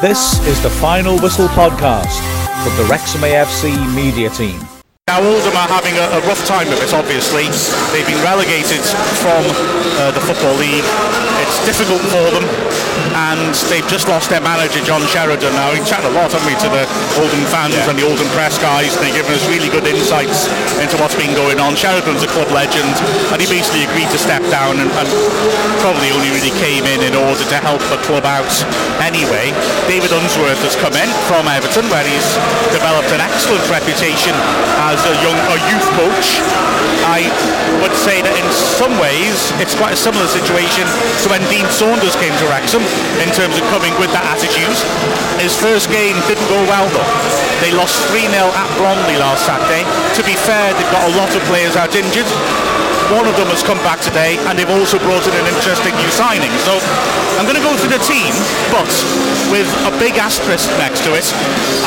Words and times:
This 0.00 0.40
is 0.48 0.56
the 0.62 0.70
Final 0.80 1.20
Whistle 1.20 1.44
podcast 1.48 2.16
from 2.64 2.72
the 2.80 2.88
Wrexham 2.88 3.20
AFC 3.20 3.76
media 3.94 4.30
team. 4.30 4.56
Now 5.06 5.20
Oldham 5.20 5.52
are 5.52 5.68
having 5.68 5.92
a, 5.92 6.16
a, 6.16 6.24
rough 6.24 6.40
time 6.48 6.72
of 6.72 6.80
it, 6.80 6.94
obviously. 6.96 7.44
They've 7.92 8.08
been 8.08 8.24
relegated 8.24 8.80
from 9.20 9.44
uh, 10.00 10.08
the 10.16 10.24
Football 10.24 10.56
League. 10.56 10.88
It's 11.44 11.60
difficult 11.68 12.00
for 12.08 12.32
them 12.32 12.48
and 13.28 13.52
they've 13.68 13.86
just 13.92 14.08
lost 14.08 14.32
their 14.32 14.40
manager 14.40 14.80
John 14.80 15.04
Sheridan 15.04 15.52
now. 15.52 15.76
We've 15.76 15.84
chatted 15.84 16.08
a 16.08 16.14
lot, 16.16 16.32
haven't 16.32 16.48
we, 16.48 16.56
to 16.64 16.68
the 16.72 16.84
Oldham 17.20 17.44
fans 17.52 17.76
yeah. 17.76 17.90
and 17.92 17.96
the 17.98 18.06
Oldham 18.08 18.28
press 18.32 18.56
guys. 18.56 18.96
They've 18.96 19.12
given 19.12 19.36
us 19.36 19.44
really 19.44 19.68
good 19.68 19.84
insights 19.84 20.48
into 20.80 20.96
what's 20.96 21.16
been 21.16 21.36
going 21.36 21.60
on. 21.60 21.76
Sheridan's 21.76 22.24
a 22.24 22.30
club 22.32 22.48
legend 22.48 22.96
and 23.34 23.38
he 23.38 23.46
basically 23.46 23.84
agreed 23.84 24.08
to 24.14 24.20
step 24.20 24.40
down 24.48 24.80
and, 24.80 24.88
and 24.88 25.08
probably 25.84 26.08
only 26.16 26.32
really 26.32 26.54
came 26.64 26.88
in 26.88 27.04
in 27.04 27.12
order 27.12 27.44
to 27.44 27.56
help 27.60 27.84
the 27.92 28.00
club 28.08 28.24
out 28.24 28.50
anyway. 29.04 29.52
David 29.84 30.16
Unsworth 30.16 30.60
has 30.64 30.76
come 30.80 30.96
in 30.96 31.10
from 31.28 31.44
Everton 31.44 31.84
where 31.92 32.04
he's 32.06 32.28
developed 32.72 33.12
an 33.12 33.20
excellent 33.20 33.64
reputation 33.68 34.32
as 34.88 35.00
a 35.04 35.14
young 35.20 35.36
a 35.52 35.56
youth 35.68 35.88
coach. 35.98 36.40
I 37.04 37.28
would 37.84 37.96
say 37.96 38.22
that 38.24 38.34
in 38.36 38.46
some 38.52 38.96
ways 38.96 39.52
it's 39.60 39.76
quite 39.76 39.92
a 39.92 40.00
similar 40.00 40.28
situation 40.28 40.86
to 41.24 41.26
when 41.28 41.42
Dean 41.52 41.66
Saunders 41.68 42.16
came 42.16 42.32
to 42.40 42.46
Wrexham 42.48 42.84
in 43.18 43.30
terms 43.34 43.58
of 43.58 43.64
coming 43.74 43.90
with 43.98 44.14
that 44.14 44.22
attitude. 44.30 44.78
His 45.42 45.56
first 45.56 45.90
game 45.90 46.14
didn't 46.30 46.46
go 46.46 46.60
well 46.70 46.86
though. 46.94 47.10
They 47.58 47.74
lost 47.74 47.98
3-0 48.14 48.30
at 48.30 48.68
Bromley 48.78 49.18
last 49.18 49.44
Saturday. 49.44 49.82
To 50.14 50.22
be 50.22 50.38
fair, 50.38 50.70
they've 50.78 50.94
got 50.94 51.10
a 51.10 51.14
lot 51.18 51.34
of 51.34 51.42
players 51.50 51.74
out 51.74 51.94
injured. 51.98 52.28
One 53.10 53.26
of 53.26 53.34
them 53.34 53.50
has 53.50 53.66
come 53.66 53.78
back 53.82 53.98
today 53.98 54.38
and 54.46 54.54
they've 54.54 54.70
also 54.70 54.94
brought 55.02 55.26
in 55.26 55.34
an 55.34 55.46
interesting 55.50 55.90
new 55.98 56.10
signing. 56.14 56.50
So 56.62 56.78
I'm 57.42 57.42
going 57.42 57.58
to 57.58 57.66
go 57.66 57.74
through 57.74 57.90
the 57.90 58.04
team, 58.06 58.30
but 58.70 58.86
with 59.50 59.66
a 59.82 59.92
big 59.98 60.14
asterisk 60.14 60.70
next 60.78 61.02
to 61.02 61.18
it. 61.18 61.26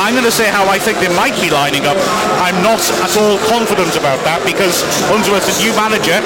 I'm 0.03 0.11
going 0.11 0.27
to 0.27 0.35
say 0.35 0.51
how 0.51 0.67
I 0.67 0.75
think 0.75 0.99
they 0.99 1.07
might 1.15 1.35
be 1.39 1.47
lining 1.47 1.87
up. 1.87 1.95
I'm 2.43 2.59
not 2.59 2.83
at 2.99 3.15
all 3.15 3.39
confident 3.47 3.95
about 3.95 4.19
that 4.27 4.43
because 4.43 4.83
Unsworth's 5.15 5.47
a 5.47 5.55
new 5.63 5.71
manager. 5.79 6.19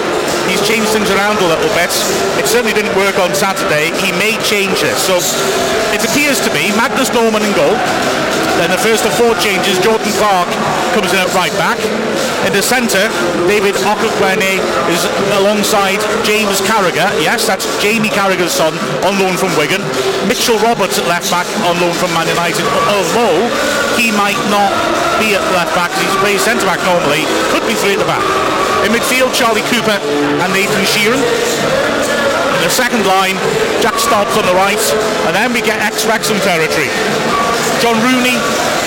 He's 0.49 0.65
changed 0.65 0.89
things 0.89 1.13
around 1.13 1.37
a 1.45 1.47
little 1.47 1.69
bit. 1.77 1.93
It 2.41 2.49
certainly 2.49 2.73
didn't 2.73 2.97
work 2.97 3.21
on 3.21 3.37
Saturday. 3.37 3.93
He 4.01 4.09
may 4.17 4.33
change 4.41 4.81
this. 4.81 4.97
So 4.97 5.21
it 5.93 6.01
appears 6.01 6.41
to 6.41 6.49
be 6.49 6.73
Magnus 6.73 7.13
Norman 7.13 7.45
in 7.45 7.53
goal. 7.53 7.77
Then 8.57 8.73
the 8.73 8.81
first 8.81 9.05
of 9.05 9.13
four 9.13 9.37
changes, 9.37 9.77
Jordan 9.77 10.09
Clarke 10.17 10.49
comes 10.97 11.13
in 11.13 11.21
at 11.21 11.29
right 11.37 11.53
back. 11.61 11.77
In 12.45 12.53
the 12.53 12.61
centre, 12.61 13.09
David 13.49 13.73
Okagbue 13.81 14.61
is 14.93 15.01
alongside 15.41 15.97
James 16.21 16.61
Carragher. 16.61 17.09
Yes, 17.17 17.47
that's 17.47 17.65
Jamie 17.81 18.13
Carragher's 18.13 18.53
son 18.53 18.77
on 19.01 19.17
loan 19.17 19.35
from 19.35 19.49
Wigan. 19.57 19.81
Mitchell 20.29 20.59
Roberts 20.61 20.99
at 20.99 21.07
left 21.09 21.31
back 21.33 21.47
on 21.65 21.81
loan 21.81 21.95
from 21.97 22.13
Man 22.13 22.29
United. 22.29 22.63
Although 22.93 23.49
he 23.97 24.13
might 24.13 24.37
not 24.53 24.69
be 25.17 25.33
at 25.33 25.41
left 25.57 25.73
back, 25.73 25.89
he's 25.97 26.13
plays 26.21 26.45
centre 26.45 26.69
back 26.69 26.79
normally. 26.85 27.25
Could 27.49 27.65
be 27.65 27.73
three 27.73 27.97
at 27.97 28.01
the 28.01 28.09
back. 28.09 28.21
In 28.85 28.93
midfield, 28.93 29.33
Charlie 29.33 29.65
Cooper 29.73 29.97
and 29.97 30.49
Nathan 30.53 30.85
Sheron. 30.85 31.19
In 31.19 32.61
the 32.63 32.69
second 32.69 33.05
line, 33.05 33.35
Jack 33.81 33.97
Stobbs 33.97 34.37
on 34.37 34.45
the 34.45 34.53
right, 34.53 34.81
and 35.25 35.33
then 35.33 35.53
we 35.53 35.61
get 35.61 35.81
ex-Wrexham 35.81 36.37
territory. 36.45 36.89
John 37.81 37.97
Rooney 38.01 38.37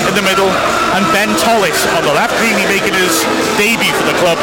in 0.07 0.15
the 0.15 0.25
middle, 0.25 0.49
and 0.95 1.03
Ben 1.11 1.29
Tollitt 1.37 1.77
on 1.97 2.03
the 2.05 2.13
left. 2.13 2.33
Rooney 2.41 2.65
making 2.69 2.95
his 2.95 3.23
debut 3.57 3.93
for 3.93 4.07
the 4.07 4.17
club. 4.21 4.37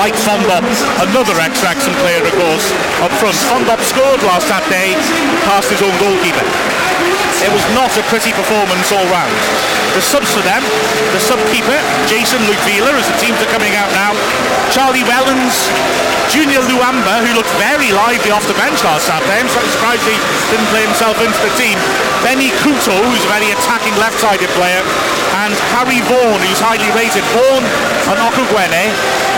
Mike 0.00 0.16
Fondop, 0.16 0.64
another 1.04 1.36
ex-Wrexham 1.38 1.94
player, 2.00 2.22
of 2.22 2.34
course, 2.34 2.72
up 3.04 3.12
front. 3.18 3.36
Fondop 3.50 3.80
scored 3.84 4.22
last 4.24 4.48
Saturday 4.48 4.96
past 5.44 5.68
his 5.68 5.82
own 5.82 5.94
goalkeeper. 6.00 6.46
It 7.44 7.52
was 7.52 7.66
not 7.76 7.92
a 7.98 8.02
pretty 8.08 8.32
performance 8.32 8.88
all 8.88 9.04
round. 9.12 9.34
The 9.92 10.00
subs 10.00 10.32
for 10.32 10.40
them, 10.40 10.64
the 11.12 11.20
sub-keeper, 11.20 11.78
Jason 12.08 12.40
Luke 12.48 12.64
as 12.64 13.06
the 13.06 13.18
teams 13.20 13.36
are 13.44 13.52
coming 13.52 13.76
out 13.76 13.92
now. 13.92 14.16
Charlie 14.72 15.04
Wellens, 15.04 15.68
Junior 16.32 16.64
Luamba, 16.64 17.20
who 17.20 17.36
looked 17.36 17.52
very 17.60 17.92
lively 17.92 18.32
off 18.32 18.48
the 18.48 18.56
bench 18.56 18.80
last 18.80 19.04
Saturday. 19.04 19.44
I'm 19.44 19.50
surprised 19.76 20.02
he 20.08 20.16
didn't 20.50 20.66
play 20.72 20.82
himself 20.88 21.20
into 21.20 21.36
the 21.44 21.52
team. 21.60 21.76
Benny 22.24 22.48
Couto, 22.64 22.96
who's 22.96 23.20
a 23.28 23.30
very 23.30 23.52
attacking 23.52 23.92
left-sided 24.00 24.48
player, 24.56 24.63
and 24.70 25.52
Harry 25.76 26.00
Vaughan, 26.08 26.40
who's 26.40 26.62
highly 26.62 26.88
rated. 26.96 27.24
Vaughan 27.36 27.64
and 28.08 28.16
Okagbue 28.16 28.88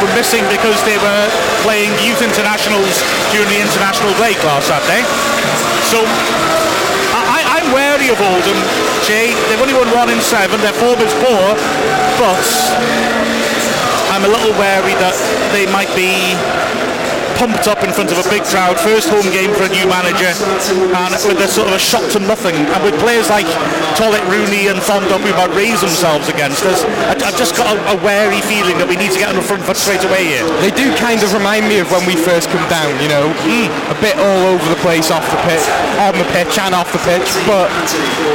were 0.02 0.12
missing 0.14 0.44
because 0.52 0.76
they 0.84 0.98
were 1.00 1.26
playing 1.64 1.90
youth 2.04 2.20
internationals 2.22 3.02
during 3.32 3.48
the 3.48 3.60
international 3.60 4.12
break 4.20 4.36
last 4.44 4.68
Saturday. 4.68 5.02
So 5.88 6.04
I, 7.16 7.64
am 7.64 7.72
wary 7.72 8.12
of 8.12 8.20
Oldham. 8.20 8.58
Jay, 9.02 9.32
they've 9.48 9.60
only 9.60 9.74
won 9.74 9.88
one 9.96 10.10
in 10.12 10.20
seven. 10.20 10.60
Their 10.60 10.76
form 10.76 11.00
is 11.00 11.12
poor, 11.24 11.56
but 12.20 12.46
I'm 14.12 14.24
a 14.24 14.30
little 14.30 14.52
wary 14.60 14.94
that 15.02 15.16
they 15.50 15.66
might 15.66 15.90
be 15.96 16.36
pumped 17.36 17.68
up 17.68 17.84
in 17.84 17.92
front 17.92 18.10
of 18.12 18.18
a 18.18 18.26
big 18.32 18.42
crowd. 18.44 18.80
First 18.80 19.08
home 19.08 19.28
game 19.32 19.52
for 19.52 19.68
a 19.68 19.72
new 19.72 19.84
manager, 19.88 20.32
and 20.32 21.12
with 21.28 21.40
a 21.40 21.48
sort 21.48 21.68
of 21.68 21.74
a 21.76 21.82
shot 21.82 22.04
to 22.12 22.18
nothing, 22.18 22.56
and 22.56 22.80
with 22.80 22.96
players 23.00 23.28
like 23.28 23.46
Tollitt, 23.96 24.24
Rooney, 24.32 24.68
and 24.72 24.80
Fondop 24.80 25.20
who 25.20 25.32
might 25.36 25.52
raise 25.52 25.80
themselves 25.80 26.28
against 26.28 26.64
us, 26.64 26.84
I, 27.08 27.14
have 27.16 27.36
just 27.36 27.56
got 27.56 27.68
a, 27.68 27.76
a, 27.92 27.96
wary 28.00 28.40
feeling 28.40 28.78
that 28.80 28.88
we 28.88 28.96
need 28.96 29.12
to 29.12 29.20
get 29.20 29.28
on 29.28 29.36
the 29.36 29.44
front 29.44 29.62
foot 29.62 29.76
straight 29.76 30.04
away 30.04 30.24
here. 30.24 30.44
They 30.64 30.72
do 30.72 30.88
kind 30.96 31.20
of 31.20 31.32
remind 31.32 31.68
me 31.68 31.78
of 31.78 31.92
when 31.92 32.04
we 32.08 32.16
first 32.16 32.48
come 32.48 32.64
down. 32.68 32.96
You 33.04 33.08
know, 33.12 33.26
mm. 33.46 33.70
a 33.88 33.96
bit 34.02 34.18
all 34.18 34.42
over 34.52 34.66
the 34.68 34.80
place 34.82 35.10
off 35.14 35.24
the 35.30 35.40
pitch, 35.46 35.64
on 36.02 36.14
the 36.18 36.28
pitch, 36.34 36.58
and 36.58 36.74
off 36.74 36.90
the 36.90 37.02
pitch. 37.06 37.26
But 37.46 37.70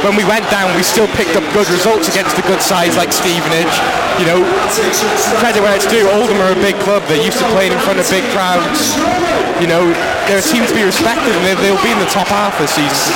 when 0.02 0.16
we 0.16 0.24
went 0.24 0.48
down, 0.50 0.72
we 0.74 0.82
still 0.82 1.08
picked 1.14 1.36
up 1.36 1.44
good 1.52 1.68
results 1.68 2.08
against 2.08 2.34
the 2.36 2.44
good 2.48 2.60
sides 2.60 2.96
like 2.96 3.12
Stevenage. 3.12 3.74
You 4.20 4.26
know, 4.28 4.40
credit 5.40 5.60
where 5.60 5.76
it's 5.76 5.88
due. 5.88 6.08
Oldham 6.08 6.40
are 6.40 6.52
a 6.52 6.60
big 6.60 6.76
club. 6.82 7.04
They're 7.08 7.22
used 7.22 7.38
to 7.38 7.48
playing 7.52 7.72
in 7.72 7.80
front 7.80 8.00
of 8.00 8.08
big 8.08 8.24
crowds 8.32 8.96
you 9.62 9.70
know, 9.70 9.86
they're 10.26 10.42
a 10.42 10.42
team 10.42 10.66
to 10.66 10.74
be 10.74 10.82
respected 10.82 11.30
and 11.30 11.42
they'll 11.62 11.78
be 11.86 11.94
in 11.94 12.00
the 12.02 12.10
top 12.10 12.26
half 12.26 12.58
this 12.58 12.74
season. 12.74 13.14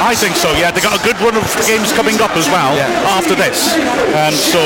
I 0.00 0.16
think 0.16 0.32
so, 0.32 0.48
yeah. 0.56 0.72
They've 0.72 0.82
got 0.82 0.96
a 0.96 1.04
good 1.04 1.20
run 1.20 1.36
of 1.36 1.44
games 1.68 1.92
coming 1.92 2.16
up 2.24 2.32
as 2.32 2.48
well 2.48 2.72
yeah. 2.72 2.88
after 3.12 3.36
this. 3.36 3.76
And 4.16 4.32
so 4.32 4.64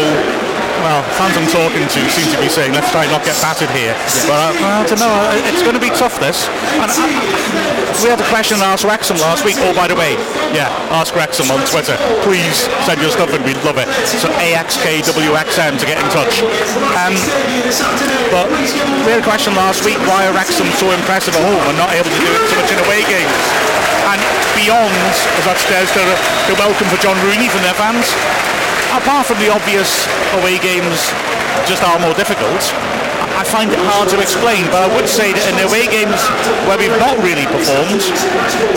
well, 0.81 1.05
fans 1.17 1.37
I'm 1.37 1.49
talking 1.49 1.85
to 1.85 2.01
seem 2.09 2.29
to 2.33 2.41
be 2.41 2.49
saying, 2.49 2.73
let's 2.73 2.89
try 2.91 3.05
not 3.13 3.25
get 3.25 3.37
battered 3.45 3.71
here. 3.77 3.93
But 4.25 4.57
uh, 4.57 4.81
I 4.81 4.85
don't 4.89 5.01
know, 5.01 5.13
it's 5.49 5.61
going 5.63 5.77
to 5.77 5.83
be 5.83 5.93
tough 5.93 6.17
this. 6.21 6.49
And 6.81 6.89
I, 6.89 6.97
we 8.01 8.09
had 8.09 8.21
a 8.21 8.29
question 8.33 8.57
on 8.61 8.73
Ask 8.73 8.89
Wrexham 8.89 9.21
last 9.21 9.45
week. 9.45 9.61
Oh, 9.61 9.77
by 9.77 9.85
the 9.89 9.97
way, 9.97 10.17
yeah, 10.57 10.73
Ask 10.89 11.13
Wrexham 11.13 11.53
on 11.53 11.61
Twitter. 11.69 11.97
Please 12.25 12.65
send 12.89 13.01
your 13.05 13.13
stuff 13.13 13.29
and 13.37 13.45
we'd 13.45 13.61
love 13.61 13.77
it. 13.77 13.89
So 14.09 14.33
AXKWXM 14.41 15.77
to 15.77 15.85
get 15.85 16.01
in 16.01 16.09
touch. 16.09 16.41
Um, 16.97 17.13
but 18.33 18.49
we 19.05 19.13
had 19.13 19.21
a 19.21 19.27
question 19.27 19.53
last 19.53 19.85
week, 19.85 20.01
why 20.09 20.25
are 20.25 20.33
Wrexham 20.33 20.69
so 20.81 20.89
impressive 20.97 21.37
at 21.37 21.45
home 21.45 21.65
and 21.69 21.77
not 21.77 21.93
able 21.93 22.09
to 22.09 22.21
do 22.21 22.31
it 22.33 22.43
so 22.49 22.57
much 22.57 22.71
in 22.73 22.79
away 22.89 23.05
games? 23.05 23.41
And 24.09 24.21
beyond, 24.57 24.97
as 25.37 25.47
upstairs, 25.47 25.93
the 25.93 26.57
welcome 26.57 26.89
for 26.89 26.99
John 27.05 27.21
Rooney 27.29 27.53
from 27.53 27.63
their 27.63 27.77
fans 27.77 28.09
apart 28.95 29.27
from 29.27 29.39
the 29.39 29.51
obvious 29.51 30.07
away 30.43 30.59
games 30.59 30.99
just 31.67 31.83
are 31.83 31.99
more 32.03 32.15
difficult, 32.15 32.61
I 33.39 33.45
find 33.45 33.71
it 33.71 33.79
hard 33.89 34.11
to 34.11 34.21
explain, 34.21 34.67
but 34.75 34.83
I 34.83 34.89
would 34.95 35.09
say 35.09 35.33
that 35.33 35.45
in 35.49 35.55
the 35.57 35.65
away 35.71 35.87
games 35.87 36.19
where 36.67 36.77
we've 36.77 36.99
not 36.99 37.17
really 37.23 37.47
performed, 37.47 38.03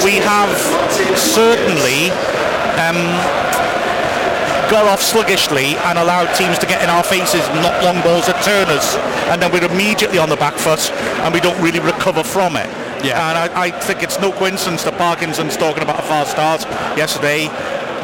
we 0.06 0.22
have 0.22 0.54
certainly 1.18 2.14
um, 2.78 3.02
got 4.70 4.86
off 4.86 5.02
sluggishly 5.02 5.76
and 5.90 5.98
allowed 5.98 6.32
teams 6.38 6.58
to 6.60 6.66
get 6.66 6.82
in 6.82 6.90
our 6.90 7.04
faces, 7.04 7.44
not 7.60 7.84
long 7.84 8.00
balls 8.02 8.30
at 8.30 8.38
turners, 8.46 8.96
and 9.34 9.42
then 9.42 9.52
we're 9.52 9.66
immediately 9.66 10.18
on 10.18 10.30
the 10.30 10.38
back 10.38 10.56
foot 10.56 10.92
and 11.26 11.34
we 11.34 11.42
don't 11.42 11.60
really 11.60 11.80
recover 11.80 12.24
from 12.24 12.56
it. 12.56 12.70
Yeah. 13.04 13.20
And 13.20 13.38
I, 13.38 13.68
I 13.68 13.72
think 13.72 14.02
it's 14.02 14.20
no 14.20 14.32
coincidence 14.32 14.84
that 14.86 14.98
Parkinson's 14.98 15.58
talking 15.58 15.84
about 15.84 16.00
a 16.00 16.04
fast 16.08 16.32
start 16.32 16.64
yesterday 16.96 17.52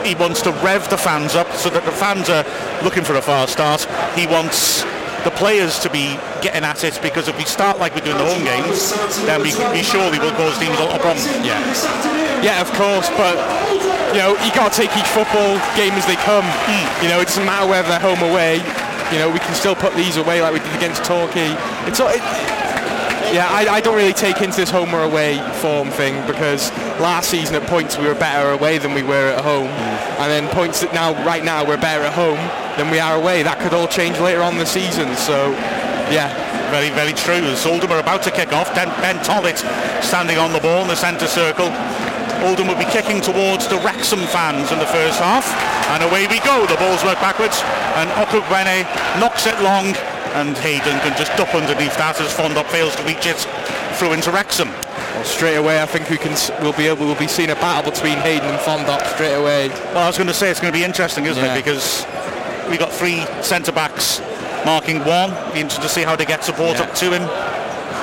he 0.06 0.16
wants 0.16 0.42
to 0.44 0.51
rev 0.63 0.90
the 0.90 0.98
fans 0.98 1.36
up 1.36 1.51
so 1.54 1.69
that 1.69 1.86
the 1.86 1.92
fans 1.92 2.30
are 2.30 2.46
looking 2.84 3.04
for 3.04 3.16
a 3.16 3.22
fast 3.22 3.54
start. 3.54 3.86
He 4.18 4.28
wants 4.28 4.84
the 5.24 5.31
players 5.31 5.80
to 5.80 5.90
be 5.90 6.16
getting 6.42 6.63
at 6.63 6.84
it 6.84 7.00
because 7.01 7.28
if 7.28 7.38
we 7.38 7.44
start 7.44 7.80
like 7.80 7.94
we 7.96 8.01
do 8.01 8.12
in 8.12 8.18
the 8.18 8.25
home 8.25 8.44
games, 8.44 8.96
then 9.28 9.42
we, 9.42 9.51
we 9.75 9.84
surely 9.84 10.19
will 10.19 10.31
cause 10.40 10.57
teams 10.60 10.78
a 10.80 10.86
lot 10.86 10.96
of 10.96 11.01
problems. 11.01 11.28
Yeah, 11.44 11.60
yeah, 12.42 12.62
of 12.62 12.72
course, 12.80 13.10
but 13.19 13.36
you 14.16 14.19
know 14.24 14.36
you 14.44 14.51
got 14.56 14.72
to 14.72 14.75
take 14.75 14.92
each 14.96 15.12
football 15.12 15.60
game 15.75 15.94
as 16.00 16.06
they 16.07 16.16
come. 16.24 16.46
Mm. 16.68 17.04
You 17.04 17.10
know, 17.10 17.19
it 17.19 17.28
doesn't 17.28 17.46
matter 17.46 17.68
whether 17.68 17.88
they're 17.88 18.00
home 18.00 18.24
or 18.24 18.31
away. 18.31 18.63
You 19.12 19.18
know, 19.18 19.30
we 19.30 19.40
can 19.40 19.56
still 19.56 19.75
put 19.75 19.96
these 19.96 20.18
away 20.18 20.42
like 20.42 20.54
we 20.54 20.60
did 20.60 20.75
against 20.75 21.04
Torquay. 21.04 21.51
It's 21.90 22.00
it, 22.00 22.22
yeah, 23.33 23.47
I, 23.49 23.67
I, 23.67 23.81
don't 23.81 23.95
really 23.95 24.13
take 24.13 24.41
into 24.41 24.57
this 24.57 24.69
home 24.69 24.93
or 24.93 25.03
away 25.03 25.37
form 25.61 25.89
thing 25.89 26.25
because 26.25 26.71
last 26.99 27.29
season 27.29 27.55
at 27.55 27.63
points 27.67 27.97
we 27.97 28.07
were 28.07 28.15
better 28.15 28.51
away 28.51 28.77
than 28.77 28.93
we 28.93 29.03
were 29.03 29.33
at 29.33 29.43
home, 29.43 29.67
mm. 29.67 30.19
and 30.19 30.31
then 30.31 30.47
points 30.53 30.81
that 30.81 30.93
now 30.93 31.13
right 31.25 31.43
now 31.43 31.65
we're 31.65 31.77
better 31.77 32.03
at 32.03 32.13
home 32.13 32.39
than 32.77 32.89
we 32.91 32.99
are 32.99 33.15
away. 33.15 33.43
That 33.43 33.59
could 33.59 33.73
all 33.73 33.87
change 33.87 34.19
later 34.19 34.41
on 34.41 34.57
the 34.57 34.65
season. 34.65 35.15
So, 35.15 35.51
yeah. 36.11 36.49
Very, 36.69 36.91
very 36.93 37.13
true. 37.13 37.41
As 37.49 37.65
Oldham 37.65 37.91
are 37.91 37.99
about 37.99 38.21
to 38.23 38.31
kick 38.31 38.53
off, 38.53 38.69
Ben, 38.75 38.89
ben 39.01 39.17
Tollitt 39.25 39.57
standing 40.03 40.37
on 40.37 40.53
the 40.53 40.59
ball 40.59 40.83
in 40.83 40.87
the 40.87 40.95
centre 40.95 41.25
circle. 41.25 41.73
Oldham 42.45 42.67
will 42.67 42.77
be 42.77 42.85
kicking 42.85 43.19
towards 43.19 43.67
the 43.67 43.81
Wrexham 43.81 44.21
fans 44.29 44.71
in 44.71 44.77
the 44.77 44.85
first 44.85 45.19
half. 45.19 45.49
And 45.89 46.03
away 46.03 46.27
we 46.27 46.39
go. 46.45 46.65
The 46.69 46.77
ball's 46.77 47.03
worked 47.03 47.21
backwards. 47.25 47.59
And 47.97 48.07
Okagbue 48.21 48.85
knocks 49.19 49.47
it 49.47 49.57
long. 49.65 49.97
And 50.33 50.55
Hayden 50.57 50.99
can 50.99 51.17
just 51.17 51.35
duck 51.37 51.53
underneath 51.55 51.95
that 51.97 52.19
as 52.21 52.33
Fondop 52.35 52.67
fails 52.67 52.95
to 52.95 53.03
reach 53.03 53.25
it 53.25 53.37
through 53.97 54.13
into 54.13 54.31
Wrexham. 54.31 54.69
Well, 54.69 55.23
straight 55.23 55.55
away, 55.55 55.81
I 55.81 55.85
think 55.85 56.09
we 56.09 56.17
can 56.17 56.35
we'll 56.61 56.73
be 56.73 56.87
able 56.87 57.05
we'll 57.07 57.15
be 57.19 57.27
seeing 57.27 57.49
a 57.49 57.55
battle 57.55 57.91
between 57.91 58.17
Hayden 58.19 58.47
and 58.47 58.59
Fondop 58.59 59.05
straight 59.15 59.33
away. 59.33 59.69
Well, 59.69 60.03
I 60.03 60.07
was 60.07 60.17
going 60.17 60.27
to 60.27 60.33
say 60.33 60.49
it's 60.51 60.59
going 60.59 60.71
to 60.71 60.77
be 60.77 60.85
interesting, 60.85 61.25
isn't 61.25 61.43
Yeah. 61.43 61.55
it? 61.55 61.63
Because 61.63 62.05
we 62.69 62.77
got 62.77 62.91
three 62.91 63.25
centre 63.41 63.71
backs 63.71 64.21
marking 64.65 64.99
one. 65.03 65.31
Be 65.53 65.59
interesting 65.61 65.81
to 65.83 65.89
see 65.89 66.03
how 66.03 66.15
they 66.15 66.25
get 66.25 66.43
support 66.43 66.77
Yeah. 66.77 66.83
up 66.83 66.93
to 66.95 67.11
him. 67.11 67.25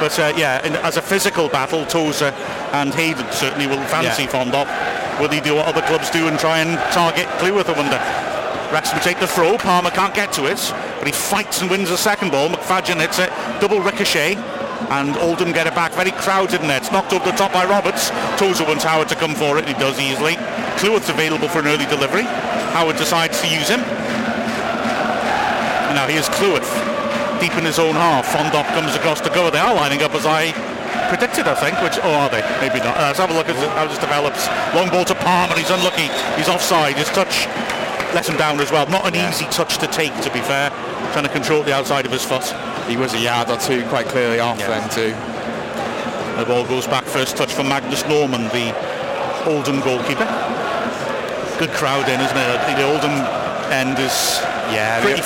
But 0.01 0.19
uh, 0.19 0.33
yeah, 0.37 0.67
in, 0.67 0.75
as 0.85 0.97
a 0.99 1.03
physical 1.03 1.49
battle, 1.49 1.87
Tozer 1.87 2.35
and 2.73 2.93
Hayden 2.95 3.25
certainly 3.31 3.67
will 3.67 3.83
fancy 3.87 4.25
Yeah. 4.25 4.29
Fondop. 4.31 5.21
Will 5.21 5.29
he 5.31 5.41
do 5.41 5.55
what 5.55 5.67
other 5.67 5.81
clubs 5.83 6.11
do 6.11 6.29
and 6.29 6.39
try 6.39 6.59
and 6.59 6.77
target 6.93 7.27
Cleworth, 7.39 7.71
I 7.71 7.73
wonder? 7.73 8.01
Wrexham 8.75 8.99
take 9.01 9.21
the 9.21 9.27
throw. 9.27 9.57
Palmer 9.57 9.91
can't 9.91 10.13
get 10.13 10.33
to 10.35 10.45
it, 10.47 10.59
he 11.07 11.13
fights 11.13 11.61
and 11.61 11.71
wins 11.71 11.89
the 11.89 11.97
second 11.97 12.31
ball. 12.31 12.49
McFadzean 12.49 13.01
hits 13.01 13.19
it, 13.19 13.31
double 13.61 13.81
ricochet, 13.81 14.37
and 14.91 15.17
Oldham 15.17 15.53
get 15.53 15.67
it 15.67 15.75
back. 15.75 15.93
Very 15.93 16.13
crowded 16.13 16.61
there. 16.63 16.77
It's 16.77 16.93
knocked 16.93 17.13
over 17.13 17.25
the 17.25 17.37
top 17.37 17.53
by 17.53 17.65
Roberts. 17.65 18.11
Tozer 18.39 18.65
wants 18.65 18.85
Howard 18.85 19.09
to 19.09 19.17
come 19.17 19.35
for 19.35 19.59
it. 19.59 19.67
He 19.67 19.75
does 19.75 19.99
easily. 19.99 20.37
Cleworth's 20.79 21.09
available 21.09 21.49
for 21.49 21.61
an 21.61 21.67
early 21.67 21.87
delivery. 21.87 22.25
Howard 22.77 22.97
decides 22.97 23.41
to 23.41 23.49
use 23.49 23.69
him. 23.69 23.81
And 25.87 25.95
now 25.97 26.07
here's 26.07 26.29
Cleworth, 26.29 26.69
deep 27.41 27.55
in 27.57 27.65
his 27.65 27.79
own 27.79 27.95
half. 27.95 28.27
Fondop 28.29 28.67
comes 28.75 28.95
across 28.95 29.21
to 29.23 29.31
go. 29.31 29.51
They 29.51 29.59
are 29.59 29.75
lining 29.75 30.03
up 30.03 30.15
as 30.15 30.27
I 30.27 30.53
predicted, 31.09 31.47
I 31.47 31.55
think. 31.55 31.81
Which, 31.83 31.99
oh, 32.03 32.13
are 32.13 32.29
they? 32.29 32.43
Maybe 32.61 32.79
not. 32.85 32.97
Uh, 32.99 33.09
let's 33.09 33.19
have 33.19 33.31
a 33.31 33.35
look 33.35 33.49
at 33.49 33.57
how 33.79 33.87
this 33.87 33.99
develops. 33.99 34.47
Long 34.75 34.91
ball 34.91 35.05
to 35.07 35.15
Palmer. 35.15 35.57
He's 35.57 35.71
unlucky. 35.71 36.11
He's 36.37 36.49
offside. 36.49 36.97
His 36.97 37.09
touch 37.09 37.47
let 38.15 38.29
him 38.29 38.37
down 38.37 38.61
as 38.61 38.71
well. 38.71 38.87
Not 38.87 39.07
an 39.07 39.15
Yeah. 39.15 39.29
easy 39.31 39.45
touch 39.47 39.79
to 39.79 39.87
take, 39.87 40.19
to 40.23 40.31
be 40.31 40.41
fair. 40.41 40.71
Trying 41.13 41.25
to 41.25 41.31
control 41.31 41.63
the 41.63 41.75
outside 41.75 42.07
of 42.07 42.13
his 42.13 42.23
foot. 42.25 42.45
He 42.89 42.97
was 42.97 43.15
a 43.15 43.19
yard 43.19 43.51
or 43.51 43.57
two 43.57 43.83
quite 43.85 44.09
clearly 44.09 44.41
off 44.41 44.59
Yeah. 44.59 44.69
then 44.69 44.89
too. 44.89 45.15
The 46.39 46.45
ball 46.45 46.65
goes 46.65 46.87
back. 46.87 47.05
First 47.05 47.37
touch 47.37 47.53
from 47.53 47.69
Magnus 47.69 48.05
Norman, 48.07 48.49
the 48.49 48.73
Oldham 49.47 49.81
goalkeeper. 49.81 50.27
Good 51.59 51.73
crowd 51.73 52.09
in, 52.09 52.21
isn't 52.21 52.37
it? 52.37 52.77
The 52.77 52.85
Oldham 52.85 53.27
end 53.73 53.99
is 53.99 54.41
Yeah, 54.73 55.01
pretty 55.01 55.23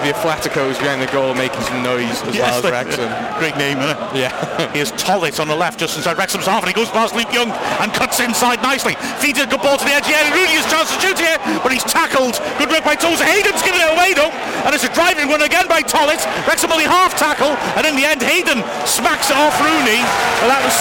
the, 0.00 0.08
the 0.08 0.16
Athletico's 0.16 0.78
behind 0.78 1.02
the 1.02 1.10
goal 1.12 1.34
making 1.34 1.60
some 1.62 1.82
noise 1.82 2.22
as 2.24 2.36
well 2.36 2.64
as 2.64 2.64
Wrexham. 2.64 3.10
Great 3.38 3.56
name, 3.56 3.78
isn't 3.78 3.96
it? 3.96 4.00
Yeah. 4.16 4.32
Here's 4.74 4.92
Tollitt 4.92 5.40
on 5.40 5.48
the 5.48 5.56
left, 5.56 5.78
just 5.78 5.96
inside 5.96 6.16
Wrexham's 6.16 6.46
half, 6.46 6.62
and 6.62 6.68
he 6.68 6.74
goes 6.74 6.90
past 6.90 7.14
Luke 7.14 7.32
Young 7.32 7.50
and 7.80 7.92
cuts 7.92 8.20
inside 8.20 8.62
nicely. 8.62 8.94
Feeds 9.20 9.40
a 9.40 9.46
good 9.46 9.60
ball 9.60 9.76
to 9.76 9.84
the 9.84 9.92
edge 9.92 10.06
here. 10.06 10.20
Rooney 10.32 10.56
has 10.56 10.66
a 10.66 10.72
chance 10.72 10.88
to 10.94 10.98
shoot 11.00 11.18
here, 11.18 11.38
but 11.62 11.72
he's 11.72 11.84
tackled. 11.84 12.40
Good 12.58 12.70
work 12.70 12.84
by 12.84 12.96
Tozer. 12.96 13.24
Hayden's 13.24 13.62
given 13.62 13.80
it 13.80 13.90
away 13.92 14.14
though, 14.14 14.32
and 14.64 14.74
it's 14.74 14.84
a 14.84 14.92
driving 14.92 15.28
one 15.28 15.42
again 15.42 15.68
by 15.68 15.82
Tollitt. 15.82 16.24
Wrexham 16.46 16.72
only 16.72 16.88
half 16.88 17.16
tackle, 17.16 17.52
and 17.76 17.84
in 17.86 17.96
the 17.96 18.04
end, 18.04 18.22
Hayden 18.22 18.64
smacks 18.86 19.30
it 19.30 19.36
off 19.36 19.56
Rooney. 19.60 20.00
Well, 20.40 20.50
that 20.50 20.62
was 20.64 20.76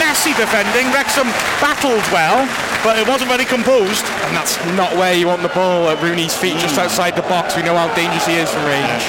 messy 0.00 0.32
defending. 0.36 0.88
Wrexham 0.92 1.28
battled 1.60 2.04
well, 2.12 2.48
but 2.84 2.98
it 2.98 3.06
wasn't 3.08 3.30
very 3.30 3.44
composed. 3.44 4.04
And 4.28 4.36
that's 4.36 4.56
not 4.76 4.92
where 4.96 5.14
you 5.14 5.26
want 5.26 5.42
the 5.42 5.52
ball 5.52 5.88
at 5.88 6.00
Rooney's 6.02 6.36
feet, 6.36 6.56
just 6.58 6.76
mm. 6.76 6.84
outside 6.84 7.16
the 7.16 7.26
box. 7.28 7.56
We 7.56 7.62
know 7.62 7.76
how 7.76 7.92
dangerous 7.94 8.26
he 8.26 8.36
is 8.36 8.45
from 8.50 8.64
range. 8.64 9.04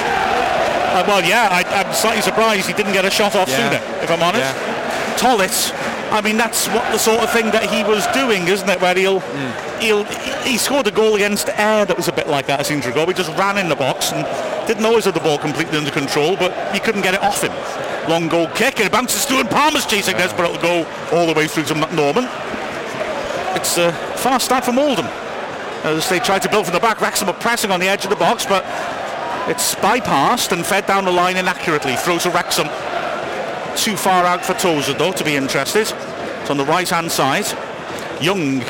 Uh, 0.94 1.04
well, 1.06 1.22
yeah, 1.22 1.48
I, 1.50 1.62
I'm 1.64 1.92
slightly 1.94 2.22
surprised 2.22 2.66
he 2.66 2.72
didn't 2.72 2.92
get 2.92 3.04
a 3.04 3.10
shot 3.10 3.36
off 3.36 3.48
Yeah. 3.48 3.70
sooner, 3.70 4.02
if 4.02 4.10
I'm 4.10 4.22
honest. 4.22 4.40
Yeah. 4.54 5.16
Tollitt, 5.18 5.72
I 6.12 6.20
mean, 6.22 6.36
that's 6.36 6.66
what 6.68 6.90
the 6.92 6.98
sort 6.98 7.20
of 7.20 7.30
thing 7.30 7.50
that 7.50 7.64
he 7.68 7.82
was 7.84 8.06
doing, 8.08 8.46
isn't 8.48 8.68
it? 8.68 8.80
Where 8.80 8.94
he'll, 8.94 9.20
he'll, 9.80 10.04
he 10.44 10.56
scored 10.56 10.86
a 10.86 10.90
goal 10.90 11.16
against 11.16 11.48
Air 11.50 11.84
that 11.84 11.96
was 11.96 12.08
a 12.08 12.12
bit 12.12 12.28
like 12.28 12.46
that 12.46 12.60
a 12.60 12.64
season 12.64 12.90
ago. 12.92 13.04
He 13.06 13.12
just 13.14 13.36
ran 13.36 13.58
in 13.58 13.68
the 13.68 13.76
box 13.76 14.12
and 14.12 14.24
didn't 14.66 14.84
always 14.86 15.04
have 15.04 15.14
the 15.14 15.20
ball 15.20 15.38
completely 15.38 15.76
under 15.76 15.90
control, 15.90 16.36
but 16.36 16.52
he 16.72 16.80
couldn't 16.80 17.02
get 17.02 17.14
it 17.14 17.22
off 17.22 17.42
him. 17.42 17.52
Long 18.08 18.28
goal 18.28 18.46
kick, 18.54 18.76
and 18.78 18.86
it 18.86 18.92
bounces 18.92 19.24
through, 19.26 19.40
and 19.40 19.50
Palmer's 19.50 19.84
chasing 19.84 20.16
this, 20.16 20.32
but 20.32 20.48
it'll 20.48 20.62
go 20.62 20.86
all 21.12 21.26
the 21.26 21.34
way 21.34 21.46
through 21.46 21.64
to 21.64 21.74
Norman. 21.74 22.24
It's 23.54 23.76
a 23.76 23.92
fast 24.16 24.46
start 24.46 24.64
from 24.64 24.78
Oldham. 24.78 25.06
As 25.84 26.08
they 26.08 26.18
try 26.20 26.38
to 26.38 26.48
build 26.48 26.64
from 26.66 26.74
the 26.74 26.80
back, 26.80 27.00
Wrexham 27.00 27.28
are 27.28 27.34
pressing 27.34 27.70
on 27.70 27.80
the 27.80 27.88
edge 27.88 28.04
of 28.04 28.10
the 28.10 28.16
box, 28.16 28.46
but 28.46 28.64
it's 29.48 29.74
bypassed 29.76 30.52
and 30.52 30.64
fed 30.64 30.86
down 30.86 31.04
the 31.04 31.10
line 31.10 31.36
inaccurately. 31.36 31.96
Throws 31.96 32.24
to 32.24 32.30
Wrexham. 32.30 32.68
Too 33.76 33.96
far 33.96 34.24
out 34.24 34.44
for 34.44 34.54
Tozer 34.54 34.92
though 34.92 35.12
to 35.12 35.24
be 35.24 35.36
interested. 35.36 35.82
It's 35.82 36.50
on 36.50 36.56
the 36.56 36.64
right 36.64 36.88
hand 36.88 37.10
side. 37.10 37.46
Young 38.20 38.60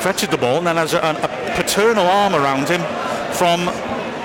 fetches 0.00 0.28
the 0.28 0.38
ball 0.38 0.58
and 0.58 0.66
then 0.66 0.76
has 0.76 0.94
a, 0.94 0.98
a 0.98 1.56
paternal 1.56 2.06
arm 2.06 2.34
around 2.34 2.68
him 2.68 2.80
from 3.34 3.68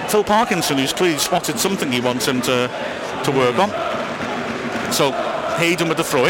Phil 0.09 0.23
Parkinson, 0.23 0.77
who's 0.77 0.93
clearly 0.93 1.17
spotted 1.17 1.59
something 1.59 1.91
he 1.91 2.01
wants 2.01 2.25
him 2.25 2.41
to, 2.41 2.69
to 3.25 3.31
work 3.31 3.57
on. 3.59 3.69
So 4.93 5.11
Hayden 5.57 5.87
with 5.87 5.97
the 5.97 6.03
throw 6.03 6.25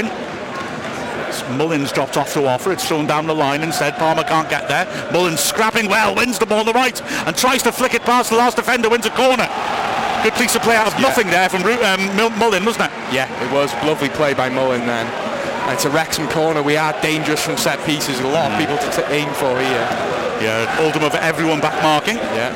in. 1.42 1.58
Mullins 1.58 1.92
dropped 1.92 2.18
off 2.18 2.34
to 2.34 2.46
offer. 2.46 2.72
It's 2.72 2.88
thrown 2.88 3.08
down 3.08 3.28
the 3.28 3.36
line 3.36 3.62
instead. 3.62 3.96
Palmer 3.96 4.24
can't 4.24 4.50
get 4.50 4.68
there. 4.68 4.86
Mullins 5.12 5.40
scrapping 5.40 5.90
well, 5.90 6.16
wins 6.16 6.40
the 6.40 6.46
ball 6.46 6.60
on 6.60 6.66
the 6.66 6.74
right 6.74 7.02
and 7.28 7.36
tries 7.36 7.64
to 7.64 7.72
flick 7.72 7.94
it 7.94 8.04
past 8.04 8.30
the 8.30 8.38
last 8.38 8.58
defender, 8.58 8.90
wins 8.90 9.06
a 9.06 9.12
corner. 9.12 9.48
Good 10.24 10.34
piece 10.34 10.56
of 10.56 10.62
play 10.62 10.76
out 10.76 10.94
of 10.94 11.00
nothing 11.00 11.28
there 11.28 11.48
from 11.48 11.64
um, 11.64 12.40
Mullin, 12.40 12.66
wasn't 12.66 12.86
it? 12.86 12.92
Yeah, 13.14 13.32
it 13.44 13.52
was 13.54 13.72
lovely 13.86 14.10
play 14.10 14.34
by 14.34 14.50
Mullin 14.50 14.86
then. 14.86 15.08
It's 15.72 15.86
a 15.86 15.90
Wrexham 15.90 16.28
corner. 16.30 16.64
We 16.64 16.78
are 16.78 17.00
dangerous 17.02 17.46
from 17.46 17.56
set 17.56 17.80
pieces. 17.86 18.20
A 18.20 18.28
lot 18.28 18.52
of 18.52 18.58
people 18.58 18.78
to 18.78 18.92
t- 18.92 19.14
aim 19.14 19.32
for 19.36 19.60
here. 19.60 19.88
Yeah, 20.42 20.78
Oldham 20.80 21.04
of 21.04 21.14
everyone 21.16 21.62
back 21.62 21.82
marking. 21.84 22.18
Yeah. 22.18 22.50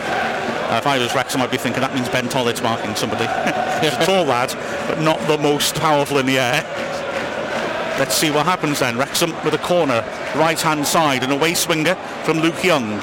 Uh, 0.70 0.78
if 0.78 0.88
I 0.88 0.98
was 0.98 1.14
Wrexham, 1.14 1.42
I'd 1.42 1.52
be 1.52 1.58
thinking 1.58 1.82
that 1.82 1.94
means 1.94 2.10
Ben 2.10 2.28
Tollitt's 2.28 2.64
marking 2.64 2.96
somebody. 2.96 3.26
He's 3.86 3.94
a 3.94 4.06
tall 4.06 4.26
lad, 4.26 4.50
but 4.88 5.00
not 5.00 5.20
the 5.28 5.38
most 5.38 5.76
powerful 5.76 6.18
in 6.18 6.26
the 6.26 6.40
air. 6.40 6.64
Let's 8.00 8.16
see 8.16 8.32
what 8.32 8.46
happens 8.46 8.80
then. 8.80 8.98
Wrexham 8.98 9.32
with 9.46 9.54
a 9.54 9.60
corner, 9.60 10.02
right-hand 10.36 10.86
side, 10.86 11.24
and 11.24 11.32
away 11.32 11.54
swinger 11.54 11.96
from 12.26 12.40
Luke 12.40 12.64
Young. 12.64 13.00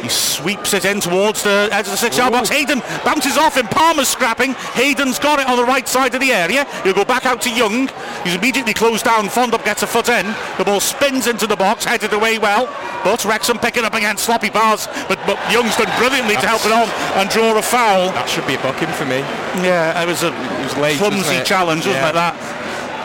He 0.00 0.08
sweeps 0.08 0.72
it 0.72 0.86
in 0.86 0.98
towards 1.00 1.42
the 1.42 1.68
edge 1.70 1.84
of 1.84 1.90
the 1.92 1.96
six-yard 1.98 2.32
box. 2.32 2.48
Hayden 2.48 2.80
bounces 3.04 3.36
off 3.36 3.54
him. 3.58 3.66
Palmer's 3.66 4.08
scrapping. 4.08 4.54
Hayden's 4.72 5.18
got 5.18 5.38
it 5.40 5.46
on 5.46 5.58
the 5.58 5.64
right 5.64 5.86
side 5.86 6.14
of 6.14 6.22
the 6.22 6.32
area. 6.32 6.64
He'll 6.84 6.94
go 6.94 7.04
back 7.04 7.26
out 7.26 7.42
to 7.42 7.50
Young. 7.50 7.90
He's 8.24 8.34
immediately 8.34 8.72
closed 8.72 9.04
down. 9.04 9.26
Fondop 9.26 9.62
gets 9.62 9.82
a 9.82 9.86
foot 9.86 10.08
in. 10.08 10.24
The 10.56 10.64
ball 10.64 10.80
spins 10.80 11.26
into 11.26 11.46
the 11.46 11.56
box, 11.56 11.84
headed 11.84 12.14
away 12.14 12.38
well. 12.38 12.64
But 13.04 13.26
Wrexham 13.26 13.58
picking 13.58 13.84
up 13.84 13.92
against 13.92 14.24
sloppy 14.24 14.48
bars. 14.48 14.86
But, 15.06 15.18
but 15.26 15.36
Young's 15.52 15.76
done 15.76 15.92
brilliantly 15.98 16.36
to 16.36 16.46
help 16.48 16.64
it 16.64 16.72
on 16.72 16.88
and 17.20 17.28
draw 17.28 17.58
a 17.58 17.62
foul. 17.62 18.06
That 18.12 18.26
should 18.28 18.46
be 18.46 18.54
a 18.54 18.62
booking 18.62 18.88
for 18.96 19.04
me. 19.04 19.18
Yeah, 19.60 20.00
it 20.02 20.06
was 20.06 20.22
a 20.22 20.28
It 20.28 20.64
was 20.64 20.76
late, 20.78 20.96
clumsy 20.96 21.34
it? 21.34 21.44
challenge, 21.44 21.84
wasn't 21.86 21.96
Yeah. 22.04 22.08
it? 22.08 22.14
That 22.14 22.49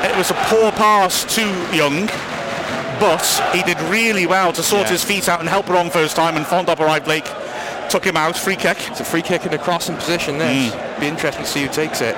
it 0.03 0.17
was 0.17 0.31
a 0.31 0.35
poor 0.45 0.71
pass 0.71 1.23
to 1.35 1.41
Young, 1.75 2.07
but 2.99 3.25
he 3.53 3.61
did 3.63 3.79
really 3.83 4.25
well 4.25 4.53
to 4.53 4.63
sort 4.63 4.83
Yeah. 4.83 4.91
his 4.91 5.03
feet 5.03 5.27
out 5.29 5.39
and 5.39 5.49
help 5.49 5.69
on 5.69 5.89
first 5.89 6.15
time. 6.15 6.37
And 6.37 6.45
Fondop 6.45 6.79
arrived 6.79 7.07
late, 7.07 7.25
took 7.89 8.03
him 8.05 8.17
out, 8.17 8.37
free 8.37 8.55
kick. 8.55 8.77
It's 8.89 8.99
a 8.99 9.05
free 9.05 9.21
kick 9.21 9.45
in 9.45 9.51
the 9.51 9.57
crossing 9.57 9.95
position. 9.95 10.37
This 10.37 10.73
mm. 10.73 10.99
be 10.99 11.07
interesting 11.07 11.43
to 11.43 11.49
see 11.49 11.63
who 11.63 11.69
takes 11.69 12.01
it. 12.01 12.15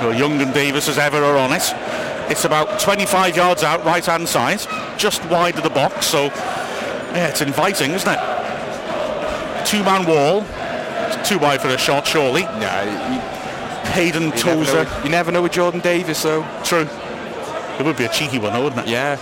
Well, 0.00 0.14
Young 0.14 0.40
and 0.40 0.52
Davies 0.52 0.88
as 0.88 0.98
ever 0.98 1.22
are 1.24 1.36
on 1.38 1.52
it. 1.52 1.74
It's 2.28 2.44
about 2.44 2.80
25 2.80 3.36
yards 3.36 3.62
out, 3.62 3.84
right 3.84 4.04
hand 4.04 4.28
side, 4.28 4.60
just 4.98 5.24
wide 5.26 5.56
of 5.56 5.62
the 5.62 5.70
box. 5.70 6.06
So 6.06 6.24
yeah, 7.14 7.28
it's 7.28 7.40
inviting, 7.40 7.92
isn't 7.92 8.10
it? 8.10 8.18
Two 9.64 9.82
man 9.82 10.06
wall. 10.06 10.44
It's 11.08 11.28
too 11.28 11.38
wide 11.38 11.62
for 11.62 11.68
a 11.68 11.78
shot, 11.78 12.06
surely. 12.06 12.42
Yeah, 12.42 13.35
Hayden 13.96 14.24
you, 14.24 14.32
Tozer. 14.32 14.84
know, 14.84 15.00
you 15.04 15.10
never 15.10 15.32
know 15.32 15.42
with 15.42 15.52
Jordan 15.52 15.80
Davies 15.80 16.22
though. 16.22 16.46
True. 16.62 16.86
It 17.78 17.84
would 17.84 17.96
be 17.96 18.04
a 18.04 18.08
cheeky 18.08 18.38
one, 18.38 18.52
though, 18.52 18.64
wouldn't 18.64 18.86
it? 18.86 18.88
Yeah. 18.88 19.16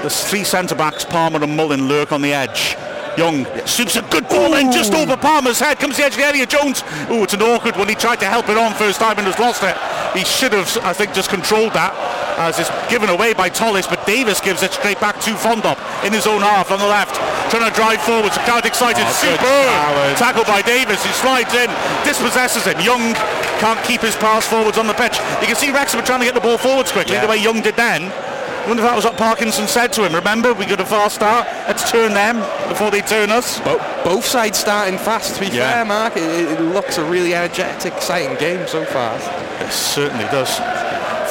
There's 0.00 0.24
three 0.24 0.44
centre 0.44 0.74
backs, 0.74 1.04
Palmer 1.04 1.42
and 1.42 1.56
Mullin 1.56 1.88
lurk 1.88 2.12
on 2.12 2.22
the 2.22 2.32
edge. 2.32 2.76
Young 3.16 3.44
swoops 3.66 3.96
a 3.96 4.02
good 4.02 4.28
ball 4.28 4.54
in 4.54 4.72
just 4.72 4.94
over 4.94 5.16
Palmer's 5.16 5.58
head. 5.58 5.78
Comes 5.78 5.96
the 5.96 6.04
edge 6.04 6.12
of 6.12 6.18
the 6.18 6.24
area. 6.24 6.46
Jones. 6.46 6.82
Oh, 7.08 7.22
it's 7.22 7.34
an 7.34 7.42
awkward 7.42 7.76
one. 7.76 7.88
He 7.88 7.94
tried 7.94 8.20
to 8.20 8.26
help 8.26 8.48
it 8.48 8.56
on 8.56 8.72
first 8.74 9.00
time 9.00 9.18
and 9.18 9.26
has 9.26 9.38
lost 9.38 9.62
it. 9.62 9.76
He 10.16 10.24
should 10.24 10.52
have, 10.52 10.74
I 10.84 10.92
think, 10.92 11.12
just 11.12 11.28
controlled 11.28 11.74
that 11.74 11.92
as 12.38 12.58
it's 12.58 12.70
given 12.88 13.10
away 13.10 13.34
by 13.34 13.50
Tollis, 13.50 13.86
but 13.88 14.06
Davies 14.06 14.40
gives 14.40 14.62
it 14.62 14.72
straight 14.72 15.00
back 15.00 15.20
to 15.20 15.32
Fondop 15.32 15.76
in 16.04 16.12
his 16.12 16.26
own 16.26 16.40
half 16.40 16.70
on 16.70 16.78
the 16.78 16.86
left. 16.86 17.16
Trying 17.50 17.68
to 17.68 17.74
drive 17.74 18.00
forwards. 18.02 18.34
The 18.36 18.42
crowd 18.46 18.64
excited. 18.64 19.02
Oh, 19.04 19.12
Superb 19.12 20.16
tackle 20.16 20.44
by 20.44 20.62
Davies. 20.62 21.02
He 21.02 21.12
slides 21.12 21.52
in, 21.54 21.68
dispossesses 22.04 22.64
him. 22.64 22.78
Young 22.80 23.14
can't 23.58 23.82
keep 23.84 24.00
his 24.00 24.14
pass 24.16 24.46
forwards 24.46 24.78
on 24.78 24.86
the 24.86 24.94
pitch. 24.94 25.18
You 25.40 25.46
can 25.48 25.56
see 25.56 25.70
Wrexham 25.72 26.00
are 26.00 26.06
trying 26.06 26.20
to 26.20 26.26
get 26.26 26.34
the 26.34 26.40
ball 26.40 26.58
forwards 26.58 26.92
quickly, 26.92 27.14
Yeah. 27.14 27.22
the 27.22 27.28
way 27.28 27.36
Young 27.38 27.60
did 27.60 27.74
then. 27.76 28.04
I 28.12 28.66
wonder 28.68 28.82
if 28.84 28.88
that 28.88 28.94
was 28.94 29.04
what 29.04 29.16
Parkinson 29.16 29.66
said 29.66 29.92
to 29.94 30.04
him. 30.04 30.14
Remember, 30.14 30.52
we 30.54 30.64
got 30.66 30.80
a 30.80 30.84
fast 30.84 31.14
start. 31.16 31.48
Let's 31.66 31.90
turn 31.90 32.12
them 32.14 32.38
before 32.68 32.90
they 32.90 33.00
turn 33.00 33.30
us. 33.30 33.58
Bo- 33.60 33.80
both 34.04 34.24
sides 34.26 34.58
starting 34.58 34.98
fast. 34.98 35.34
To 35.34 35.40
be 35.40 35.46
Yeah. 35.48 35.72
fair, 35.72 35.84
Mark, 35.86 36.16
it, 36.16 36.22
it 36.22 36.60
looks 36.60 36.98
a 36.98 37.04
really 37.04 37.34
energetic, 37.34 37.94
exciting 37.94 38.36
game 38.36 38.66
so 38.68 38.84
far. 38.84 39.16
It 39.60 39.72
certainly 39.72 40.24
does. 40.26 40.60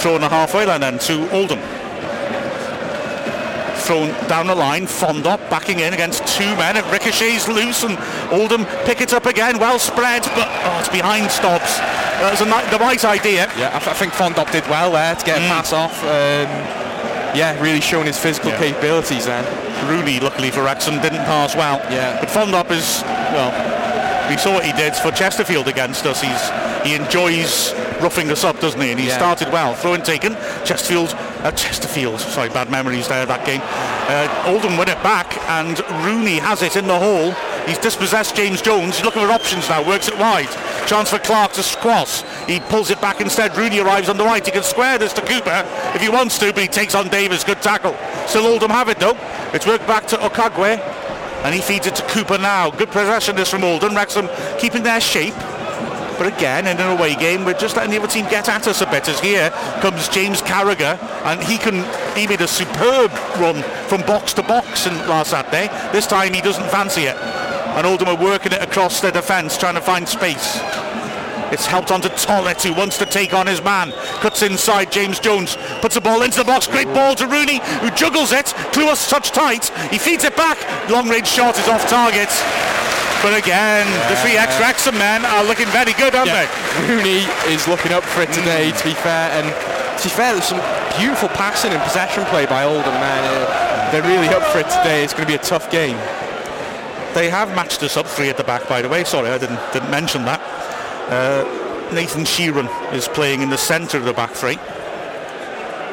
Throwing 0.02 0.24
a 0.24 0.30
halfway 0.30 0.66
line 0.66 0.82
then 0.82 0.98
to 1.00 1.30
Oldham. 1.32 1.60
Thrown 3.90 4.10
down 4.30 4.46
the 4.46 4.54
line. 4.54 4.86
Fondop 4.86 5.40
backing 5.50 5.80
in 5.80 5.96
against 5.96 6.22
two 6.38 6.46
men. 6.62 6.78
It 6.78 6.86
ricochets 6.92 7.48
loose 7.48 7.84
and 7.84 7.98
Oldham 8.32 8.66
pick 8.86 9.02
it 9.02 9.14
up 9.14 9.26
again. 9.26 9.58
Well 9.58 9.80
spread, 9.80 10.22
but 10.38 10.46
oh, 10.48 10.78
it's 10.80 10.90
behind 10.90 11.32
Stobbs. 11.32 11.78
That 12.22 12.30
was 12.30 12.42
a, 12.42 12.46
ni- 12.46 12.70
the 12.70 12.78
right 12.78 13.04
idea. 13.04 13.50
Yeah, 13.58 13.70
I, 13.74 13.80
th- 13.80 13.90
I 13.90 13.94
think 13.98 14.14
Fondop 14.14 14.52
did 14.52 14.64
well 14.70 14.92
there 14.92 15.16
to 15.16 15.26
get 15.26 15.38
a 15.38 15.48
pass 15.48 15.74
off. 15.74 16.04
Um, 16.04 16.46
yeah, 17.36 17.60
really 17.60 17.82
showing 17.82 18.06
his 18.06 18.20
physical 18.20 18.52
Yeah. 18.52 18.60
capabilities 18.60 19.26
then. 19.26 19.44
Rooney, 19.90 20.20
luckily 20.20 20.52
for 20.52 20.62
Wrexham, 20.64 21.02
didn't 21.02 21.26
pass 21.26 21.56
well. 21.56 21.78
Yeah. 21.90 22.20
But 22.20 22.30
Fondop 22.30 22.70
is, 22.70 23.02
well, 23.34 23.50
we 24.30 24.38
saw 24.38 24.54
what 24.54 24.66
he 24.66 24.74
did 24.74 24.94
for 24.94 25.10
Chesterfield 25.12 25.68
against 25.68 26.06
us. 26.06 26.22
He's 26.22 26.52
He 26.86 26.94
enjoys 26.96 27.74
roughing 28.02 28.30
us 28.32 28.44
up, 28.46 28.60
doesn't 28.62 28.80
he? 28.80 28.92
And 28.92 29.00
he 29.00 29.08
Yeah. 29.08 29.18
started 29.18 29.52
well. 29.52 29.74
Throw 29.74 29.96
in 29.96 30.02
taken. 30.04 30.36
Chesterfield, 30.64 31.10
uh, 31.44 31.52
Chesterfield, 31.52 32.20
sorry, 32.20 32.50
bad 32.50 32.70
memories 32.70 33.08
there, 33.08 33.26
that 33.26 33.46
game. 33.46 33.62
Uh, 33.64 34.52
Oldham 34.52 34.78
win 34.78 34.90
it 34.90 35.02
back 35.04 35.38
and 35.50 35.80
Rooney 36.06 36.38
has 36.40 36.62
it 36.62 36.76
in 36.76 36.88
the 36.88 36.98
hole. 36.98 37.32
He's 37.68 37.78
dispossessed 37.78 38.36
James 38.36 38.62
Jones. 38.62 38.98
He's 38.98 39.06
looking 39.06 39.22
for 39.22 39.32
options 39.32 39.70
now. 39.70 39.86
Works 39.88 40.08
it 40.08 40.18
wide. 40.18 40.50
Chance 40.88 41.12
for 41.12 41.20
Clarke 41.20 41.54
to 41.54 41.78
cross. 41.78 42.24
He 42.48 42.60
pulls 42.60 42.90
it 42.90 43.00
back 43.00 43.22
instead. 43.22 43.56
Rooney 43.56 43.80
arrives 43.80 44.10
on 44.10 44.18
the 44.18 44.24
right. 44.24 44.44
He 44.44 44.52
can 44.52 44.64
square 44.64 44.98
this 44.98 45.14
to 45.14 45.22
Cooper 45.22 45.64
if 45.94 46.02
he 46.02 46.10
wants 46.10 46.40
to, 46.40 46.52
but 46.52 46.64
he 46.64 46.68
takes 46.68 46.96
on 46.96 47.10
Davies. 47.10 47.44
Good 47.44 47.62
tackle. 47.62 47.96
Still 48.28 48.48
Oldham 48.48 48.72
have 48.72 48.90
it 48.90 49.00
though. 49.00 49.18
It's 49.54 49.68
worked 49.68 49.86
back 49.86 50.08
to 50.08 50.18
Okagbue. 50.18 50.80
And 51.44 51.56
he 51.56 51.62
feeds 51.62 51.88
it 51.88 51.96
to 51.96 52.04
Cooper 52.08 52.38
now. 52.38 52.70
Good 52.70 52.90
possession 52.90 53.36
this 53.36 53.50
from 53.50 53.64
Oldham. 53.64 53.96
Wrexham 53.96 54.28
keeping 54.58 54.84
their 54.84 55.00
shape. 55.00 55.36
But 56.20 56.36
again, 56.36 56.68
in 56.68 56.78
an 56.78 56.98
away 56.98 57.16
game, 57.16 57.46
we're 57.46 57.58
just 57.58 57.78
letting 57.78 57.92
the 57.92 57.98
other 57.98 58.10
team 58.10 58.26
get 58.26 58.50
at 58.50 58.68
us 58.68 58.82
a 58.82 58.86
bit. 58.86 59.08
As 59.08 59.22
here 59.22 59.52
comes 59.80 60.10
James 60.10 60.42
Carragher, 60.42 61.00
and 61.24 61.42
he 61.42 61.58
can 61.58 61.88
he 62.14 62.28
made 62.28 62.42
a 62.42 62.48
superb 62.48 63.10
run 63.40 63.64
from 63.88 64.02
box 64.02 64.34
to 64.34 64.44
box 64.44 64.86
in 64.86 64.94
last 65.08 65.32
Saturday. 65.32 65.70
This 65.94 66.06
time 66.06 66.34
he 66.34 66.42
doesn't 66.42 66.70
fancy 66.70 67.04
it, 67.04 67.16
and 67.16 67.88
Oldham 67.88 68.10
are 68.10 68.22
working 68.22 68.52
it 68.52 68.62
across 68.62 69.00
their 69.00 69.14
defence, 69.14 69.58
trying 69.58 69.76
to 69.76 69.82
find 69.82 70.10
space. 70.10 70.60
It's 71.54 71.66
helped 71.66 71.90
on 71.90 72.02
to 72.02 72.10
Tollitt, 72.10 72.62
who 72.64 72.74
wants 72.74 72.98
to 72.98 73.06
take 73.06 73.34
on 73.34 73.48
his 73.48 73.64
man. 73.64 73.92
Cuts 74.20 74.42
inside, 74.42 74.92
James 74.92 75.22
Jones 75.22 75.58
puts 75.80 75.96
the 75.96 76.02
ball 76.02 76.22
into 76.22 76.40
the 76.40 76.44
box. 76.44 76.68
Great 76.68 76.88
ball 76.88 77.16
to 77.16 77.28
Rooney, 77.28 77.62
who 77.80 77.90
juggles 77.92 78.34
it. 78.34 78.48
Cluas 78.74 79.10
touch 79.10 79.32
tight. 79.32 79.70
He 79.90 79.98
feeds 79.98 80.26
it 80.26 80.36
back. 80.36 80.60
Long 80.90 81.08
range 81.08 81.28
shot 81.28 81.58
is 81.58 81.68
off 81.70 81.88
target. 81.88 82.30
But 83.22 83.36
again, 83.38 83.86
the 84.10 84.16
three 84.24 84.38
ex-Wrexham 84.38 84.98
men 84.98 85.26
are 85.26 85.44
looking 85.44 85.68
very 85.68 85.92
good, 85.94 86.16
aren't 86.16 86.32
Yeah, 86.32 86.48
they? 86.48 86.88
Rooney 86.88 87.28
is 87.52 87.68
looking 87.68 87.92
up 87.92 88.04
for 88.04 88.22
it 88.22 88.32
today, 88.32 88.72
to 88.72 88.84
be 88.84 88.94
fair. 88.94 89.30
And 89.36 89.46
to 90.00 90.04
be 90.04 90.10
fair, 90.10 90.32
there's 90.34 90.46
some 90.46 90.62
beautiful 90.98 91.28
passing 91.30 91.72
and 91.72 91.82
possession 91.84 92.24
play 92.26 92.46
by 92.46 92.64
Oldham, 92.64 92.94
man. 92.94 93.24
Uh, 93.28 93.92
they're 93.92 94.04
really 94.04 94.30
up 94.30 94.44
for 94.44 94.60
it 94.60 94.70
today. 94.70 95.04
It's 95.04 95.14
going 95.14 95.26
to 95.26 95.32
be 95.32 95.36
a 95.36 95.44
tough 95.44 95.70
game. 95.70 95.98
They 97.14 97.30
have 97.30 97.54
matched 97.56 97.84
us 97.84 97.98
up 97.98 98.06
three 98.08 98.30
at 98.30 98.38
the 98.38 98.44
back, 98.44 98.70
by 98.70 98.82
the 98.82 98.88
way. 98.88 99.04
Sorry, 99.04 99.30
I 99.30 99.38
didn't 99.38 99.60
didn't 99.74 99.90
mention 99.92 100.26
that. 100.26 100.40
Uh, 101.10 101.44
Nathan 101.94 102.24
Sheron 102.24 102.70
is 102.94 103.08
playing 103.08 103.42
in 103.42 103.50
the 103.50 103.58
centre 103.58 103.98
of 103.98 104.06
the 104.06 104.14
back 104.14 104.32
three. 104.32 104.58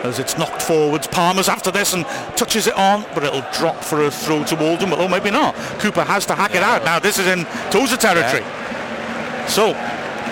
As 0.06 0.18
it's 0.20 0.38
knocked 0.38 0.62
forwards, 0.62 1.06
Palmer's 1.08 1.48
after 1.48 1.70
this 1.70 1.92
and 1.92 2.06
touches 2.36 2.66
it 2.66 2.74
on, 2.74 3.04
but 3.14 3.24
it'll 3.24 3.44
drop 3.52 3.82
for 3.82 4.04
a 4.04 4.10
throw 4.10 4.44
to 4.44 4.58
Oldham. 4.58 4.90
But 4.90 5.00
oh, 5.00 5.08
maybe 5.08 5.30
not. 5.30 5.54
Cooper 5.80 6.04
has 6.04 6.24
to 6.26 6.34
hack 6.34 6.54
it 6.54 6.62
out. 6.62 6.84
Now 6.84 6.98
this 6.98 7.18
is 7.18 7.26
in 7.26 7.44
Tozer 7.70 7.96
territory. 7.96 8.44
So 9.48 9.74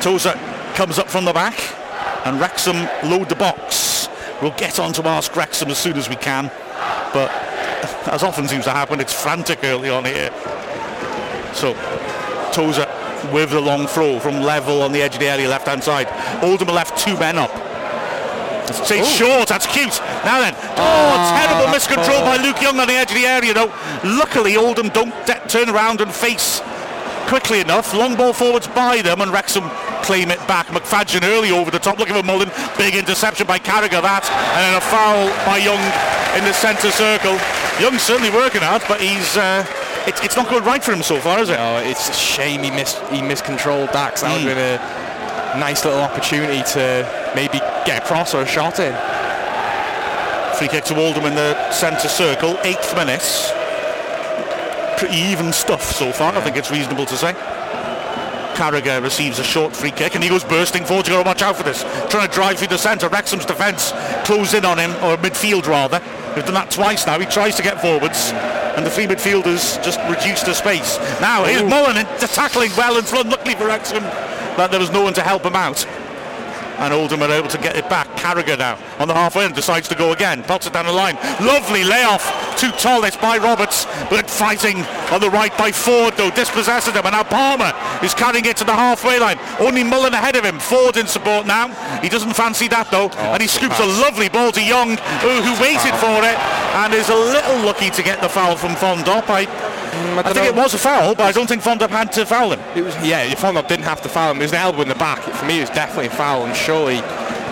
Tozer 0.00 0.34
comes 0.74 0.98
up 0.98 1.08
from 1.08 1.24
the 1.24 1.32
back, 1.32 1.58
and 2.24 2.40
Wrexham 2.40 2.88
load 3.10 3.28
the 3.28 3.34
box. 3.34 4.08
We'll 4.40 4.52
get 4.52 4.78
on 4.78 4.92
to 4.94 5.06
ask 5.08 5.34
Wrexham 5.34 5.70
as 5.70 5.78
soon 5.78 5.96
as 5.96 6.08
we 6.08 6.16
can, 6.16 6.50
but 7.12 7.30
as 8.12 8.22
often 8.22 8.46
seems 8.46 8.64
to 8.64 8.70
happen, 8.70 9.00
it's 9.00 9.12
frantic 9.12 9.64
early 9.64 9.90
on 9.90 10.04
here. 10.04 10.30
So 11.52 11.74
Tozer 12.52 12.86
with 13.32 13.50
the 13.50 13.60
long 13.60 13.86
throw 13.86 14.18
from 14.20 14.42
level 14.42 14.82
on 14.82 14.92
the 14.92 15.00
edge 15.00 15.14
of 15.14 15.20
the 15.20 15.28
area 15.28 15.48
left 15.48 15.66
hand 15.66 15.82
side. 15.82 16.08
Oldham 16.42 16.68
left 16.68 16.98
two 16.98 17.18
men 17.18 17.38
up. 17.38 17.63
Say 18.72 19.04
short, 19.04 19.48
that's 19.48 19.66
cute. 19.66 20.00
Now 20.24 20.40
then, 20.40 20.54
oh, 20.56 21.36
terrible 21.36 21.72
miscontrol 21.72 22.24
by 22.24 22.36
Luke 22.38 22.60
Young 22.62 22.80
on 22.80 22.88
the 22.88 22.94
edge 22.94 23.10
of 23.10 23.16
the 23.16 23.26
area 23.26 23.52
though. 23.52 23.72
Luckily 24.04 24.56
Oldham 24.56 24.88
don't 24.88 25.14
de- 25.26 25.40
turn 25.48 25.68
around 25.68 26.00
and 26.00 26.12
face 26.12 26.62
quickly 27.26 27.60
enough. 27.60 27.92
Long 27.94 28.16
ball 28.16 28.32
forwards 28.32 28.66
by 28.68 29.02
them 29.02 29.20
and 29.20 29.32
Wrexham 29.32 29.68
claim 30.02 30.30
it 30.30 30.38
back. 30.46 30.66
McFadzean 30.68 31.22
early 31.24 31.50
over 31.50 31.70
the 31.70 31.78
top 31.78 31.98
looking 31.98 32.14
for 32.14 32.22
Mullin. 32.22 32.50
Big 32.78 32.94
interception 32.94 33.46
by 33.46 33.58
Carragher 33.58 34.02
that. 34.02 34.24
And 34.56 34.60
then 34.64 34.76
a 34.76 34.80
foul 34.80 35.28
by 35.44 35.58
Young 35.58 35.80
in 36.38 36.44
the 36.44 36.52
centre 36.52 36.90
circle. 36.90 37.36
Young's 37.80 38.02
certainly 38.02 38.30
working 38.30 38.62
hard, 38.62 38.82
but 38.88 39.00
he's 39.00 39.36
uh, 39.36 39.66
it, 40.06 40.14
it's 40.24 40.36
not 40.36 40.48
going 40.48 40.64
right 40.64 40.82
for 40.82 40.92
him 40.92 41.02
so 41.02 41.18
far, 41.18 41.40
is 41.40 41.50
it? 41.50 41.58
Oh, 41.58 41.78
it's 41.78 42.08
a 42.08 42.12
shame 42.12 42.62
he 42.62 42.70
mis 42.70 42.98
he 43.10 43.20
miscontrolled 43.20 43.90
Dax. 43.92 44.20
That 44.22 44.32
would 44.32 44.46
have 44.46 44.56
been 44.56 45.56
a 45.56 45.60
nice 45.60 45.84
little 45.84 46.00
opportunity 46.00 46.62
to 46.72 47.23
maybe 47.34 47.58
get 47.84 48.02
a 48.02 48.06
cross 48.06 48.34
or 48.34 48.42
a 48.42 48.46
shot 48.46 48.78
in. 48.78 48.94
Free 50.56 50.68
kick 50.68 50.84
to 50.84 50.96
Oldham 50.96 51.24
in 51.24 51.34
the 51.34 51.70
centre 51.72 52.08
circle, 52.08 52.56
eighth 52.62 52.94
minutes. 52.94 53.50
Pretty 54.98 55.16
even 55.16 55.52
stuff 55.52 55.82
so 55.82 56.12
far, 56.12 56.32
I 56.34 56.40
think 56.40 56.56
it's 56.56 56.70
reasonable 56.70 57.06
to 57.06 57.16
say. 57.16 57.34
Carragher 58.54 59.02
receives 59.02 59.40
a 59.40 59.44
short 59.44 59.74
free 59.74 59.90
kick 59.90 60.14
and 60.14 60.22
he 60.22 60.30
goes 60.30 60.44
bursting 60.44 60.84
forward. 60.84 61.08
You've 61.08 61.16
got 61.16 61.22
to 61.24 61.28
watch 61.28 61.42
out 61.42 61.56
for 61.56 61.64
this. 61.64 61.82
Trying 62.08 62.28
to 62.28 62.32
drive 62.32 62.58
through 62.58 62.68
the 62.68 62.78
centre. 62.78 63.08
Wrexham's 63.08 63.44
defence 63.44 63.92
close 64.24 64.54
in 64.54 64.64
on 64.64 64.78
him, 64.78 64.92
or 65.02 65.16
midfield 65.16 65.66
rather. 65.66 65.98
They've 66.34 66.44
done 66.44 66.54
that 66.54 66.70
twice 66.70 67.04
now. 67.04 67.18
He 67.18 67.26
tries 67.26 67.56
to 67.56 67.62
get 67.62 67.80
forwards 67.80 68.30
and 68.76 68.86
the 68.86 68.90
three 68.90 69.06
midfielders 69.06 69.82
just 69.84 69.98
reduce 70.08 70.42
the 70.42 70.54
space. 70.54 70.98
Now 71.20 71.44
here's 71.44 71.62
Mullin 71.62 71.96
in- 71.96 72.06
tackling 72.18 72.70
well 72.76 72.96
and 72.96 73.06
front. 73.06 73.28
Luckily 73.28 73.56
for 73.56 73.66
Wrexham 73.66 74.02
that 74.02 74.70
there 74.70 74.80
was 74.80 74.92
no 74.92 75.02
one 75.02 75.14
to 75.14 75.22
help 75.22 75.44
him 75.44 75.56
out 75.56 75.84
and 76.78 76.92
Oldham 76.92 77.22
are 77.22 77.30
able 77.30 77.48
to 77.48 77.58
get 77.58 77.76
it 77.76 77.88
back. 77.88 78.08
Carragher 78.16 78.58
now 78.58 78.78
on 78.98 79.08
the 79.08 79.14
halfway 79.14 79.44
end 79.44 79.54
decides 79.54 79.88
to 79.88 79.94
go 79.94 80.12
again. 80.12 80.42
Pots 80.42 80.66
it 80.66 80.72
down 80.72 80.86
the 80.86 80.92
line. 80.92 81.16
Lovely 81.40 81.84
layoff 81.84 82.24
to 82.58 82.66
Tollitt 82.72 83.20
by 83.20 83.38
Roberts, 83.38 83.86
but 84.10 84.30
fighting 84.30 84.78
on 85.10 85.20
the 85.20 85.30
right 85.30 85.56
by 85.58 85.70
Forde 85.70 86.16
though, 86.16 86.30
dispossesses 86.30 86.94
him. 86.94 87.04
And 87.04 87.12
now 87.12 87.24
Palmer 87.24 87.72
is 88.04 88.14
carrying 88.14 88.44
it 88.44 88.56
to 88.58 88.64
the 88.64 88.74
halfway 88.74 89.18
line. 89.18 89.38
Only 89.58 89.84
Mullin 89.84 90.14
ahead 90.14 90.36
of 90.36 90.44
him. 90.44 90.58
Forde 90.58 90.96
in 90.96 91.06
support 91.06 91.46
now. 91.46 91.68
He 92.00 92.08
doesn't 92.08 92.34
fancy 92.34 92.68
that 92.68 92.90
though, 92.90 93.10
oh, 93.10 93.32
and 93.32 93.42
he 93.42 93.48
scoops 93.48 93.78
a 93.80 93.86
lovely 93.86 94.28
ball 94.28 94.52
to 94.52 94.62
Young, 94.62 94.96
who, 95.20 95.32
who 95.42 95.52
waited 95.60 95.92
uh-huh. 95.92 96.20
for 96.20 96.24
it 96.24 96.38
and 96.74 96.92
is 96.94 97.08
a 97.08 97.14
little 97.14 97.64
lucky 97.64 97.90
to 97.90 98.02
get 98.02 98.20
the 98.20 98.28
foul 98.28 98.56
from 98.56 98.74
Fondop. 98.74 99.24
I, 99.28 99.46
Mm, 99.94 100.18
I 100.18 100.22
don't 100.22 100.34
think 100.34 100.46
it 100.46 100.54
was 100.54 100.74
a 100.74 100.78
foul, 100.78 101.14
but 101.14 101.24
I 101.24 101.32
don't 101.32 101.46
think 101.46 101.62
Fondop 101.62 101.90
had 101.90 102.10
to 102.12 102.26
foul 102.26 102.52
him. 102.52 102.60
It 102.76 102.82
was 102.82 102.94
yeah. 103.06 103.32
Fondop 103.34 103.68
didn't 103.68 103.84
have 103.84 104.02
to 104.02 104.08
foul 104.08 104.32
him. 104.32 104.38
There's 104.38 104.52
an 104.52 104.58
elbow 104.58 104.82
in 104.82 104.88
the 104.88 104.94
back. 104.96 105.22
For 105.22 105.44
me, 105.46 105.58
it 105.58 105.60
was 105.62 105.70
definitely 105.70 106.06
a 106.06 106.10
foul, 106.10 106.44
and 106.44 106.56
surely 106.56 107.00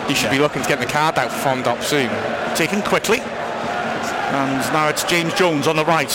he 0.08 0.14
should 0.14 0.30
be 0.30 0.38
looking 0.38 0.62
to 0.62 0.68
get 0.68 0.80
the 0.80 0.86
card 0.86 1.18
out 1.18 1.30
for 1.30 1.48
Fondop 1.48 1.82
soon. 1.82 2.10
taken 2.56 2.82
quickly. 2.82 3.20
And 3.20 4.72
now 4.72 4.88
it's 4.88 5.04
James 5.04 5.34
Jones 5.34 5.66
on 5.66 5.76
the 5.76 5.84
right, 5.84 6.10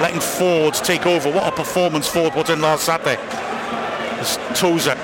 letting 0.00 0.20
Forde 0.20 0.74
take 0.84 1.06
over. 1.06 1.30
What 1.30 1.52
a 1.52 1.56
performance 1.56 2.06
Forde 2.06 2.32
put 2.32 2.50
in 2.50 2.60
last 2.60 2.84
Saturday. 2.84 3.16
As 4.20 4.36
Tozer 4.54 4.94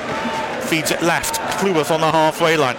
feeds 0.69 0.91
it 0.91 1.03
left, 1.03 1.41
Cleworth 1.59 1.91
on 1.91 2.01
the 2.01 2.11
halfway 2.11 2.57
line. 2.57 2.77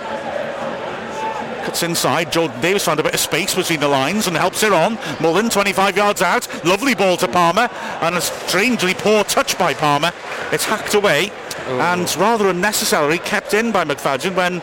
Cuts 1.63 1.83
inside, 1.83 2.31
Jordan 2.31 2.59
Davies 2.61 2.83
found 2.83 2.99
a 2.99 3.03
bit 3.03 3.13
of 3.13 3.19
space 3.19 3.55
between 3.55 3.79
the 3.79 3.87
lines 3.87 4.27
and 4.27 4.35
helps 4.35 4.63
it 4.63 4.71
on. 4.71 4.97
Mullin 5.19 5.49
25 5.49 5.95
yards 5.97 6.21
out, 6.21 6.47
lovely 6.65 6.95
ball 6.95 7.17
to 7.17 7.27
Palmer 7.27 7.69
and 8.01 8.15
a 8.15 8.21
strangely 8.21 8.93
poor 8.93 9.23
touch 9.23 9.57
by 9.57 9.73
Palmer. 9.73 10.11
It's 10.51 10.65
hacked 10.65 10.93
away 10.93 11.31
oh. 11.67 11.79
and 11.79 12.15
rather 12.17 12.49
unnecessarily 12.49 13.19
kept 13.19 13.53
in 13.53 13.71
by 13.71 13.83
McFadzean 13.83 14.35
when 14.35 14.61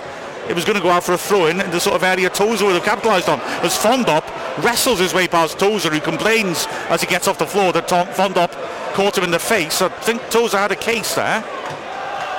it 0.49 0.55
was 0.55 0.65
going 0.65 0.77
to 0.77 0.83
go 0.83 0.91
out 0.91 1.03
for 1.03 1.13
a 1.13 1.19
throw-in 1.19 1.61
in 1.61 1.71
the 1.71 1.81
sort 1.81 1.97
of 1.97 2.03
area 2.03 2.31
Tozer 2.31 2.65
would 2.65 2.75
have 2.75 2.85
capitalised 2.85 3.29
on. 3.29 3.41
As 3.65 3.77
Fondop 3.77 4.25
wrestles 4.63 5.01
his 5.01 5.13
way 5.13 5.27
past 5.27 5.59
Tozer, 5.59 5.91
who 5.91 6.01
complains 6.01 6.67
as 6.89 7.01
he 7.01 7.07
gets 7.07 7.27
off 7.27 7.39
the 7.39 7.47
floor 7.47 7.73
that 7.73 7.89
Tom 7.89 8.07
Fondop 8.09 8.53
caught 8.95 9.19
him 9.19 9.25
in 9.25 9.31
the 9.31 9.39
face. 9.39 9.83
I 9.83 9.89
think 9.89 10.23
Tozer 10.31 10.59
had 10.59 10.73
a 10.73 10.77
case 10.77 11.15
there. 11.15 11.45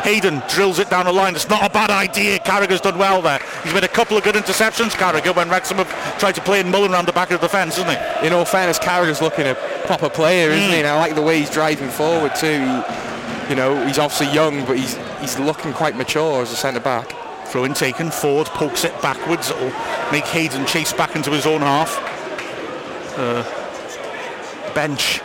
Hayden 0.07 0.41
drills 0.47 0.79
it 0.79 0.89
down 0.89 1.03
the 1.03 1.11
line. 1.11 1.35
It's 1.35 1.49
not 1.49 1.69
a 1.69 1.69
bad 1.69 1.89
idea. 1.89 2.39
Carragher's 2.39 2.79
done 2.79 2.97
well 2.97 3.21
there. 3.21 3.41
He's 3.65 3.73
made 3.73 3.83
a 3.83 3.89
couple 3.89 4.15
of 4.15 4.23
good 4.23 4.35
interceptions, 4.35 4.91
Carragher, 4.91 5.35
when 5.35 5.49
Wrexham 5.49 5.79
have 5.79 6.17
tried 6.17 6.35
to 6.35 6.41
play 6.41 6.61
in 6.61 6.71
Mullin 6.71 6.93
around 6.93 7.09
the 7.09 7.11
back 7.11 7.31
of 7.31 7.41
the 7.41 7.49
fence, 7.49 7.77
isn't 7.77 7.89
he? 7.89 8.27
In 8.27 8.31
all 8.31 8.45
fairness, 8.45 8.79
Carragher's 8.79 9.21
looking 9.21 9.47
a 9.47 9.55
proper 9.85 10.09
player, 10.09 10.51
isn't 10.51 10.71
he? 10.71 10.77
And 10.77 10.87
I 10.87 10.97
like 10.97 11.15
the 11.15 11.21
way 11.21 11.39
he's 11.39 11.49
driving 11.49 11.89
forward 11.89 12.33
too. 12.35 12.83
You 13.49 13.55
know, 13.55 13.85
he's 13.85 13.99
obviously 13.99 14.33
young, 14.33 14.63
but 14.63 14.77
he's 14.77 14.95
he's 15.19 15.37
looking 15.39 15.73
quite 15.73 15.97
mature 15.97 16.41
as 16.41 16.53
a 16.53 16.55
centre 16.55 16.79
back. 16.79 17.13
Throw 17.47 17.65
in 17.65 17.73
taken. 17.73 18.09
Forde 18.09 18.47
pokes 18.47 18.85
it 18.85 19.01
backwards. 19.01 19.49
It'll 19.49 19.73
make 20.09 20.23
Hayden 20.27 20.65
chase 20.67 20.93
back 20.93 21.17
into 21.17 21.31
his 21.31 21.45
own 21.45 21.59
half. 21.59 21.99
Uh, 23.17 23.43
bench 24.73 25.19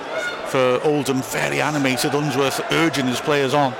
for 0.48 0.80
Oldham, 0.82 1.22
very 1.22 1.60
animated. 1.60 2.16
Unsworth 2.16 2.60
urging 2.72 3.06
his 3.06 3.20
players 3.20 3.54
on. 3.54 3.74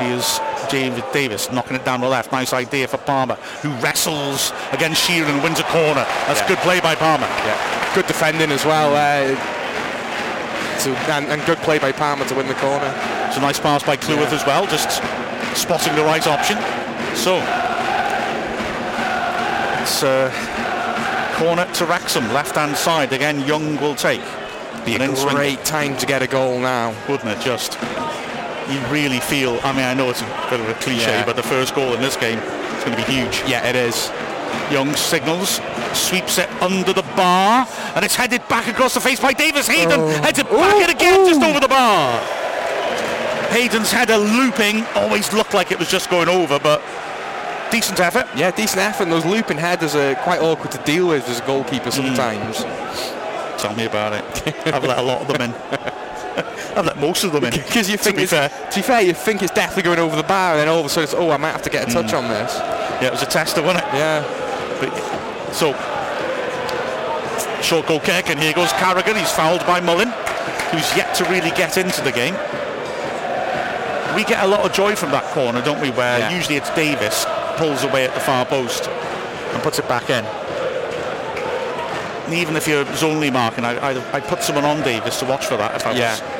Here's 0.00 0.40
David 0.70 1.04
Davis 1.12 1.52
knocking 1.52 1.76
it 1.76 1.84
down 1.84 2.00
the 2.00 2.08
left. 2.08 2.32
Nice 2.32 2.54
idea 2.54 2.88
for 2.88 2.96
Palmer, 2.96 3.34
who 3.60 3.70
wrestles 3.82 4.52
against 4.72 5.06
Sheron 5.06 5.28
and 5.28 5.42
wins 5.42 5.60
a 5.60 5.64
corner. 5.64 6.06
That's 6.26 6.40
Yeah. 6.40 6.48
good 6.48 6.58
play 6.58 6.80
by 6.80 6.94
Palmer. 6.94 7.26
Yeah. 7.44 7.56
good 7.94 8.06
defending 8.06 8.52
as 8.52 8.64
well. 8.64 8.94
Uh, 8.94 9.34
to, 10.80 10.96
and, 11.12 11.26
and, 11.26 11.44
good 11.44 11.58
play 11.58 11.78
by 11.78 11.92
Palmer 11.92 12.24
to 12.24 12.34
win 12.34 12.46
the 12.46 12.54
corner. 12.54 12.94
It's 13.26 13.36
a 13.36 13.40
nice 13.40 13.58
pass 13.58 13.82
by 13.82 13.96
Cleworth 13.96 14.30
yeah. 14.30 14.38
as 14.38 14.46
well, 14.46 14.66
just 14.66 15.02
spotting 15.60 15.94
the 15.96 16.04
right 16.04 16.26
option. 16.26 16.56
So 17.16 17.36
it's 19.82 20.02
uh, 20.02 20.30
corner 21.36 21.66
to 21.74 21.84
Wrexham, 21.84 22.32
left-hand 22.32 22.76
side. 22.76 23.12
Again, 23.12 23.40
Young 23.40 23.76
will 23.80 23.94
take. 23.94 24.22
Be 24.86 24.94
a 24.94 25.08
great 25.28 25.64
time 25.64 25.96
to 25.98 26.06
get 26.06 26.22
a 26.22 26.26
goal 26.26 26.58
now, 26.58 26.94
wouldn't 27.08 27.28
it? 27.28 27.40
Just 27.44 27.76
you 28.72 28.80
really 28.86 29.20
feel. 29.20 29.60
I 29.62 29.72
mean, 29.72 29.84
I 29.84 29.94
know 29.94 30.10
it's 30.10 30.22
a 30.22 30.46
bit 30.50 30.60
of 30.60 30.68
a 30.68 30.74
cliche, 30.74 31.10
yeah. 31.10 31.24
but 31.24 31.36
the 31.36 31.42
first 31.42 31.74
goal 31.74 31.94
in 31.94 32.00
this 32.00 32.16
game 32.16 32.38
is 32.38 32.84
going 32.84 32.96
to 32.96 33.04
be 33.04 33.12
huge. 33.12 33.42
Yeah, 33.48 33.66
it 33.66 33.76
is. 33.76 34.10
Young 34.70 34.94
signals, 34.94 35.60
sweeps 35.92 36.38
it 36.38 36.50
under 36.62 36.92
the 36.92 37.02
bar, 37.16 37.66
and 37.94 38.04
it's 38.04 38.16
headed 38.16 38.46
back 38.48 38.68
across 38.68 38.94
the 38.94 39.00
face 39.00 39.20
by 39.20 39.32
Davis 39.32 39.68
Hayden. 39.68 40.00
Oh. 40.00 40.08
Heads 40.22 40.38
it 40.38 40.48
back 40.50 40.74
Ooh. 40.74 40.84
in 40.84 40.90
again, 40.90 41.20
Ooh. 41.20 41.28
just 41.28 41.42
over 41.42 41.60
the 41.60 41.68
bar. 41.68 42.18
Hayden's 43.50 43.90
header 43.90 44.16
looping, 44.16 44.84
always 44.94 45.32
looked 45.32 45.54
like 45.54 45.72
it 45.72 45.78
was 45.78 45.90
just 45.90 46.08
going 46.08 46.28
over, 46.28 46.58
but 46.60 46.82
decent 47.70 47.98
effort. 47.98 48.26
Yeah, 48.36 48.50
decent 48.52 48.80
effort. 48.80 49.04
And 49.04 49.12
those 49.12 49.24
looping 49.24 49.58
headers 49.58 49.94
are 49.94 50.14
quite 50.16 50.40
awkward 50.40 50.70
to 50.72 50.78
deal 50.84 51.08
with 51.08 51.28
as 51.28 51.40
a 51.40 51.46
goalkeeper 51.46 51.90
sometimes. 51.90 52.58
Mm. 52.58 53.58
Tell 53.58 53.74
me 53.74 53.86
about 53.86 54.12
it. 54.12 54.24
I've 54.66 54.84
let 54.84 54.98
a 54.98 55.02
lot 55.02 55.22
of 55.22 55.28
them 55.28 55.42
in. 55.42 55.50
I've 56.76 56.86
let 56.86 56.98
most 56.98 57.24
of 57.24 57.32
them 57.32 57.44
in. 57.44 57.52
Because 57.70 57.90
you 57.90 57.96
think, 57.96 58.16
to 58.16 58.22
be, 58.22 58.26
fair. 58.26 58.48
to 58.48 58.76
be 58.76 58.82
fair, 58.82 59.00
you 59.02 59.12
think 59.12 59.42
it's 59.42 59.52
definitely 59.52 59.84
going 59.84 59.98
over 59.98 60.16
the 60.16 60.22
bar, 60.22 60.52
and 60.52 60.60
then 60.60 60.68
all 60.68 60.80
of 60.80 60.86
a 60.86 60.88
sudden 60.88 61.04
it's, 61.04 61.14
oh, 61.14 61.30
I 61.30 61.36
might 61.36 61.52
have 61.52 61.62
to 61.62 61.70
get 61.70 61.88
a 61.88 61.92
touch 61.92 62.12
mm. 62.12 62.22
on 62.22 62.28
this. 62.28 62.54
Yeah, 63.00 63.06
it 63.06 63.12
was 63.12 63.22
a 63.22 63.26
tester, 63.26 63.62
wasn't 63.62 63.84
it? 63.84 63.94
Yeah. 63.94 64.22
But, 64.80 64.90
so, 65.52 65.72
short 67.62 67.86
goal 67.86 68.00
kick, 68.00 68.30
and 68.30 68.38
here 68.40 68.52
goes 68.52 68.70
Carragher. 68.72 69.16
He's 69.16 69.32
fouled 69.32 69.66
by 69.66 69.80
Mullin, 69.80 70.08
who's 70.70 70.96
yet 70.96 71.14
to 71.16 71.24
really 71.24 71.50
get 71.50 71.76
into 71.78 72.02
the 72.02 72.12
game 72.12 72.34
we 74.14 74.24
get 74.24 74.42
a 74.44 74.46
lot 74.46 74.60
of 74.60 74.72
joy 74.72 74.96
from 74.96 75.10
that 75.12 75.24
corner, 75.32 75.62
don't 75.62 75.80
we? 75.80 75.90
Where 75.90 76.18
yeah. 76.18 76.34
usually 76.34 76.56
it's 76.56 76.70
Davis 76.74 77.24
pulls 77.56 77.84
away 77.84 78.04
at 78.04 78.14
the 78.14 78.20
far 78.20 78.44
post 78.44 78.88
and 78.88 79.62
puts 79.62 79.78
it 79.78 79.88
back 79.88 80.10
in. 80.10 80.24
And 82.24 82.34
even 82.34 82.56
if 82.56 82.68
you're 82.68 82.84
zonally 82.86 83.32
marking, 83.32 83.64
I, 83.64 83.76
I, 83.76 84.16
I'd 84.16 84.24
put 84.24 84.42
someone 84.42 84.64
on 84.64 84.82
Davis 84.82 85.18
to 85.20 85.26
watch 85.26 85.46
for 85.46 85.56
that 85.56 85.74
if 85.74 85.86
I 85.86 85.92
yeah. 85.92 86.12
was. 86.12 86.39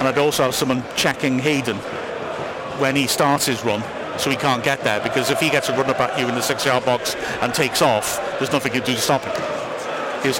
And 0.00 0.08
I'd 0.08 0.18
also 0.18 0.44
have 0.44 0.54
someone 0.54 0.82
checking 0.96 1.38
Hayden 1.38 1.76
when 2.80 2.96
he 2.96 3.06
starts 3.06 3.44
his 3.44 3.62
run 3.64 3.84
so 4.18 4.30
he 4.30 4.36
can't 4.36 4.64
get 4.64 4.82
there 4.82 4.98
because 5.00 5.30
if 5.30 5.38
he 5.40 5.50
gets 5.50 5.68
a 5.68 5.76
run 5.76 5.88
up 5.90 6.00
at 6.00 6.18
you 6.18 6.26
in 6.26 6.34
the 6.34 6.40
six 6.40 6.64
yard 6.64 6.84
box 6.86 7.14
and 7.42 7.52
takes 7.54 7.82
off, 7.82 8.18
there's 8.38 8.50
nothing 8.50 8.74
you 8.74 8.80
can 8.80 8.90
do 8.90 8.94
to 8.94 9.00
stop 9.00 9.22
him. 9.22 9.32
Here's 10.22 10.38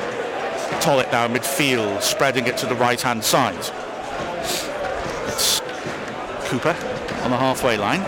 Tollitt 0.80 1.12
now 1.12 1.28
midfield, 1.28 2.00
spreading 2.00 2.46
it 2.46 2.56
to 2.58 2.66
the 2.66 2.74
right 2.74 3.00
hand 3.00 3.22
side. 3.22 3.58
It's 5.28 5.60
Cooper 6.48 6.74
on 7.22 7.30
the 7.30 7.36
halfway 7.36 7.76
line. 7.76 8.00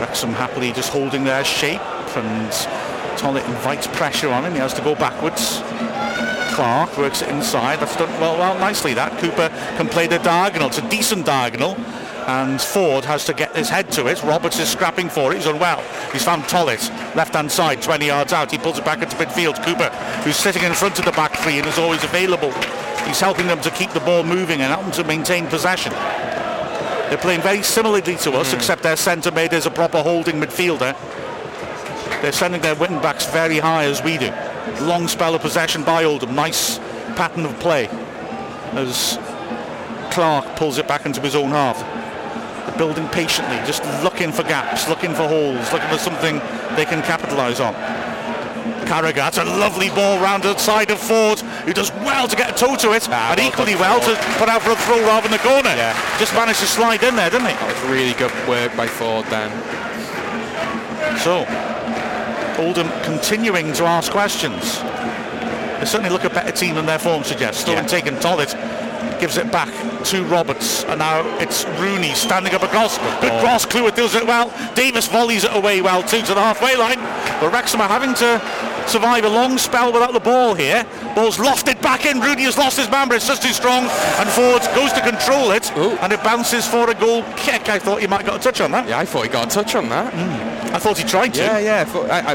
Wrexham 0.00 0.32
happily 0.32 0.72
just 0.72 0.92
holding 0.92 1.24
their 1.24 1.44
shape 1.44 1.80
and 2.16 2.50
Tollitt 3.18 3.46
invites 3.48 3.86
pressure 3.86 4.30
on 4.30 4.44
him. 4.44 4.52
He 4.52 4.58
has 4.58 4.74
to 4.74 4.82
go 4.82 4.94
backwards. 4.94 5.60
Clarke 6.60 6.98
works 6.98 7.22
it 7.22 7.28
inside. 7.30 7.80
That's 7.80 7.96
done 7.96 8.10
well, 8.20 8.36
well 8.36 8.58
nicely. 8.58 8.92
That 8.92 9.18
Cooper 9.18 9.48
can 9.78 9.88
play 9.88 10.06
the 10.06 10.18
diagonal. 10.18 10.68
It's 10.68 10.78
a 10.78 10.88
decent 10.90 11.24
diagonal. 11.24 11.74
And 12.26 12.60
Forde 12.60 13.04
has 13.04 13.24
to 13.24 13.32
get 13.32 13.56
his 13.56 13.70
head 13.70 13.90
to 13.92 14.06
it. 14.08 14.22
Roberts 14.22 14.60
is 14.60 14.68
scrapping 14.68 15.08
for 15.08 15.32
it. 15.32 15.36
He's 15.36 15.46
done 15.46 15.54
unwell. 15.54 15.82
He's 16.12 16.22
found 16.22 16.44
Tollitt, 16.44 16.86
left-hand 17.16 17.50
side, 17.50 17.80
20 17.80 18.06
yards 18.06 18.34
out. 18.34 18.50
He 18.50 18.58
pulls 18.58 18.78
it 18.78 18.84
back 18.84 19.02
into 19.02 19.16
midfield. 19.16 19.64
Cooper, 19.64 19.88
who's 20.22 20.36
sitting 20.36 20.62
in 20.62 20.74
front 20.74 20.98
of 20.98 21.06
the 21.06 21.12
back 21.12 21.34
three 21.38 21.58
and 21.58 21.66
is 21.66 21.78
always 21.78 22.04
available 22.04 22.52
He's 23.06 23.20
helping 23.20 23.46
them 23.46 23.60
to 23.62 23.70
keep 23.70 23.90
the 23.90 24.00
ball 24.00 24.22
moving 24.22 24.60
and 24.60 24.72
helping 24.72 24.92
to 24.92 25.04
maintain 25.04 25.46
possession. 25.46 25.92
They're 27.08 27.18
playing 27.18 27.40
very 27.40 27.62
similarly 27.62 28.16
to 28.16 28.32
us, 28.32 28.52
mm. 28.52 28.54
except 28.54 28.82
their 28.82 28.96
centre 28.96 29.32
mid 29.32 29.52
is 29.52 29.66
a 29.66 29.70
proper 29.70 30.02
holding 30.02 30.36
midfielder. 30.36 30.94
They're 32.22 32.32
sending 32.32 32.60
their 32.60 32.74
wing 32.74 33.00
backs 33.00 33.26
very 33.26 33.58
high 33.58 33.84
as 33.84 34.02
we 34.02 34.18
do. 34.18 34.30
Long 34.80 35.08
spell 35.08 35.34
of 35.34 35.42
possession 35.42 35.84
by 35.84 36.04
Oldham. 36.04 36.34
Nice 36.34 36.78
pattern 37.16 37.44
of 37.44 37.58
play 37.60 37.88
as 38.72 39.18
Clarke 40.10 40.56
pulls 40.56 40.78
it 40.78 40.88
back 40.88 41.06
into 41.06 41.20
his 41.20 41.34
own 41.34 41.50
half. 41.50 41.78
They're 42.66 42.78
building 42.78 43.08
patiently, 43.08 43.56
just 43.66 43.84
looking 44.02 44.32
for 44.32 44.42
gaps, 44.42 44.88
looking 44.88 45.14
for 45.14 45.26
holes, 45.26 45.72
looking 45.72 45.88
for 45.88 45.98
something 45.98 46.38
they 46.76 46.84
can 46.84 47.02
capitalise 47.02 47.60
on. 47.60 47.74
Carragher. 48.90 49.38
a 49.38 49.44
lovely 49.58 49.88
ball 49.90 50.20
round 50.20 50.42
the 50.42 50.56
side 50.56 50.90
of 50.90 50.98
Forde, 50.98 51.40
who 51.64 51.72
does 51.72 51.92
well 52.02 52.26
to 52.26 52.36
get 52.36 52.50
a 52.50 52.54
toe 52.54 52.74
to 52.76 52.92
it, 52.92 53.08
ah, 53.10 53.30
and 53.30 53.40
equally 53.40 53.76
well 53.76 54.00
to 54.00 54.16
put 54.36 54.48
out 54.48 54.62
for 54.62 54.72
a 54.72 54.76
throw 54.76 54.98
rather 55.02 55.28
than 55.28 55.38
the 55.38 55.44
corner. 55.44 55.70
Yeah. 55.70 55.94
Just 56.18 56.34
managed 56.34 56.60
to 56.60 56.66
slide 56.66 57.02
in 57.04 57.14
there, 57.14 57.30
didn't 57.30 57.46
he? 57.46 57.54
That 57.54 57.80
was 57.80 57.90
really 57.90 58.14
good 58.14 58.32
work 58.48 58.76
by 58.76 58.86
Forde 58.86 59.26
then. 59.30 59.50
So, 61.18 61.46
Oldham 62.60 62.88
continuing 63.02 63.72
to 63.72 63.84
ask 63.84 64.12
questions. 64.12 64.80
They 65.80 65.86
certainly 65.86 66.10
look 66.10 66.24
a 66.24 66.30
better 66.30 66.52
team 66.52 66.74
than 66.74 66.84
their 66.84 66.98
form 66.98 67.24
suggests. 67.24 67.62
Still 67.62 67.74
yeah. 67.74 67.86
taking 67.86 68.14
Tollitt 68.16 68.54
gives 69.18 69.36
it 69.38 69.50
back 69.50 69.68
to 70.04 70.24
Roberts, 70.24 70.84
and 70.84 70.98
now 70.98 71.22
it's 71.38 71.64
Rooney 71.80 72.14
standing 72.14 72.54
up 72.54 72.62
across. 72.62 72.98
Good 73.20 73.38
cross, 73.40 73.64
Cleworth 73.66 73.96
does 73.96 74.14
it 74.14 74.26
well. 74.26 74.52
Davis 74.74 75.06
volleys 75.06 75.44
it 75.44 75.54
away 75.54 75.80
well 75.80 76.02
too 76.02 76.20
to 76.22 76.34
the 76.34 76.40
halfway 76.40 76.76
line. 76.76 76.98
But 77.40 77.52
Wrexham 77.52 77.80
are 77.80 77.88
having 77.88 78.14
to 78.16 78.40
survive 78.86 79.24
a 79.24 79.28
long 79.28 79.56
spell 79.58 79.92
without 79.92 80.12
the 80.12 80.20
ball 80.20 80.54
here. 80.54 80.84
Ball's 81.14 81.38
lofted 81.38 81.80
back 81.80 82.06
in. 82.06 82.20
Rooney 82.20 82.42
has 82.44 82.58
lost 82.58 82.78
his 82.78 82.90
man, 82.90 83.08
but 83.08 83.16
it's 83.16 83.26
just 83.26 83.42
too 83.42 83.52
strong. 83.52 83.84
And 83.84 84.28
Forde 84.28 84.74
goes 84.74 84.92
to 84.92 85.00
control 85.00 85.52
it, 85.52 85.70
Ooh. 85.76 85.96
and 86.00 86.12
it 86.12 86.22
bounces 86.22 86.66
for 86.66 86.90
a 86.90 86.94
goal 86.94 87.22
kick. 87.36 87.68
I 87.68 87.78
thought 87.78 88.00
he 88.00 88.06
might 88.06 88.22
have 88.22 88.26
got 88.26 88.40
a 88.40 88.42
touch 88.42 88.60
on 88.60 88.70
that. 88.72 88.88
Yeah, 88.88 88.98
I 88.98 89.04
thought 89.04 89.24
he 89.24 89.30
got 89.30 89.46
a 89.46 89.50
touch 89.50 89.74
on 89.74 89.88
that. 89.88 90.12
Mm. 90.12 90.59
I 90.72 90.78
thought 90.78 90.98
he 90.98 91.04
tried 91.04 91.34
to. 91.34 91.40
Yeah, 91.40 91.58
yeah. 91.58 91.80
I 91.80 91.84
thought, 91.84 92.10
I, 92.10 92.32
I, 92.32 92.34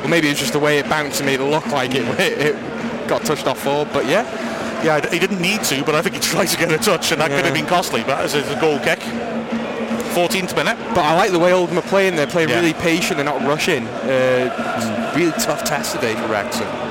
well, 0.00 0.08
maybe 0.08 0.28
it's 0.28 0.40
just 0.40 0.52
the 0.52 0.58
way 0.58 0.78
it 0.78 0.88
bounced 0.88 1.20
and 1.20 1.26
made 1.26 1.40
it 1.40 1.44
look 1.44 1.66
like 1.68 1.94
it, 1.94 2.02
it, 2.20 2.38
it 2.38 3.08
got 3.08 3.24
touched 3.24 3.46
off 3.46 3.62
Forde, 3.64 3.92
but 3.92 4.06
yeah. 4.06 4.24
Yeah, 4.84 5.10
he 5.10 5.18
didn't 5.18 5.40
need 5.40 5.64
to, 5.64 5.82
but 5.82 5.96
I 5.96 6.02
think 6.02 6.14
he 6.14 6.20
tried 6.20 6.46
to 6.46 6.56
get 6.56 6.70
a 6.70 6.78
touch, 6.78 7.10
and 7.10 7.20
that 7.20 7.30
yeah. 7.30 7.36
could 7.36 7.46
have 7.46 7.54
been 7.54 7.66
costly. 7.66 8.02
But 8.04 8.20
as 8.20 8.34
a 8.34 8.60
goal 8.60 8.78
kick. 8.78 9.00
14th 10.18 10.56
minute. 10.56 10.76
But 10.94 11.04
I 11.04 11.14
like 11.14 11.30
the 11.30 11.38
way 11.38 11.52
Oldham 11.52 11.78
are 11.78 11.82
playing. 11.82 12.16
They're 12.16 12.26
playing 12.26 12.48
yeah. 12.48 12.56
really 12.56 12.72
patient. 12.72 13.16
They're 13.16 13.24
not 13.24 13.40
rushing. 13.42 13.86
Uh, 13.86 15.12
really 15.14 15.32
tough 15.32 15.64
test 15.64 15.94
today 15.94 16.14
for 16.14 16.26
Wrexham. 16.26 16.87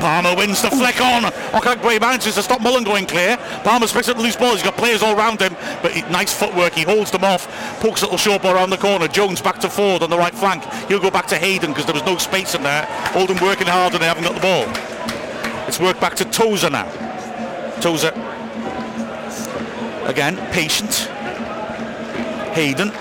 Palmer 0.00 0.34
wins 0.34 0.62
the 0.62 0.70
flick 0.70 1.00
on. 1.00 1.24
Okagbue 1.52 2.00
manages 2.00 2.34
to 2.34 2.42
stop 2.42 2.60
Mullin 2.60 2.84
going 2.84 3.06
clear. 3.06 3.36
Palmer 3.64 3.86
picks 3.86 4.08
up 4.08 4.16
the 4.16 4.22
loose 4.22 4.36
ball. 4.36 4.52
He's 4.52 4.62
got 4.62 4.76
players 4.76 5.02
all 5.02 5.16
around 5.16 5.40
him, 5.40 5.56
but 5.82 5.92
he, 5.92 6.02
nice 6.02 6.32
footwork. 6.32 6.74
He 6.74 6.82
holds 6.82 7.10
them 7.10 7.24
off. 7.24 7.46
Pokes 7.80 8.02
a 8.02 8.04
little 8.04 8.18
short 8.18 8.42
ball 8.42 8.54
around 8.54 8.70
the 8.70 8.76
corner. 8.76 9.08
Jones 9.08 9.40
back 9.40 9.58
to 9.60 9.68
Forde 9.68 10.02
on 10.02 10.10
the 10.10 10.18
right 10.18 10.34
flank. 10.34 10.64
He'll 10.88 11.00
go 11.00 11.10
back 11.10 11.26
to 11.28 11.36
Hayden 11.36 11.70
because 11.70 11.86
there 11.86 11.94
was 11.94 12.04
no 12.04 12.16
space 12.18 12.54
in 12.54 12.62
there. 12.62 12.88
Oldham 13.14 13.38
working 13.42 13.66
hard 13.66 13.92
and 13.94 14.02
they 14.02 14.06
haven't 14.06 14.24
got 14.24 14.34
the 14.34 14.40
ball. 14.40 14.64
It's 15.66 15.80
worked 15.80 16.00
back 16.00 16.14
to 16.16 16.24
Tozer 16.24 16.70
now. 16.70 16.88
Tozer 17.80 18.12
again, 20.06 20.36
patient. 20.52 21.08
Hayden. 22.54 22.92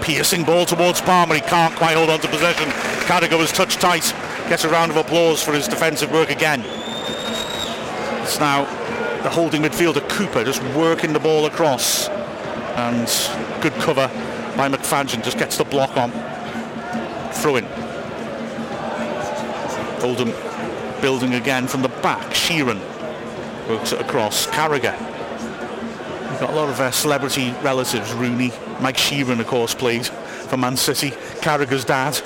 Piercing 0.00 0.44
ball 0.44 0.64
towards 0.64 1.00
Palmer. 1.00 1.34
He 1.34 1.40
can't 1.40 1.74
quite 1.74 1.96
hold 1.96 2.08
on 2.08 2.20
to 2.20 2.28
possession. 2.28 2.68
Carragher 3.08 3.38
was 3.38 3.50
touched 3.50 3.80
tight. 3.80 4.14
Gets 4.48 4.64
a 4.64 4.68
round 4.70 4.90
of 4.90 4.96
applause 4.96 5.42
for 5.42 5.52
his 5.52 5.68
defensive 5.68 6.10
work 6.10 6.30
again. 6.30 6.62
It's 8.22 8.40
now 8.40 8.64
the 9.22 9.28
holding 9.28 9.62
midfielder 9.62 10.08
Cooper 10.08 10.42
just 10.42 10.62
working 10.74 11.12
the 11.12 11.20
ball 11.20 11.44
across. 11.44 12.08
And 12.08 13.06
good 13.60 13.74
cover 13.74 14.08
by 14.56 14.68
McFadzean. 14.68 15.22
Just 15.22 15.38
gets 15.38 15.58
the 15.58 15.64
block 15.64 15.96
on. 15.98 16.10
Throw 17.32 17.56
in. 17.56 17.66
Oldham 20.02 20.32
building 21.02 21.34
again 21.34 21.66
from 21.66 21.82
the 21.82 21.88
back. 21.88 22.28
Sheron 22.30 22.80
works 23.68 23.92
it 23.92 24.00
across. 24.00 24.46
Carragher 24.46 24.96
We've 26.30 26.40
Got 26.46 26.50
a 26.50 26.56
lot 26.56 26.68
of 26.68 26.80
uh, 26.80 26.90
celebrity 26.92 27.52
relatives. 27.62 28.12
Rooney, 28.12 28.52
Mike 28.80 28.96
Sheron, 28.96 29.40
of 29.40 29.46
course, 29.48 29.74
played 29.74 30.06
for 30.06 30.56
Man 30.56 30.76
City. 30.76 31.10
Carragher's 31.40 31.84
dad. 31.84 32.20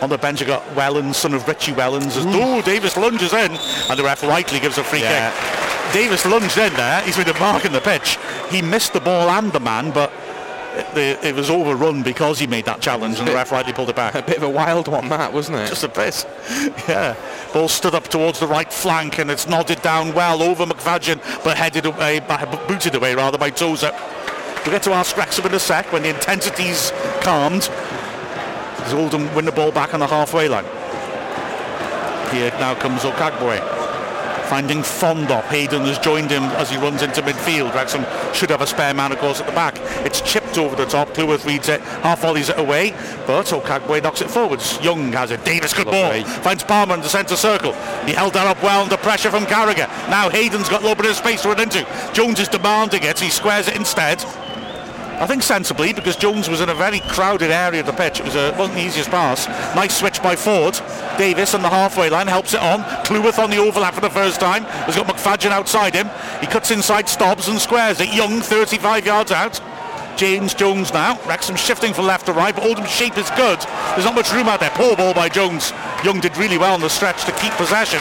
On 0.00 0.08
the 0.08 0.18
bench, 0.18 0.40
you've 0.40 0.48
got 0.48 0.62
Wellens, 0.74 1.16
son 1.16 1.34
of 1.34 1.46
Richie 1.48 1.72
Wellens. 1.72 2.16
As, 2.16 2.24
oh, 2.28 2.62
Davies 2.62 2.96
lunges 2.96 3.32
in, 3.32 3.52
and 3.52 3.98
the 3.98 4.04
ref 4.04 4.22
rightly 4.22 4.60
gives 4.60 4.78
a 4.78 4.84
free 4.84 5.00
yeah. 5.00 5.32
kick. 5.32 5.92
Davies 5.92 6.24
lunged 6.24 6.56
in 6.58 6.72
there. 6.74 7.02
He's 7.02 7.18
made 7.18 7.28
a 7.28 7.38
mark 7.40 7.64
in 7.64 7.72
the 7.72 7.80
pitch. 7.80 8.18
He 8.50 8.62
missed 8.62 8.92
the 8.92 9.00
ball 9.00 9.28
and 9.30 9.52
the 9.52 9.60
man, 9.60 9.90
but 9.90 10.12
it, 10.94 11.24
it, 11.24 11.34
was 11.34 11.50
overrun 11.50 12.02
because 12.02 12.38
he 12.38 12.46
made 12.46 12.64
that 12.66 12.80
challenge, 12.80 13.18
and 13.18 13.26
the 13.26 13.32
ref 13.32 13.50
rightly 13.50 13.72
pulled 13.72 13.90
it 13.90 13.96
back. 13.96 14.14
A 14.14 14.22
bit 14.22 14.36
of 14.36 14.44
a 14.44 14.48
wild 14.48 14.86
one, 14.86 15.08
that 15.08 15.32
wasn't 15.32 15.58
it? 15.58 15.68
Just 15.68 15.84
a 15.84 15.88
bit. 15.88 16.26
Yeah. 16.88 17.16
Ball 17.52 17.68
stood 17.68 17.94
up 17.94 18.04
towards 18.04 18.40
the 18.40 18.46
right 18.46 18.72
flank, 18.72 19.18
and 19.18 19.30
it's 19.30 19.48
nodded 19.48 19.82
down 19.82 20.14
well 20.14 20.42
over 20.42 20.64
McFadzean, 20.64 21.20
but 21.42 21.56
headed 21.56 21.86
away, 21.86 22.20
booted 22.68 22.94
away 22.94 23.14
rather 23.14 23.38
by 23.38 23.50
Tozer. 23.50 23.92
We'll 24.64 24.74
get 24.74 24.82
to 24.82 24.92
ask 24.92 25.16
Wrexham 25.16 25.46
in 25.46 25.54
a 25.54 25.58
sec 25.58 25.92
when 25.92 26.02
the 26.02 26.10
intensity's 26.10 26.92
calmed. 27.22 27.70
As 28.88 28.94
Oldham 28.94 29.34
win 29.34 29.44
the 29.44 29.52
ball 29.52 29.70
back 29.70 29.92
on 29.92 30.00
the 30.00 30.06
halfway 30.06 30.48
line. 30.48 30.64
Here 32.32 32.50
now 32.52 32.74
comes 32.74 33.02
Okagbue. 33.02 33.60
Finding 34.48 34.78
Fondop. 34.78 35.44
Hayden 35.48 35.82
has 35.82 35.98
joined 35.98 36.30
him 36.30 36.44
as 36.56 36.70
he 36.70 36.78
runs 36.78 37.02
into 37.02 37.20
midfield. 37.20 37.74
Wrexham 37.74 38.06
should 38.32 38.48
have 38.48 38.62
a 38.62 38.66
spare 38.66 38.94
man, 38.94 39.12
of 39.12 39.18
course, 39.18 39.40
at 39.42 39.46
the 39.46 39.52
back. 39.52 39.76
It's 40.06 40.22
chipped 40.22 40.56
over 40.56 40.74
the 40.74 40.86
top. 40.86 41.08
Cleworth 41.08 41.44
reads 41.44 41.68
it. 41.68 41.82
Half 41.82 42.22
volleys 42.22 42.48
it 42.48 42.58
away. 42.58 42.92
But 43.26 43.44
Okagbue 43.44 44.02
knocks 44.02 44.22
it 44.22 44.30
forwards. 44.30 44.80
Young 44.80 45.12
has 45.12 45.32
it. 45.32 45.44
Davies 45.44 45.74
good 45.74 45.84
ball. 45.84 46.22
Finds 46.40 46.64
Palmer 46.64 46.94
in 46.94 47.02
the 47.02 47.10
centre 47.10 47.36
circle. 47.36 47.74
He 48.06 48.12
held 48.12 48.32
that 48.32 48.46
up 48.46 48.62
well 48.62 48.84
under 48.84 48.96
pressure 48.96 49.30
from 49.30 49.44
Carragher. 49.44 49.86
Now 50.08 50.30
Hayden's 50.30 50.70
got 50.70 50.80
a 50.80 50.86
little 50.86 50.96
bit 50.96 51.10
of 51.10 51.16
space 51.16 51.42
to 51.42 51.48
run 51.48 51.60
into. 51.60 51.86
Jones 52.14 52.40
is 52.40 52.48
demanding 52.48 53.02
it. 53.02 53.20
He 53.20 53.28
squares 53.28 53.68
it 53.68 53.76
instead. 53.76 54.24
I 55.20 55.26
think 55.26 55.42
sensibly 55.42 55.92
because 55.92 56.14
Jones 56.14 56.48
was 56.48 56.60
in 56.60 56.68
a 56.68 56.74
very 56.74 57.00
crowded 57.00 57.50
area 57.50 57.80
of 57.80 57.86
the 57.86 57.92
pitch. 57.92 58.20
It 58.20 58.24
was 58.24 58.36
a, 58.36 58.54
wasn't 58.56 58.78
the 58.78 58.84
easiest 58.84 59.10
pass. 59.10 59.48
Nice 59.74 59.98
switch 59.98 60.22
by 60.22 60.36
Forde. 60.36 60.80
Davies 61.18 61.54
on 61.54 61.62
the 61.62 61.68
halfway 61.68 62.08
line 62.08 62.28
helps 62.28 62.54
it 62.54 62.60
on. 62.60 62.84
Cleworth 63.04 63.40
on 63.40 63.50
the 63.50 63.58
overlap 63.58 63.94
for 63.94 64.00
the 64.00 64.10
first 64.10 64.38
time. 64.38 64.62
He's 64.86 64.94
got 64.94 65.08
McFadzean 65.08 65.50
outside 65.50 65.94
him. 65.94 66.08
He 66.40 66.46
cuts 66.46 66.70
inside, 66.70 67.08
stops 67.08 67.48
and 67.48 67.58
squares 67.58 68.00
it. 68.00 68.14
Young 68.14 68.40
35 68.40 69.06
yards 69.06 69.32
out. 69.32 69.60
James 70.16 70.54
Jones 70.54 70.92
now. 70.92 71.18
Wrexham 71.26 71.56
shifting 71.56 71.92
from 71.92 72.06
left 72.06 72.26
to 72.26 72.32
right, 72.32 72.54
but 72.54 72.64
Oldham's 72.64 72.90
shape 72.90 73.18
is 73.18 73.30
good. 73.30 73.58
There's 73.94 74.04
not 74.04 74.14
much 74.14 74.32
room 74.32 74.46
out 74.46 74.60
there. 74.60 74.70
Poor 74.70 74.94
ball 74.94 75.14
by 75.14 75.28
Jones. 75.28 75.72
Young 76.04 76.20
did 76.20 76.36
really 76.36 76.58
well 76.58 76.74
on 76.74 76.80
the 76.80 76.88
stretch 76.88 77.24
to 77.24 77.32
keep 77.32 77.52
possession. 77.54 78.00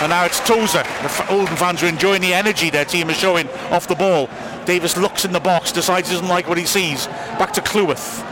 And 0.00 0.10
now 0.10 0.24
it's 0.24 0.40
Tozer. 0.40 0.82
The 0.82 1.26
Oldham 1.30 1.56
fans 1.56 1.82
are 1.82 1.86
enjoying 1.86 2.20
the 2.20 2.34
energy 2.34 2.68
their 2.68 2.84
team 2.84 3.10
is 3.10 3.16
showing 3.16 3.48
off 3.70 3.86
the 3.86 3.94
ball. 3.94 4.28
Davies 4.66 4.96
looks 4.96 5.24
in 5.24 5.32
the 5.32 5.40
box, 5.40 5.72
decides 5.72 6.08
he 6.08 6.14
doesn't 6.14 6.28
like 6.28 6.48
what 6.48 6.58
he 6.58 6.66
sees. 6.66 7.06
Back 7.38 7.52
to 7.54 7.60
Cleworth. 7.60 8.22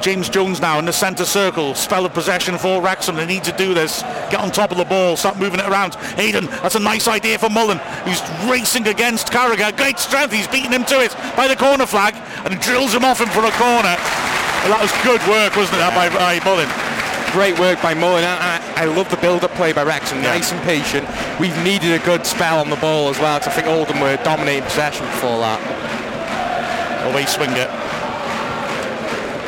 James 0.00 0.28
Jones 0.28 0.60
now 0.60 0.78
in 0.78 0.84
the 0.84 0.92
centre 0.92 1.24
circle. 1.24 1.74
Spell 1.74 2.06
of 2.06 2.14
possession 2.14 2.56
for 2.56 2.80
Wrexham. 2.80 3.16
They 3.16 3.26
need 3.26 3.44
to 3.44 3.52
do 3.52 3.74
this. 3.74 4.02
Get 4.30 4.36
on 4.36 4.50
top 4.50 4.70
of 4.70 4.78
the 4.78 4.84
ball. 4.84 5.16
Start 5.16 5.38
moving 5.38 5.60
it 5.60 5.66
around. 5.66 5.96
Hayden, 6.16 6.46
that's 6.46 6.76
a 6.76 6.80
nice 6.80 7.08
idea 7.08 7.38
for 7.38 7.50
Mullin, 7.50 7.80
He's 8.04 8.22
racing 8.48 8.86
against 8.86 9.28
Carragher. 9.28 9.76
Great 9.76 9.98
strength. 9.98 10.32
He's 10.32 10.48
beating 10.48 10.72
him 10.72 10.84
to 10.84 11.00
it 11.00 11.14
by 11.36 11.48
the 11.48 11.56
corner 11.56 11.86
flag 11.86 12.14
and 12.46 12.60
drills 12.60 12.94
him 12.94 13.04
off 13.04 13.20
him 13.20 13.28
for 13.28 13.44
a 13.44 13.52
corner. 13.52 13.96
Well, 14.62 14.70
that 14.70 14.80
was 14.80 14.92
good 15.02 15.20
work, 15.28 15.56
wasn't 15.56 15.78
it, 15.78 15.82
that 15.82 15.94
by, 15.94 16.08
by 16.14 16.38
Mullin? 16.44 16.91
Great 17.32 17.58
work 17.58 17.80
by 17.80 17.94
Mullin. 17.94 18.24
I, 18.24 18.60
I, 18.76 18.82
I 18.82 18.84
love 18.84 19.10
the 19.10 19.16
build-up 19.16 19.52
play 19.52 19.72
by 19.72 19.84
Wrexham. 19.84 20.18
Yeah. 20.18 20.34
Nice 20.34 20.52
and 20.52 20.60
patient. 20.62 21.08
We've 21.40 21.56
needed 21.64 21.98
a 21.98 22.04
good 22.04 22.26
spell 22.26 22.60
on 22.60 22.68
the 22.68 22.76
ball 22.76 23.08
as 23.08 23.18
well. 23.18 23.36
I 23.36 23.40
think 23.40 23.66
Oldham 23.66 24.00
were 24.00 24.16
dominating 24.18 24.64
possession 24.64 25.06
before 25.06 25.38
that. 25.38 25.60
Away 27.10 27.24
swing 27.24 27.50
it. 27.52 27.70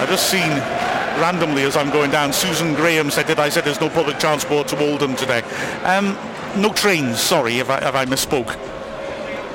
I've 0.01 0.09
just 0.09 0.31
seen 0.31 0.51
randomly 1.21 1.63
as 1.63 1.77
I'm 1.77 1.91
going 1.91 2.11
down, 2.11 2.33
Susan 2.33 2.75
Graham 2.75 3.11
said 3.11 3.27
that 3.27 3.39
I 3.39 3.49
said 3.49 3.65
there's 3.65 3.81
no 3.81 3.91
public 3.91 4.19
transport 4.19 4.67
to 4.69 4.79
Oldham 4.79 5.15
today. 5.15 5.43
Um, 5.85 6.17
no 6.57 6.73
trains, 6.73 7.21
sorry 7.21 7.59
if 7.59 7.71
I, 7.71 7.79
if 7.79 7.95
I 7.95 8.05
misspoke. 8.07 8.74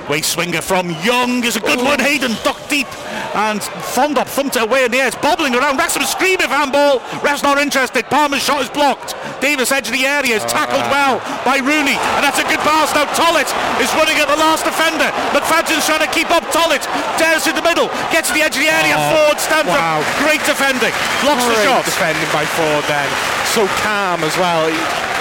Waste 0.09 0.33
swinger 0.33 0.65
from 0.65 0.89
Young 1.05 1.45
is 1.45 1.53
a 1.55 1.61
good 1.61 1.77
Ooh. 1.77 1.85
one. 1.85 2.01
Hayden 2.01 2.33
ducked 2.41 2.65
deep 2.65 2.89
and 3.37 3.61
Fondop 3.93 4.25
thumped 4.25 4.57
it 4.57 4.65
away 4.65 4.81
in 4.83 4.89
the 4.89 4.97
air. 4.97 5.05
It's 5.05 5.15
bobbling 5.21 5.53
around. 5.53 5.77
Wrexham 5.77 6.01
scream 6.01 6.41
if 6.41 6.49
handball. 6.49 6.97
Ref's 7.21 7.45
not 7.45 7.61
interested. 7.61 8.09
Palmer's 8.09 8.41
shot 8.41 8.65
is 8.65 8.73
blocked. 8.73 9.13
Davies 9.37 9.69
edge 9.69 9.85
of 9.85 9.93
the 9.93 10.09
area 10.09 10.41
is 10.41 10.45
tackled 10.49 10.81
uh, 10.81 10.89
well 10.89 11.15
by 11.45 11.61
Rooney 11.61 11.93
and 12.17 12.25
that's 12.25 12.41
a 12.41 12.47
good 12.49 12.57
pass. 12.65 12.89
Now 12.97 13.05
Tollitt 13.13 13.53
is 13.77 13.93
running 13.93 14.17
at 14.17 14.25
the 14.25 14.39
last 14.41 14.65
defender. 14.65 15.13
McFadzean's 15.29 15.85
trying 15.85 16.01
to 16.01 16.09
keep 16.09 16.33
up 16.33 16.41
Tollitt. 16.49 16.89
Dares 17.21 17.45
in 17.45 17.53
the 17.53 17.61
middle. 17.61 17.93
Gets 18.09 18.33
to 18.33 18.33
the 18.33 18.41
edge 18.41 18.57
of 18.57 18.65
the 18.65 18.73
area. 18.73 18.97
Oh, 18.97 19.13
Forde 19.13 19.37
stands 19.37 19.69
wow. 19.69 20.01
up. 20.01 20.09
Great 20.25 20.41
defending. 20.49 20.93
Blocks 21.21 21.45
Great 21.45 21.61
the 21.61 21.69
shot. 21.69 21.85
defending 21.85 22.25
by 22.33 22.49
Forde 22.57 22.81
then. 22.89 23.09
So 23.53 23.69
calm 23.85 24.25
as 24.25 24.33
well. 24.41 24.73
He, 24.73 24.73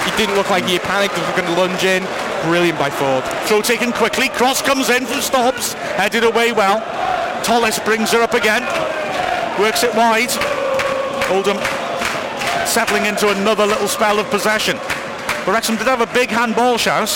he 0.08 0.16
didn't 0.16 0.36
look 0.36 0.48
like 0.48 0.64
he 0.64 0.78
panicked. 0.78 1.14
He 1.14 1.20
was 1.20 1.30
going 1.36 1.52
to 1.52 1.60
lunge 1.60 1.84
in. 1.84 2.02
Brilliant 2.42 2.78
by 2.78 2.88
Forde. 2.88 3.24
Throw 3.46 3.60
taken 3.60 3.92
quickly. 3.92 4.28
Cross 4.30 4.62
comes 4.62 4.88
in 4.88 5.04
from 5.04 5.20
stops. 5.20 5.74
Headed 6.00 6.24
away 6.24 6.52
well. 6.52 6.80
Tolles 7.44 7.78
brings 7.80 8.10
her 8.12 8.22
up 8.22 8.32
again. 8.32 8.62
Works 9.60 9.82
it 9.84 9.94
wide. 9.94 10.32
Oldham 11.28 11.58
settling 12.64 13.06
into 13.06 13.28
another 13.28 13.66
little 13.66 13.88
spell 13.88 14.18
of 14.18 14.28
possession. 14.30 14.76
But 15.44 15.52
Wrexham 15.52 15.76
did 15.76 15.86
have 15.86 16.00
a 16.00 16.12
big 16.12 16.30
handball 16.30 16.78
shout. 16.78 17.10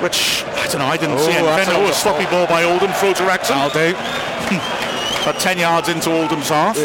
Which, 0.00 0.44
I 0.44 0.66
don't 0.68 0.78
know, 0.78 0.86
I 0.86 0.96
didn't 0.96 1.16
oh, 1.16 1.26
see 1.26 1.32
anything. 1.32 1.74
Oh, 1.74 1.88
a 1.88 1.92
sloppy 1.92 2.24
ball 2.26 2.46
by 2.46 2.62
Oldham. 2.62 2.92
Throw 2.92 3.12
to 3.12 3.24
Wrexham. 3.24 3.58
I'll 3.58 3.70
do. 3.70 3.90
About 5.22 5.40
10 5.40 5.58
yards 5.58 5.88
into 5.88 6.10
Oldham's 6.10 6.48
half. 6.48 6.76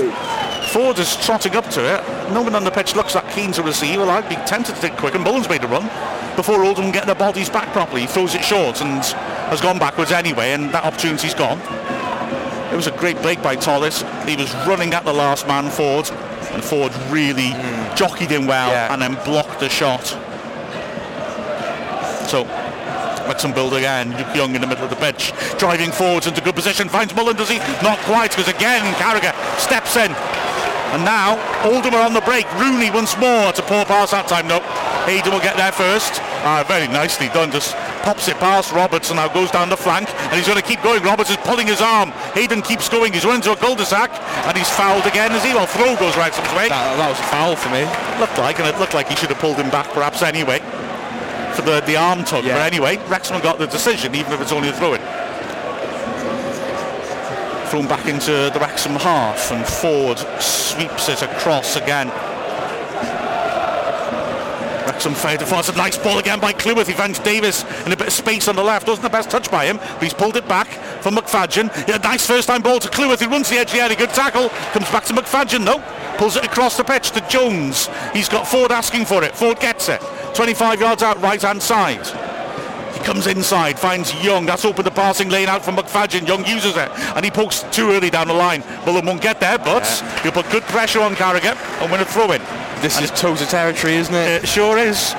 Forde 0.74 0.98
is 0.98 1.16
trotting 1.24 1.56
up 1.56 1.70
to 1.70 1.82
it. 1.82 2.34
No 2.34 2.42
one 2.42 2.56
on 2.56 2.64
the 2.64 2.72
pitch 2.72 2.96
looks 2.96 3.14
that 3.14 3.30
keen 3.32 3.52
to 3.52 3.62
receive. 3.62 4.00
Well, 4.00 4.10
I'd 4.10 4.28
be 4.28 4.36
tempted 4.48 4.74
to 4.74 4.82
take 4.82 4.98
quick, 4.98 5.14
and 5.14 5.24
Mullins 5.24 5.48
made 5.48 5.64
a 5.64 5.68
run 5.68 5.84
before 6.36 6.64
Oldham 6.64 6.92
get 6.92 7.06
their 7.06 7.14
bodies 7.14 7.48
back 7.48 7.72
properly. 7.74 8.02
He 8.02 8.08
throws 8.08 8.34
it 8.34 8.44
short 8.44 8.82
and 8.82 9.04
has 9.54 9.62
gone 9.62 9.78
backwards 9.78 10.12
anyway, 10.12 10.54
and 10.54 10.74
that 10.74 10.84
opportunity's 10.84 11.36
gone. 11.36 11.60
It 12.74 12.76
was 12.76 12.88
a 12.88 12.98
great 12.98 13.22
break 13.22 13.40
by 13.44 13.56
Tolles. 13.56 14.02
He 14.28 14.36
was 14.36 14.52
running 14.66 14.96
at 14.96 15.06
the 15.06 15.14
last 15.14 15.48
man, 15.48 15.66
Forde, 15.66 16.10
and 16.54 16.64
Forde 16.64 16.94
really 17.12 17.52
mm. 17.52 17.96
jockeyed 17.96 18.32
him 18.32 18.48
well 18.48 18.72
yeah. 18.72 18.92
and 18.92 19.00
then 19.00 19.14
blocked 19.26 19.60
the 19.60 19.70
shot. 19.70 20.08
So 22.28 22.46
Wrexham 23.28 23.54
build 23.54 23.76
again. 23.76 24.18
Luke 24.18 24.36
Young 24.36 24.56
in 24.56 24.62
the 24.62 24.66
middle 24.66 24.86
of 24.86 24.90
the 24.90 24.96
pitch, 24.96 25.34
driving 25.60 25.92
forwards 25.92 26.26
into 26.26 26.42
good 26.42 26.56
position. 26.56 26.90
Finds 26.90 27.14
Mullin, 27.16 27.36
does 27.36 27.50
he? 27.50 27.60
Not 27.84 28.00
quite, 28.00 28.32
because 28.32 28.48
again 28.48 28.82
Carragher 28.96 29.36
steps 29.60 29.96
in. 29.98 30.12
And 30.94 31.04
now 31.04 31.42
are 31.66 32.06
on 32.06 32.14
the 32.14 32.22
break. 32.22 32.46
Rooney 32.62 32.92
once 32.92 33.18
more. 33.18 33.52
to 33.52 33.62
poor 33.64 33.84
pass 33.86 34.12
that 34.12 34.28
time. 34.28 34.48
No, 34.48 34.62
Hayden 35.10 35.34
will 35.34 35.42
get 35.42 35.58
there 35.58 35.72
first. 35.72 36.22
Ah, 36.46 36.64
very 36.68 36.88
nicely 36.88 37.30
done. 37.30 37.50
Just 37.52 37.76
pops 38.06 38.28
it 38.28 38.38
past 38.38 38.72
Roberts 38.72 39.10
and 39.10 39.18
now 39.18 39.28
goes 39.28 39.50
down 39.50 39.70
the 39.70 39.78
flank 39.78 40.10
and 40.30 40.34
he's 40.34 40.46
going 40.46 40.62
to 40.62 40.66
keep 40.66 40.82
going. 40.84 41.02
Roberts 41.02 41.30
is 41.30 41.38
pulling 41.38 41.66
his 41.66 41.82
arm. 41.82 42.12
Hayden 42.38 42.62
keeps 42.62 42.90
going. 42.90 43.14
He's 43.14 43.26
running 43.26 43.42
to 43.50 43.54
a 43.54 43.56
cul-de-sac 43.56 44.12
and 44.46 44.58
he's 44.58 44.70
fouled 44.70 45.06
again 45.06 45.32
as 45.32 45.44
he 45.44 45.54
well. 45.54 45.66
Throw 45.66 45.96
goes 45.98 46.18
right 46.18 46.34
some 46.34 46.46
way. 46.56 46.70
That, 46.70 46.98
that 46.98 47.10
was 47.10 47.20
a 47.20 47.30
foul 47.34 47.56
for 47.56 47.70
me. 47.74 47.90
Looked 48.22 48.38
like, 48.38 48.60
and 48.60 48.68
it 48.68 48.78
looked 48.78 48.94
like 48.94 49.10
he 49.10 49.16
should 49.16 49.30
have 49.30 49.40
pulled 49.40 49.58
him 49.58 49.70
back 49.70 49.90
perhaps 49.94 50.22
anyway 50.22 50.60
for 51.54 51.62
the, 51.62 51.82
the 51.86 51.96
arm 51.96 52.24
tug. 52.24 52.44
Yeah. 52.44 52.58
But 52.58 52.66
anyway, 52.66 52.98
Wrexham 53.08 53.42
got 53.42 53.58
the 53.58 53.68
decision, 53.68 54.16
even 54.16 54.34
if 54.34 54.42
it's 54.42 54.52
only 54.52 54.70
a 54.70 54.74
throw-in. 54.74 55.02
Thrown 57.74 57.88
back 57.88 58.06
into 58.06 58.52
the 58.54 58.60
Wrexham 58.62 58.94
half 58.94 59.52
and 59.52 59.66
Forde 59.66 60.20
sweeps 60.40 61.10
it 61.10 61.24
across 61.24 61.76
again. 61.76 62.08
Wrexham 64.86 65.16
fade 65.16 65.40
to 65.40 65.48
force 65.48 65.70
a 65.70 65.76
nice 65.76 65.98
ball 65.98 66.20
again 66.20 66.40
by 66.40 66.54
Cleworth. 66.54 66.86
He 66.86 66.94
finds 66.94 67.18
Davies 67.18 67.64
in 67.88 67.92
a 67.92 67.98
bit 67.98 68.06
of 68.06 68.14
space 68.14 68.48
on 68.48 68.56
the 68.56 68.64
left. 68.64 68.88
Wasn't 68.88 69.02
the 69.02 69.10
best 69.10 69.32
touch 69.32 69.50
by 69.50 69.66
him, 69.66 69.78
but 69.78 70.04
he's 70.04 70.14
pulled 70.14 70.38
it 70.38 70.48
back 70.48 70.68
for 71.02 71.10
McFadzean. 71.10 71.72
A 71.88 71.98
nice 71.98 72.28
first 72.28 72.48
time 72.48 72.62
ball 72.62 72.80
to 72.80 72.90
Cleworth. 72.90 73.22
He 73.22 73.26
runs 73.26 73.50
the 73.50 73.56
edge 73.56 73.70
of 73.70 73.74
the 73.74 73.82
area. 73.82 73.98
Good 73.98 74.12
tackle. 74.12 74.50
Comes 74.50 74.92
back 74.92 75.06
to 75.06 75.14
McFadzean 75.16 75.66
though. 75.66 75.82
Pulls 76.20 76.36
it 76.36 76.46
across 76.46 76.78
the 76.78 76.84
pitch 76.84 77.10
to 77.14 77.28
Jones. 77.28 77.90
He's 78.14 78.30
got 78.30 78.46
Forde 78.46 78.70
asking 78.70 79.06
for 79.06 79.24
it. 79.24 79.34
Forde 79.34 79.60
gets 79.60 79.90
it. 79.90 80.00
25 80.36 80.80
yards 80.80 81.02
out 81.02 81.20
right 81.24 81.42
hand 81.42 81.64
side. 81.64 82.33
Comes 83.04 83.28
inside, 83.28 83.78
finds 83.78 84.14
Young. 84.24 84.46
That's 84.46 84.64
open 84.64 84.86
the 84.86 84.92
passing 84.92 85.30
lane 85.30 85.50
out 85.50 85.64
from 85.64 85.76
McFadzean. 85.76 86.26
Young 86.26 86.46
uses 86.46 86.78
it, 86.78 86.90
and 87.16 87.26
he 87.26 87.32
pokes 87.32 87.64
too 87.72 87.92
early 87.92 88.10
down 88.10 88.28
the 88.28 88.34
line. 88.34 88.64
Mullin 88.86 89.06
won't 89.06 89.22
get 89.22 89.42
there, 89.42 89.58
but 89.58 89.84
yeah. 89.84 90.24
he'll 90.24 90.32
put 90.32 90.50
good 90.50 90.64
pressure 90.64 91.02
on 91.02 91.16
Carragher 91.16 91.56
and 91.82 91.92
win 91.92 92.00
a 92.00 92.06
throw 92.06 92.32
in. 92.32 92.42
This 92.82 92.96
and 92.96 93.06
is 93.06 93.12
Tozer 93.12 93.46
territory, 93.46 93.96
isn't 93.96 94.16
it? 94.16 94.44
It 94.44 94.48
sure 94.48 94.78
is. 94.78 95.14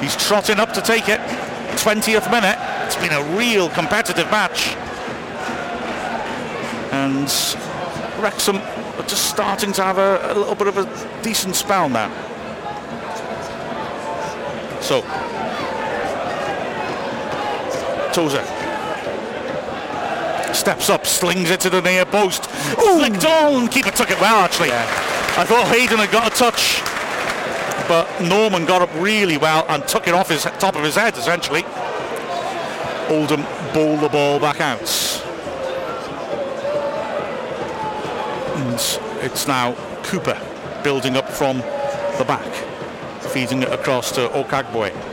He's 0.00 0.16
trotting 0.16 0.60
up 0.60 0.72
to 0.74 0.82
take 0.82 1.08
it. 1.08 1.20
20th 1.76 2.30
minute. 2.30 2.58
It's 2.84 2.96
been 2.96 3.12
a 3.12 3.36
real 3.36 3.70
competitive 3.70 4.30
match. 4.30 4.74
And 6.92 7.24
Wrexham 8.22 8.56
are 8.56 9.06
just 9.06 9.30
starting 9.30 9.72
to 9.72 9.82
have 9.82 9.98
a, 9.98 10.32
a 10.32 10.34
little 10.34 10.54
bit 10.54 10.68
of 10.68 10.76
a 10.76 11.22
decent 11.22 11.56
spell 11.56 11.88
now. 11.88 12.10
So, 14.82 15.02
Tozer 18.12 18.44
steps 20.54 20.90
up, 20.90 21.06
slings 21.06 21.50
it 21.50 21.60
to 21.60 21.70
the 21.70 21.80
near 21.80 22.04
post, 22.04 22.44
Ooh. 22.78 22.98
flicked 22.98 23.24
on. 23.24 23.68
Keeper 23.68 23.90
took 23.90 24.10
it 24.10 24.20
well, 24.20 24.36
actually. 24.36 24.68
Yeah. 24.68 24.84
I 25.36 25.44
thought 25.44 25.66
Hayden 25.68 25.98
had 25.98 26.10
got 26.10 26.30
a 26.30 26.36
touch, 26.36 26.82
but 27.88 28.06
Norman 28.20 28.66
got 28.66 28.82
up 28.82 28.90
really 29.02 29.38
well 29.38 29.64
and 29.68 29.86
took 29.88 30.06
it 30.06 30.14
off 30.14 30.28
his 30.28 30.42
top 30.42 30.76
of 30.76 30.84
his 30.84 30.94
head, 30.94 31.16
essentially. 31.16 31.64
Oldham 33.08 33.42
ball 33.72 33.96
the 33.96 34.08
ball 34.08 34.38
back 34.38 34.60
out. 34.60 34.80
And 38.56 38.74
it's 39.24 39.48
now 39.48 39.74
Cooper 40.04 40.38
building 40.84 41.16
up 41.16 41.28
from 41.28 41.58
the 42.18 42.24
back 42.26 42.52
feeding 43.32 43.62
it 43.62 43.72
across 43.72 44.12
to 44.12 44.28
Okagbue. 44.28 45.11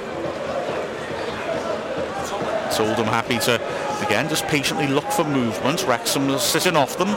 Oldham 2.79 3.05
happy 3.05 3.37
to, 3.39 3.55
again, 4.05 4.29
just 4.29 4.45
patiently 4.47 4.87
look 4.87 5.09
for 5.11 5.23
movement. 5.23 5.85
Wrexham 5.87 6.29
is 6.29 6.41
sitting 6.41 6.75
off 6.75 6.97
them 6.97 7.09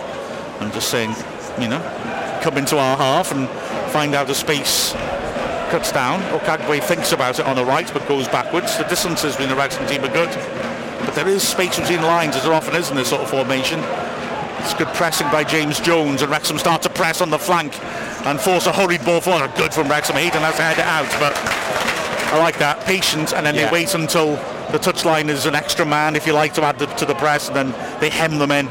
and 0.61 0.73
just 0.73 0.91
saying, 0.91 1.15
you 1.61 1.69
know, 1.69 1.81
come 2.43 2.59
into 2.59 2.79
our 2.79 2.97
half 2.97 3.33
and 3.33 3.49
find 3.93 4.15
out 4.15 4.29
a 4.31 4.35
space 4.35 4.93
cuts 5.71 5.93
down. 5.93 6.21
Okagbue 6.39 6.83
thinks 6.83 7.13
about 7.13 7.39
it 7.39 7.47
on 7.47 7.57
the 7.57 7.65
right, 7.65 7.91
but 7.93 8.07
goes 8.07 8.29
backwards. 8.29 8.77
The 8.77 8.85
distances 8.85 9.33
between 9.37 9.49
the 9.49 9.57
Wrexham 9.57 9.87
team 9.87 10.05
are 10.05 10.13
good. 10.13 10.29
But 11.07 11.15
there 11.15 11.29
is 11.29 11.43
space 11.43 11.79
between 11.79 12.03
lines, 12.03 12.37
as 12.37 12.45
there 12.45 12.53
often 12.53 12.77
is 12.77 12.91
in 12.91 12.97
this 12.97 13.09
sort 13.09 13.23
of 13.23 13.31
formation. 13.31 13.81
It's 14.61 14.75
good 14.75 14.89
pressing 14.89 15.29
by 15.31 15.45
James 15.45 15.81
Jones, 15.81 16.23
and 16.23 16.31
Wrexham 16.31 16.59
start 16.59 16.83
to 16.83 16.91
press 16.91 17.21
on 17.21 17.31
the 17.31 17.39
flank 17.39 17.73
and 18.27 18.39
force 18.39 18.67
a 18.67 18.73
hurried 18.73 19.05
ball 19.05 19.21
forward. 19.21 19.53
Good 19.57 19.75
from 19.75 19.89
Wrexham. 19.89 20.17
Hayden 20.17 20.43
has 20.43 20.57
to 20.57 20.63
head 20.63 20.79
it 20.79 20.85
out, 20.85 21.09
but 21.19 21.35
I 22.33 22.39
like 22.39 22.59
that. 22.59 22.81
Patient, 22.87 23.35
and 23.35 23.45
then 23.45 23.55
Yeah. 23.55 23.67
they 23.67 23.73
wait 23.73 23.95
until 23.95 24.37
the 24.71 24.79
touchline 24.79 25.29
is 25.29 25.45
an 25.45 25.55
extra 25.55 25.85
man, 25.85 26.17
if 26.17 26.27
you 26.27 26.33
like, 26.33 26.55
to 26.55 26.65
add 26.65 26.79
the, 26.79 26.87
to 26.87 27.05
the 27.05 27.15
press, 27.15 27.49
and 27.49 27.57
then 27.57 27.75
they 28.01 28.09
hem 28.09 28.39
them 28.39 28.51
in. 28.51 28.69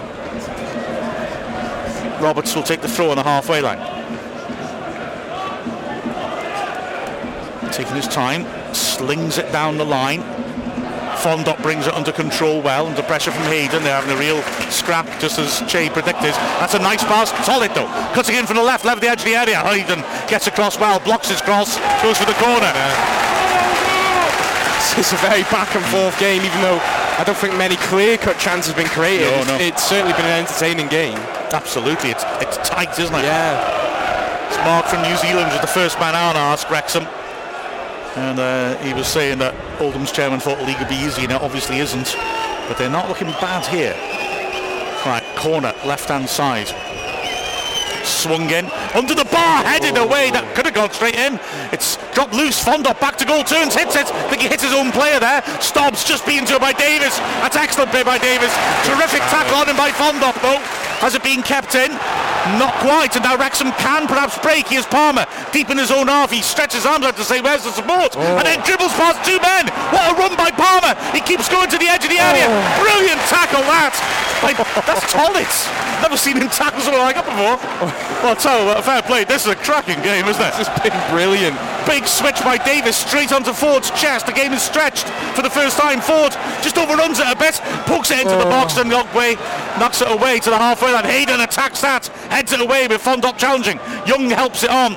Roberts 2.19 2.55
will 2.55 2.63
take 2.63 2.81
the 2.81 2.87
throw 2.87 3.11
on 3.11 3.17
the 3.17 3.23
halfway 3.23 3.61
line. 3.61 3.79
Taking 7.71 7.95
his 7.95 8.07
time, 8.07 8.45
slings 8.73 9.37
it 9.37 9.51
down 9.51 9.77
the 9.77 9.85
line. 9.85 10.23
Fondop 11.21 11.61
brings 11.61 11.85
it 11.85 11.93
under 11.93 12.11
control 12.11 12.61
well, 12.61 12.87
under 12.87 13.03
pressure 13.03 13.31
from 13.31 13.43
Hayden. 13.43 13.83
They're 13.83 13.93
having 14.01 14.11
a 14.11 14.19
real 14.19 14.41
scrap, 14.71 15.05
just 15.19 15.37
as 15.37 15.61
Che 15.71 15.89
predicted. 15.91 16.33
That's 16.59 16.73
a 16.73 16.79
nice 16.79 17.03
pass. 17.03 17.29
Solid 17.45 17.71
though. 17.75 17.87
Cutting 18.13 18.35
in 18.35 18.47
from 18.47 18.57
the 18.57 18.63
left, 18.63 18.85
left 18.85 18.97
of 18.97 19.01
the 19.01 19.07
edge 19.07 19.19
of 19.19 19.25
the 19.25 19.35
area. 19.35 19.59
Hayden 19.59 20.03
gets 20.27 20.47
across 20.47 20.79
well, 20.79 20.99
blocks 20.99 21.29
his 21.29 21.41
cross, 21.41 21.77
goes 22.01 22.17
for 22.17 22.25
the 22.25 22.33
corner. 22.33 23.20
It's 24.97 25.13
a 25.13 25.17
very 25.17 25.43
back 25.43 25.73
and 25.75 25.85
forth 25.85 26.17
game, 26.19 26.41
even 26.43 26.61
though 26.61 26.79
I 27.17 27.23
don't 27.25 27.37
think 27.37 27.55
many 27.55 27.75
clear-cut 27.77 28.37
chances 28.37 28.67
have 28.73 28.77
been 28.77 28.91
created. 28.91 29.25
No, 29.31 29.39
It's- 29.41 29.47
no. 29.47 29.55
It's 29.65 29.83
certainly 29.83 30.13
been 30.13 30.25
an 30.25 30.39
entertaining 30.43 30.87
game. 30.87 31.17
Absolutely, 31.51 32.11
it's 32.11 32.23
it's 32.41 32.57
tight, 32.67 32.97
isn't 32.99 33.13
it? 33.15 33.23
Yeah. 33.23 34.47
It's 34.47 34.57
Mark 34.65 34.85
from 34.87 35.01
New 35.01 35.15
Zealand 35.17 35.51
was 35.51 35.61
the 35.61 35.67
first 35.67 35.99
man 35.99 36.15
on 36.15 36.35
asked 36.35 36.69
Wrexham. 36.69 37.07
And 38.15 38.39
uh, 38.39 38.75
he 38.79 38.93
was 38.93 39.07
saying 39.07 39.37
that 39.39 39.55
Oldham's 39.79 40.11
chairman 40.11 40.39
thought 40.41 40.57
the 40.59 40.65
league 40.65 40.79
would 40.79 40.89
be 40.89 40.95
easy, 40.95 41.23
and 41.23 41.31
it 41.31 41.41
obviously 41.41 41.79
isn't. 41.79 42.15
But 42.67 42.77
they're 42.77 42.89
not 42.89 43.07
looking 43.07 43.31
bad 43.39 43.65
here. 43.67 43.95
Right, 45.05 45.23
corner, 45.37 45.73
left-hand 45.85 46.27
side. 46.29 46.67
Swung 48.11 48.49
in, 48.49 48.65
under 48.93 49.15
the 49.15 49.25
bar, 49.25 49.63
headed 49.63 49.97
away. 49.97 50.29
That 50.31 50.43
could 50.55 50.65
have 50.65 50.75
gone 50.75 50.91
straight 50.91 51.15
in. 51.15 51.39
It's 51.71 51.97
dropped 52.13 52.33
loose. 52.33 52.61
Fondop 52.61 52.99
back 52.99 53.17
to 53.17 53.25
goal, 53.25 53.43
turns, 53.43 53.73
hits 53.73 53.95
it. 53.95 54.05
I 54.11 54.29
think 54.29 54.41
he 54.43 54.47
hits 54.47 54.63
his 54.63 54.73
own 54.73 54.91
player 54.91 55.19
there. 55.19 55.41
Stobbs 55.61 56.03
just 56.03 56.25
beaten 56.25 56.45
to 56.47 56.55
it 56.55 56.61
by 56.61 56.73
Davies. 56.73 57.17
That's 57.41 57.55
excellent 57.55 57.91
play 57.91 58.03
by 58.03 58.17
Davies. 58.17 58.53
Terrific 58.83 59.23
tackle 59.31 59.57
on 59.57 59.67
him 59.67 59.77
by 59.77 59.91
Fondop, 59.91 60.35
though. 60.41 60.59
Has 61.01 61.15
it 61.15 61.23
been 61.23 61.41
kept 61.41 61.73
in? 61.73 61.89
Not 62.57 62.73
quite. 62.81 63.15
And 63.15 63.23
now 63.23 63.37
Wrexham 63.37 63.71
can 63.77 64.07
perhaps 64.07 64.37
break. 64.39 64.67
Here's 64.67 64.85
Palmer, 64.85 65.25
deep 65.51 65.69
in 65.69 65.77
his 65.77 65.91
own 65.91 66.07
half. 66.07 66.31
He 66.31 66.41
stretches 66.41 66.83
his 66.83 66.85
arms 66.85 67.05
out 67.05 67.15
to 67.17 67.23
say, 67.23 67.41
where's 67.41 67.63
the 67.63 67.71
support? 67.71 68.17
Oh. 68.17 68.37
And 68.37 68.45
then 68.45 68.59
dribbles 68.65 68.93
past 68.97 69.21
two 69.21 69.37
men. 69.39 69.69
What 69.93 70.09
a 70.09 70.13
run 70.17 70.33
by 70.35 70.49
Palmer. 70.49 70.97
He 71.13 71.21
keeps 71.21 71.49
going 71.49 71.69
to 71.69 71.77
the 71.77 71.87
edge 71.87 72.03
of 72.03 72.09
the 72.09 72.19
area. 72.19 72.49
Oh. 72.49 72.81
Brilliant 72.81 73.21
tackle, 73.29 73.61
that. 73.69 73.93
By, 74.41 74.57
that's 74.57 75.05
Tollitt. 75.13 75.53
Never 76.01 76.17
seen 76.17 76.37
him 76.37 76.49
tackle 76.49 76.81
something 76.81 77.01
like 77.01 77.15
that 77.15 77.29
before. 77.29 77.57
Well, 78.21 78.37
you 78.37 78.49
uh, 78.49 78.75
what, 78.77 78.85
fair 78.85 79.01
play. 79.01 79.23
This 79.23 79.49
is 79.49 79.51
a 79.51 79.55
cracking 79.55 79.97
game, 80.03 80.29
isn't 80.29 80.37
it? 80.37 80.53
This 80.53 80.69
has 80.69 80.81
been 80.85 80.93
brilliant. 81.09 81.57
Big 81.91 82.07
switch 82.07 82.41
by 82.41 82.57
Davies 82.57 82.95
straight 82.95 83.33
onto 83.33 83.51
Forde's 83.51 83.91
chest. 83.91 84.25
The 84.25 84.31
game 84.31 84.53
is 84.53 84.61
stretched 84.61 85.09
for 85.35 85.41
the 85.41 85.49
first 85.49 85.77
time. 85.77 85.99
Forde 85.99 86.31
just 86.63 86.77
overruns 86.77 87.19
it 87.19 87.27
a 87.27 87.35
bit, 87.35 87.55
pokes 87.85 88.11
it 88.11 88.19
into 88.19 88.37
the 88.37 88.47
oh. 88.47 88.49
box 88.49 88.77
and 88.77 88.89
Okagbue 88.89 89.35
knocks 89.77 90.01
it 90.01 90.09
away 90.09 90.39
to 90.39 90.49
the 90.49 90.57
halfway 90.57 90.93
line. 90.93 91.03
Hayden 91.03 91.41
attacks 91.41 91.81
that, 91.81 92.07
heads 92.29 92.53
it 92.53 92.61
away 92.61 92.87
with 92.87 93.03
Fondop 93.03 93.37
challenging. 93.37 93.77
Young 94.07 94.29
helps 94.29 94.63
it 94.63 94.69
on. 94.69 94.93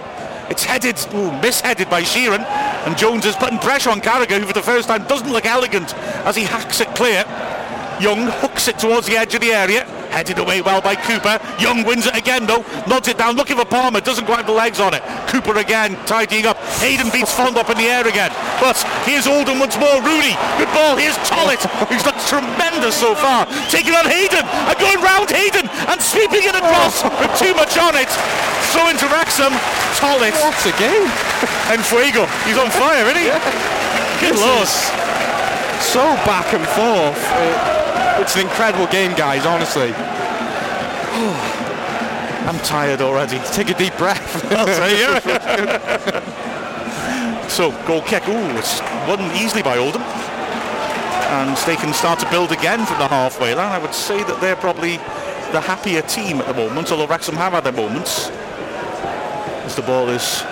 It's 0.49 0.63
headed, 0.63 0.97
ooh, 1.15 1.33
misheaded 1.43 1.91
by 1.91 2.03
Sheron. 2.03 2.45
And 2.87 2.97
Jones 2.97 3.27
is 3.27 3.35
putting 3.35 3.59
pressure 3.59 3.91
on 3.91 4.01
Carragher, 4.01 4.39
who 4.39 4.47
for 4.47 4.53
the 4.53 4.63
first 4.63 4.87
time 4.87 5.05
doesn't 5.09 5.33
look 5.33 5.47
elegant 5.47 5.97
as 6.25 6.37
he 6.37 6.45
hacks 6.45 6.81
it 6.81 6.95
clear. 6.95 7.25
Young 8.01 8.27
hooks 8.27 8.69
it 8.69 8.79
towards 8.79 9.07
the 9.07 9.17
edge 9.17 9.35
of 9.35 9.41
the 9.41 9.51
area. 9.51 9.85
Headed 10.11 10.39
away 10.39 10.63
well 10.63 10.81
by 10.81 10.95
Cooper. 10.95 11.41
Young 11.59 11.85
wins 11.85 12.07
it 12.07 12.17
again 12.17 12.47
though. 12.47 12.65
Nods 12.87 13.09
it 13.09 13.19
down, 13.19 13.37
looking 13.37 13.57
for 13.57 13.65
Palmer. 13.65 14.01
Doesn't 14.01 14.27
quite 14.27 14.39
have 14.39 14.47
the 14.47 14.53
legs 14.53 14.79
on 14.79 14.95
it. 14.95 15.03
Cooper 15.27 15.59
again, 15.59 15.97
tidying 16.07 16.47
up. 16.47 16.57
Hayden 16.83 17.11
beats 17.11 17.33
Fondop 17.35 17.71
in 17.71 17.79
the 17.79 17.89
air 17.91 18.07
again. 18.07 18.31
But 18.61 18.77
here's 19.05 19.27
Alden 19.27 19.59
once 19.59 19.77
more. 19.79 20.01
Rooney, 20.03 20.35
good 20.59 20.71
ball. 20.75 20.97
Here's 20.97 21.17
Tollitt, 21.29 21.63
who's 21.91 22.05
looked 22.05 22.23
tremendous 22.27 22.97
so 22.97 23.15
far. 23.15 23.47
Taking 23.71 23.95
on 23.95 24.07
Hayden 24.07 24.45
and 24.45 24.77
going 24.79 25.01
round 25.01 25.31
Hayden 25.31 25.69
and 25.89 25.99
sweeping 26.03 26.45
it 26.45 26.55
across 26.57 27.03
with 27.05 27.33
too 27.39 27.55
much 27.55 27.77
on 27.79 27.95
it. 27.97 28.09
Throw 28.75 28.89
into 28.91 29.07
Wrexham. 29.09 29.53
Tollitt 30.01 30.35
What 30.43 30.59
a 30.67 30.73
game. 30.79 31.07
and 31.71 31.81
Fuego. 31.85 32.27
He's 32.45 32.59
on 32.59 32.69
fire, 32.71 33.07
isn't 33.07 33.19
he? 33.23 33.31
Good 34.21 34.37
loss. 34.41 34.91
So 35.81 36.03
back 36.27 36.53
and 36.53 36.67
forth. 36.75 37.19
It- 37.41 37.83
it's 38.15 38.37
an 38.37 38.43
incredible 38.43 38.87
game, 38.87 39.13
guys, 39.15 39.45
honestly. 39.45 39.93
I'm 42.47 42.59
tired 42.61 43.01
already. 43.01 43.39
Take 43.53 43.71
a 43.71 43.75
deep 43.75 43.97
breath. 43.97 44.45
I'll 44.53 44.67
tell 44.67 44.91
you. 44.91 45.19
so 47.55 47.71
goal 47.87 48.03
kick. 48.03 48.27
Ooh, 48.27 48.59
it's 48.59 48.81
won 49.07 49.21
easily 49.37 49.63
by 49.63 49.79
Oldham. 49.79 50.03
And 50.03 51.57
they 51.59 51.77
can 51.77 51.95
start 51.95 52.19
to 52.19 52.29
build 52.29 52.51
again 52.51 52.85
from 52.85 52.99
the 52.99 53.07
halfway 53.07 53.55
line. 53.55 53.71
I 53.71 53.79
would 53.79 53.95
say 53.95 54.25
that 54.25 54.41
they're 54.41 54.57
probably 54.57 54.97
the 55.55 55.61
happier 55.61 56.03
team 56.03 56.41
at 56.41 56.49
the 56.49 56.55
moment, 56.55 56.91
although 56.91 57.07
Wrexham 57.07 57.37
have 57.37 57.53
had 57.53 57.63
their 57.63 57.73
moments. 57.73 58.29
As 59.63 59.77
the 59.77 59.83
ball 59.83 60.09
is 60.09 60.43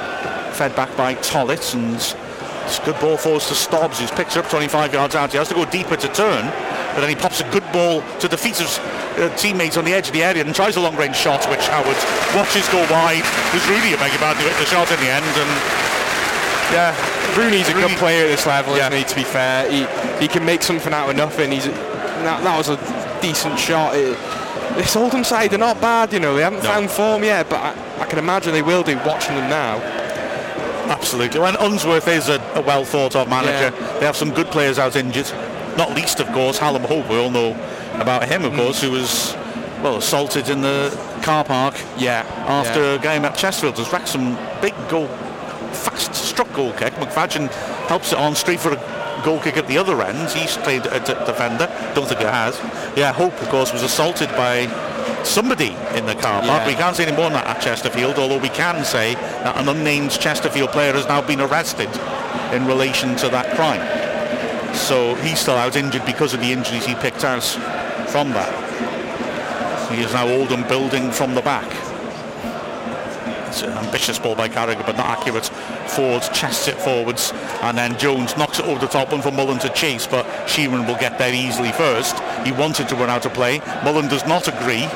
fed 0.54 0.76
back 0.76 0.96
by 0.96 1.14
Tollitt 1.14 1.74
and 1.74 1.94
it's 1.94 2.78
a 2.78 2.84
good 2.84 3.00
ball 3.00 3.16
forwards 3.16 3.48
to 3.48 3.54
Stobbs 3.54 3.98
who's 3.98 4.12
picked 4.12 4.32
it 4.32 4.36
up 4.36 4.48
25 4.48 4.94
yards 4.94 5.16
out. 5.16 5.32
He 5.32 5.38
has 5.38 5.48
to 5.48 5.54
go 5.54 5.64
deeper 5.64 5.96
to 5.96 6.08
turn, 6.08 6.46
but 6.94 7.00
then 7.00 7.08
he 7.08 7.16
pops 7.16 7.40
a 7.40 7.50
good 7.50 7.66
ball 7.72 8.00
to 8.20 8.28
defeat 8.28 8.58
his 8.58 8.78
uh, 8.78 9.34
teammates 9.36 9.76
on 9.76 9.84
the 9.84 9.92
edge 9.92 10.06
of 10.06 10.14
the 10.14 10.22
area 10.22 10.44
and 10.44 10.54
tries 10.54 10.76
a 10.76 10.80
long 10.80 10.94
range 10.94 11.16
shot 11.16 11.44
which 11.50 11.66
Howard 11.66 11.98
watches 12.38 12.68
go 12.68 12.78
wide. 12.94 13.26
There's 13.50 13.66
really 13.66 13.92
a 13.92 13.96
pardon, 13.98 14.44
hit 14.44 14.56
the 14.56 14.66
shot 14.66 14.90
in 14.92 15.00
the 15.00 15.10
end 15.10 15.26
and 15.26 15.82
yeah, 16.72 16.94
Rooney's 17.36 17.68
a 17.68 17.74
Rooney- 17.74 17.88
good 17.88 17.96
player 17.98 18.24
at 18.24 18.28
this 18.28 18.46
level, 18.46 18.76
Yeah. 18.76 18.88
isn't 18.88 18.98
he? 18.98 19.04
To 19.04 19.14
be 19.16 19.24
fair, 19.24 19.70
he 19.70 19.86
he 20.20 20.28
can 20.28 20.44
make 20.44 20.62
something 20.62 20.92
out 20.92 21.08
of 21.10 21.16
nothing. 21.16 21.50
He's 21.52 21.66
that, 21.66 22.42
that 22.44 22.56
was 22.56 22.68
a 22.68 22.78
decent 23.20 23.58
shot. 23.58 23.94
It, 23.94 24.16
this 24.76 24.96
Oldham 24.96 25.22
side, 25.24 25.50
they're 25.50 25.58
not 25.58 25.80
bad, 25.80 26.12
you 26.12 26.20
know. 26.20 26.34
They 26.34 26.42
haven't 26.42 26.62
No. 26.62 26.70
found 26.70 26.90
form 26.90 27.24
yet, 27.24 27.48
but 27.50 27.60
I, 27.60 27.74
I 28.02 28.06
can 28.06 28.18
imagine 28.18 28.52
they 28.52 28.62
will 28.62 28.82
do. 28.82 28.96
Watching 29.04 29.34
them 29.36 29.50
now, 29.50 29.80
Absolutely. 30.88 31.40
And 31.40 31.56
Unsworth 31.60 32.08
is 32.08 32.28
a, 32.28 32.40
a 32.54 32.60
well 32.60 32.84
thought 32.84 33.14
of 33.16 33.28
manager. 33.28 33.74
Yeah. 33.76 33.98
They 34.00 34.06
have 34.06 34.16
some 34.16 34.32
good 34.32 34.48
players 34.48 34.78
out 34.78 34.96
injured. 34.96 35.30
Not 35.76 35.94
least, 35.94 36.20
of 36.20 36.26
course, 36.32 36.58
Hallam 36.58 36.82
Hope. 36.82 37.08
We 37.08 37.16
all 37.16 37.30
know 37.30 37.52
about 37.94 38.28
him, 38.28 38.42
Mm. 38.42 38.46
of 38.46 38.54
course, 38.54 38.82
who 38.82 38.90
was 38.90 39.34
well 39.82 39.96
assaulted 39.96 40.48
in 40.50 40.60
the 40.60 40.90
car 41.22 41.44
park 41.44 41.74
yeah. 41.96 42.24
after 42.46 42.80
yeah. 42.80 42.94
a 42.94 42.98
game 42.98 43.24
at 43.24 43.36
Chesterfield. 43.36 43.76
There's 43.76 43.92
Wrexham 43.92 44.36
big 44.60 44.74
goal, 44.88 45.06
fast 45.72 46.12
struck 46.42 46.56
goal 46.56 46.72
kick. 46.72 46.92
McFadzean 46.94 47.50
helps 47.86 48.12
it 48.12 48.18
on 48.18 48.34
straight 48.34 48.60
for 48.60 48.72
a 48.72 49.22
goal 49.24 49.40
kick 49.40 49.56
at 49.56 49.66
the 49.68 49.78
other 49.78 50.00
end. 50.02 50.30
He's 50.30 50.56
played 50.58 50.86
a 50.86 50.98
d- 51.00 51.14
defender. 51.26 51.66
Don't 51.94 52.06
think 52.06 52.20
it 52.20 52.26
has. 52.26 52.58
Yeah, 52.96 53.12
Hope, 53.12 53.40
of 53.40 53.48
course, 53.48 53.72
was 53.72 53.82
assaulted 53.82 54.28
by 54.30 54.66
somebody 55.24 55.76
in 55.94 56.06
the 56.06 56.14
car 56.14 56.42
park. 56.42 56.62
Yeah. 56.62 56.66
We 56.66 56.74
can't 56.74 56.96
say 56.96 57.06
any 57.06 57.16
more 57.16 57.26
than 57.30 57.34
that 57.34 57.46
at 57.46 57.62
Chesterfield, 57.62 58.18
although 58.18 58.38
we 58.38 58.48
can 58.48 58.84
say 58.84 59.14
that 59.14 59.56
an 59.56 59.68
unnamed 59.68 60.10
Chesterfield 60.10 60.70
player 60.70 60.92
has 60.92 61.06
now 61.06 61.22
been 61.22 61.40
arrested 61.40 61.88
in 62.52 62.66
relation 62.66 63.14
to 63.16 63.28
that 63.28 63.54
crime. 63.54 63.82
So 64.74 65.14
he's 65.16 65.38
still 65.38 65.54
out 65.54 65.76
injured 65.76 66.04
because 66.06 66.34
of 66.34 66.40
the 66.40 66.50
injuries 66.50 66.84
he 66.86 66.94
picked 66.96 67.24
out 67.24 67.44
from 68.08 68.30
that. 68.30 68.52
He 69.92 70.02
is 70.02 70.12
now 70.12 70.26
Oldham 70.26 70.66
building 70.66 71.12
from 71.12 71.34
the 71.34 71.42
back. 71.42 71.70
It's 73.48 73.60
an 73.62 73.72
ambitious 73.72 74.18
ball 74.18 74.34
by 74.34 74.48
Carragher, 74.48 74.84
but 74.86 74.96
not 74.96 75.18
accurate. 75.18 75.50
Forde 75.92 76.32
chests 76.32 76.68
it 76.68 76.76
forwards, 76.76 77.32
and 77.62 77.76
then 77.76 77.98
Jones 77.98 78.36
knocks 78.36 78.58
it 78.58 78.64
over 78.64 78.80
the 78.80 78.86
top 78.86 79.12
one 79.12 79.20
for 79.20 79.30
Mullin 79.30 79.58
to 79.60 79.68
chase, 79.70 80.06
but 80.06 80.24
Sheron 80.46 80.86
will 80.86 80.96
get 80.96 81.18
there 81.18 81.34
easily 81.34 81.72
first. 81.72 82.18
He 82.46 82.52
wanted 82.52 82.88
to 82.88 82.96
run 82.96 83.10
out 83.10 83.26
of 83.26 83.34
play. 83.34 83.60
Mullin 83.84 84.08
does 84.08 84.26
not 84.26 84.48
agree, 84.48 84.88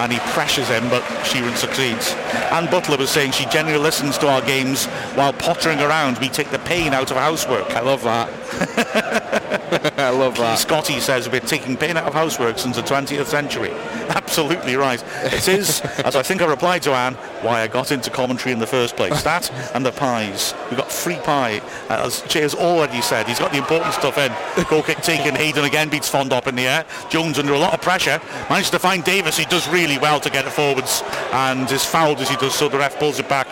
and 0.00 0.12
he 0.12 0.18
pressures 0.32 0.68
him, 0.68 0.88
but 0.90 1.02
Sheron 1.24 1.56
succeeds. 1.56 2.12
Anne 2.52 2.70
Butler 2.70 2.98
was 2.98 3.10
saying 3.10 3.32
she 3.32 3.46
generally 3.46 3.78
listens 3.78 4.18
to 4.18 4.28
our 4.28 4.42
games 4.42 4.86
while 5.16 5.32
pottering 5.32 5.80
around. 5.80 6.18
We 6.18 6.28
take 6.28 6.50
the 6.50 6.58
pain 6.60 6.92
out 6.92 7.10
of 7.10 7.16
housework. 7.16 7.70
I 7.70 7.80
love 7.80 8.02
that. 8.04 9.60
I 9.98 10.10
love 10.10 10.36
that. 10.36 10.58
Scotty 10.58 11.00
says 11.00 11.28
we're 11.28 11.40
taking 11.40 11.76
pain 11.76 11.96
out 11.96 12.04
of 12.04 12.14
housework 12.14 12.58
since 12.58 12.76
the 12.76 12.82
20th 12.82 13.26
century. 13.26 13.70
Absolutely 14.08 14.76
right. 14.76 15.02
It 15.24 15.48
is, 15.48 15.80
as 16.04 16.16
I 16.16 16.22
think 16.22 16.42
I 16.42 16.46
replied 16.46 16.82
to 16.82 16.92
Anne, 16.92 17.14
why 17.42 17.62
I 17.62 17.68
got 17.68 17.92
into 17.92 18.10
commentary 18.10 18.52
in 18.52 18.58
the 18.58 18.66
first 18.66 18.96
place. 18.96 19.22
That 19.22 19.50
and 19.74 19.84
the 19.84 19.92
pies. 19.92 20.54
We've 20.70 20.78
got 20.78 20.90
free 20.90 21.16
pie. 21.16 21.58
Uh, 21.88 22.06
As 22.06 22.22
Jay 22.22 22.42
has 22.42 22.54
already 22.54 23.00
said, 23.02 23.26
he's 23.26 23.38
got 23.38 23.52
the 23.52 23.58
important 23.58 23.94
stuff 23.94 24.18
in. 24.18 24.32
Goal 24.68 24.82
kick 24.82 24.98
taken. 24.98 25.34
Hayden 25.34 25.64
again 25.64 25.88
beats 25.88 26.10
Fondop 26.10 26.46
in 26.46 26.56
the 26.56 26.66
air. 26.66 26.84
Jones 27.10 27.38
under 27.38 27.52
a 27.54 27.58
lot 27.58 27.74
of 27.74 27.80
pressure. 27.80 28.20
Manages 28.50 28.70
to 28.70 28.78
find 28.78 29.04
Davies. 29.04 29.36
He 29.36 29.44
does 29.46 29.68
really 29.68 29.98
well 29.98 30.20
to 30.20 30.30
get 30.30 30.46
it 30.46 30.50
forwards 30.50 31.02
and 31.32 31.70
is 31.70 31.84
fouled 31.84 32.20
as 32.20 32.28
he 32.28 32.36
does 32.36 32.54
so. 32.54 32.68
The 32.68 32.78
ref 32.78 32.98
pulls 32.98 33.18
it 33.18 33.28
back 33.28 33.46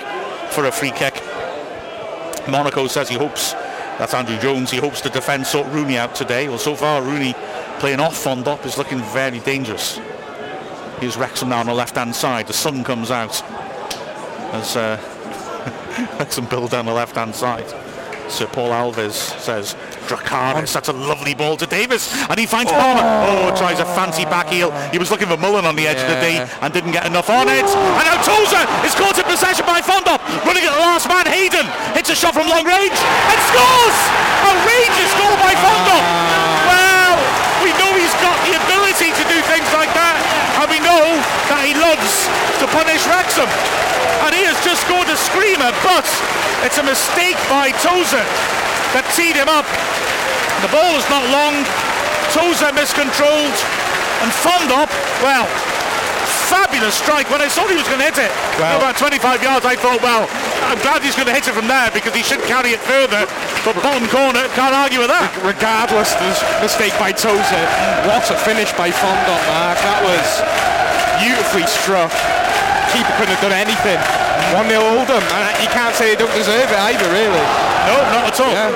for 0.52 0.66
a 0.66 0.72
free 0.72 0.90
kick. 0.90 1.22
Monaco 2.48 2.88
says 2.88 3.08
he 3.08 3.14
hopes, 3.14 3.54
that's 3.98 4.14
Andrew 4.14 4.38
Jones, 4.38 4.70
he 4.70 4.78
hopes 4.78 5.00
to 5.02 5.09
defend 5.09 5.46
sort 5.46 5.66
Rooney 5.68 5.96
out 5.96 6.14
today. 6.14 6.48
Well, 6.48 6.59
so 6.59 6.74
far 6.74 7.02
Rooney 7.02 7.35
playing 7.78 8.00
off 8.00 8.14
Fondop 8.22 8.64
is 8.64 8.78
looking 8.78 9.00
very 9.12 9.40
dangerous. 9.40 9.98
Here's 11.00 11.16
Wrexham 11.16 11.48
now 11.48 11.61
on 11.61 11.66
the 11.66 11.74
left-hand 11.74 12.14
side. 12.14 12.46
The 12.46 12.52
sun 12.52 12.85
comes 12.85 13.11
out 13.11 13.42
as 14.55 14.76
uh, 14.76 14.98
Wrexham 16.18 16.46
build 16.46 16.70
down 16.70 16.87
the 16.87 16.92
left-hand 16.92 17.35
side. 17.35 17.91
Sir 18.33 18.49
Paul 18.49 18.73
Alves 18.73 19.37
says, 19.45 19.77
Dracarys, 20.09 20.73
oh. 20.73 20.73
that's 20.73 20.88
a 20.88 20.97
lovely 20.97 21.37
ball 21.37 21.61
to 21.61 21.68
Davies, 21.68 22.09
and 22.33 22.40
he 22.40 22.49
finds 22.49 22.73
Palmer. 22.73 23.05
Oh. 23.05 23.53
oh, 23.53 23.57
tries 23.57 23.77
a 23.77 23.85
fancy 23.92 24.25
back 24.25 24.49
heel. 24.49 24.73
He 24.88 24.97
was 24.97 25.12
looking 25.12 25.29
for 25.29 25.37
Mullin 25.37 25.68
on 25.68 25.77
the 25.77 25.85
edge 25.85 26.01
of 26.01 26.09
the 26.09 26.16
D 26.16 26.40
and 26.40 26.73
didn't 26.73 26.97
get 26.97 27.05
enough 27.05 27.29
on 27.29 27.53
it. 27.53 27.68
And 27.68 28.05
now 28.09 28.16
Tozer 28.25 28.64
is 28.88 28.97
caught 28.97 29.21
in 29.21 29.29
possession 29.29 29.68
by 29.68 29.85
Fondop, 29.85 30.25
running 30.49 30.64
at 30.64 30.73
the 30.73 30.81
last 30.81 31.12
man. 31.12 31.29
Hayden 31.29 31.68
hits 31.92 32.09
a 32.09 32.16
shot 32.16 32.33
from 32.33 32.49
long 32.49 32.64
range 32.64 32.97
and 32.97 33.38
scores! 33.53 33.99
Outrageous 34.49 35.12
goal 35.21 35.37
by 35.45 35.53
Fondop. 35.61 36.05
Well, 36.73 37.14
we 37.61 37.71
know 37.77 37.92
he's 38.01 38.16
got 38.25 38.40
the 38.49 38.57
ability 38.57 39.12
to 39.12 39.25
do 39.29 39.38
things 39.45 39.68
like 39.77 39.92
that, 39.92 40.16
and 40.57 40.66
we 40.73 40.81
know 40.81 41.05
that 41.53 41.61
he 41.68 41.77
loves 41.77 42.33
to 42.59 42.66
punish 43.02 43.06
Wrexham. 43.10 43.50
And 44.26 44.34
he 44.34 44.42
has 44.46 44.58
just 44.62 44.86
scored 44.86 45.08
a 45.10 45.16
screamer, 45.18 45.70
but 45.82 46.06
it's 46.62 46.78
a 46.78 46.86
mistake 46.86 47.38
by 47.50 47.74
Tozer 47.82 48.22
that 48.94 49.02
teed 49.18 49.34
him 49.34 49.50
up. 49.50 49.66
The 50.62 50.70
ball 50.70 50.94
is 50.94 51.06
not 51.10 51.26
long. 51.34 51.66
Tozer 52.30 52.70
miscontrolled. 52.72 53.56
And 54.22 54.30
Fondop, 54.30 54.86
well, 55.26 55.50
fabulous 56.46 56.94
strike. 56.94 57.26
When 57.34 57.42
I 57.42 57.50
saw 57.50 57.66
he 57.66 57.74
was 57.74 57.88
going 57.90 57.98
to 57.98 58.06
hit 58.06 58.22
it 58.22 58.30
Well- 58.62 58.78
about 58.78 58.94
25 58.96 59.42
yards, 59.42 59.66
I 59.66 59.74
thought, 59.74 59.98
well, 60.02 60.30
I'm 60.70 60.78
glad 60.78 61.02
he's 61.02 61.18
going 61.18 61.26
to 61.26 61.34
hit 61.34 61.48
it 61.50 61.54
from 61.58 61.66
there 61.66 61.90
because 61.90 62.14
he 62.14 62.22
should 62.22 62.40
carry 62.46 62.70
it 62.70 62.80
further. 62.86 63.26
But 63.66 63.74
bottom 63.82 64.06
corner, 64.06 64.46
can't 64.54 64.74
argue 64.74 65.02
with 65.02 65.10
that. 65.10 65.34
Regardless, 65.42 66.14
the 66.14 66.30
mistake 66.62 66.94
by 67.02 67.10
Tozer. 67.10 67.66
What 68.06 68.30
a 68.30 68.38
finish 68.46 68.70
by 68.78 68.94
Fondop, 68.94 69.42
Mark. 69.50 69.82
That 69.82 69.98
was 70.06 70.26
beautifully 71.18 71.66
struck. 71.66 72.14
Keeper 72.92 73.12
couldn't 73.16 73.35
have 73.35 73.44
done 73.44 73.57
anything. 73.57 73.96
1 74.52 74.68
0 74.68 74.85
Oldham. 74.85 75.24
And 75.24 75.44
you 75.64 75.70
can't 75.72 75.96
say 75.96 76.12
they 76.12 76.20
don't 76.20 76.35
deserve 76.37 76.68
it 76.68 76.81
either, 76.92 77.09
really. 77.09 77.44
No, 77.88 77.96
not 78.12 78.28
at 78.28 78.38
all. 78.38 78.52
Yeah. 78.52 78.70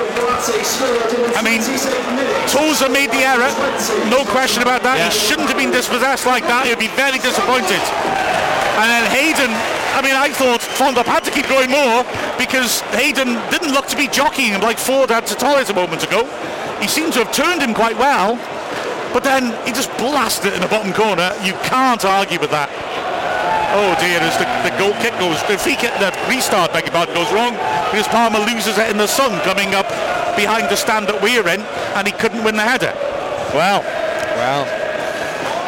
I 1.37 1.41
mean, 1.45 1.61
Tozer 2.49 2.89
made 2.89 3.13
the 3.13 3.21
error, 3.21 3.49
no 4.09 4.25
question 4.25 4.61
about 4.61 4.81
that. 4.83 4.97
Yeah. 4.97 5.09
He 5.09 5.13
shouldn't 5.13 5.47
have 5.47 5.57
been 5.57 5.71
dispossessed 5.71 6.25
like 6.25 6.43
that. 6.49 6.65
He'd 6.65 6.81
be 6.81 6.91
very 6.97 7.21
disappointed. 7.21 7.81
And 8.77 8.87
then 8.89 9.05
Hayden, 9.09 9.49
I 9.97 10.01
mean, 10.05 10.13
I 10.13 10.29
thought 10.29 10.61
Fondop 10.61 11.05
had 11.05 11.23
to 11.25 11.31
keep 11.31 11.49
going 11.49 11.69
more 11.69 12.05
because 12.37 12.81
Hayden 12.93 13.41
didn't 13.49 13.73
look 13.73 13.87
to 13.87 13.97
be 13.97 14.07
jockeying 14.07 14.53
him 14.53 14.61
like 14.61 14.77
Forde 14.77 15.09
had 15.09 15.25
to 15.27 15.35
Torres 15.35 15.69
a 15.69 15.73
moment 15.73 16.03
ago. 16.03 16.25
He 16.81 16.87
seemed 16.87 17.13
to 17.13 17.25
have 17.25 17.33
turned 17.33 17.61
him 17.61 17.73
quite 17.73 17.97
well, 17.97 18.37
but 19.13 19.23
then 19.23 19.57
he 19.65 19.73
just 19.73 19.89
blasted 19.97 20.53
it 20.53 20.55
in 20.55 20.61
the 20.61 20.67
bottom 20.69 20.93
corner. 20.93 21.33
You 21.41 21.53
can't 21.65 22.05
argue 22.05 22.39
with 22.39 22.51
that. 22.51 22.69
Oh 23.77 23.93
dear, 24.01 24.17
as 24.25 24.33
the, 24.41 24.49
the 24.65 24.73
goal 24.81 24.97
kick 25.05 25.13
goes, 25.21 25.37
the 25.45 25.53
free 25.53 25.75
kick, 25.77 25.93
the 26.01 26.09
restart, 26.25 26.73
beg 26.73 26.89
your 26.89 26.93
pardon, 26.97 27.13
goes 27.13 27.29
wrong 27.31 27.53
because 27.93 28.07
Palmer 28.09 28.39
loses 28.41 28.73
it 28.81 28.89
in 28.89 28.97
the 28.97 29.05
sun 29.05 29.37
coming 29.45 29.75
up 29.77 29.85
behind 30.33 30.65
the 30.73 30.75
stand 30.75 31.05
that 31.05 31.21
we're 31.21 31.45
in 31.45 31.61
and 31.93 32.07
he 32.07 32.13
couldn't 32.17 32.43
win 32.43 32.55
the 32.57 32.65
header. 32.65 32.89
Well, 33.53 33.85
Well, 34.33 34.65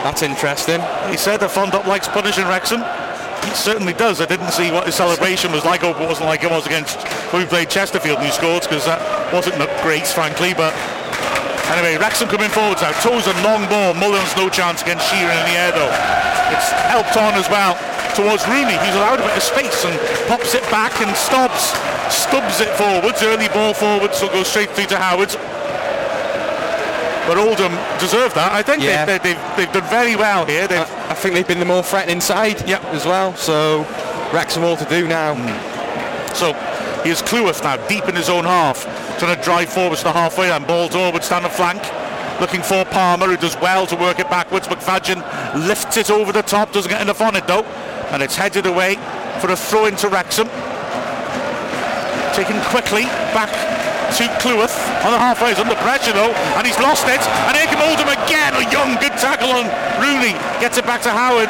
that's 0.02 0.24
interesting. 0.24 0.82
he 1.14 1.18
said 1.18 1.38
that 1.46 1.54
Fondop 1.54 1.86
likes 1.86 2.08
punishing 2.08 2.50
Wrexham. 2.50 2.82
He 3.46 3.54
certainly 3.54 3.94
does. 3.94 4.22
I 4.22 4.26
didn't 4.26 4.58
see 4.58 4.72
what 4.72 4.88
his 4.90 4.96
celebration 4.96 5.52
was 5.52 5.64
like. 5.64 5.84
I 5.84 5.94
hope 5.94 6.02
it 6.02 6.10
wasn't 6.10 6.34
like 6.34 6.42
it 6.44 6.50
was 6.50 6.66
against 6.66 6.98
when 7.30 7.44
we 7.44 7.48
played 7.48 7.70
Chesterfield 7.70 8.18
and 8.18 8.26
he 8.26 8.34
scored 8.34 8.64
because 8.66 8.86
that 8.90 8.98
wasn't 9.32 9.62
great, 9.86 10.08
frankly. 10.10 10.58
But 10.58 10.74
anyway, 11.70 12.02
Wrexham 12.02 12.28
coming 12.28 12.50
forwards 12.50 12.82
now. 12.82 12.90
Toes 13.06 13.30
and 13.30 13.38
long 13.46 13.70
ball. 13.70 13.94
Mullin's 13.94 14.34
no 14.36 14.50
chance 14.50 14.82
against 14.82 15.06
Sheron 15.14 15.30
in 15.30 15.46
the 15.46 15.58
air 15.62 15.72
though. 15.78 15.94
It's 16.58 16.74
helped 16.90 17.14
on 17.16 17.38
as 17.38 17.46
well 17.54 17.78
towards 18.16 18.48
Rooney. 18.48 18.78
He's 18.86 18.96
allowed 18.96 19.20
a 19.20 19.24
bit 19.24 19.38
of 19.38 19.44
space 19.44 19.86
and 19.86 19.98
pops 20.28 20.56
it 20.56 20.64
back 20.72 21.02
and 21.02 21.16
stops, 21.16 21.74
stubs 22.14 22.62
it 22.62 22.70
forwards. 22.76 23.22
Early 23.24 23.48
ball 23.50 23.74
forwards, 23.74 24.18
so 24.18 24.28
goes 24.30 24.48
straight 24.48 24.70
through 24.72 24.88
to 24.88 24.98
Howard. 24.98 25.30
But 27.28 27.38
Oldham 27.38 27.74
deserve 28.00 28.34
that. 28.34 28.52
I 28.54 28.64
think 28.64 28.82
Yeah. 28.82 29.06
they, 29.06 29.18
they, 29.20 29.34
they've, 29.34 29.56
they've 29.58 29.72
done 29.72 29.88
very 29.90 30.16
well 30.16 30.46
here. 30.46 30.68
They've, 30.68 30.80
I 30.82 31.14
think 31.14 31.36
they've 31.36 31.48
been 31.48 31.60
the 31.60 31.66
more 31.66 31.84
threatening 31.84 32.22
side 32.22 32.68
Yep. 32.68 32.84
as 32.86 33.06
well. 33.06 33.36
So 33.36 33.86
Wrexham 34.34 34.64
all 34.64 34.78
to 34.78 34.86
do 34.86 35.08
now. 35.08 35.36
Hmm. 35.36 36.34
So 36.36 36.54
here's 37.04 37.22
Cleworth 37.22 37.62
now 37.64 37.78
deep 37.88 38.06
in 38.10 38.16
his 38.16 38.30
own 38.30 38.46
half, 38.46 38.84
trying 39.20 39.36
to 39.36 39.44
drive 39.44 39.70
forwards 39.70 40.02
to 40.04 40.12
halfway 40.12 40.50
and 40.52 40.66
ball 40.66 40.90
forwards 40.90 41.30
down 41.30 41.44
the 41.44 41.50
flank. 41.50 41.82
Looking 42.42 42.62
for 42.64 42.86
Palmer, 42.86 43.28
who 43.28 43.38
does 43.38 43.56
well 43.60 43.86
to 43.88 43.96
work 43.98 44.18
it 44.20 44.30
backwards. 44.30 44.68
McFadzean 44.68 45.22
lifts 45.68 45.98
it 45.98 46.10
over 46.10 46.32
the 46.32 46.42
top, 46.42 46.72
doesn't 46.72 46.90
get 46.90 47.02
enough 47.02 47.22
on 47.22 47.36
it 47.36 47.46
though, 47.46 47.64
and 48.12 48.22
it's 48.24 48.36
headed 48.36 48.66
away 48.66 48.96
for 49.40 49.50
a 49.52 49.56
throw 49.56 49.86
into 49.86 50.08
Wrexham. 50.10 50.48
Taken 52.34 52.60
quickly 52.72 53.04
back 53.36 53.50
to 54.18 54.24
Cleworth 54.42 54.74
on 55.06 55.12
the 55.12 55.20
halfway. 55.20 55.50
He's 55.50 55.60
under 55.60 55.76
pressure 55.76 56.14
though, 56.14 56.32
and 56.56 56.66
he's 56.66 56.78
lost 56.80 57.06
it. 57.08 57.20
And 57.50 57.58
here 57.58 57.68
come 57.68 57.82
Oldham 57.84 58.08
again. 58.10 58.54
A 58.56 58.66
young 58.72 58.96
good 59.02 59.14
tackle 59.20 59.52
on 59.52 59.66
Rooney. 60.02 60.34
Gets 60.62 60.78
it 60.78 60.86
back 60.86 61.02
to 61.04 61.12
Howard. 61.12 61.50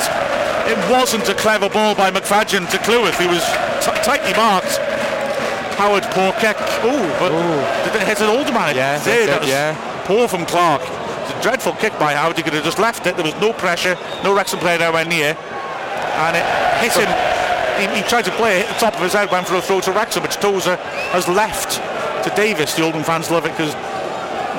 It 0.70 0.78
wasn't 0.92 1.28
a 1.30 1.34
clever 1.36 1.70
ball 1.70 1.96
by 1.96 2.12
McFadzean 2.12 2.70
to 2.72 2.78
Cleworth. 2.80 3.20
He 3.20 3.28
was 3.28 3.44
t- 3.84 3.92
tightly 4.04 4.34
marked. 4.34 4.78
Howard, 5.78 6.04
poor 6.12 6.32
kick. 6.34 6.58
Oh, 6.84 7.00
but 7.20 7.30
did 7.86 8.02
it 8.02 8.08
hit 8.08 8.20
an 8.22 8.30
Oldham 8.30 8.54
man? 8.54 8.76
Yeah, 8.76 9.00
It 9.00 9.04
did. 9.06 9.30
it, 9.30 9.48
yeah. 9.48 9.76
Poor 10.06 10.28
from 10.28 10.46
Clarke. 10.46 10.82
It's 10.84 11.32
a 11.38 11.42
dreadful 11.42 11.74
kick 11.74 11.98
by 12.00 12.14
Howard. 12.14 12.36
He 12.38 12.44
could 12.44 12.54
have 12.54 12.66
just 12.66 12.80
left 12.80 13.06
it. 13.08 13.16
There 13.16 13.24
was 13.26 13.36
no 13.40 13.54
pressure. 13.54 13.98
No 14.24 14.34
Wrexham 14.36 14.60
player 14.60 14.82
anywhere 14.82 15.06
near. 15.06 15.38
And 16.20 16.36
it 16.36 16.46
hit 16.84 16.94
him. 17.00 17.10
He, 17.80 18.02
he 18.02 18.04
tried 18.08 18.26
to 18.26 18.32
play 18.32 18.60
it 18.60 18.68
at 18.68 18.74
the 18.76 18.80
top 18.80 18.96
of 18.96 19.02
his 19.02 19.14
head, 19.14 19.32
went 19.32 19.48
for 19.48 19.56
a 19.56 19.62
throw 19.62 19.80
to 19.82 19.92
Wrexham, 19.92 20.24
which 20.24 20.36
Tozer 20.36 20.76
has 21.16 21.28
left 21.28 21.80
to 22.24 22.30
Davies. 22.36 22.76
The 22.76 22.84
Oldham 22.84 23.04
fans 23.04 23.32
love 23.32 23.46
it 23.46 23.52
because 23.52 23.74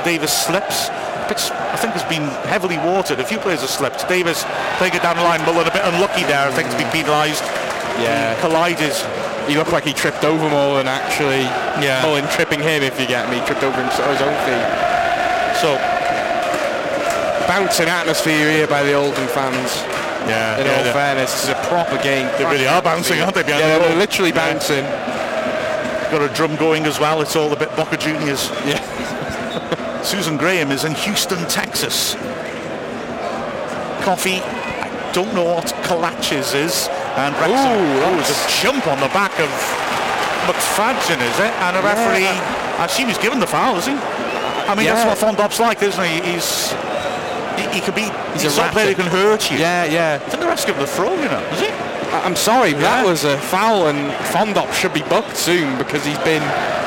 Davies 0.05 0.33
slips. 0.33 0.89
Pitch, 1.29 1.53
I 1.53 1.77
think, 1.77 1.95
has 1.95 2.03
been 2.09 2.27
heavily 2.49 2.79
watered. 2.79 3.21
A 3.21 3.25
few 3.25 3.39
players 3.39 3.61
have 3.61 3.71
slipped. 3.71 4.09
Davies 4.09 4.43
playing 4.81 4.95
it 4.95 5.03
down 5.03 5.17
the 5.17 5.23
line, 5.23 5.45
Mullin 5.45 5.69
a 5.69 5.73
bit 5.73 5.85
unlucky 5.85 6.25
there. 6.25 6.49
I 6.49 6.51
think 6.51 6.71
to 6.71 6.79
be 6.79 6.89
penalised. 6.91 7.45
Yeah. 8.01 8.41
Collided. 8.41 8.97
He 9.47 9.57
looked 9.57 9.73
like 9.73 9.85
he 9.85 9.93
tripped 9.93 10.25
over 10.25 10.49
Mullin 10.49 10.89
actually. 10.89 11.45
Yeah. 11.85 12.03
Mullin 12.03 12.27
tripping 12.33 12.61
him, 12.61 12.83
if 12.83 12.99
you 12.99 13.07
get 13.07 13.29
me, 13.29 13.39
tripped 13.47 13.63
over 13.63 13.77
himself, 13.77 14.09
his 14.17 14.23
own 14.25 14.37
feet. 14.49 14.69
So, 15.61 15.77
Bouncing 17.51 17.89
atmosphere 17.89 18.49
here 18.49 18.69
by 18.69 18.85
the 18.85 18.95
Oldham 18.95 19.27
fans. 19.27 19.83
Yeah, 20.29 20.59
In 20.59 20.67
yeah, 20.67 20.77
all 20.77 20.85
they- 20.85 20.93
fairness, 20.93 21.33
this 21.33 21.45
is 21.45 21.49
a 21.51 21.55
proper 21.69 21.97
game. 22.03 22.29
They 22.39 22.45
really 22.45 22.67
are 22.69 22.83
bouncing, 22.83 23.21
aren't 23.21 23.35
they, 23.35 23.43
behind 23.43 23.65
Yeah, 23.65 23.79
the 23.79 23.85
they're 23.89 23.97
literally 23.97 24.31
Yeah. 24.31 24.53
bouncing. 24.53 24.85
got 26.11 26.23
a 26.23 26.29
drum 26.35 26.57
going 26.57 26.87
as 26.87 26.99
well. 26.99 27.21
It's 27.23 27.37
all 27.37 27.53
a 27.53 27.57
bit 27.57 27.75
Boca 27.77 27.97
Juniors. 27.97 28.51
Yeah. 28.67 28.81
Susan 30.03 30.37
Graham 30.37 30.73
is 30.73 30.85
in 30.85 30.95
Houston, 30.95 31.47
Texas. 31.47 32.17
Coffee. 34.03 34.41
I 34.43 35.11
don't 35.13 35.33
know 35.35 35.45
what 35.45 35.67
kolaches 35.85 36.55
is. 36.55 36.89
And 37.17 37.35
Wrexham. 37.37 37.79
Ooh, 37.79 38.03
oh, 38.05 38.19
a 38.19 38.63
jump 38.63 38.87
on 38.89 38.99
the 39.01 39.09
back 39.09 39.39
of 39.39 39.49
McFadzean, 40.47 41.21
is 41.21 41.39
it? 41.39 41.53
And 41.63 41.77
a 41.77 41.83
referee. 41.83 42.27
I 42.27 42.87
assume 42.87 43.09
he's 43.09 43.19
given 43.19 43.39
the 43.41 43.47
foul, 43.47 43.77
is 43.77 43.87
he? 43.87 43.93
I 43.93 44.75
mean, 44.75 44.87
Yeah. 44.87 44.95
that's 45.05 45.21
what 45.23 45.37
Fondop's 45.37 45.61
like, 45.61 45.83
isn't 45.83 46.03
he? 46.05 46.21
He's. 46.33 46.73
He, 47.61 47.69
he 47.77 47.81
can 47.81 47.95
be. 47.95 48.09
He's, 48.33 48.45
a 48.57 48.67
a 48.67 48.71
player 48.73 48.89
who 48.89 48.95
can 49.03 49.07
hurt 49.11 49.51
you. 49.51 49.59
Yeah, 49.59 49.85
yeah. 49.85 50.19
I 50.25 50.29
think 50.29 50.41
the 50.43 50.49
ref's 50.49 50.65
given 50.65 50.81
the 50.81 50.87
throw, 50.87 51.13
you 51.15 51.29
know. 51.29 51.41
Is 51.53 51.61
he? 51.61 51.69
I- 51.69 52.23
I'm 52.25 52.35
sorry, 52.37 52.73
but 52.73 52.81
that 52.83 53.05
was 53.07 53.25
a 53.25 53.37
foul, 53.39 53.87
and 53.89 54.11
Fondop 54.35 54.73
should 54.73 54.93
be 54.95 55.03
booked 55.03 55.37
soon 55.37 55.79
because 55.79 56.05
he's 56.05 56.19
been, 56.27 56.43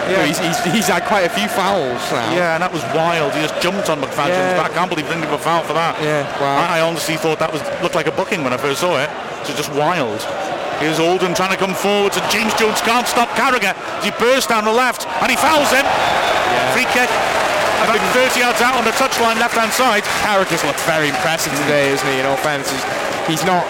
you 0.09 0.17
know, 0.17 0.23
Yeah. 0.23 0.25
he's, 0.25 0.39
he's, 0.39 0.59
he's 0.73 0.87
had 0.87 1.05
quite 1.05 1.23
a 1.25 1.29
few 1.29 1.47
fouls 1.47 2.01
now. 2.11 2.27
Yeah, 2.35 2.55
and 2.55 2.61
that 2.63 2.73
was 2.73 2.83
wild. 2.91 3.31
He 3.33 3.41
just 3.41 3.55
jumped 3.61 3.89
on 3.89 4.01
McFadzean's 4.01 4.35
Yeah. 4.35 4.59
back. 4.61 4.71
I 4.71 4.73
can't 4.73 4.89
believe 4.89 5.05
he 5.07 5.13
didn't 5.13 5.29
give 5.29 5.37
a 5.39 5.43
foul 5.43 5.63
for 5.63 5.73
that. 5.73 5.95
Yeah, 6.01 6.27
wow. 6.41 6.57
I, 6.59 6.79
I 6.79 6.81
honestly 6.81 7.15
thought 7.15 7.39
that 7.39 7.53
was 7.53 7.61
looked 7.81 7.95
like 7.95 8.07
a 8.07 8.11
booking 8.11 8.43
when 8.43 8.51
I 8.51 8.57
first 8.57 8.81
saw 8.81 8.99
it. 8.99 9.09
It 9.43 9.47
was 9.47 9.57
just 9.57 9.71
wild. 9.73 10.19
Here's 10.83 10.99
Oldham 10.99 11.33
trying 11.33 11.51
to 11.55 11.57
come 11.57 11.73
forward, 11.73 12.11
and 12.17 12.25
James 12.31 12.51
Jones 12.55 12.81
can't 12.81 13.07
stop 13.07 13.29
Carragher 13.39 13.71
he 14.03 14.11
bursts 14.19 14.47
down 14.51 14.65
the 14.65 14.73
left, 14.73 15.07
and 15.23 15.31
he 15.31 15.37
fouls 15.37 15.71
him. 15.71 15.85
Free 16.75 16.83
kick. 16.91 17.07
About 17.83 17.99
30 18.15 18.39
yards 18.39 18.61
out 18.61 18.75
on 18.75 18.85
the 18.85 18.91
touchline, 18.91 19.35
left-hand 19.39 19.71
side. 19.73 20.03
Carragher's 20.23 20.63
looked 20.63 20.79
very 20.81 21.09
impressive 21.09 21.51
today, 21.67 21.89
isn't 21.91 22.07
he? 22.07 22.19
In 22.19 22.25
all 22.25 22.37
fairness, 22.37 22.71
he's, 23.27 23.43
not 23.43 23.67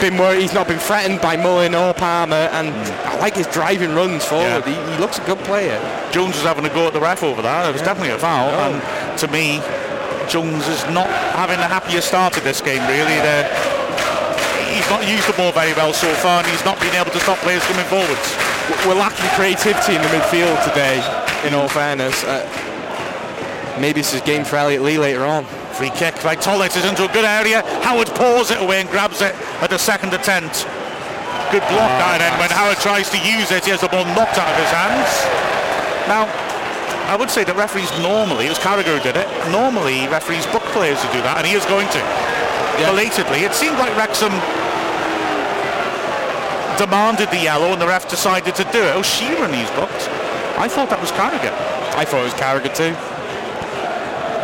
been 0.00 0.16
worried, 0.16 0.40
he's 0.40 0.54
not 0.54 0.68
been 0.68 0.78
threatened 0.78 1.20
by 1.20 1.36
Mullin 1.36 1.74
or 1.74 1.92
Palmer, 1.92 2.46
and 2.54 2.68
I 3.10 3.18
like 3.18 3.34
his 3.34 3.46
driving 3.48 3.94
runs 3.94 4.24
forward. 4.24 4.62
Yeah. 4.66 4.86
He, 4.86 4.92
he 4.94 4.98
looks 5.00 5.18
a 5.18 5.24
good 5.26 5.38
player. 5.40 5.76
Jones 6.12 6.34
was 6.36 6.44
having 6.44 6.64
a 6.64 6.70
go 6.70 6.86
at 6.86 6.92
the 6.92 7.00
ref 7.00 7.22
over 7.24 7.42
that. 7.42 7.66
It 7.68 7.72
was 7.72 7.80
Yeah. 7.82 7.86
definitely 7.90 8.14
a 8.14 8.18
foul. 8.18 8.52
No. 8.52 8.58
And 8.70 9.18
to 9.18 9.26
me, 9.28 9.58
Jones 10.30 10.66
is 10.68 10.82
not 10.94 11.08
having 11.34 11.58
the 11.58 11.66
happiest 11.66 12.08
start 12.08 12.36
of 12.36 12.44
this 12.44 12.60
game, 12.60 12.82
really. 12.86 13.18
The, 13.18 13.50
he's 14.70 14.88
not 14.90 15.02
used 15.10 15.26
the 15.26 15.34
ball 15.34 15.50
very 15.50 15.72
well 15.74 15.92
so 15.92 16.12
far, 16.22 16.38
and 16.38 16.46
he's 16.46 16.64
not 16.64 16.78
been 16.78 16.94
able 16.94 17.10
to 17.10 17.20
stop 17.20 17.38
players 17.42 17.64
coming 17.66 17.86
forwards. 17.90 18.26
we're 18.86 18.94
lacking 18.94 19.26
creativity 19.34 19.96
in 19.96 20.02
the 20.02 20.08
midfield 20.14 20.54
today. 20.62 21.02
In 21.46 21.54
all 21.54 21.68
fairness, 21.68 22.24
uh, 22.24 22.42
maybe 23.80 24.00
this 24.00 24.14
is 24.14 24.20
game 24.22 24.44
for 24.44 24.56
Elliot 24.56 24.82
Lee 24.82 24.98
later 24.98 25.24
on. 25.24 25.44
Free 25.76 25.90
kick 25.90 26.14
by 26.22 26.36
Tollitt 26.36 26.76
is 26.76 26.84
into 26.84 27.04
a 27.04 27.12
good 27.12 27.24
area. 27.24 27.62
Howard 27.82 28.08
paws 28.14 28.50
it 28.50 28.60
away 28.60 28.80
and 28.80 28.88
grabs 28.88 29.20
it 29.20 29.34
at 29.60 29.70
the 29.70 29.78
second 29.78 30.14
attempt. 30.14 30.64
Good 31.52 31.62
block 31.70 31.86
Oh, 31.86 31.98
now 32.02 32.18
then 32.18 32.34
when 32.40 32.50
Howard 32.50 32.78
tries 32.78 33.08
to 33.10 33.18
use 33.18 33.52
it. 33.52 33.64
He 33.64 33.70
has 33.70 33.80
the 33.80 33.88
ball 33.88 34.04
knocked 34.16 34.38
out 34.38 34.50
of 34.50 34.58
his 34.58 34.72
hands. 34.74 35.10
Now, 36.10 36.26
I 37.06 37.14
would 37.14 37.30
say 37.30 37.44
that 37.44 37.54
referees 37.54 37.90
normally, 38.02 38.46
it 38.46 38.50
was 38.50 38.58
Carragher 38.58 38.98
who 38.98 39.02
did 39.02 39.14
it, 39.14 39.30
normally 39.54 40.10
referees 40.10 40.42
book 40.50 40.66
players 40.74 40.98
to 41.02 41.08
do 41.14 41.22
that, 41.22 41.38
and 41.38 41.46
he 41.46 41.54
is 41.54 41.62
going 41.70 41.86
to. 41.94 42.02
Belatedly. 42.82 43.46
It 43.46 43.54
seemed 43.54 43.78
like 43.78 43.94
Wrexham 43.94 44.34
demanded 46.76 47.30
the 47.30 47.40
yellow 47.40 47.72
and 47.72 47.80
the 47.80 47.86
ref 47.86 48.10
decided 48.10 48.54
to 48.56 48.64
do 48.74 48.82
it. 48.82 48.92
Oh, 48.92 49.06
Sheron 49.06 49.54
he's 49.54 49.70
booked. 49.78 50.10
I 50.58 50.68
thought 50.68 50.90
that 50.90 51.00
was 51.00 51.12
Carragher. 51.12 51.54
I 51.96 52.04
thought 52.04 52.20
it 52.20 52.28
was 52.28 52.36
Carragher 52.36 52.74
too. 52.74 52.92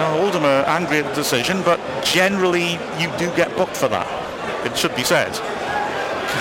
Are 0.03 0.67
angry 0.67 0.99
at 0.99 1.05
the 1.05 1.15
decision, 1.15 1.63
but 1.63 1.79
generally 2.05 2.73
you 2.99 3.09
do 3.17 3.31
get 3.37 3.55
booked 3.57 3.77
for 3.77 3.87
that. 3.89 4.09
It 4.67 4.77
should 4.77 4.95
be 4.97 5.05
said. 5.05 5.31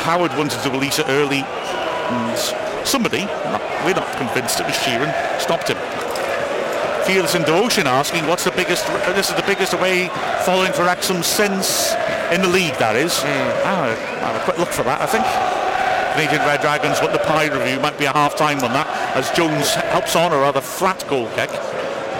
Howard 0.01 0.31
wanted 0.37 0.59
to 0.63 0.71
release 0.71 0.97
it 0.97 1.05
early, 1.07 1.41
mm, 1.41 2.11
and 2.11 2.87
somebody, 2.87 3.25
not, 3.25 3.61
we're 3.85 3.93
not 3.93 4.09
convinced 4.17 4.59
it 4.59 4.65
was 4.65 4.75
Sheron, 4.75 5.13
stopped 5.39 5.69
him. 5.69 5.77
Fearless 7.05 7.35
in 7.35 7.43
Devotion 7.43 7.85
asking, 7.85 8.25
what's 8.27 8.43
the 8.43 8.51
biggest, 8.51 8.87
this 9.13 9.29
is 9.29 9.35
the 9.35 9.43
biggest 9.43 9.73
away 9.73 10.09
following 10.45 10.73
for 10.73 10.83
Wrexham 10.83 11.21
since, 11.21 11.93
in 12.31 12.41
the 12.41 12.49
league 12.49 12.75
that 12.79 12.95
is. 12.95 13.19
I'll, 13.23 13.91
I'll 13.91 14.33
have 14.33 14.41
a 14.41 14.43
quick 14.45 14.57
look 14.57 14.69
for 14.69 14.83
that, 14.83 15.01
I 15.01 15.05
think. 15.05 15.25
Canadian 16.13 16.41
Red 16.47 16.61
Dragons 16.61 16.99
want 16.99 17.13
the 17.13 17.19
pie 17.19 17.47
review, 17.47 17.79
might 17.79 17.99
be 17.99 18.05
a 18.05 18.13
half-time 18.13 18.63
on 18.63 18.73
that, 18.73 18.87
as 19.15 19.29
Jones 19.31 19.75
helps 19.93 20.15
on 20.15 20.33
a 20.33 20.37
rather 20.37 20.61
flat 20.61 21.05
goal 21.07 21.29
kick. 21.35 21.51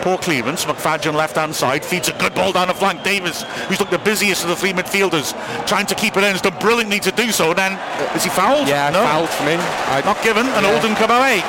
Poor 0.01 0.17
clearance, 0.17 0.65
McFadzean 0.65 1.13
left 1.13 1.35
hand 1.35 1.53
side, 1.53 1.85
feeds 1.85 2.09
a 2.09 2.13
good 2.13 2.33
ball 2.33 2.51
down 2.51 2.69
the 2.69 2.73
flank. 2.73 3.03
Davies, 3.03 3.43
who's 3.69 3.79
looked 3.79 3.91
the 3.91 3.99
busiest 3.99 4.41
of 4.41 4.49
the 4.49 4.55
three 4.55 4.73
midfielders, 4.73 5.37
trying 5.67 5.85
to 5.85 5.93
keep 5.93 6.17
it 6.17 6.23
in, 6.23 6.33
has 6.33 6.41
done 6.41 6.57
brilliantly 6.59 6.99
to 7.01 7.11
do 7.11 7.31
so. 7.31 7.53
Then, 7.53 7.73
uh, 7.73 8.13
is 8.15 8.23
he 8.23 8.29
fouled? 8.29 8.67
Yeah, 8.67 8.89
no. 8.89 9.03
fouled 9.05 9.29
from 9.29 9.45
him. 9.45 9.59
I, 9.93 10.01
Not 10.03 10.17
given, 10.23 10.47
and 10.47 10.65
Yeah. 10.65 10.95
Come 10.97 11.11
away. 11.11 11.45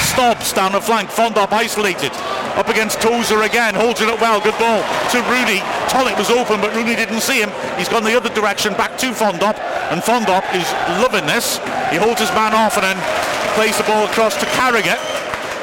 Stobbs 0.00 0.52
down 0.52 0.72
the 0.72 0.80
flank, 0.80 1.10
Fondop 1.10 1.52
isolated. 1.52 2.10
Up 2.56 2.68
against 2.68 3.00
Tozer 3.00 3.42
again, 3.42 3.74
holds 3.74 4.00
it 4.00 4.08
up 4.08 4.20
well, 4.20 4.40
good 4.40 4.56
ball 4.58 4.80
to 5.12 5.18
Rooney. 5.28 5.60
Tollitt 5.92 6.16
was 6.16 6.30
open, 6.30 6.60
but 6.60 6.74
Rooney 6.74 6.96
didn't 6.96 7.20
see 7.20 7.40
him. 7.40 7.50
He's 7.76 7.88
gone 7.88 8.04
the 8.04 8.16
other 8.16 8.32
direction, 8.34 8.72
back 8.74 8.96
to 8.98 9.12
Fondop, 9.12 9.60
and 9.92 10.00
Fondop 10.02 10.44
is 10.56 10.68
loving 11.00 11.26
this. 11.26 11.58
He 11.92 11.96
holds 11.96 12.20
his 12.20 12.30
man 12.32 12.54
off 12.54 12.76
and 12.76 12.84
then 12.84 12.98
plays 13.54 13.76
the 13.76 13.84
ball 13.84 14.04
across 14.06 14.36
to 14.40 14.46
Carragher. 14.56 15.09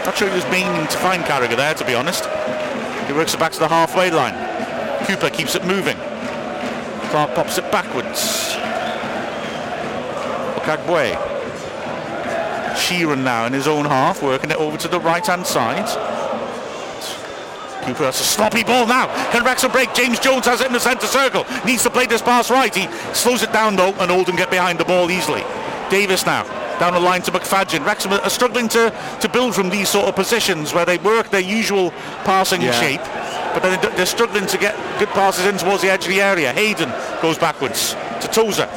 Not 0.07 0.17
sure 0.17 0.29
he 0.29 0.35
was 0.35 0.45
meaning 0.45 0.87
to 0.87 0.97
find 0.99 1.21
Carragher 1.25 1.57
there, 1.57 1.73
to 1.73 1.83
be 1.83 1.93
honest. 1.93 2.23
He 3.07 3.13
works 3.13 3.33
it 3.33 3.41
back 3.41 3.51
to 3.51 3.59
the 3.59 3.67
halfway 3.67 4.09
line. 4.09 4.35
Cooper 5.05 5.29
keeps 5.29 5.53
it 5.53 5.65
moving. 5.65 5.97
Clarke 7.09 7.35
pops 7.35 7.57
it 7.57 7.69
backwards. 7.73 8.55
Okagbue. 10.55 11.13
Sheron 12.77 13.25
now 13.25 13.47
in 13.47 13.51
his 13.51 13.67
own 13.67 13.83
half, 13.83 14.23
working 14.23 14.49
it 14.49 14.55
over 14.55 14.77
to 14.77 14.87
the 14.87 14.97
right-hand 14.97 15.45
side. 15.45 15.85
Cooper 17.83 18.05
has 18.05 18.21
a 18.21 18.23
sloppy 18.23 18.63
ball 18.63 18.87
now. 18.87 19.07
Can 19.31 19.43
Wrexham 19.43 19.73
break? 19.73 19.93
James 19.93 20.21
Jones 20.21 20.45
has 20.45 20.61
it 20.61 20.67
in 20.67 20.73
the 20.73 20.79
centre 20.79 21.05
circle. 21.05 21.45
Needs 21.65 21.83
to 21.83 21.89
play 21.89 22.05
this 22.05 22.21
pass 22.21 22.49
right. 22.49 22.73
He 22.73 22.87
slows 23.13 23.43
it 23.43 23.51
down 23.51 23.75
though, 23.75 23.93
and 23.95 24.09
Oldham 24.09 24.37
get 24.37 24.49
behind 24.49 24.79
the 24.79 24.85
ball 24.85 25.11
easily. 25.11 25.43
Davies 25.89 26.25
now 26.25 26.45
down 26.79 26.93
the 26.93 26.99
line 26.99 27.21
to 27.23 27.31
McFadzean. 27.31 27.85
Wrexham 27.85 28.13
are 28.13 28.29
struggling 28.29 28.67
to, 28.69 28.93
to 29.21 29.29
build 29.29 29.55
from 29.55 29.69
these 29.69 29.89
sort 29.89 30.07
of 30.07 30.15
positions 30.15 30.73
where 30.73 30.85
they 30.85 30.97
work 30.99 31.29
their 31.29 31.41
usual 31.41 31.91
passing 32.23 32.61
Yeah. 32.61 32.71
shape, 32.79 33.01
but 33.53 33.61
then 33.63 33.95
they're 33.95 34.05
struggling 34.05 34.45
to 34.47 34.57
get 34.57 34.75
good 34.99 35.09
passes 35.09 35.45
in 35.45 35.57
towards 35.57 35.81
the 35.81 35.89
edge 35.91 36.03
of 36.05 36.09
the 36.09 36.21
area. 36.21 36.53
Hayden 36.53 36.91
goes 37.21 37.37
backwards 37.37 37.95
to 38.21 38.27
Tozer. 38.27 38.69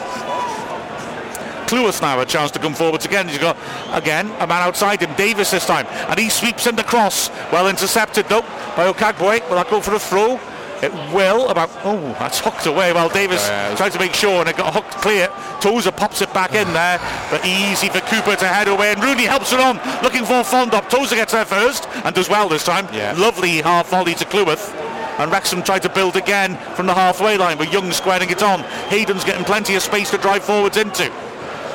Cleworth 1.66 2.02
now 2.02 2.18
a 2.18 2.26
chance 2.26 2.50
to 2.50 2.58
come 2.58 2.74
forwards 2.74 3.04
again. 3.04 3.28
He's 3.28 3.38
got 3.38 3.56
again 3.92 4.26
a 4.40 4.46
man 4.46 4.62
outside 4.66 5.00
him, 5.00 5.14
Davies 5.14 5.52
this 5.52 5.66
time, 5.66 5.86
and 6.08 6.18
he 6.18 6.28
sweeps 6.28 6.66
in 6.66 6.74
the 6.74 6.82
cross. 6.82 7.30
Well 7.52 7.68
intercepted 7.68 8.28
though 8.28 8.40
by 8.76 8.92
Okagbue. 8.92 9.48
Will 9.48 9.54
that 9.56 9.70
go 9.70 9.80
for 9.80 9.94
a 9.94 9.98
throw? 10.00 10.40
It 10.82 10.92
will. 11.12 11.48
About 11.48 11.70
oh, 11.84 12.00
that's 12.18 12.38
hooked 12.38 12.66
away. 12.66 12.92
Well, 12.92 13.08
Davies 13.08 13.46
yeah. 13.46 13.74
tried 13.76 13.92
to 13.92 13.98
make 13.98 14.14
sure, 14.14 14.40
and 14.40 14.48
it 14.48 14.56
got 14.56 14.72
hooked 14.72 14.92
clear. 15.02 15.28
Tozer 15.60 15.92
pops 15.92 16.22
it 16.22 16.32
back 16.32 16.54
in 16.54 16.72
there, 16.72 16.98
but 17.30 17.44
easy 17.44 17.88
for 17.88 18.00
Cooper 18.00 18.36
to 18.36 18.46
head 18.46 18.68
away, 18.68 18.92
and 18.92 19.02
Rooney 19.02 19.24
helps 19.24 19.52
it 19.52 19.60
on, 19.60 19.76
looking 20.02 20.24
for 20.24 20.42
Fondop. 20.42 20.88
Tozer 20.88 21.16
gets 21.16 21.32
there 21.32 21.44
first 21.44 21.86
and 22.04 22.14
does 22.14 22.28
well 22.28 22.48
this 22.48 22.64
time. 22.64 22.88
Yeah. 22.92 23.14
Lovely 23.16 23.60
half 23.60 23.90
volley 23.90 24.14
to 24.14 24.24
Cleworth. 24.24 24.74
And 25.18 25.30
Wrexham 25.30 25.62
tried 25.62 25.82
to 25.82 25.90
build 25.90 26.16
again 26.16 26.56
from 26.74 26.86
the 26.86 26.94
halfway 26.94 27.36
line, 27.36 27.58
but 27.58 27.70
Young 27.70 27.92
squaring 27.92 28.30
it 28.30 28.42
on. 28.42 28.60
Hayden's 28.88 29.24
getting 29.24 29.44
plenty 29.44 29.74
of 29.74 29.82
space 29.82 30.10
to 30.12 30.18
drive 30.18 30.42
forwards 30.42 30.78
into. 30.78 31.12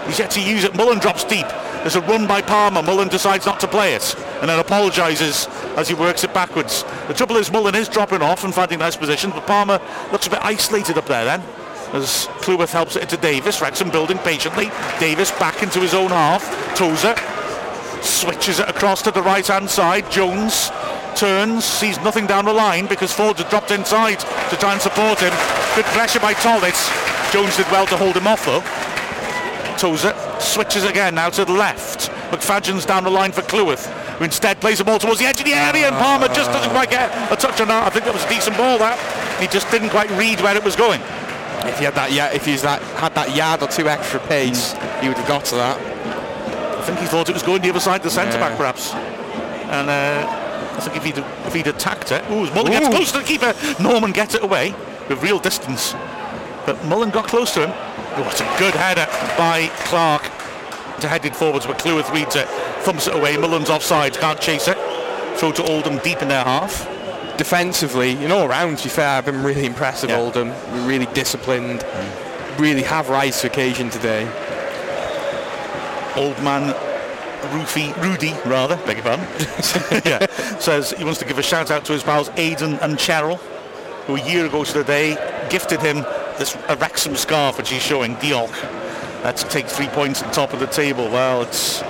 He's 0.07 0.17
yet 0.17 0.31
to 0.31 0.41
use 0.41 0.63
it. 0.63 0.75
Mullin 0.75 0.97
drops 0.97 1.23
deep. 1.23 1.45
There's 1.85 1.97
a 1.97 2.01
run 2.01 2.25
by 2.25 2.41
Palmer. 2.41 2.81
Mullin 2.81 3.09
decides 3.09 3.45
not 3.45 3.59
to 3.59 3.67
play 3.67 3.93
it 3.93 4.15
and 4.41 4.49
then 4.49 4.57
apologises 4.57 5.47
as 5.77 5.87
he 5.87 5.93
works 5.93 6.23
it 6.23 6.33
backwards. 6.33 6.83
The 7.07 7.13
trouble 7.13 7.37
is 7.37 7.51
Mullin 7.51 7.75
is 7.75 7.87
dropping 7.87 8.23
off 8.23 8.43
and 8.43 8.51
finding 8.51 8.79
nice 8.79 8.95
positions, 8.95 9.35
but 9.35 9.45
Palmer 9.45 9.79
looks 10.11 10.25
a 10.25 10.31
bit 10.31 10.39
isolated 10.41 10.97
up 10.97 11.05
there 11.05 11.25
then. 11.25 11.43
As 11.93 12.25
Cleworth 12.41 12.71
helps 12.71 12.95
it 12.95 13.03
into 13.03 13.17
Davies. 13.17 13.61
Wrexham 13.61 13.91
building 13.91 14.17
patiently. 14.17 14.71
Davies 14.99 15.29
back 15.33 15.61
into 15.61 15.79
his 15.79 15.93
own 15.93 16.09
half. 16.09 16.43
Tozer 16.75 17.13
switches 18.01 18.59
it 18.59 18.67
across 18.67 19.03
to 19.03 19.11
the 19.11 19.21
right 19.21 19.45
hand 19.45 19.69
side. 19.69 20.09
Jones 20.09 20.71
turns, 21.15 21.65
sees 21.65 21.99
nothing 21.99 22.25
down 22.25 22.45
the 22.45 22.53
line 22.53 22.87
because 22.87 23.13
Forde 23.13 23.37
had 23.37 23.49
dropped 23.51 23.69
inside 23.69 24.21
to 24.49 24.57
try 24.57 24.73
and 24.73 24.81
support 24.81 25.19
him. 25.19 25.33
Good 25.75 25.85
pressure 25.93 26.19
by 26.19 26.33
Tollitz. 26.33 26.89
Jones 27.31 27.55
did 27.57 27.67
well 27.67 27.85
to 27.85 27.95
hold 27.95 28.17
him 28.17 28.25
off 28.25 28.43
though. 28.43 28.63
Tozer 29.77 30.13
switches 30.39 30.83
again 30.85 31.15
now 31.15 31.29
to 31.29 31.45
the 31.45 31.51
left. 31.53 32.09
McFadzean's 32.31 32.85
down 32.85 33.03
the 33.03 33.09
line 33.09 33.31
for 33.31 33.41
Cleworth, 33.41 33.85
who 34.17 34.23
instead 34.23 34.59
plays 34.61 34.77
the 34.79 34.83
ball 34.83 34.99
towards 34.99 35.19
the 35.19 35.25
edge 35.25 35.39
of 35.39 35.45
the 35.45 35.53
area, 35.53 35.87
and 35.87 35.95
Palmer 35.97 36.27
just 36.27 36.51
doesn't 36.51 36.71
quite 36.71 36.89
get 36.89 37.09
a 37.31 37.35
touch 37.35 37.59
on 37.61 37.67
that. 37.67 37.85
I 37.85 37.89
think 37.89 38.05
that 38.05 38.13
was 38.13 38.23
a 38.25 38.29
decent 38.29 38.57
ball. 38.57 38.77
That 38.77 38.97
he 39.39 39.47
just 39.47 39.69
didn't 39.71 39.89
quite 39.89 40.09
read 40.11 40.41
where 40.41 40.55
it 40.55 40.63
was 40.63 40.75
going. 40.75 41.01
if 41.65 41.79
he 41.79 41.85
had 41.85 41.95
that, 41.95 42.11
yeah, 42.11 42.31
if 42.33 42.45
he's 42.45 42.61
that 42.61 42.81
had 42.99 43.13
that 43.15 43.35
yard 43.35 43.61
or 43.63 43.67
two 43.67 43.87
extra 43.89 44.19
pace, 44.21 44.73
he 45.01 45.07
would 45.07 45.17
have 45.17 45.27
got 45.27 45.45
to 45.45 45.55
that. 45.55 45.77
I 46.77 46.81
think 46.83 46.99
he 46.99 47.05
thought 47.07 47.29
it 47.29 47.33
was 47.33 47.43
going 47.43 47.61
the 47.61 47.69
other 47.69 47.79
side, 47.79 48.03
the 48.03 48.09
centre 48.11 48.37
Yeah. 48.37 48.49
back 48.49 48.57
perhaps. 48.57 48.93
And 48.93 49.89
uh, 49.89 50.27
I 50.77 50.79
think 50.81 50.97
if 50.97 51.03
he'd 51.03 51.17
if 51.47 51.53
he'd 51.53 51.67
attacked 51.67 52.11
it, 52.11 52.23
ooh, 52.29 52.45
Mullin 52.53 52.71
gets 52.71 52.87
Ooh. 52.87 52.91
close 52.91 53.11
to 53.13 53.17
the 53.19 53.23
keeper. 53.23 53.53
Norman 53.81 54.11
gets 54.11 54.35
it 54.35 54.43
away 54.43 54.73
with 55.09 55.21
real 55.23 55.39
distance, 55.39 55.93
but 56.65 56.83
Mullin 56.85 57.09
got 57.09 57.27
close 57.27 57.53
to 57.55 57.67
him. 57.67 57.73
It's 58.17 58.41
a 58.41 58.55
good 58.57 58.73
header 58.73 59.05
by 59.37 59.67
Clarke 59.85 60.23
to 61.01 61.07
head 61.07 61.25
it 61.25 61.35
forwards, 61.35 61.65
but 61.65 61.77
Cleworth 61.77 62.11
reads 62.13 62.35
it, 62.35 62.47
thumps 62.83 63.07
it 63.07 63.15
away. 63.15 63.35
Mullin's 63.37 63.69
offside, 63.69 64.13
can't 64.17 64.39
chase 64.39 64.67
it. 64.67 64.77
Throw 65.37 65.51
to 65.51 65.63
Oldham 65.63 65.97
deep 65.99 66.21
in 66.21 66.29
their 66.29 66.43
half. 66.43 66.87
Defensively, 67.37 68.11
in 68.23 68.31
all 68.31 68.47
rounds, 68.47 68.81
to 68.83 68.87
be 68.87 68.93
fair, 68.93 69.09
I've 69.17 69.25
been 69.25 69.43
really 69.43 69.65
impressed 69.65 70.03
with 70.03 70.11
Yeah. 70.11 70.19
Oldham. 70.19 70.53
Really 70.87 71.07
disciplined. 71.07 71.85
Really 72.57 72.83
have 72.83 73.09
rise 73.09 73.41
to 73.41 73.47
occasion 73.47 73.89
today. 73.89 74.23
Old 76.15 76.41
man 76.41 76.73
Rufy, 77.51 77.93
Rudy, 78.01 78.33
rather, 78.49 78.77
beg 78.87 78.97
your 78.97 79.03
pardon, 79.05 79.27
yeah, 80.05 80.25
says 80.57 80.91
he 80.97 81.03
wants 81.03 81.19
to 81.19 81.25
give 81.25 81.37
a 81.37 81.43
shout 81.43 81.69
out 81.69 81.85
to 81.85 81.93
his 81.93 82.01
pals 82.01 82.31
Aidan 82.37 82.75
and 82.79 82.97
Cheryl, 82.97 83.37
who 84.07 84.15
a 84.15 84.21
year 84.21 84.45
ago 84.47 84.63
to 84.63 84.73
the 84.73 84.83
day 84.83 85.15
gifted 85.51 85.79
him 85.81 86.03
this 86.37 86.55
a 86.67 86.75
Wrexham 86.75 87.15
scarf, 87.15 87.57
which 87.57 87.69
he's 87.69 87.81
showing, 87.81 88.15
Diolch. 88.15 88.51
Let's 89.23 89.43
take 89.43 89.67
three 89.67 89.87
points 89.87 90.21
at 90.21 90.29
the 90.29 90.33
top 90.33 90.53
of 90.53 90.59
the 90.59 90.67
table. 90.67 91.09
Well, 91.09 91.41
it's, 91.41 91.81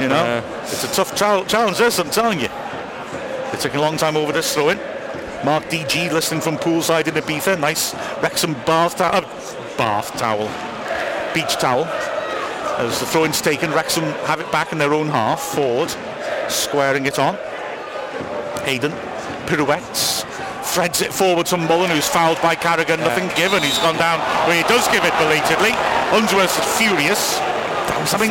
you 0.00 0.08
know, 0.08 0.42
it's 0.62 0.84
a 0.84 0.92
tough 0.92 1.14
chal- 1.16 1.44
challenge, 1.44 1.78
this, 1.78 1.98
I'm 1.98 2.10
telling 2.10 2.40
you. 2.40 2.48
It 3.52 3.60
took 3.60 3.74
a 3.74 3.80
long 3.80 3.96
time 3.96 4.16
over 4.16 4.32
this 4.32 4.54
throw-in. 4.54 4.78
Mark 5.44 5.64
DG 5.64 6.12
listening 6.12 6.40
from 6.40 6.56
poolside 6.56 7.06
in 7.06 7.14
Ibiza. 7.14 7.58
Nice 7.60 7.94
Wrexham 8.22 8.54
bath 8.66 8.96
towel. 8.96 9.24
Uh, 9.24 9.76
bath 9.76 10.16
towel. 10.18 10.48
Beach 11.32 11.54
towel. 11.56 11.84
As 12.78 12.98
the 13.00 13.06
throw-in's 13.06 13.40
taken, 13.40 13.70
Wrexham 13.72 14.04
have 14.26 14.40
it 14.40 14.50
back 14.50 14.72
in 14.72 14.78
their 14.78 14.94
own 14.94 15.08
half. 15.08 15.40
Forde 15.40 15.94
squaring 16.50 17.06
it 17.06 17.18
on. 17.18 17.36
Hayden 18.64 18.92
pirouettes. 19.46 20.17
Threads 20.78 21.02
it 21.02 21.12
forward 21.12 21.46
to 21.46 21.56
Mullin, 21.56 21.90
who's 21.90 22.06
fouled 22.06 22.40
by 22.40 22.54
Carragher. 22.54 22.96
Nothing 23.00 23.26
given. 23.34 23.64
He's 23.64 23.78
gone 23.78 23.96
down 23.96 24.20
where 24.46 24.54
he 24.54 24.62
does 24.68 24.86
give 24.94 25.02
it 25.02 25.10
belatedly. 25.18 25.74
Unsworth 26.14 26.54
is 26.54 26.78
furious. 26.78 27.34
I 28.14 28.16
mean, 28.22 28.30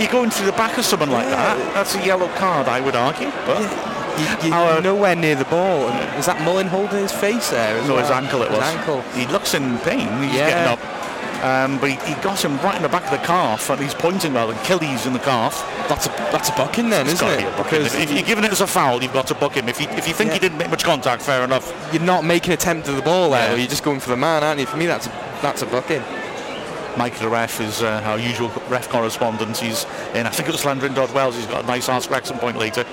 you're 0.00 0.12
going 0.12 0.30
through 0.30 0.46
the 0.46 0.52
back 0.52 0.78
of 0.78 0.84
someone 0.84 1.10
like 1.10 1.26
that. 1.26 1.58
That's 1.74 1.96
a 1.96 2.06
yellow 2.06 2.28
card, 2.38 2.68
I 2.68 2.78
would 2.80 2.94
argue. 2.94 3.32
But 3.42 3.58
you, 4.44 4.50
you're 4.54 4.80
nowhere 4.80 5.16
near 5.16 5.34
the 5.34 5.46
ball. 5.46 5.88
And 5.88 5.98
is 6.16 6.26
that 6.26 6.40
Mullin 6.42 6.68
holding 6.68 7.00
his 7.02 7.10
face 7.10 7.50
there? 7.50 7.74
no, 7.88 7.96
his 7.98 8.08
ankle 8.12 8.42
it 8.42 8.50
His 8.52 8.60
was. 8.60 8.68
ankle. 8.68 9.02
He 9.18 9.26
looks 9.26 9.54
in 9.54 9.78
pain. 9.78 10.06
He's 10.22 10.30
Yeah. 10.38 10.46
getting 10.46 10.72
up. 10.78 10.80
Um, 11.42 11.78
but 11.78 11.90
he, 11.90 12.14
he 12.14 12.20
got 12.22 12.42
him 12.44 12.56
right 12.58 12.76
in 12.76 12.82
the 12.82 12.88
back 12.88 13.04
of 13.04 13.10
the 13.10 13.24
calf, 13.26 13.70
and 13.70 13.80
he's 13.80 13.94
pointing 13.94 14.32
well, 14.32 14.50
Achilles 14.50 15.06
in 15.06 15.12
the 15.12 15.18
calf. 15.18 15.62
That's 15.88 16.06
a 16.06 16.10
that's 16.32 16.48
a 16.48 16.52
booking 16.52 16.88
then, 16.90 17.06
It's 17.06 17.22
isn't 17.22 17.28
it? 17.28 17.56
be. 17.56 17.62
Because 17.62 17.94
if, 17.94 18.10
you're 18.12 18.22
giving 18.22 18.44
it 18.44 18.52
as 18.52 18.60
a 18.60 18.66
foul, 18.66 19.02
you've 19.02 19.12
got 19.12 19.26
to 19.28 19.34
book 19.34 19.54
him. 19.54 19.68
If 19.68 19.80
you, 19.80 19.88
if 19.90 20.08
you 20.08 20.14
think 20.14 20.28
Yeah. 20.28 20.34
he 20.34 20.40
didn't 20.40 20.58
make 20.58 20.70
much 20.70 20.84
contact, 20.84 21.22
fair 21.22 21.44
enough. 21.44 21.72
you're 21.92 22.02
not 22.02 22.24
making 22.24 22.52
an 22.52 22.54
attempt 22.58 22.88
at 22.88 22.96
the 22.96 23.02
ball 23.02 23.30
there. 23.30 23.50
Yeah. 23.52 23.56
You're 23.56 23.68
just 23.68 23.84
going 23.84 24.00
for 24.00 24.10
the 24.10 24.16
man, 24.16 24.42
aren't 24.42 24.60
you? 24.60 24.66
For 24.66 24.76
me, 24.76 24.86
that's 24.86 25.06
a, 25.06 25.10
that's 25.42 25.62
a 25.62 25.66
booking. 25.66 26.02
Mike 26.96 27.18
the 27.18 27.28
ref 27.28 27.60
is 27.60 27.82
uh, 27.82 28.00
our 28.06 28.18
usual 28.18 28.48
ref 28.70 28.88
correspondent. 28.88 29.58
He's 29.58 29.84
in, 30.14 30.26
I 30.26 30.30
think 30.30 30.48
it 30.48 30.52
was 30.52 30.62
Llandrindod 30.62 31.12
Wells. 31.12 31.36
He's 31.36 31.46
got 31.46 31.64
a 31.64 31.66
nice 31.66 31.90
Ask 31.90 32.10
Wrexham 32.10 32.38
point 32.38 32.56
later. 32.56 32.86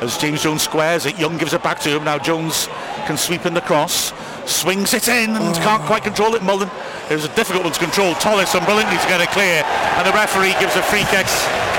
As 0.00 0.16
James 0.16 0.44
Jones 0.44 0.62
squares 0.62 1.06
it, 1.06 1.18
Young 1.18 1.36
gives 1.38 1.52
it 1.52 1.62
back 1.64 1.80
to 1.80 1.88
him. 1.96 2.04
Now 2.04 2.18
Jones 2.18 2.68
can 3.06 3.16
sweep 3.16 3.46
in 3.46 3.54
the 3.54 3.60
cross, 3.60 4.12
swings 4.48 4.94
it 4.94 5.08
in 5.08 5.30
and 5.30 5.56
can't 5.56 5.82
quite 5.82 6.04
control 6.04 6.36
it. 6.36 6.42
Mullin. 6.44 6.70
It 7.10 7.14
was 7.14 7.24
a 7.24 7.34
difficult 7.34 7.64
one 7.64 7.72
to 7.72 7.80
control. 7.80 8.14
Tollis 8.14 8.52
brilliantly 8.64 8.98
to 8.98 9.08
get 9.08 9.20
it 9.20 9.30
clear. 9.30 9.64
And 9.96 10.06
the 10.06 10.12
referee 10.12 10.52
gives 10.60 10.76
a 10.76 10.82
free 10.82 11.04
kick. 11.08 11.26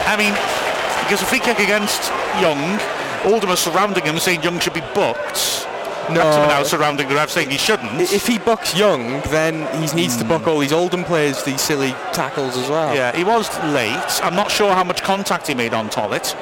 I 0.09 0.17
mean, 0.17 0.33
he 0.33 1.09
gives 1.09 1.21
a 1.21 1.25
free 1.25 1.39
kick 1.39 1.59
against 1.59 2.09
Young. 2.41 2.79
Oldham 3.25 3.51
are 3.51 3.57
surrounding 3.57 4.05
him 4.05 4.17
saying 4.17 4.41
Young 4.41 4.59
should 4.59 4.73
be 4.73 4.83
booked. 4.95 5.67
No. 6.09 6.23
Now 6.47 6.63
surrounding 6.63 7.07
the 7.07 7.13
ref 7.13 7.29
saying 7.29 7.51
he 7.51 7.57
shouldn't. 7.57 8.01
If 8.01 8.25
he 8.25 8.39
bucks 8.39 8.75
Young, 8.75 9.21
then 9.29 9.67
he 9.79 9.95
needs 9.95 10.17
to 10.17 10.23
hmm. 10.23 10.29
buck 10.29 10.47
all 10.47 10.57
these 10.57 10.73
Oldham 10.73 11.03
players, 11.03 11.43
these 11.43 11.61
silly 11.61 11.91
tackles 12.13 12.57
as 12.57 12.67
well. 12.67 12.95
Yeah, 12.95 13.15
he 13.15 13.23
was 13.23 13.47
late. 13.65 14.19
I'm 14.23 14.35
not 14.35 14.49
sure 14.49 14.73
how 14.73 14.83
much 14.83 15.03
contact 15.03 15.47
he 15.47 15.53
made 15.53 15.75
on 15.75 15.89
Tollitt. 15.89 16.35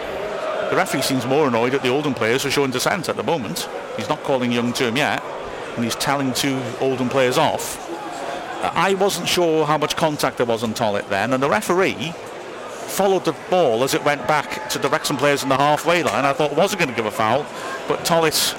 The 0.70 0.76
referee 0.76 1.02
seems 1.02 1.26
more 1.26 1.48
annoyed 1.48 1.74
at 1.74 1.82
the 1.82 1.90
Oldham 1.90 2.14
players 2.14 2.44
for 2.44 2.52
showing 2.52 2.72
dissent 2.72 3.10
at 3.10 3.18
the 3.18 3.24
moment. 3.24 3.70
He's 3.98 4.08
not 4.08 4.24
calling 4.24 4.52
Young 4.52 4.72
to 4.74 4.88
him 4.88 4.96
yet, 4.96 5.22
and 5.76 5.84
he's 5.84 5.96
telling 5.96 6.34
two 6.34 6.62
Oldham 6.80 7.10
players 7.10 7.38
off. 7.38 7.87
I 8.64 8.96
wasn't 8.96 9.28
sure 9.28 9.66
how 9.66 9.78
much 9.78 9.96
contact 9.96 10.38
there 10.38 10.46
was 10.46 10.64
on 10.64 10.74
Tollitt 10.74 11.10
then, 11.10 11.34
and 11.34 11.42
the 11.42 11.50
referee 11.50 12.14
followed 12.88 13.26
the 13.26 13.36
ball 13.50 13.84
as 13.84 13.94
it 13.94 14.04
went 14.04 14.28
back 14.28 14.70
to 14.70 14.80
the 14.80 14.90
Wrexham 14.90 15.18
players 15.18 15.44
in 15.44 15.50
the 15.50 15.58
halfway 15.58 16.02
line. 16.04 16.26
I 16.26 16.34
thought 16.34 16.56
wasn't 16.56 16.80
going 16.80 16.90
to 16.90 16.96
give 16.96 17.06
a 17.06 17.12
foul, 17.12 17.46
but 17.88 18.04
Tollitt 18.06 18.56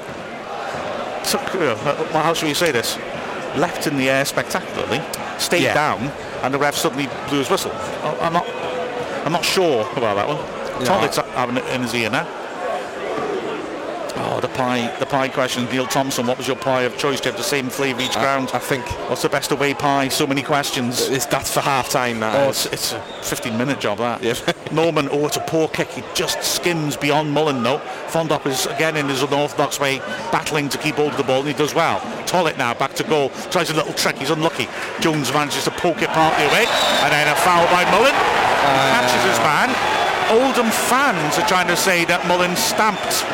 took, 1.28 1.42
uh, 1.56 1.74
how 2.22 2.32
should 2.34 2.46
we 2.46 2.54
say 2.54 2.70
this? 2.70 2.96
Left 3.56 3.86
in 3.86 3.96
the 3.96 4.08
air 4.08 4.24
spectacularly, 4.24 5.00
stayed 5.38 5.62
Yeah. 5.64 5.74
down, 5.74 6.12
and 6.42 6.54
the 6.54 6.58
ref 6.58 6.74
suddenly 6.76 7.08
blew 7.28 7.38
his 7.38 7.50
whistle. 7.50 7.72
I- 8.04 8.26
I'm 8.26 8.32
not, 8.32 8.46
I'm 9.24 9.32
not 9.32 9.44
sure 9.44 9.88
about 9.96 10.14
that 10.16 10.28
one. 10.28 10.38
Tollitt's 10.86 11.16
having 11.34 11.56
it 11.56 11.66
in 11.70 11.82
his 11.82 11.94
ear 11.94 12.10
now. 12.10 12.26
Oh, 14.20 14.40
the 14.40 14.48
pie, 14.48 14.94
the 14.98 15.06
pie 15.06 15.28
question. 15.28 15.64
Neil 15.66 15.86
Thompson, 15.86 16.26
what 16.26 16.38
was 16.38 16.48
your 16.48 16.56
pie 16.56 16.82
of 16.82 16.98
choice? 16.98 17.20
Do 17.20 17.28
you 17.28 17.32
have 17.32 17.38
the 17.38 17.44
same 17.44 17.68
flavour 17.70 18.00
each 18.00 18.14
ground? 18.14 18.50
I 18.52 18.58
think 18.58 18.84
What's 19.08 19.22
the 19.22 19.28
best 19.28 19.52
away 19.52 19.74
pie? 19.74 20.08
So 20.08 20.26
many 20.26 20.42
questions. 20.42 21.08
it's, 21.08 21.24
that's 21.26 21.54
for 21.54 21.60
half 21.60 21.88
time. 21.88 22.20
now. 22.20 22.44
Oh, 22.44 22.48
it's, 22.50 22.66
it's 22.66 22.92
a 22.92 23.00
15 23.22 23.56
minute 23.56 23.80
job 23.80 23.98
that. 23.98 24.22
Yeah. 24.22 24.34
Norman, 24.72 25.08
oh, 25.12 25.26
it's 25.26 25.36
a 25.36 25.40
poor 25.40 25.68
kick. 25.68 25.88
He 25.88 26.02
just 26.14 26.42
skims 26.42 26.96
beyond 26.96 27.32
Mullin 27.32 27.62
though. 27.62 27.78
Fondop 28.08 28.46
is 28.46 28.66
again 28.66 28.96
in 28.96 29.08
his 29.08 29.22
unorthodox 29.22 29.78
way, 29.78 29.98
battling 30.30 30.68
to 30.70 30.78
keep 30.78 30.96
hold 30.96 31.12
of 31.12 31.16
the 31.16 31.22
ball, 31.22 31.38
and 31.40 31.48
he 31.48 31.54
does 31.54 31.74
well. 31.74 32.00
Tollitt 32.26 32.58
now 32.58 32.74
back 32.74 32.94
to 32.94 33.04
goal. 33.04 33.30
Tries 33.50 33.70
a 33.70 33.74
little 33.74 33.94
trick. 33.94 34.18
He's 34.18 34.30
unlucky. 34.30 34.68
Jones 35.00 35.32
manages 35.32 35.64
to 35.64 35.70
poke 35.70 36.02
it 36.02 36.10
partly 36.10 36.44
away, 36.46 36.66
and 36.66 37.12
then 37.12 37.28
a 37.28 37.36
foul 37.36 37.66
by 37.72 37.84
Mullin. 37.90 38.14
He 38.14 38.74
catches 38.92 39.22
his 39.24 39.38
uh. 39.38 39.44
man. 39.44 39.98
Oldham 40.30 40.70
fans 40.70 41.38
are 41.38 41.48
trying 41.48 41.68
to 41.68 41.76
say 41.76 42.04
that 42.04 42.26
Mullin 42.28 42.54
stamped 42.54 43.24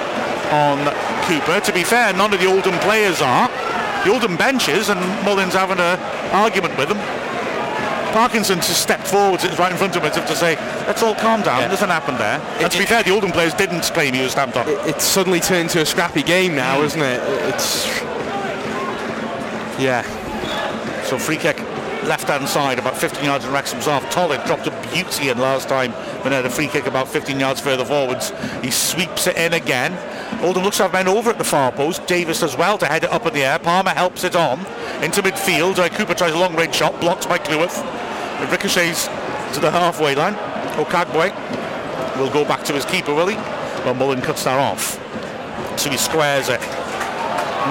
on 0.54 0.78
Cooper. 1.26 1.60
To 1.60 1.72
be 1.72 1.82
fair, 1.84 2.12
none 2.12 2.32
of 2.32 2.40
the 2.40 2.46
Oldham 2.46 2.78
players 2.80 3.20
are. 3.20 3.48
The 4.04 4.12
Oldham 4.12 4.36
benches, 4.36 4.88
and 4.88 5.00
Mullin's 5.24 5.54
having 5.54 5.78
an 5.78 5.98
argument 6.32 6.76
with 6.78 6.88
them. 6.88 6.98
Parkinson 8.12 8.58
just 8.58 8.80
stepped 8.80 9.08
forward, 9.08 9.42
it's 9.42 9.58
right 9.58 9.72
in 9.72 9.76
front 9.76 9.96
of 9.96 10.02
him, 10.02 10.10
as 10.10 10.16
if 10.16 10.26
to 10.28 10.36
say, 10.36 10.54
let's 10.86 11.02
all 11.02 11.16
calm 11.16 11.42
down, 11.42 11.62
Yeah. 11.62 11.66
nothing 11.66 11.88
happened 11.88 12.18
there. 12.18 12.40
And 12.60 12.70
to 12.70 12.78
be 12.78 12.86
fair, 12.86 13.02
the 13.02 13.10
Oldham 13.10 13.32
players 13.32 13.54
didn't 13.54 13.82
claim 13.82 14.14
he 14.14 14.22
was 14.22 14.30
stamped 14.32 14.56
on. 14.56 14.68
it's 14.86 15.04
suddenly 15.04 15.40
turned 15.40 15.70
to 15.70 15.80
a 15.80 15.86
scrappy 15.86 16.22
game 16.22 16.54
now, 16.54 16.78
hmm. 16.78 16.84
isn't 16.84 17.02
it? 17.02 17.20
It's 17.48 17.86
yeah. 19.78 20.02
So 21.04 21.18
free 21.18 21.36
kick, 21.36 21.58
left-hand 22.04 22.48
side, 22.48 22.78
about 22.78 22.96
15 22.96 23.24
yards 23.24 23.44
in 23.44 23.52
Wrexham's 23.52 23.88
off. 23.88 24.04
Tollitt 24.10 24.46
dropped 24.46 24.66
a 24.66 24.88
beauty 24.92 25.28
in 25.30 25.38
last 25.38 25.68
time 25.68 25.92
when 26.22 26.32
he 26.32 26.36
had 26.36 26.46
a 26.46 26.50
free 26.50 26.68
kick 26.68 26.86
about 26.86 27.08
15 27.08 27.40
yards 27.40 27.60
further 27.60 27.84
forwards. 27.84 28.32
He 28.62 28.70
sweeps 28.70 29.26
it 29.26 29.36
in 29.36 29.52
again. 29.54 29.92
Oldham 30.42 30.64
looks 30.64 30.76
to 30.78 30.84
have 30.84 30.92
men 30.92 31.08
over 31.08 31.30
at 31.30 31.38
the 31.38 31.44
far 31.44 31.72
post. 31.72 32.06
Davies 32.06 32.42
as 32.42 32.56
well 32.56 32.78
to 32.78 32.86
head 32.86 33.04
it 33.04 33.10
up 33.12 33.26
in 33.26 33.34
the 33.34 33.44
air. 33.44 33.58
Palmer 33.58 33.90
helps 33.90 34.24
it 34.24 34.36
on 34.36 34.58
into 35.02 35.22
midfield. 35.22 35.78
Uh, 35.78 35.88
Cooper 35.88 36.14
tries 36.14 36.32
a 36.32 36.38
long-range 36.38 36.74
shot, 36.74 36.98
blocked 37.00 37.28
by 37.28 37.38
Cleworth. 37.38 37.82
It 38.42 38.50
ricochets 38.50 39.06
to 39.54 39.60
the 39.60 39.70
halfway 39.70 40.14
line. 40.14 40.34
Okagbue 40.74 41.32
will 42.18 42.30
go 42.32 42.44
back 42.44 42.64
to 42.64 42.72
his 42.72 42.84
keeper, 42.84 43.14
will 43.14 43.28
he? 43.28 43.36
Well, 43.84 43.94
Mullin 43.94 44.20
cuts 44.20 44.44
that 44.44 44.58
off. 44.58 45.00
So 45.78 45.90
he 45.90 45.96
squares 45.96 46.48
it. 46.48 46.60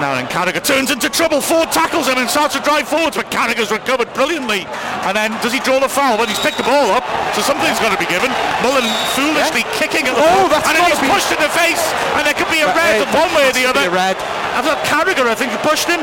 Now 0.02 0.14
then 0.18 0.26
Carragher 0.26 0.62
turns 0.62 0.90
into 0.90 1.08
trouble. 1.08 1.40
Forde 1.40 1.70
tackles 1.70 2.08
him 2.10 2.18
and 2.18 2.28
starts 2.28 2.54
to 2.58 2.62
drive 2.62 2.88
forwards, 2.88 3.16
but 3.16 3.30
Carragher's 3.30 3.70
recovered 3.70 4.10
brilliantly. 4.12 4.66
And 5.06 5.14
then 5.16 5.30
does 5.40 5.52
he 5.54 5.60
draw 5.60 5.78
the 5.78 5.88
foul? 5.88 6.18
Well, 6.18 6.26
he's 6.26 6.38
picked 6.42 6.58
the 6.58 6.66
ball 6.66 6.90
up, 6.90 7.06
so 7.34 7.40
something's 7.42 7.78
got 7.78 7.94
to 7.94 8.00
be 8.02 8.10
given. 8.10 8.28
Mullin 8.60 8.84
foolishly 9.14 9.62
kicking 9.78 10.04
at 10.10 10.14
the 10.18 10.22
Oh, 10.24 10.50
ball, 10.50 10.58
and 10.66 10.74
then 10.74 10.84
he's 10.90 10.98
be- 10.98 11.08
pushed 11.08 11.30
in 11.30 11.38
the 11.38 11.52
face, 11.54 11.80
and 12.18 12.26
there 12.26 12.34
could 12.34 12.50
be 12.50 12.60
a 12.60 12.70
red 12.74 13.06
Hey, 13.06 13.14
one 13.14 13.30
way 13.38 13.46
or 13.48 13.54
the 13.54 13.66
other. 13.70 13.86
red. 13.90 14.18
I 14.58 14.62
thought 14.66 14.82
Carragher, 14.84 15.26
I 15.30 15.34
think, 15.38 15.54
pushed 15.62 15.86
him. 15.86 16.02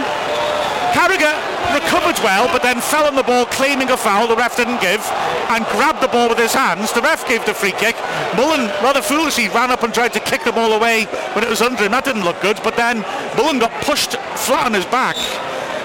Carragher 0.96 1.36
recovered 1.74 2.18
well, 2.24 2.48
but 2.52 2.62
then 2.62 2.80
fell 2.82 3.06
on 3.06 3.16
the 3.16 3.24
ball, 3.24 3.46
claiming 3.46 3.90
a 3.90 3.98
foul 3.98 4.28
the 4.28 4.36
ref 4.36 4.56
didn't 4.58 4.82
give, 4.82 5.02
and 5.50 5.66
grabbed 5.68 6.02
the 6.02 6.08
ball 6.08 6.30
with 6.30 6.38
his 6.38 6.54
hands. 6.54 6.92
The 6.94 7.02
ref 7.02 7.28
gave 7.28 7.46
the 7.46 7.54
free 7.54 7.72
kick. 7.74 7.96
Mullin, 8.36 8.68
rather 8.84 9.02
foolishly, 9.02 9.50
ran 9.50 9.72
up 9.72 9.84
and 9.84 9.94
tried 9.94 10.14
to 10.14 10.20
kick 10.20 10.44
the 10.44 10.52
ball 10.52 10.74
away 10.74 11.06
when 11.34 11.44
it 11.44 11.50
was 11.50 11.62
under 11.62 11.84
him. 11.84 11.92
That 11.92 12.06
didn't 12.06 12.24
look 12.24 12.40
good, 12.42 12.60
but 12.64 12.76
then 12.76 13.02
Mullin 13.38 13.60
got 13.60 13.72
pushed 13.84 14.16
flat 14.38 14.66
on 14.66 14.74
his 14.74 14.86
back, 14.88 15.16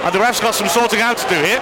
and 0.04 0.14
the 0.14 0.20
ref's 0.20 0.40
got 0.40 0.54
some 0.54 0.68
sorting 0.68 1.00
out 1.00 1.18
to 1.18 1.28
do 1.28 1.36
here. 1.42 1.60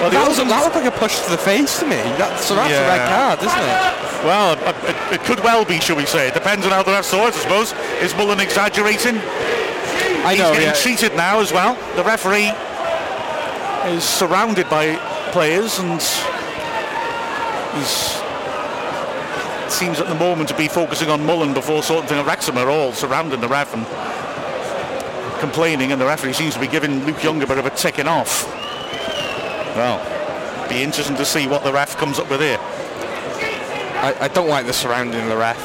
Well, 0.00 0.10
That, 0.12 0.28
was, 0.28 0.36
that 0.36 0.62
looked 0.62 0.76
like 0.76 0.84
a 0.84 0.90
push 1.00 1.18
to 1.24 1.30
the 1.30 1.38
face 1.40 1.80
to 1.80 1.86
me. 1.86 1.96
That, 2.20 2.36
so 2.38 2.54
that's 2.54 2.68
a 2.76 2.84
red 2.84 3.08
card, 3.08 3.38
isn't 3.40 3.56
it? 3.56 3.80
Well, 4.20 4.52
it, 4.52 4.60
it- 4.90 5.00
it 5.14 5.20
could 5.24 5.40
well 5.40 5.64
be, 5.64 5.80
shall 5.80 5.96
we 5.96 6.04
say. 6.04 6.28
It 6.28 6.34
depends 6.34 6.66
on 6.66 6.72
how 6.72 6.82
the 6.82 6.90
ref 6.92 7.04
saw 7.06 7.24
it, 7.28 7.34
I 7.34 7.38
suppose. 7.38 7.72
Is 8.04 8.14
Mullin 8.16 8.40
exaggerating? 8.40 9.16
I 10.24 10.34
He's 10.34 10.42
getting 10.42 10.62
Yeah. 10.62 10.72
treated 10.72 11.14
now 11.16 11.40
as 11.40 11.52
well. 11.52 11.76
The 11.96 12.04
referee 12.04 12.52
is 13.94 14.02
surrounded 14.04 14.68
by 14.70 14.96
players 15.32 15.78
and 15.78 16.00
he's 17.76 18.14
seems 19.68 19.98
at 20.00 20.06
the 20.06 20.14
moment 20.14 20.48
to 20.48 20.54
be 20.56 20.68
focusing 20.68 21.10
on 21.10 21.24
Mullin 21.26 21.52
before 21.52 21.82
sorting 21.82 22.08
thing. 22.08 22.24
Wrexham 22.24 22.56
are 22.58 22.70
all 22.70 22.92
surrounding 22.92 23.40
the 23.40 23.48
ref 23.48 23.74
and 23.74 23.84
complaining, 25.40 25.90
and 25.90 26.00
the 26.00 26.06
referee 26.06 26.32
seems 26.32 26.54
to 26.54 26.60
be 26.60 26.68
giving 26.68 27.04
Luke 27.04 27.22
Young 27.24 27.42
a 27.42 27.46
bit 27.46 27.58
of 27.58 27.66
a 27.66 27.70
ticking 27.70 28.06
off. 28.06 28.46
Well, 29.74 29.98
be 30.68 30.80
interesting 30.82 31.16
to 31.16 31.24
see 31.24 31.48
what 31.48 31.64
the 31.64 31.72
ref 31.72 31.96
comes 31.98 32.20
up 32.20 32.30
with 32.30 32.40
here. 32.40 32.58
I, 32.60 34.14
I 34.20 34.28
don't 34.28 34.48
like 34.48 34.66
the 34.66 34.72
surrounding 34.72 35.28
the 35.28 35.36
ref 35.36 35.58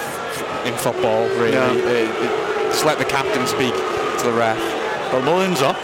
in 0.66 0.74
football. 0.74 1.28
Really, 1.38 1.54
Yeah. 1.54 1.72
It- 1.72 2.10
it- 2.26 2.72
just 2.72 2.86
let 2.86 2.98
the 3.00 3.06
captain 3.06 3.46
speak 3.48 3.74
to 4.20 4.26
the 4.26 4.34
ref. 4.34 4.60
But 5.12 5.24
Mullin's 5.24 5.62
up, 5.62 5.78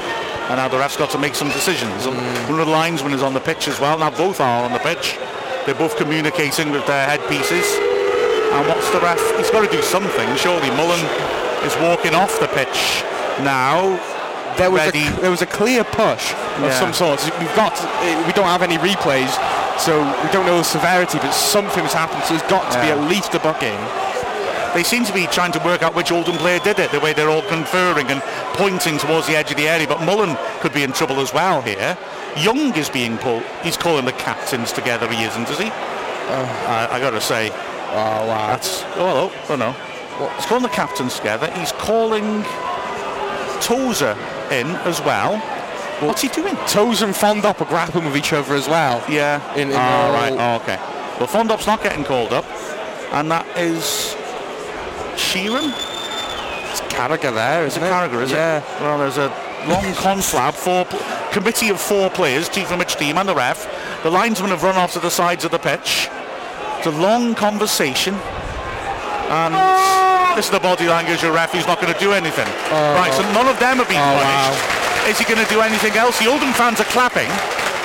and 0.50 0.58
now 0.58 0.68
the 0.68 0.78
ref's 0.78 0.98
got 0.98 1.10
to 1.12 1.18
make 1.18 1.36
some 1.36 1.50
decisions. 1.50 2.06
And 2.06 2.16
mm. 2.16 2.50
One 2.50 2.60
of 2.60 2.68
the 2.68 2.72
linesmen 2.72 3.14
is 3.14 3.24
on 3.24 3.34
the 3.34 3.40
pitch 3.40 3.68
as 3.68 3.80
well. 3.80 3.98
Now 3.98 4.12
both 4.12 4.40
are 4.40 4.64
on 4.66 4.72
the 4.72 4.80
pitch. 4.80 5.18
They're 5.66 5.76
both 5.76 5.98
communicating 5.98 6.72
with 6.72 6.86
their 6.86 7.06
headpieces. 7.08 7.66
And 8.54 8.68
what's 8.68 8.90
the 8.92 9.00
ref? 9.00 9.20
He's 9.38 9.50
got 9.50 9.66
to 9.66 9.72
do 9.72 9.82
something. 9.82 10.28
Surely 10.38 10.70
Mullin 10.78 11.02
is 11.66 11.76
walking 11.82 12.14
off 12.14 12.40
the 12.40 12.48
pitch 12.48 13.04
now. 13.44 14.00
There 14.58 14.72
was 14.72 14.80
Ready. 14.82 15.08
a 15.08 15.12
there 15.20 15.32
was 15.32 15.42
a 15.42 15.46
clear 15.46 15.84
push 15.84 16.32
of 16.32 16.64
Yeah. 16.64 16.80
some 16.80 16.94
sort. 16.94 17.20
We've 17.40 17.56
got 17.56 17.76
we 18.26 18.32
don't 18.32 18.48
have 18.48 18.62
any 18.62 18.78
replays, 18.78 19.34
so 19.78 20.00
we 20.24 20.30
don't 20.32 20.46
know 20.46 20.58
the 20.60 20.64
severity, 20.64 21.18
but 21.20 21.34
something's 21.34 21.92
happened. 21.92 22.24
So 22.24 22.36
there's 22.38 22.50
got 22.50 22.72
to 22.72 22.80
be 22.80 22.88
at 22.88 23.00
least 23.10 23.34
a 23.36 23.40
booking. 23.40 23.76
They 24.76 24.84
seem 24.84 25.06
to 25.06 25.14
be 25.14 25.26
trying 25.28 25.54
to 25.54 25.60
work 25.66 25.82
out 25.82 25.96
which 25.96 26.12
Oldham 26.12 26.36
player 26.38 26.60
did 26.60 26.78
it, 26.78 26.92
the 26.92 27.00
way 27.00 27.14
they're 27.14 27.30
all 27.30 27.42
conferring 27.44 28.08
and 28.08 28.22
pointing 28.54 29.00
towards 29.00 29.26
the 29.26 29.36
edge 29.36 29.50
of 29.50 29.58
the 29.58 29.68
area. 29.68 29.88
But 29.88 30.02
Mullin 30.02 30.38
could 30.60 30.74
be 30.74 30.84
in 30.84 30.92
trouble 30.92 31.20
as 31.20 31.34
well 31.34 31.62
here. 31.62 31.98
Young 32.38 32.76
is 32.76 32.90
being 32.90 33.18
pulled. 33.18 33.44
He's 33.64 33.78
calling 33.78 34.06
the 34.06 34.12
captains 34.12 34.72
together, 34.72 35.08
he 35.12 35.24
isn't, 35.24 35.50
is 35.50 35.58
he? 35.58 35.68
Uh. 35.68 36.66
I, 36.68 36.90
I 36.92 37.00
got 37.00 37.12
to 37.12 37.22
say, 37.22 37.52
Oh 37.98 38.28
wow! 38.28 38.48
That's 38.48 38.84
oh 38.98 39.30
hello. 39.30 39.32
Oh 39.50 39.56
no. 39.56 39.72
He's 40.36 40.46
calling 40.46 40.64
the 40.64 40.70
captains 40.70 41.16
together. 41.16 41.50
He's 41.52 41.72
calling 41.74 42.44
Tozer 43.62 44.18
in 44.52 44.68
as 44.84 45.00
well. 45.02 45.38
What's 46.06 46.22
he 46.22 46.28
doing? 46.28 46.56
Tozer 46.68 47.06
and 47.06 47.16
Fondop 47.16 47.62
are 47.62 47.66
grappling 47.66 48.04
with 48.04 48.18
each 48.18 48.34
other 48.34 48.54
as 48.54 48.68
well. 48.68 49.02
Yeah. 49.10 49.40
In- 49.54 49.70
in 49.70 49.76
oh, 49.76 50.12
right. 50.12 50.34
Oh, 50.34 50.56
okay. 50.62 50.76
Well, 51.20 51.28
Fondop's 51.28 51.68
not 51.68 51.82
getting 51.82 52.04
called 52.04 52.34
up, 52.34 52.46
and 53.14 53.32
that 53.32 53.46
is 53.58 54.18
Sheron. 55.18 55.72
It's 56.72 56.82
Carragher 56.94 57.34
there, 57.34 57.66
isn't 57.66 57.82
it? 57.82 57.88
Carragher, 57.90 58.22
is 58.22 58.32
yeah. 58.32 58.58
it? 58.60 58.82
Well, 58.82 58.98
there's 59.00 59.18
a 59.18 59.28
long 59.68 59.84
conflab. 59.96 60.54
Four. 60.54 60.86
committee 61.32 61.70
of 61.70 61.80
four 61.82 62.10
players, 62.10 62.48
two 62.50 62.64
from 62.66 62.82
each 62.82 62.96
team 62.96 63.18
and 63.18 63.28
the 63.28 63.36
ref. 63.36 63.68
The 64.04 64.10
linesmen 64.12 64.52
have 64.52 64.64
run 64.64 64.76
off 64.76 64.94
to 64.94 65.00
the 65.00 65.10
sides 65.10 65.44
of 65.46 65.52
the 65.52 65.58
pitch. 65.60 66.08
It's 66.78 66.88
a 66.88 66.92
long 66.92 67.36
conversation. 67.36 68.14
And 69.28 69.56
this 70.38 70.46
is 70.46 70.52
the 70.52 70.60
body 70.60 70.88
language 70.88 71.24
of 71.24 71.34
ref 71.34 71.52
who's 71.52 71.66
not 71.68 71.82
going 71.82 71.92
to 71.94 72.00
do 72.00 72.12
anything. 72.14 72.48
Oh. 72.70 72.96
Right, 72.96 73.12
so 73.14 73.24
none 73.34 73.48
of 73.48 73.58
them 73.60 73.78
have 73.78 73.88
been 73.90 73.98
Oh, 74.00 74.16
punished. 74.22 75.10
Is 75.10 75.18
he 75.20 75.26
going 75.26 75.44
to 75.44 75.50
do 75.52 75.62
anything 75.62 75.94
else? 75.98 76.20
The 76.20 76.28
Oldham 76.28 76.54
fans 76.54 76.80
are 76.80 76.90
clapping, 76.90 77.30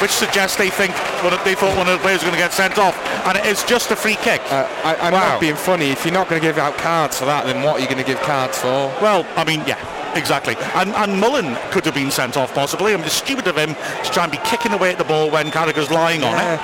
which 0.00 0.10
suggests 0.10 0.56
they 0.56 0.70
think 0.70 0.92
one 1.22 1.32
of, 1.32 1.42
they 1.44 1.54
thought 1.54 1.76
one 1.76 1.86
of 1.88 1.92
the 1.98 2.02
players 2.02 2.20
was 2.22 2.30
going 2.30 2.34
to 2.34 2.40
get 2.40 2.52
sent 2.52 2.78
off, 2.78 2.96
and 3.26 3.36
it 3.38 3.46
is 3.46 3.62
just 3.64 3.90
a 3.90 3.96
free 3.96 4.16
kick. 4.16 4.40
Uh, 4.50 4.66
I, 4.84 4.96
I'm 4.96 5.12
Wow. 5.12 5.32
not 5.32 5.40
being 5.40 5.56
funny. 5.56 5.90
If 5.90 6.04
you're 6.04 6.14
not 6.14 6.28
going 6.28 6.40
to 6.40 6.46
give 6.46 6.58
out 6.58 6.76
cards 6.78 7.18
for 7.18 7.26
that, 7.26 7.44
then 7.46 7.62
what 7.62 7.76
are 7.76 7.80
you 7.80 7.86
going 7.86 7.98
to 7.98 8.04
give 8.04 8.20
cards 8.20 8.58
for? 8.58 8.88
Well, 9.00 9.26
I 9.36 9.44
mean, 9.44 9.62
yeah, 9.66 9.78
exactly. 10.14 10.56
And, 10.74 10.90
and 10.94 11.20
Mullin 11.20 11.56
could 11.70 11.84
have 11.84 11.94
been 11.94 12.10
sent 12.10 12.36
off 12.36 12.54
possibly. 12.54 12.92
I 12.94 12.96
mean, 12.96 13.04
it's 13.04 13.14
stupid 13.14 13.46
of 13.46 13.56
him 13.56 13.74
to 13.74 14.10
try 14.10 14.24
and 14.24 14.32
be 14.32 14.38
kicking 14.44 14.72
away 14.72 14.90
at 14.92 14.98
the 14.98 15.04
ball 15.04 15.30
when 15.30 15.50
Carragher's 15.50 15.90
lying 15.90 16.22
on 16.24 16.34
it. 16.36 16.60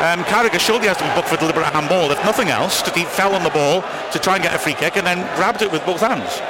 Um, 0.00 0.24
Carragher 0.24 0.58
surely 0.58 0.88
has 0.88 0.96
to 0.96 1.04
be 1.04 1.14
booked 1.14 1.28
for 1.28 1.36
deliberate 1.36 1.66
handball, 1.66 2.10
if 2.10 2.16
nothing 2.24 2.48
else, 2.48 2.80
because 2.82 2.96
he 2.98 3.04
fell 3.04 3.34
on 3.34 3.42
the 3.42 3.50
ball 3.50 3.82
to 4.12 4.18
try 4.18 4.34
and 4.36 4.42
get 4.42 4.54
a 4.54 4.58
free 4.58 4.72
kick 4.74 4.96
and 4.96 5.06
then 5.06 5.18
grabbed 5.36 5.60
it 5.60 5.70
with 5.70 5.84
both 5.84 6.00
hands. 6.00 6.40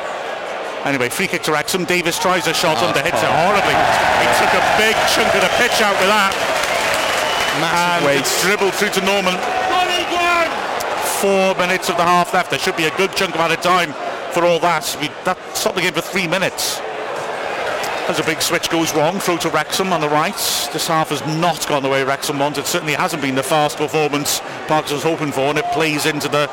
Anyway, 0.85 1.09
free 1.09 1.27
kick 1.27 1.43
to 1.43 1.53
Wrexham. 1.53 1.85
Davies 1.85 2.19
tries 2.19 2.47
a 2.47 2.55
shot 2.55 2.79
and 2.79 2.87
under, 2.89 3.03
hits 3.03 3.23
it 3.23 3.29
horribly. 3.29 3.77
He 3.77 4.29
took 4.41 4.53
a 4.57 4.65
big 4.81 4.97
chunk 5.13 5.29
of 5.35 5.43
the 5.43 5.53
pitch 5.61 5.81
out 5.83 5.97
with 6.01 6.09
that 6.09 6.33
Massive 7.59 8.09
and 8.09 8.21
it's 8.21 8.43
dribbled 8.43 8.75
through 8.75 8.91
to 8.91 9.05
Norman. 9.05 9.35
Four 11.21 11.55
minutes 11.57 11.91
of 11.91 11.97
the 11.97 12.05
half 12.05 12.33
left. 12.33 12.51
There 12.51 12.59
should 12.59 12.77
be 12.77 12.87
a 12.87 12.97
good 12.97 13.13
chunk 13.13 13.35
of 13.35 13.41
added 13.41 13.61
time 13.61 13.93
for 14.33 14.45
all 14.45 14.59
that. 14.61 14.97
We, 15.01 15.09
that 15.25 15.37
stopped 15.55 15.77
the 15.77 15.83
game 15.83 15.93
for 15.93 16.01
three 16.01 16.27
minutes. 16.27 16.81
As 18.09 18.19
a 18.19 18.25
big 18.25 18.41
switch 18.41 18.71
goes 18.71 18.95
wrong, 18.95 19.21
throw 19.21 19.37
to 19.39 19.51
Wrexham 19.51 19.93
on 19.93 20.01
the 20.01 20.09
right. 20.09 20.35
This 20.73 20.89
half 20.89 21.11
has 21.11 21.21
not 21.39 21.67
gone 21.69 21.83
the 21.83 21.89
way 21.89 22.03
Wrexham 22.03 22.39
wanted. 22.39 22.61
It 22.61 22.67
certainly 22.67 22.95
hasn't 22.95 23.21
been 23.21 23.35
the 23.35 23.43
fast 23.43 23.77
performance 23.77 24.41
Parks 24.67 24.93
was 24.93 25.03
hoping 25.03 25.33
for, 25.33 25.43
and 25.43 25.59
it 25.59 25.65
plays 25.73 26.07
into 26.07 26.29
the, 26.29 26.47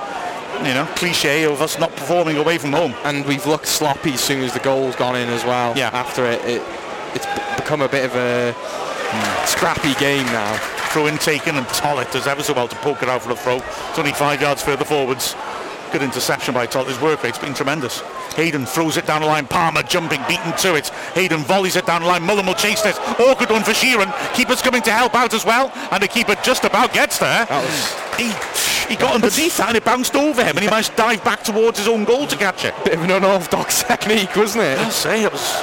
you 0.65 0.73
know, 0.73 0.85
cliche 0.95 1.43
of 1.45 1.61
us 1.61 1.79
not 1.79 1.91
performing 1.95 2.37
away 2.37 2.57
from 2.57 2.71
home. 2.73 2.93
And 3.03 3.25
we've 3.25 3.45
looked 3.45 3.67
sloppy 3.67 4.13
as 4.13 4.21
soon 4.21 4.43
as 4.43 4.53
the 4.53 4.59
goal's 4.59 4.95
gone 4.95 5.15
in 5.15 5.29
as 5.29 5.43
well. 5.43 5.77
Yeah. 5.77 5.89
After 5.93 6.25
it, 6.25 6.43
it 6.45 6.61
it's 7.13 7.25
become 7.55 7.81
a 7.81 7.89
bit 7.89 8.05
of 8.05 8.15
a 8.15 8.53
scrappy 9.45 9.93
game 9.95 10.25
now. 10.27 10.57
Throw 10.91 11.07
in 11.07 11.17
taken 11.17 11.55
and 11.55 11.65
Tollitt 11.67 12.11
does 12.11 12.27
ever 12.27 12.43
so 12.43 12.53
well 12.53 12.67
to 12.67 12.75
poke 12.77 13.03
it 13.03 13.09
out 13.09 13.21
for 13.21 13.31
a 13.31 13.35
throw. 13.35 13.57
It's 13.57 13.99
only 13.99 14.13
five 14.13 14.41
yards 14.41 14.63
further 14.63 14.85
forwards. 14.85 15.35
Good 15.91 16.01
interception 16.01 16.53
by 16.53 16.67
Tollitt. 16.67 16.87
His 16.87 16.99
work 17.01 17.23
rate's 17.23 17.39
been 17.39 17.53
tremendous. 17.53 18.01
Hayden 18.35 18.65
throws 18.65 18.97
it 18.97 19.05
down 19.05 19.21
the 19.21 19.27
line. 19.27 19.47
Palmer 19.47 19.83
jumping, 19.83 20.21
beaten 20.27 20.51
to 20.57 20.75
it. 20.75 20.89
Hayden 21.15 21.39
volleys 21.39 21.75
it 21.75 21.85
down 21.85 22.01
the 22.01 22.07
line. 22.07 22.23
Mullin 22.23 22.45
will 22.45 22.53
chase 22.53 22.81
this. 22.81 22.97
Oh, 22.99 23.31
Awkward 23.31 23.49
one 23.49 23.63
for 23.63 23.71
Sheron. 23.71 24.13
Keeper's 24.35 24.61
coming 24.61 24.81
to 24.83 24.91
help 24.91 25.15
out 25.15 25.33
as 25.33 25.45
well. 25.45 25.71
And 25.91 26.03
the 26.03 26.07
keeper 26.07 26.35
just 26.43 26.63
about 26.65 26.93
gets 26.93 27.19
there. 27.19 27.45
That 27.45 27.63
was 27.63 28.17
He, 28.19 28.27
he 28.87 28.95
got 28.95 29.15
underneath 29.15 29.57
that 29.57 29.69
and 29.69 29.77
it 29.77 29.83
bounced 29.85 30.15
over 30.15 30.41
him 30.43 30.55
and 30.55 30.59
he 30.59 30.69
managed 30.69 30.91
to 30.91 30.97
dive 30.97 31.23
back 31.23 31.43
towards 31.43 31.77
his 31.77 31.87
own 31.87 32.05
goal 32.05 32.25
to 32.27 32.37
catch 32.37 32.65
it. 32.65 32.73
bit 32.83 32.93
of 32.93 33.03
an 33.03 33.11
unorthodox 33.11 33.83
technique, 33.87 34.35
wasn't 34.35 34.63
it? 34.63 34.79
I 34.79 34.89
say 34.89 35.23
it 35.23 35.31
was 35.31 35.61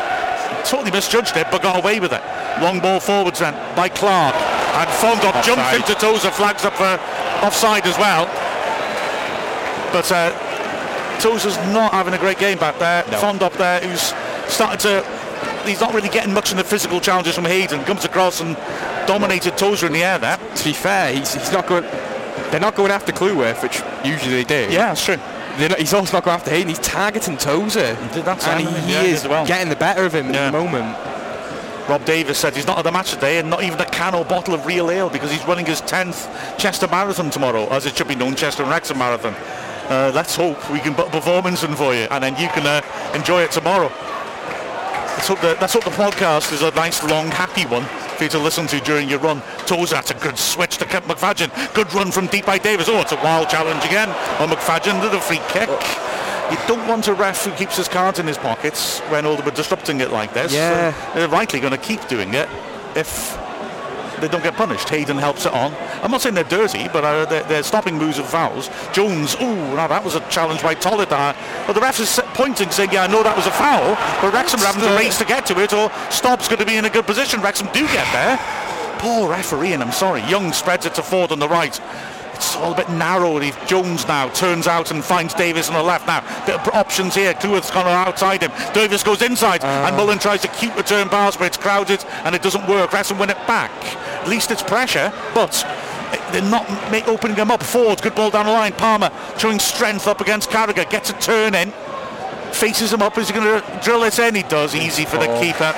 totally 0.68 0.90
misjudged 0.90 1.36
it, 1.36 1.46
but 1.50 1.62
got 1.62 1.78
away 1.78 2.00
with 2.00 2.12
it. 2.12 2.22
Long 2.60 2.80
ball 2.80 3.00
forwards 3.00 3.38
then 3.40 3.54
by 3.76 3.88
Clarke, 3.88 4.34
and 4.34 4.88
Fondop 4.90 5.42
jumps 5.44 5.74
into 5.74 5.94
Tozer, 5.94 6.30
flags 6.30 6.64
up 6.64 6.74
for 6.74 6.98
offside 7.44 7.86
as 7.86 7.96
well. 7.98 8.26
But 9.92 10.10
uh, 10.10 10.32
Tozer's 11.20 11.56
not 11.72 11.92
having 11.92 12.14
a 12.14 12.18
great 12.18 12.38
game 12.38 12.58
back 12.58 12.78
there. 12.78 13.04
No. 13.10 13.18
Fondop 13.18 13.52
there, 13.56 13.80
who's 13.80 14.12
started 14.52 14.80
to. 14.80 15.04
He's 15.66 15.80
not 15.80 15.94
really 15.94 16.08
getting 16.08 16.34
much 16.34 16.50
in 16.50 16.58
the 16.58 16.64
physical 16.64 17.00
challenges 17.00 17.34
from 17.34 17.44
Hayden. 17.44 17.84
Comes 17.84 18.04
across 18.04 18.40
and 18.40 18.56
dominated 19.06 19.56
Tozer 19.56 19.86
in 19.86 19.92
the 19.92 20.02
air 20.02 20.18
there. 20.18 20.36
To 20.36 20.64
be 20.64 20.72
fair, 20.72 21.14
he's, 21.14 21.34
he's 21.34 21.52
not 21.52 21.66
going. 21.66 21.84
They're 22.54 22.60
not 22.60 22.76
going 22.76 22.92
after 22.92 23.10
Cleworth, 23.10 23.64
which 23.64 23.82
usually 24.04 24.44
they 24.44 24.44
do. 24.44 24.72
Yeah, 24.72 24.94
that's 24.94 25.04
true. 25.04 25.16
Not, 25.58 25.76
he's 25.76 25.92
also 25.92 26.12
not 26.12 26.22
going 26.22 26.36
after 26.36 26.52
Hayden. 26.52 26.68
He's 26.68 26.78
targeting 26.78 27.36
Tozer. 27.36 27.96
did 28.14 28.24
that 28.26 28.46
and 28.46 28.64
time, 28.64 28.84
he, 28.84 28.92
yeah, 28.92 29.00
he 29.00 29.08
he 29.08 29.12
is 29.12 29.26
well. 29.26 29.44
getting 29.44 29.68
the 29.70 29.74
better 29.74 30.04
of 30.04 30.14
him 30.14 30.32
Yeah. 30.32 30.46
at 30.46 30.52
the 30.52 30.58
moment. 30.60 30.96
Rob 31.88 32.04
Davis 32.04 32.38
said 32.38 32.54
he's 32.54 32.68
not 32.68 32.78
at 32.78 32.84
the 32.84 32.92
match 32.92 33.10
today 33.10 33.38
and 33.38 33.50
not 33.50 33.64
even 33.64 33.80
a 33.80 33.84
can 33.86 34.14
or 34.14 34.24
bottle 34.24 34.54
of 34.54 34.66
real 34.66 34.88
ale 34.92 35.10
because 35.10 35.32
he's 35.32 35.44
running 35.48 35.66
his 35.66 35.82
10th 35.82 36.56
Chester 36.56 36.86
Marathon 36.86 37.28
tomorrow, 37.28 37.66
as 37.70 37.86
it 37.86 37.96
should 37.96 38.06
be 38.06 38.14
known, 38.14 38.36
Chester 38.36 38.62
and 38.62 38.70
Wrexham 38.70 38.98
Marathon. 38.98 39.34
Uh, 39.90 40.12
let's 40.14 40.36
hope 40.36 40.70
we 40.70 40.78
can 40.78 40.94
put 40.94 41.08
a 41.08 41.10
performance 41.10 41.64
in 41.64 41.74
for 41.74 41.92
you 41.92 42.06
and 42.12 42.22
then 42.22 42.36
you 42.40 42.46
can 42.50 42.64
uh, 42.64 42.80
enjoy 43.16 43.42
it 43.42 43.50
tomorrow. 43.50 43.88
Let's 43.88 45.26
hope, 45.26 45.40
the, 45.40 45.58
let's 45.60 45.72
hope 45.72 45.82
the 45.82 45.90
podcast 45.90 46.52
is 46.52 46.62
a 46.62 46.70
nice, 46.76 47.02
long, 47.02 47.32
happy 47.32 47.66
one 47.66 47.82
for 48.14 48.24
you 48.24 48.30
to 48.30 48.38
listen 48.38 48.66
to 48.68 48.80
during 48.80 49.08
your 49.08 49.18
run. 49.18 49.42
Tozer, 49.66 49.94
that's 49.94 50.10
a 50.10 50.14
good 50.14 50.38
switch 50.38 50.78
to 50.78 50.84
Kent 50.84 51.04
McFadzean. 51.06 51.74
Good 51.74 51.92
run 51.94 52.10
from 52.10 52.26
deep 52.26 52.46
by 52.46 52.58
Davies. 52.58 52.88
Oh, 52.88 53.00
it's 53.00 53.12
a 53.12 53.16
wild 53.16 53.48
challenge 53.48 53.84
again 53.84 54.08
oh, 54.08 54.44
on 54.44 54.48
McFadzean. 54.48 55.00
Did 55.00 55.14
a 55.14 55.20
free 55.20 55.40
kick. 55.48 55.68
Oh. 55.70 56.50
You 56.50 56.58
don't 56.68 56.86
want 56.86 57.08
a 57.08 57.14
ref 57.14 57.44
who 57.44 57.52
keeps 57.52 57.76
his 57.76 57.88
cards 57.88 58.18
in 58.18 58.26
his 58.26 58.36
pockets 58.36 59.00
when 59.08 59.24
are 59.24 59.50
disrupting 59.50 60.00
it 60.00 60.10
like 60.10 60.34
this. 60.34 60.52
Yeah. 60.52 60.92
So 60.92 61.18
they're 61.18 61.28
likely 61.28 61.58
going 61.58 61.72
to 61.72 61.78
keep 61.78 62.06
doing 62.06 62.34
it 62.34 62.48
if 62.94 63.36
they 64.20 64.28
don't 64.28 64.42
get 64.42 64.54
punished. 64.54 64.88
Hayden 64.88 65.16
helps 65.16 65.46
it 65.46 65.52
on. 65.52 65.74
I'm 66.02 66.10
not 66.10 66.20
saying 66.20 66.34
they're 66.34 66.44
dirty, 66.44 66.88
but 66.88 67.04
uh, 67.04 67.24
they're, 67.26 67.42
they're 67.44 67.62
stopping 67.62 67.96
moves 67.96 68.18
of 68.18 68.26
fouls. 68.26 68.70
Jones, 68.92 69.36
ooh, 69.40 69.76
now 69.76 69.86
that 69.86 70.04
was 70.04 70.14
a 70.14 70.20
challenge 70.28 70.62
by. 70.62 70.74
Uh, 70.74 71.34
but 71.66 71.72
the 71.72 71.80
ref 71.80 72.00
is 72.00 72.20
pointing, 72.34 72.70
saying, 72.70 72.90
yeah, 72.92 73.04
I 73.04 73.06
know 73.06 73.22
that 73.22 73.36
was 73.36 73.46
a 73.46 73.50
foul, 73.50 73.94
but 74.20 74.32
Wrexham 74.32 74.60
having 74.60 74.82
to 74.82 74.96
race 74.96 75.18
to 75.18 75.24
get 75.24 75.46
to 75.46 75.60
it, 75.60 75.72
or 75.72 75.90
Stobb's 76.10 76.48
going 76.48 76.60
to 76.60 76.66
be 76.66 76.76
in 76.76 76.84
a 76.84 76.90
good 76.90 77.06
position. 77.06 77.40
Wrexham 77.40 77.68
do 77.72 77.86
get 77.88 78.06
there. 78.12 78.38
Poor 78.98 79.28
referee, 79.28 79.72
and 79.72 79.82
I'm 79.82 79.92
sorry. 79.92 80.22
Young 80.22 80.52
spreads 80.52 80.86
it 80.86 80.94
to 80.94 81.02
Forde 81.02 81.32
on 81.32 81.38
the 81.38 81.48
right. 81.48 81.80
It's 82.34 82.56
all 82.56 82.72
a 82.72 82.76
bit 82.76 82.88
narrow. 82.90 83.38
If 83.38 83.66
Jones 83.66 84.06
now 84.06 84.28
turns 84.28 84.66
out 84.66 84.90
and 84.90 85.04
finds 85.04 85.34
Davies 85.34 85.68
on 85.68 85.74
the 85.74 85.82
left. 85.82 86.06
Now, 86.06 86.20
bit 86.46 86.56
of 86.56 86.74
options 86.74 87.14
here. 87.14 87.34
Cleworth's 87.34 87.70
gone 87.70 87.86
outside 87.86 88.42
him. 88.42 88.52
Davies 88.72 89.02
goes 89.02 89.22
inside, 89.22 89.62
and 89.64 89.94
ah. 89.94 89.96
Mullin 89.96 90.18
tries 90.18 90.42
to 90.42 90.48
cute 90.48 90.74
return 90.76 91.08
pass, 91.08 91.36
but 91.36 91.46
it's 91.46 91.56
crowded 91.56 92.04
and 92.24 92.34
it 92.34 92.42
doesn't 92.42 92.66
work. 92.68 92.92
Wrexham 92.92 93.18
win 93.18 93.30
it 93.30 93.46
back. 93.46 93.70
At 94.22 94.28
least 94.28 94.50
it's 94.50 94.62
pressure, 94.62 95.12
but 95.34 95.52
they're 96.32 96.42
not 96.42 96.68
make, 96.90 97.08
opening 97.08 97.36
them 97.36 97.50
up. 97.50 97.62
Forde, 97.62 98.02
good 98.02 98.14
ball 98.14 98.30
down 98.30 98.46
the 98.46 98.52
line. 98.52 98.72
Palmer 98.72 99.10
showing 99.38 99.58
strength 99.58 100.06
up 100.06 100.20
against 100.20 100.50
Carragher. 100.50 100.88
Gets 100.90 101.10
a 101.10 101.12
turn 101.14 101.54
in. 101.54 101.72
Faces 102.54 102.92
him 102.92 103.02
up. 103.02 103.18
Is 103.18 103.28
he 103.28 103.34
going 103.34 103.60
to 103.60 103.80
drill 103.82 104.04
it 104.04 104.18
in? 104.18 104.34
He 104.34 104.42
does. 104.44 104.74
Easy 104.74 105.04
for 105.04 105.18
the 105.18 105.28
Oh. 105.28 105.40
keeper. 105.40 105.74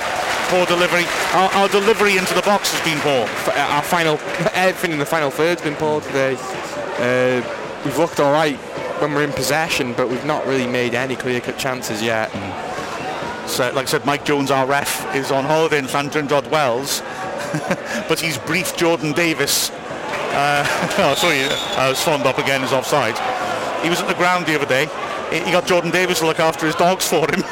Poor 0.49 0.65
delivery. 0.65 1.05
Our, 1.33 1.49
our 1.53 1.67
delivery 1.67 2.17
into 2.17 2.33
the 2.33 2.41
box 2.43 2.71
has 2.71 2.81
been 2.85 2.99
poor. 3.01 3.27
Uh, 3.53 3.59
Our 3.75 3.81
final, 3.83 4.13
everything 4.53 4.91
in 4.91 4.99
the 4.99 5.05
final 5.05 5.29
third's 5.31 5.61
been 5.61 5.75
poor 5.75 5.99
today. 6.01 6.37
Uh, 6.99 7.41
we've 7.83 7.97
looked 7.97 8.19
all 8.19 8.31
right 8.31 8.55
when 9.01 9.13
we're 9.13 9.23
in 9.23 9.33
possession, 9.33 9.93
but 9.93 10.07
we've 10.07 10.23
not 10.25 10.45
really 10.47 10.67
made 10.67 10.93
any 10.95 11.15
clear-cut 11.15 11.57
chances 11.57 12.01
yet. 12.01 12.31
So, 13.47 13.71
like 13.73 13.87
I 13.87 13.89
said, 13.89 14.05
Mike 14.05 14.23
Jones, 14.23 14.51
our 14.51 14.65
ref, 14.65 15.13
is 15.15 15.31
on 15.31 15.43
holiday 15.45 15.79
in 15.79 15.85
Llandrindod 15.85 16.49
Wells, 16.49 17.01
but 18.07 18.19
he's 18.19 18.37
briefed 18.37 18.77
Jordan 18.77 19.13
Davies. 19.13 19.71
Uh, 20.31 20.65
oh, 20.99 21.15
sorry, 21.17 21.41
I 21.77 21.89
was 21.89 21.99
Fondop 22.03 22.37
again, 22.37 22.63
is 22.63 22.71
offside. 22.73 23.17
He 23.83 23.89
was 23.89 23.99
at 23.99 24.07
the 24.07 24.15
ground 24.15 24.45
the 24.45 24.55
other 24.55 24.65
day. 24.65 24.87
He 25.31 25.51
got 25.51 25.67
Jordan 25.67 25.91
Davies 25.91 26.19
to 26.19 26.25
look 26.25 26.39
after 26.39 26.65
his 26.65 26.75
dogs 26.75 27.07
for 27.07 27.27
him. 27.29 27.43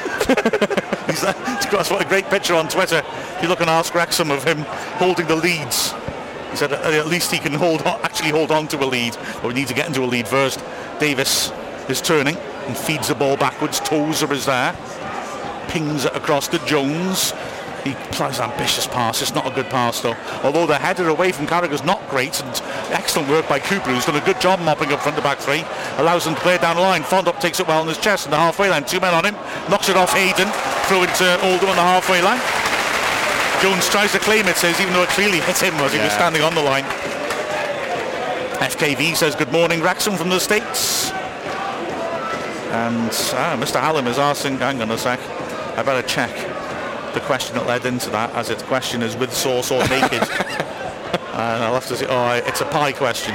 That's 1.07 1.89
what 1.89 2.01
a 2.01 2.07
great 2.07 2.25
picture 2.25 2.55
on 2.55 2.67
Twitter. 2.67 3.01
If 3.05 3.39
you 3.41 3.47
look 3.47 3.61
and 3.61 3.69
ask 3.69 3.93
Wrexham 3.93 4.31
of 4.31 4.43
him 4.43 4.59
holding 4.97 5.27
the 5.27 5.35
leads. 5.35 5.93
He 6.51 6.57
said 6.57 6.71
at 6.71 7.07
least 7.07 7.31
he 7.31 7.37
can 7.37 7.53
hold 7.53 7.81
on, 7.83 7.99
actually 8.01 8.29
hold 8.29 8.51
on 8.51 8.67
to 8.69 8.77
a 8.77 8.85
lead, 8.85 9.17
but 9.35 9.45
we 9.45 9.53
need 9.53 9.67
to 9.67 9.73
get 9.73 9.87
into 9.87 10.03
a 10.03 10.05
lead 10.05 10.27
first. 10.27 10.63
Davies 10.99 11.51
is 11.89 12.01
turning 12.01 12.37
and 12.37 12.77
feeds 12.77 13.09
the 13.09 13.15
ball 13.15 13.35
backwards. 13.35 13.79
Tozer 13.81 14.31
is 14.31 14.45
there 14.45 14.75
pings 15.67 16.05
it 16.05 16.15
across 16.15 16.47
to 16.47 16.57
Jones. 16.65 17.33
He 17.85 17.93
plays 18.09 18.39
an 18.39 18.49
ambitious 18.49 18.87
pass. 18.87 19.21
It's 19.21 19.35
not 19.35 19.45
a 19.45 19.53
good 19.53 19.67
pass 19.67 20.01
though. 20.01 20.17
Although 20.43 20.65
the 20.65 20.79
header 20.79 21.07
away 21.07 21.31
from 21.31 21.45
Carragher's 21.45 21.83
not 21.83 22.01
great 22.09 22.41
and 22.41 22.49
excellent 22.89 23.29
work 23.29 23.47
by 23.47 23.59
Cooper 23.59 23.93
who's 23.93 24.05
done 24.05 24.15
a 24.15 24.25
good 24.25 24.41
job 24.41 24.59
mopping 24.59 24.91
up 24.91 25.01
front 25.01 25.15
the 25.15 25.21
back 25.21 25.37
three. 25.37 25.63
Allows 25.97 26.25
them 26.25 26.33
to 26.33 26.41
play 26.41 26.57
down 26.57 26.77
the 26.77 26.81
line. 26.81 27.03
Fondop 27.03 27.39
takes 27.39 27.59
it 27.59 27.67
well 27.67 27.81
on 27.81 27.87
his 27.87 27.99
chest 27.99 28.25
in 28.25 28.31
the 28.31 28.37
halfway 28.37 28.71
line. 28.71 28.85
Two 28.85 28.99
men 28.99 29.13
on 29.13 29.23
him. 29.23 29.35
Knocks 29.69 29.87
it 29.87 29.95
off 29.95 30.11
Hayden. 30.13 30.49
Throw 30.89 31.03
it 31.03 31.13
to 31.21 31.39
Oldham 31.45 31.69
on 31.69 31.75
the 31.75 31.85
halfway 31.85 32.23
line. 32.23 32.41
Jones 33.61 33.87
tries 33.87 34.11
to 34.13 34.19
claim 34.19 34.47
it, 34.47 34.57
says 34.57 34.81
even 34.81 34.93
though 34.93 35.03
it 35.03 35.09
clearly 35.09 35.39
hit 35.41 35.61
him 35.61 35.75
as 35.75 35.93
he 35.93 35.99
was 35.99 36.11
standing 36.11 36.41
on 36.41 36.55
the 36.55 36.63
line. 36.63 36.85
FKV 38.65 39.15
says 39.15 39.35
good 39.35 39.51
morning 39.51 39.81
Wrexham 39.81 40.15
from 40.15 40.29
the 40.29 40.39
States. 40.39 41.11
And 42.71 43.11
ah, 43.37 43.55
Mr. 43.59 43.79
Hallam 43.79 44.07
is 44.07 44.17
asking, 44.17 44.57
hang 44.57 44.81
on 44.81 44.89
a 44.89 44.97
sec, 44.97 45.19
I 45.77 45.83
better 45.83 46.05
check 46.07 46.31
the 47.15 47.21
question 47.21 47.55
that 47.55 47.65
led 47.65 47.85
into 47.85 48.09
that, 48.11 48.29
as 48.35 48.49
its 48.49 48.61
question 48.61 49.01
is 49.01 49.15
with 49.15 49.33
sauce 49.33 49.71
or 49.71 49.79
naked. 49.87 50.21
and 51.33 51.63
I'll 51.63 51.73
have 51.73 51.87
to 51.87 51.95
say, 51.95 52.05
oh, 52.07 52.33
it's 52.45 52.61
a 52.61 52.65
pie 52.65 52.91
question. 52.91 53.33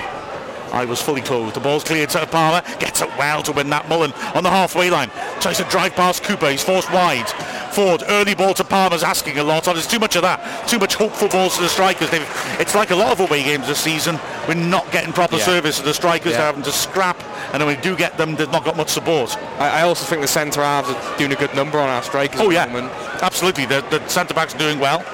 I 0.73 0.85
was 0.85 1.03
fully 1.03 1.23
clothed. 1.23 1.57
The 1.57 1.61
ball's 1.61 1.83
cleared 1.83 2.11
to 2.11 2.27
Palmer. 2.27 2.63
Gets 2.79 3.01
it 3.01 3.09
well 3.19 3.43
to 3.43 3.53
win 3.53 3.71
that 3.71 3.89
Mullin 3.89 4.13
on 4.35 4.45
the 4.45 4.51
halfway 4.51 4.91
line. 4.91 5.11
Tries 5.41 5.57
to 5.57 5.65
drive 5.65 5.95
past 5.95 6.23
Cooper. 6.23 6.51
He's 6.51 6.63
forced 6.63 6.93
wide. 6.93 7.27
Forde, 7.73 8.03
early 8.09 8.35
ball 8.35 8.55
to 8.55 8.65
Palmer's 8.65 9.03
asking 9.03 9.39
a 9.39 9.45
lot. 9.45 9.65
There's 9.65 9.87
too 9.87 9.99
much 9.99 10.17
of 10.17 10.23
that. 10.23 10.69
Too 10.69 10.79
much 10.79 10.95
hopeful 10.95 11.29
balls 11.29 11.57
to 11.57 11.63
the 11.63 11.69
strikers. 11.69 12.11
They've, 12.11 12.27
it's 12.59 12.75
like 12.75 12.91
a 12.91 12.97
lot 12.97 13.13
of 13.13 13.21
away 13.21 13.43
games 13.45 13.67
this 13.69 13.81
season. 13.81 14.19
We're 14.49 14.55
not 14.55 14.91
getting 14.93 15.13
proper 15.13 15.37
Yeah. 15.37 15.45
service 15.45 15.79
to 15.79 15.85
the 15.85 15.95
strikers. 15.95 16.33
Yeah. 16.33 16.39
They're 16.39 16.47
having 16.47 16.63
to 16.65 16.73
scrap. 16.73 17.23
And 17.53 17.65
when 17.65 17.77
we 17.77 17.81
do 17.83 17.97
get 17.97 18.17
them, 18.17 18.37
they've 18.37 18.51
not 18.51 18.65
got 18.65 18.77
much 18.77 18.89
support. 18.91 19.37
I, 19.59 19.81
I 19.81 19.83
also 19.83 20.05
think 20.05 20.21
the 20.23 20.29
centre 20.29 20.63
halves 20.63 20.89
are 20.91 21.19
doing 21.19 21.33
a 21.33 21.37
good 21.37 21.55
number 21.55 21.79
on 21.79 21.89
our 21.89 22.03
strikers 22.03 22.41
Oh, 22.41 22.49
at 22.51 22.53
yeah. 22.55 22.67
the 22.67 22.73
moment. 22.73 22.93
Absolutely. 23.23 23.67
The, 23.67 23.81
the 23.91 24.07
centre-backs 24.09 24.55
are 24.55 24.59
doing 24.59 24.79
well. 24.79 25.05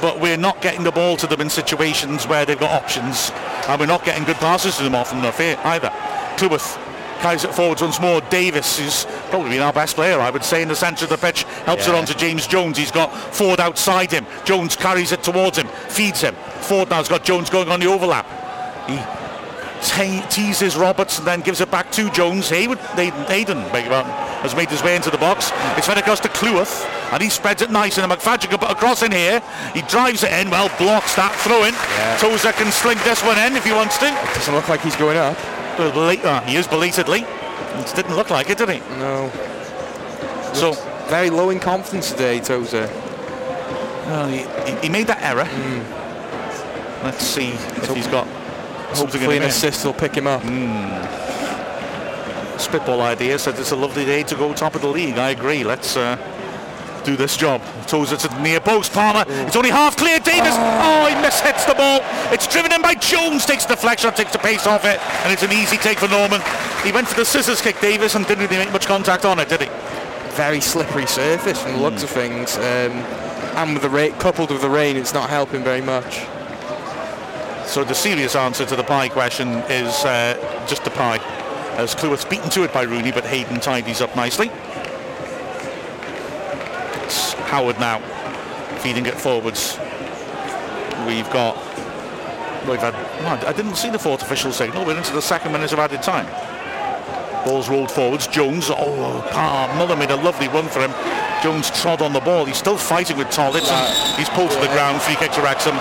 But 0.00 0.20
we're 0.20 0.36
not 0.36 0.60
getting 0.60 0.82
the 0.84 0.92
ball 0.92 1.16
to 1.16 1.26
them 1.26 1.40
in 1.40 1.48
situations 1.48 2.26
where 2.28 2.44
they've 2.44 2.58
got 2.60 2.70
options. 2.70 3.30
And 3.68 3.80
we're 3.80 3.86
not 3.86 4.04
getting 4.04 4.24
good 4.24 4.36
passes 4.36 4.76
to 4.76 4.82
them 4.84 4.94
often 4.94 5.18
enough 5.20 5.40
either. 5.40 5.90
Cleworth 6.36 6.78
carries 7.18 7.44
it 7.44 7.54
forwards 7.54 7.82
once 7.82 8.00
more. 8.00 8.20
Davies, 8.22 8.78
who's 8.78 9.04
probably 9.30 9.50
been 9.50 9.62
our 9.62 9.72
best 9.72 9.96
player, 9.96 10.20
I 10.20 10.30
would 10.30 10.44
say, 10.44 10.62
in 10.62 10.68
the 10.68 10.76
centre 10.76 11.04
of 11.04 11.10
the 11.10 11.16
pitch, 11.16 11.42
helps 11.64 11.88
it 11.88 11.94
on 11.94 12.06
to 12.06 12.16
James 12.16 12.46
Jones. 12.46 12.78
He's 12.78 12.90
got 12.90 13.10
Forde 13.10 13.60
outside 13.60 14.10
him. 14.10 14.26
Jones 14.44 14.76
carries 14.76 15.12
it 15.12 15.22
towards 15.22 15.58
him, 15.58 15.68
feeds 15.88 16.20
him. 16.20 16.34
Forde 16.60 16.90
now's 16.90 17.08
got 17.08 17.24
Jones 17.24 17.50
going 17.50 17.68
on 17.68 17.80
the 17.80 17.86
overlap. 17.86 18.26
He 18.88 18.98
te- 19.82 20.22
teases 20.30 20.76
Roberts 20.76 21.18
and 21.18 21.26
then 21.26 21.40
gives 21.40 21.60
it 21.60 21.70
back 21.70 21.90
to 21.92 22.10
Jones. 22.10 22.48
Haywood, 22.48 22.78
Hayden, 22.78 23.24
Hayden 23.24 23.62
beg 23.72 23.86
your 23.86 24.04
has 24.42 24.54
made 24.54 24.68
his 24.68 24.82
way 24.82 24.94
into 24.94 25.10
the 25.10 25.18
box. 25.18 25.50
It's 25.76 25.86
fed 25.86 25.98
across 25.98 26.20
to 26.20 26.28
Cleworth 26.28 26.84
and 27.12 27.22
he 27.22 27.28
spreads 27.30 27.62
it 27.62 27.70
nice 27.70 27.98
and 27.98 28.10
McFadzean 28.10 28.50
can 28.50 28.58
put 28.58 28.70
a 28.70 28.74
cross 28.74 29.02
in 29.02 29.12
here. 29.12 29.42
He 29.74 29.82
drives 29.82 30.22
it 30.22 30.32
in, 30.32 30.50
well 30.50 30.70
blocks 30.78 31.14
that 31.16 31.34
throw 31.36 31.64
in. 31.64 31.74
Yeah. 31.74 32.18
Tozer 32.18 32.52
can 32.52 32.70
sling 32.70 32.98
this 33.04 33.22
one 33.22 33.38
in 33.38 33.56
if 33.56 33.64
he 33.64 33.72
wants 33.72 33.98
to. 33.98 34.06
It 34.06 34.34
doesn't 34.34 34.54
look 34.54 34.68
like 34.68 34.82
he's 34.82 34.96
going 34.96 35.16
up. 35.16 35.36
Uh, 35.78 36.40
he 36.42 36.56
is 36.56 36.66
belatedly. 36.66 37.20
It 37.20 37.92
didn't 37.94 38.16
look 38.16 38.30
like 38.30 38.48
it, 38.50 38.58
did 38.58 38.68
he? 38.70 38.78
No. 38.98 39.30
So 40.54 40.72
Very 41.08 41.28
low 41.30 41.50
in 41.50 41.60
confidence 41.60 42.10
today, 42.10 42.40
Tozer. 42.40 42.86
well, 44.06 44.26
he, 44.28 44.38
he- 44.82 44.88
made 44.88 45.06
that 45.08 45.22
error. 45.22 45.44
Hmm. 45.44 47.04
Let's 47.04 47.24
see 47.24 47.50
if 47.50 47.94
he's 47.94 48.06
got 48.08 48.26
Hopefully 48.96 49.36
an 49.36 49.42
assist 49.44 49.84
will 49.84 49.92
pick 49.92 50.14
him 50.16 50.26
up. 50.26 50.42
spitball 52.58 53.02
idea 53.02 53.38
said 53.38 53.58
it's 53.58 53.70
a 53.72 53.76
lovely 53.76 54.04
day 54.06 54.22
to 54.22 54.34
go 54.34 54.52
top 54.54 54.74
of 54.74 54.80
the 54.80 54.88
league. 54.88 55.18
I 55.18 55.30
agree. 55.30 55.62
Let's 55.62 55.96
uh, 55.96 56.16
do 57.06 57.16
this 57.16 57.36
job. 57.36 57.62
Throws 57.86 58.10
it 58.10 58.18
to 58.20 58.28
the 58.28 58.40
near 58.42 58.58
post. 58.58 58.92
Palmer. 58.92 59.24
It's 59.46 59.56
only 59.56 59.70
half 59.70 59.96
clear. 59.96 60.18
Davies. 60.18 60.58
Oh, 60.58 61.06
he 61.08 61.14
mishits 61.14 61.66
the 61.66 61.74
ball. 61.74 62.00
It's 62.32 62.46
driven 62.48 62.72
in 62.72 62.82
by 62.82 62.94
Jones. 62.94 63.46
Takes 63.46 63.64
the 63.64 63.76
deflection, 63.76 64.12
takes 64.12 64.32
the 64.32 64.38
pace 64.38 64.66
off 64.66 64.84
it, 64.84 65.00
and 65.22 65.32
it's 65.32 65.44
an 65.44 65.52
easy 65.52 65.76
take 65.76 65.98
for 65.98 66.08
Norman. 66.08 66.42
He 66.82 66.90
went 66.90 67.06
for 67.06 67.14
the 67.14 67.24
scissors 67.24 67.62
kick, 67.62 67.80
Davies, 67.80 68.16
and 68.16 68.26
didn't 68.26 68.44
really 68.44 68.64
make 68.64 68.72
much 68.72 68.86
contact 68.86 69.24
on 69.24 69.38
it, 69.38 69.48
did 69.48 69.62
he? 69.62 69.68
Very 70.34 70.60
slippery 70.60 71.06
surface 71.06 71.62
from 71.62 71.72
the 71.72 71.78
looks 71.78 72.02
of 72.02 72.10
things. 72.10 72.56
Um, 72.56 72.92
and 73.54 73.72
with 73.72 73.82
the 73.82 73.88
rain, 73.88 74.12
coupled 74.14 74.50
with 74.50 74.60
the 74.60 74.68
rain, 74.68 74.96
it's 74.96 75.14
not 75.14 75.30
helping 75.30 75.62
very 75.62 75.80
much. 75.80 76.26
So 77.66 77.84
the 77.84 77.94
serious 77.94 78.36
answer 78.36 78.66
to 78.66 78.76
the 78.76 78.84
pie 78.84 79.08
question 79.08 79.48
is 79.68 80.04
uh, 80.04 80.66
just 80.66 80.84
the 80.84 80.90
pie. 80.90 81.18
As 81.76 81.94
Cleworth's 81.94 82.24
beaten 82.24 82.50
to 82.50 82.64
it 82.64 82.72
by 82.72 82.82
Rooney, 82.82 83.12
but 83.12 83.24
Hayden 83.24 83.60
tidies 83.60 84.00
up 84.00 84.14
nicely. 84.16 84.50
Howard 87.56 87.80
now, 87.80 88.00
feeding 88.80 89.06
it 89.06 89.14
forwards. 89.14 89.78
We've 91.06 91.30
got. 91.30 91.56
We've 92.68 92.78
had. 92.78 92.94
I 93.46 93.52
didn't 93.54 93.76
see 93.76 93.88
the 93.88 93.98
fourth 93.98 94.20
official 94.20 94.52
signal. 94.52 94.84
We're 94.84 94.98
into 94.98 95.14
the 95.14 95.22
second 95.22 95.52
minute 95.52 95.72
of 95.72 95.78
added 95.78 96.02
time. 96.02 96.26
Ball's 97.46 97.70
rolled 97.70 97.90
forwards. 97.90 98.26
Jones. 98.26 98.68
Oh, 98.68 99.26
ah, 99.32 99.74
Mullin 99.78 99.98
made 99.98 100.10
a 100.10 100.16
lovely 100.16 100.48
run 100.48 100.68
for 100.68 100.80
him. 100.80 100.90
Jones 101.42 101.70
trod 101.70 102.00
on 102.02 102.12
the 102.12 102.20
ball. 102.20 102.44
He's 102.44 102.56
still 102.56 102.76
fighting 102.78 103.16
with 103.16 103.28
and 103.38 103.54
He's 104.18 104.28
pulled 104.30 104.50
to 104.50 104.58
the 104.60 104.68
ground. 104.68 105.00
Free 105.02 105.16
kick 105.16 105.32
to 105.32 105.42
Wrexham. 105.42 105.76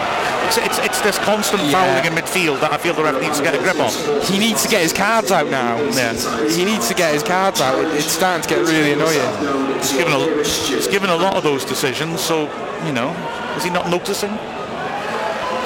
It's, 0.48 0.58
it's, 0.58 0.78
it's 0.80 1.02
this 1.02 1.18
constant 1.20 1.64
Yeah. 1.64 1.72
fouling 1.72 2.06
in 2.06 2.14
midfield 2.14 2.60
that 2.62 2.72
I 2.72 2.78
feel 2.78 2.94
the 2.94 3.04
ref 3.04 3.20
needs 3.22 3.38
to 3.38 3.44
get 3.44 3.56
a 3.56 3.58
grip 3.58 3.80
on. 3.80 3.90
He 4.24 4.38
needs 4.38 4.62
to 4.64 4.70
get 4.70 4.84
his 4.84 4.94
cards 4.94 5.32
out 5.32 5.50
now. 5.50 5.78
Yeah. 5.92 6.14
He 6.50 6.66
needs 6.66 6.88
to 6.90 6.94
get 6.94 7.14
his 7.14 7.24
cards 7.24 7.62
out. 7.62 7.80
It- 7.84 7.94
It's 7.96 8.12
starting 8.12 8.44
to 8.44 8.50
get 8.50 8.60
really 8.60 8.94
annoying. 8.94 9.78
He's 9.80 9.94
given 9.94 10.14
a, 10.14 10.44
he's 10.44 10.88
given 10.88 11.10
a 11.10 11.16
lot 11.16 11.36
of 11.36 11.44
those 11.44 11.66
decisions, 11.66 12.20
so, 12.22 12.44
you 12.86 12.92
know, 12.92 13.10
is 13.58 13.64
he 13.64 13.70
not 13.70 13.90
noticing? 13.90 14.38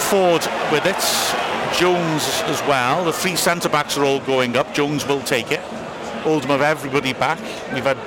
Forde 0.10 0.48
with 0.72 0.86
it. 0.86 1.02
Jones 1.78 2.42
as 2.46 2.62
well. 2.68 3.04
The 3.06 3.14
three 3.14 3.36
centre-backs 3.36 3.98
are 3.98 4.04
all 4.06 4.20
going 4.22 4.56
up. 4.56 4.74
Jones 4.74 5.06
will 5.08 5.22
take 5.22 5.52
it. 5.52 5.62
Oldham 6.26 6.50
have 6.52 6.62
everybody 6.62 7.14
back. 7.14 7.40
We've 7.74 7.84
had 7.84 7.98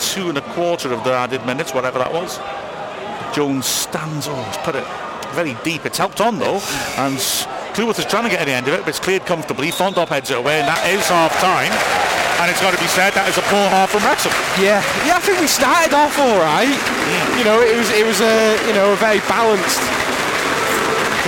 two 0.00 0.28
and 0.28 0.38
a 0.38 0.42
quarter 0.52 0.92
of 0.92 1.04
the 1.04 1.12
added 1.12 1.44
minutes, 1.46 1.74
whatever 1.74 1.98
that 1.98 2.12
was. 2.12 2.38
Jones 3.34 3.66
stands, 3.66 4.28
oh, 4.28 4.42
he's 4.42 4.56
put 4.58 4.74
it 4.74 4.84
very 5.34 5.56
deep. 5.62 5.84
It's 5.84 5.98
helped 5.98 6.20
on 6.20 6.38
though, 6.38 6.60
and 6.96 7.18
Cleworth 7.76 7.98
is 7.98 8.06
trying 8.06 8.24
to 8.24 8.30
get 8.30 8.40
at 8.40 8.46
the 8.46 8.56
end 8.56 8.68
of 8.68 8.74
it, 8.74 8.80
but 8.80 8.88
it's 8.88 9.00
cleared 9.00 9.26
comfortably. 9.26 9.68
Fondop 9.68 10.08
heads 10.08 10.30
it 10.30 10.38
away, 10.38 10.60
and 10.60 10.68
that 10.68 10.80
is 10.88 11.04
half 11.12 11.28
time. 11.44 11.68
And 12.40 12.48
it's 12.48 12.60
got 12.60 12.72
to 12.72 12.80
be 12.80 12.88
said 12.88 13.12
that 13.12 13.28
is 13.28 13.36
a 13.36 13.44
poor 13.52 13.68
half 13.68 13.92
from 13.92 14.00
Wrexham. 14.04 14.32
Yeah, 14.56 14.80
yeah. 15.04 15.16
I 15.16 15.20
think 15.20 15.40
we 15.40 15.48
started 15.48 15.92
off 15.92 16.16
all 16.16 16.40
right. 16.40 16.72
You 17.36 17.44
know, 17.44 17.60
it 17.60 17.76
was 17.76 17.92
it 17.92 18.04
was 18.04 18.24
a 18.24 18.56
you 18.64 18.72
know 18.72 18.92
a 18.92 18.98
very 19.00 19.20
balanced 19.28 19.80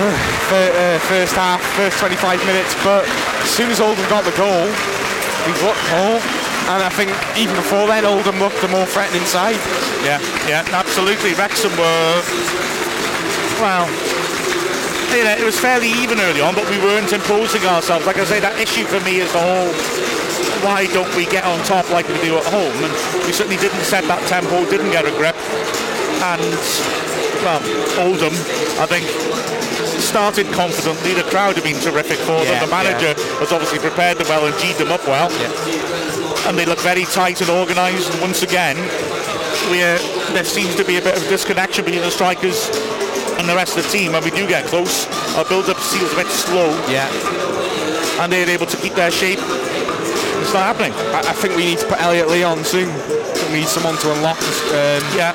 uh, 0.01 0.97
first 1.05 1.37
half, 1.37 1.61
first 1.77 2.01
25 2.01 2.41
minutes. 2.45 2.73
But 2.81 3.05
as 3.45 3.49
soon 3.49 3.69
as 3.69 3.77
Oldham 3.77 4.09
got 4.09 4.25
the 4.25 4.33
goal, 4.33 4.65
we 5.45 5.53
looked 5.61 5.85
more. 5.93 6.17
And 6.69 6.85
I 6.85 6.89
think 6.93 7.09
even 7.33 7.55
before 7.55 7.87
then, 7.89 8.05
Oldham 8.05 8.37
looked 8.37 8.61
the 8.61 8.69
more 8.69 8.85
threatening 8.85 9.25
side. 9.25 9.57
Yeah, 10.05 10.21
yeah, 10.45 10.61
absolutely. 10.69 11.33
Wrexham 11.33 11.73
were, 11.73 12.21
well, 13.57 13.89
you 15.09 15.25
know, 15.25 15.33
it 15.33 15.43
was 15.43 15.57
fairly 15.57 15.89
even 15.97 16.21
early 16.21 16.41
on, 16.41 16.53
but 16.53 16.69
we 16.69 16.77
weren't 16.77 17.11
imposing 17.11 17.65
ourselves. 17.65 18.05
Like 18.05 18.21
I 18.21 18.23
say, 18.23 18.39
that 18.39 18.61
issue 18.61 18.85
for 18.85 19.01
me 19.01 19.17
is 19.17 19.33
the 19.33 19.41
whole, 19.41 19.73
why 20.61 20.85
don't 20.93 21.09
we 21.17 21.25
get 21.25 21.43
on 21.43 21.57
top 21.65 21.89
like 21.89 22.07
we 22.07 22.21
do 22.21 22.37
at 22.37 22.45
home? 22.45 22.77
And 22.85 22.93
we 23.25 23.33
certainly 23.33 23.57
didn't 23.57 23.81
set 23.81 24.05
that 24.05 24.21
tempo, 24.29 24.61
didn't 24.69 24.93
get 24.93 25.09
a 25.09 25.13
grip. 25.17 25.33
And, 26.21 26.53
well, 27.41 27.65
Oldham, 27.97 28.37
I 28.77 28.85
think, 28.85 29.09
started 30.01 30.47
confidently. 30.53 31.13
The 31.13 31.23
crowd 31.29 31.55
have 31.55 31.63
been 31.63 31.79
terrific 31.79 32.17
for 32.19 32.39
Yeah, 32.43 32.59
them. 32.59 32.69
The 32.69 32.71
manager 32.71 33.13
has 33.39 33.51
obviously 33.51 33.79
prepared 33.79 34.17
them 34.17 34.27
well 34.27 34.45
and 34.45 34.55
G'd 34.59 34.77
them 34.77 34.91
up 34.91 35.05
well. 35.07 35.29
And 36.47 36.57
they 36.57 36.65
look 36.65 36.79
very 36.79 37.05
tight 37.05 37.41
and 37.41 37.49
organised. 37.49 38.11
And 38.11 38.21
once 38.21 38.41
again, 38.43 38.77
where 39.69 39.97
there 40.33 40.43
seems 40.45 40.75
to 40.75 40.83
be 40.85 40.97
a 40.97 41.01
bit 41.01 41.15
of 41.17 41.23
disconnection 41.29 41.85
between 41.85 42.01
the 42.03 42.11
strikers 42.11 42.69
and 43.37 43.47
the 43.47 43.55
rest 43.55 43.77
of 43.77 43.83
the 43.83 43.89
team. 43.89 44.13
When 44.13 44.23
we 44.23 44.31
do 44.31 44.47
get 44.47 44.65
close, 44.65 45.05
our 45.35 45.45
build-up 45.45 45.77
seems 45.77 46.11
a 46.11 46.15
bit 46.15 46.27
slow, 46.27 46.69
Yeah. 46.89 47.07
and 48.21 48.31
they're 48.31 48.49
able 48.49 48.65
to 48.65 48.77
keep 48.77 48.93
their 48.95 49.11
shape. 49.11 49.39
It's 49.39 50.53
not 50.53 50.63
happening. 50.75 50.93
I, 51.13 51.19
I 51.29 51.33
think 51.33 51.55
we 51.55 51.65
need 51.65 51.77
to 51.79 51.87
put 51.87 52.01
Elliot 52.01 52.27
Lee 52.29 52.43
on 52.43 52.63
soon. 52.63 52.89
We 53.51 53.59
need 53.61 53.67
someone 53.67 53.97
to 53.97 54.11
unlock 54.13 54.37
um, 54.41 55.03
Yeah, 55.15 55.33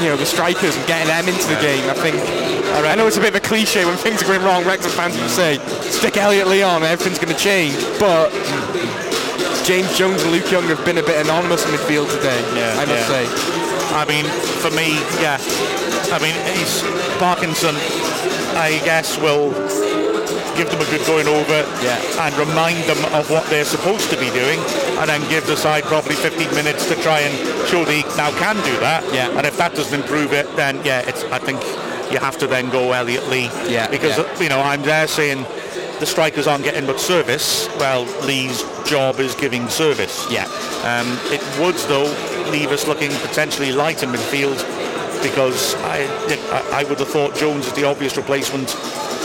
you 0.00 0.08
know, 0.08 0.16
the 0.16 0.26
strikers 0.26 0.76
and 0.76 0.86
getting 0.86 1.08
them 1.08 1.28
into 1.28 1.46
the 1.48 1.60
game. 1.60 1.88
I 1.88 1.94
think. 1.94 2.57
I 2.74 2.94
know 2.94 3.06
it's 3.06 3.16
a 3.16 3.20
bit 3.20 3.30
of 3.30 3.36
a 3.36 3.40
cliche 3.40 3.84
when 3.84 3.96
things 3.96 4.22
are 4.22 4.26
going 4.26 4.42
wrong. 4.42 4.64
Wrexham 4.64 4.90
fans 4.92 5.18
will 5.18 5.28
say, 5.28 5.58
"Stick 5.90 6.16
Elliot 6.16 6.46
Lee 6.48 6.62
on, 6.62 6.82
everything's 6.82 7.18
going 7.18 7.34
to 7.34 7.40
change." 7.40 7.74
But 7.98 8.30
James 9.64 9.96
Jones 9.98 10.22
and 10.22 10.32
Luke 10.32 10.50
Young 10.50 10.64
have 10.64 10.82
been 10.84 10.98
a 10.98 11.02
bit 11.02 11.20
anonymous 11.24 11.64
in 11.64 11.72
midfield 11.72 12.10
today. 12.10 12.40
Yeah, 12.56 12.80
I 12.80 12.84
must 12.86 13.08
yeah. 13.08 13.24
say. 13.24 13.24
I 13.92 14.04
mean, 14.04 14.24
for 14.62 14.70
me, 14.70 14.96
yeah. 15.20 15.38
I 16.12 16.18
mean, 16.20 16.34
he's 16.56 16.82
Parkinson. 17.18 17.76
I 18.56 18.80
guess 18.84 19.18
will 19.18 19.50
give 20.56 20.70
them 20.70 20.80
a 20.80 20.90
good 20.90 21.04
going 21.06 21.28
over 21.28 21.62
Yeah. 21.84 22.00
and 22.26 22.34
remind 22.36 22.82
them 22.84 22.98
of 23.14 23.30
what 23.30 23.46
they're 23.46 23.64
supposed 23.64 24.10
to 24.10 24.16
be 24.16 24.30
doing, 24.30 24.58
and 24.98 25.08
then 25.08 25.20
give 25.28 25.46
the 25.46 25.56
side 25.56 25.84
probably 25.84 26.16
15 26.16 26.52
minutes 26.54 26.88
to 26.88 26.96
try 26.96 27.20
and 27.20 27.34
show 27.68 27.84
they 27.84 28.02
now 28.16 28.30
can 28.32 28.56
do 28.56 28.74
that. 28.80 29.04
Yeah. 29.12 29.28
And 29.36 29.46
if 29.46 29.56
that 29.58 29.74
doesn't 29.74 30.00
improve 30.00 30.32
it, 30.32 30.46
then 30.56 30.80
yeah, 30.84 31.00
it's. 31.06 31.24
I 31.24 31.38
think 31.38 31.60
you 32.10 32.18
have 32.18 32.38
to 32.38 32.46
then 32.46 32.70
go 32.70 32.92
Elliot 32.92 33.26
Lee. 33.28 33.50
Yeah, 33.68 33.88
Because 33.88 34.16
yeah. 34.18 34.40
you 34.42 34.48
know 34.48 34.60
I'm 34.60 34.82
there 34.82 35.06
saying 35.06 35.44
the 36.00 36.06
strikers 36.06 36.46
aren't 36.46 36.64
getting 36.64 36.86
much 36.86 36.98
service. 37.00 37.68
Well, 37.78 38.04
Lee's 38.24 38.62
job 38.88 39.18
is 39.20 39.34
giving 39.34 39.68
service. 39.68 40.26
Yeah. 40.30 40.44
Um, 40.84 41.18
it 41.32 41.42
would, 41.60 41.74
though, 41.88 42.08
leave 42.50 42.70
us 42.70 42.86
looking 42.86 43.10
potentially 43.26 43.72
light 43.72 44.02
in 44.02 44.10
midfield 44.10 44.56
because 45.22 45.74
I, 45.82 46.06
I 46.72 46.80
I 46.80 46.84
would 46.84 47.00
have 47.00 47.08
thought 47.08 47.34
Jones 47.34 47.66
is 47.66 47.72
the 47.72 47.84
obvious 47.84 48.16
replacement, 48.16 48.76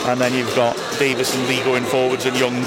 and 0.07 0.19
then 0.19 0.33
you've 0.33 0.53
got 0.55 0.75
Davies 0.97 1.35
and 1.35 1.47
Lee 1.47 1.61
going 1.63 1.83
forwards 1.83 2.25
and 2.25 2.35
Young. 2.37 2.59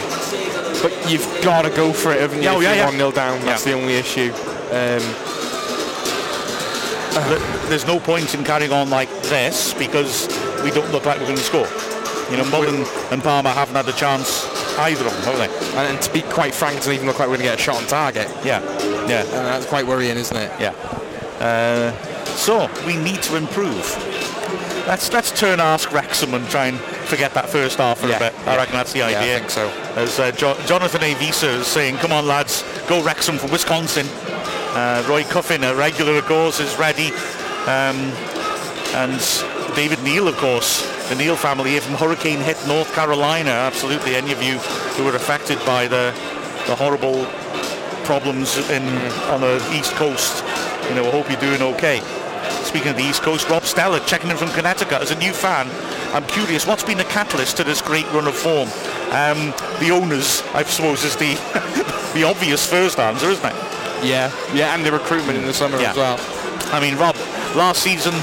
But 0.82 0.92
you've 1.10 1.26
got 1.42 1.62
to 1.62 1.70
go 1.70 1.92
for 1.92 2.12
it, 2.12 2.20
haven't 2.20 2.38
you? 2.38 2.44
Yeah, 2.44 2.52
oh, 2.54 2.58
if 2.58 2.62
yeah, 2.62 2.68
you're 2.74 2.76
yeah. 2.78 2.86
one 2.86 2.96
0 2.98 3.10
down. 3.12 3.40
That's 3.44 3.66
Yeah. 3.66 3.72
the 3.74 3.80
only 3.80 3.94
issue. 3.94 4.30
Um, 4.70 5.00
Th- 5.02 5.35
There's 7.68 7.86
no 7.86 7.98
point 7.98 8.34
in 8.34 8.44
carrying 8.44 8.72
on 8.72 8.90
like 8.90 9.08
this 9.22 9.72
because 9.74 10.28
we 10.62 10.70
don't 10.70 10.90
look 10.92 11.04
like 11.06 11.18
we're 11.18 11.26
going 11.26 11.38
to 11.38 11.42
score. 11.42 11.66
You 12.30 12.36
know, 12.38 12.44
Mullin 12.50 12.84
and 13.10 13.22
Palmer 13.22 13.50
haven't 13.50 13.74
had 13.76 13.88
a 13.88 13.92
chance 13.92 14.44
either 14.78 15.06
of 15.06 15.12
them, 15.12 15.22
have 15.22 15.38
they? 15.38 15.78
and, 15.78 15.94
and 15.94 16.02
to 16.02 16.12
be 16.12 16.22
quite 16.22 16.54
frank, 16.54 16.74
it 16.74 16.78
doesn't 16.78 16.94
even 16.94 17.06
look 17.06 17.18
like 17.18 17.28
we're 17.28 17.36
going 17.36 17.46
to 17.48 17.52
get 17.52 17.58
a 17.60 17.62
shot 17.62 17.76
on 17.80 17.86
target. 17.88 18.28
Yeah, 18.44 18.60
yeah. 19.08 19.20
And 19.22 19.46
that's 19.46 19.66
quite 19.66 19.86
worrying, 19.86 20.16
isn't 20.16 20.36
it? 20.36 20.50
Yeah. 20.60 20.72
Uh, 21.40 21.92
So 22.36 22.68
we 22.86 22.96
need 22.96 23.22
to 23.24 23.36
improve. 23.36 23.84
Let's 24.86 25.12
let's 25.12 25.32
turn 25.32 25.58
ask 25.58 25.90
Wrexham 25.92 26.34
and 26.34 26.46
try 26.48 26.66
and 26.66 26.78
forget 27.08 27.32
that 27.34 27.48
first 27.48 27.78
half 27.78 27.98
for 28.00 28.08
Yeah, 28.08 28.16
a 28.16 28.30
bit. 28.30 28.34
I 28.46 28.56
reckon 28.56 28.74
that's 28.74 28.92
the 28.92 28.98
Yeah, 29.00 29.20
I 29.20 29.38
think 29.38 29.50
so. 29.50 29.68
As 29.96 30.18
uh, 30.20 30.30
jo- 30.32 30.58
Jonathan 30.66 31.02
A. 31.02 31.14
Visa 31.14 31.48
is 31.50 31.66
saying, 31.66 31.96
come 31.96 32.12
on 32.12 32.26
lads, 32.26 32.62
go 32.88 33.02
Wrexham 33.02 33.38
from 33.38 33.50
Wisconsin. 33.50 34.06
Uh, 34.76 35.02
Roy 35.08 35.24
Cuffin, 35.24 35.64
a 35.64 35.74
regular 35.74 36.18
of 36.18 36.26
course, 36.26 36.60
is 36.60 36.76
ready. 36.76 37.06
Um, 37.64 37.96
and 38.92 39.18
David 39.74 40.02
Neal, 40.02 40.28
of 40.28 40.36
course, 40.36 40.84
the 41.08 41.14
Neal 41.14 41.34
family 41.34 41.70
here 41.70 41.80
from 41.80 41.94
Hurricane 41.94 42.40
hit 42.40 42.58
North 42.68 42.92
Carolina. 42.92 43.52
Absolutely, 43.52 44.16
any 44.16 44.32
of 44.32 44.42
you 44.42 44.58
who 44.98 45.04
were 45.04 45.16
affected 45.16 45.58
by 45.64 45.86
the 45.88 46.12
the 46.66 46.76
horrible 46.76 47.24
problems 48.04 48.58
in 48.68 48.82
on 49.32 49.40
the 49.40 49.56
East 49.72 49.94
Coast, 49.94 50.44
you 50.90 50.94
know, 50.94 51.06
I 51.06 51.10
hope 51.10 51.30
you're 51.30 51.40
doing 51.40 51.62
okay. 51.74 52.00
Speaking 52.62 52.90
of 52.90 52.96
the 52.98 53.04
East 53.04 53.22
Coast, 53.22 53.48
Rob 53.48 53.62
Stella 53.62 54.00
checking 54.00 54.28
in 54.28 54.36
from 54.36 54.50
Connecticut 54.50 55.00
as 55.00 55.10
a 55.10 55.18
new 55.18 55.32
fan. 55.32 55.70
I'm 56.14 56.26
curious, 56.26 56.66
what's 56.66 56.84
been 56.84 56.98
the 56.98 57.04
catalyst 57.04 57.56
to 57.56 57.64
this 57.64 57.80
great 57.80 58.04
run 58.12 58.28
of 58.28 58.36
form? 58.36 58.68
Um, 59.08 59.54
the 59.80 59.90
owners, 59.90 60.42
I 60.52 60.64
suppose, 60.64 61.02
is 61.02 61.16
the 61.16 61.32
the 62.14 62.24
obvious 62.24 62.68
first 62.68 62.98
answer, 62.98 63.30
isn't 63.30 63.46
it? 63.46 63.65
Yeah, 64.02 64.30
yeah, 64.54 64.74
and 64.74 64.84
the 64.84 64.92
recruitment 64.92 65.38
in 65.38 65.46
the 65.46 65.54
summer 65.54 65.80
Yeah. 65.80 65.90
as 65.90 65.96
well. 65.96 66.20
I 66.72 66.80
mean, 66.80 66.96
Rob, 66.96 67.16
last 67.54 67.82
season 67.82 68.14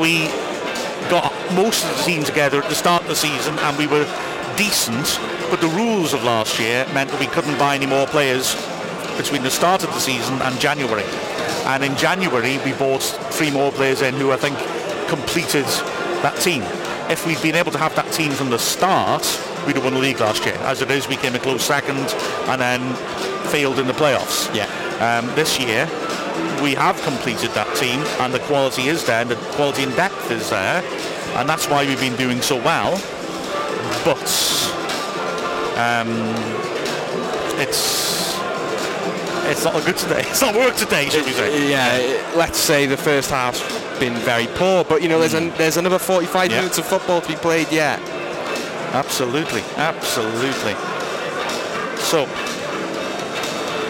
we 0.00 0.28
got 1.10 1.32
most 1.52 1.84
of 1.84 1.96
the 1.98 2.02
team 2.04 2.24
together 2.24 2.62
at 2.62 2.68
the 2.68 2.74
start 2.74 3.02
of 3.02 3.08
the 3.08 3.16
season 3.16 3.58
and 3.60 3.76
we 3.76 3.86
were 3.86 4.06
decent, 4.56 5.18
but 5.50 5.60
the 5.60 5.68
rules 5.68 6.12
of 6.14 6.24
last 6.24 6.58
year 6.58 6.86
meant 6.94 7.10
that 7.10 7.20
we 7.20 7.26
couldn't 7.26 7.58
buy 7.58 7.74
any 7.74 7.86
more 7.86 8.06
players 8.06 8.54
between 9.16 9.42
the 9.42 9.50
start 9.50 9.84
of 9.84 9.92
the 9.94 10.00
season 10.00 10.40
and 10.42 10.58
January. 10.58 11.04
And 11.66 11.84
in 11.84 11.96
January 11.96 12.58
we 12.64 12.72
bought 12.72 13.02
three 13.30 13.50
more 13.50 13.70
players 13.72 14.02
in 14.02 14.14
who 14.14 14.32
I 14.32 14.36
think 14.36 14.56
completed 15.08 15.66
that 16.22 16.36
team. 16.40 16.62
If 17.10 17.26
we'd 17.26 17.40
been 17.42 17.54
able 17.54 17.70
to 17.72 17.78
have 17.78 17.94
that 17.96 18.10
team 18.12 18.32
from 18.32 18.50
the 18.50 18.58
start, 18.58 19.22
we'd 19.66 19.76
have 19.76 19.84
won 19.84 19.94
the 19.94 20.00
league 20.00 20.20
last 20.20 20.44
year. 20.44 20.56
As 20.62 20.80
it 20.82 20.90
is, 20.90 21.06
we 21.06 21.16
came 21.16 21.34
a 21.34 21.38
close 21.38 21.62
second 21.62 21.98
and 22.48 22.60
then 22.60 22.80
failed 23.44 23.78
in 23.78 23.86
the 23.86 23.92
playoffs. 23.92 24.52
Yeah. 24.54 24.68
Um, 25.00 25.26
this 25.34 25.58
year, 25.60 25.86
we 26.62 26.74
have 26.74 27.00
completed 27.02 27.50
that 27.50 27.68
team 27.76 28.00
and 28.20 28.32
the 28.32 28.38
quality 28.40 28.88
is 28.88 29.04
there 29.04 29.20
and 29.22 29.30
the 29.30 29.36
quality 29.56 29.82
and 29.82 29.94
depth 29.96 30.30
is 30.30 30.50
there 30.50 30.82
and 31.36 31.48
that's 31.48 31.68
why 31.68 31.84
we've 31.84 32.00
been 32.00 32.16
doing 32.16 32.40
so 32.40 32.56
well 32.56 32.92
but 34.04 34.18
um, 35.76 36.08
it's 37.60 38.34
it's 39.46 39.64
not 39.64 39.74
a 39.80 39.84
good 39.84 39.96
today 39.96 40.20
it's 40.26 40.40
not 40.40 40.54
work 40.54 40.74
today 40.76 41.08
should 41.08 41.24
we 41.24 41.32
say 41.32 41.68
Yeah, 41.70 41.96
it- 41.96 42.36
let's 42.36 42.58
say 42.58 42.86
the 42.86 42.96
first 42.96 43.30
half's 43.30 43.60
been 44.00 44.14
very 44.14 44.46
poor, 44.54 44.82
but 44.84 45.02
you 45.02 45.08
know, 45.08 45.20
there's 45.20 45.34
an, 45.34 45.50
there's 45.50 45.76
another 45.76 45.98
45 46.00 46.50
Yeah. 46.50 46.56
minutes 46.58 46.78
of 46.78 46.86
football 46.86 47.20
to 47.20 47.28
be 47.28 47.36
played 47.36 47.70
yet. 47.70 48.00
absolutely 48.92 49.62
absolutely 49.76 50.74
so 52.00 52.26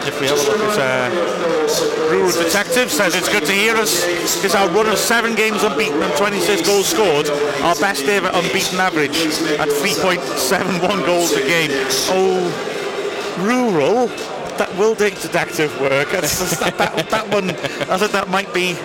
if 0.07 0.21
we 0.21 0.27
have 0.27 0.39
a 0.39 0.51
look 0.51 0.79
at 0.79 1.13
uh, 1.13 2.11
Rural 2.11 2.31
Detective 2.33 2.91
says 2.91 3.15
it's 3.15 3.29
good 3.29 3.45
to 3.47 3.53
hear 3.53 3.77
us 3.77 4.37
because 4.37 4.55
our 4.55 4.69
run 4.69 4.87
of 4.87 4.99
seven 4.99 5.35
games 5.35 5.63
unbeaten 5.63 6.03
and 6.03 6.13
26 6.15 6.67
goals 6.67 6.87
scored, 6.87 7.29
our 7.63 7.75
best 7.77 8.05
ever 8.05 8.29
unbeaten 8.33 8.79
average 8.79 9.17
at 9.59 9.69
3.71 9.69 11.07
goals 11.07 11.33
a 11.33 11.41
game. 11.41 11.71
Oh, 12.11 12.45
Rural, 13.39 14.09
that 14.59 14.73
will 14.79 14.95
take 14.95 15.21
detective 15.21 15.73
work. 15.81 16.09
That, 16.15 16.75
that, 16.79 17.11
that 17.11 17.29
one, 17.29 17.51
I 17.51 17.99
think 17.99 18.13
that 18.13 18.29
might 18.29 18.53
be... 18.53 18.75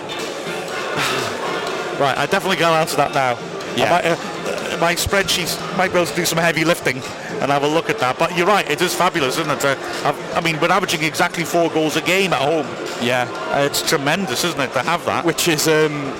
Right, 1.99 2.17
I 2.17 2.27
definitely 2.27 2.55
can't 2.55 2.75
answer 2.75 2.95
that 2.95 3.13
now. 3.13 3.37
Yeah. 3.75 3.89
might, 3.89 4.05
uh, 4.05 4.77
my 4.79 4.95
spreadsheets 4.95 5.59
might 5.77 5.91
be 5.91 5.97
able 5.99 6.05
to 6.05 6.15
do 6.15 6.23
some 6.23 6.37
heavy 6.37 6.63
lifting 6.63 7.01
and 7.41 7.51
have 7.51 7.63
a 7.63 7.67
look 7.67 7.89
at 7.89 7.99
that. 7.99 8.17
But 8.19 8.35
you're 8.37 8.47
right, 8.47 8.69
it 8.69 8.81
is 8.81 8.93
fabulous, 8.93 9.37
isn't 9.37 9.51
it? 9.51 9.65
Uh, 9.65 9.75
I've- 10.05 10.43
mean, 10.43 10.59
we're 10.59 10.71
averaging 10.71 11.03
exactly 11.03 11.43
four 11.45 11.69
goals 11.69 11.95
a 11.95 12.01
game 12.01 12.33
at 12.33 12.41
home. 12.41 12.67
Yeah, 13.01 13.27
Uh, 13.53 13.59
it's 13.61 13.81
tremendous, 13.81 14.43
isn't 14.43 14.59
it, 14.59 14.73
to 14.73 14.81
have 14.81 15.05
that? 15.05 15.25
which 15.25 15.47
is 15.47 15.67
um, 15.67 16.13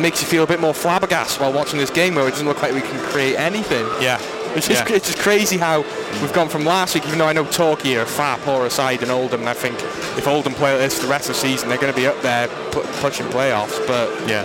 makes 0.00 0.20
you 0.22 0.26
feel 0.28 0.44
a 0.44 0.46
bit 0.46 0.60
more 0.60 0.72
flabbergasted 0.74 1.40
while 1.40 1.52
watching 1.52 1.78
this 1.78 1.90
game, 1.90 2.14
where 2.14 2.26
it 2.26 2.30
doesn't 2.30 2.46
look 2.46 2.62
like 2.62 2.72
we 2.72 2.80
can 2.80 2.98
create 3.06 3.36
anything. 3.36 3.86
Yeah. 4.00 4.18
It's 4.54 4.66
just, 4.66 4.88
Yeah. 4.88 4.96
it's 4.96 5.06
just 5.06 5.18
crazy 5.18 5.58
how 5.58 5.84
we've 6.20 6.32
gone 6.32 6.48
from 6.48 6.64
last 6.64 6.94
week, 6.94 7.06
even 7.06 7.18
though 7.20 7.28
I 7.28 7.32
know 7.32 7.44
Torquay 7.44 7.94
are 7.96 8.04
far 8.06 8.36
poorer 8.38 8.68
side 8.70 8.98
than 9.00 9.10
Oldham, 9.10 9.40
and 9.40 9.48
I 9.48 9.54
think 9.54 9.80
if 10.16 10.26
Oldham 10.26 10.54
play 10.54 10.72
like 10.72 10.80
this 10.80 10.98
the 10.98 11.06
rest 11.06 11.28
of 11.28 11.34
the 11.36 11.40
season, 11.40 11.68
they're 11.68 11.78
going 11.78 11.92
to 11.92 11.96
be 12.00 12.06
up 12.06 12.20
there 12.22 12.48
pu- 12.72 12.82
pushing 13.00 13.26
playoffs. 13.26 13.78
But 13.86 14.10
Yeah. 14.26 14.42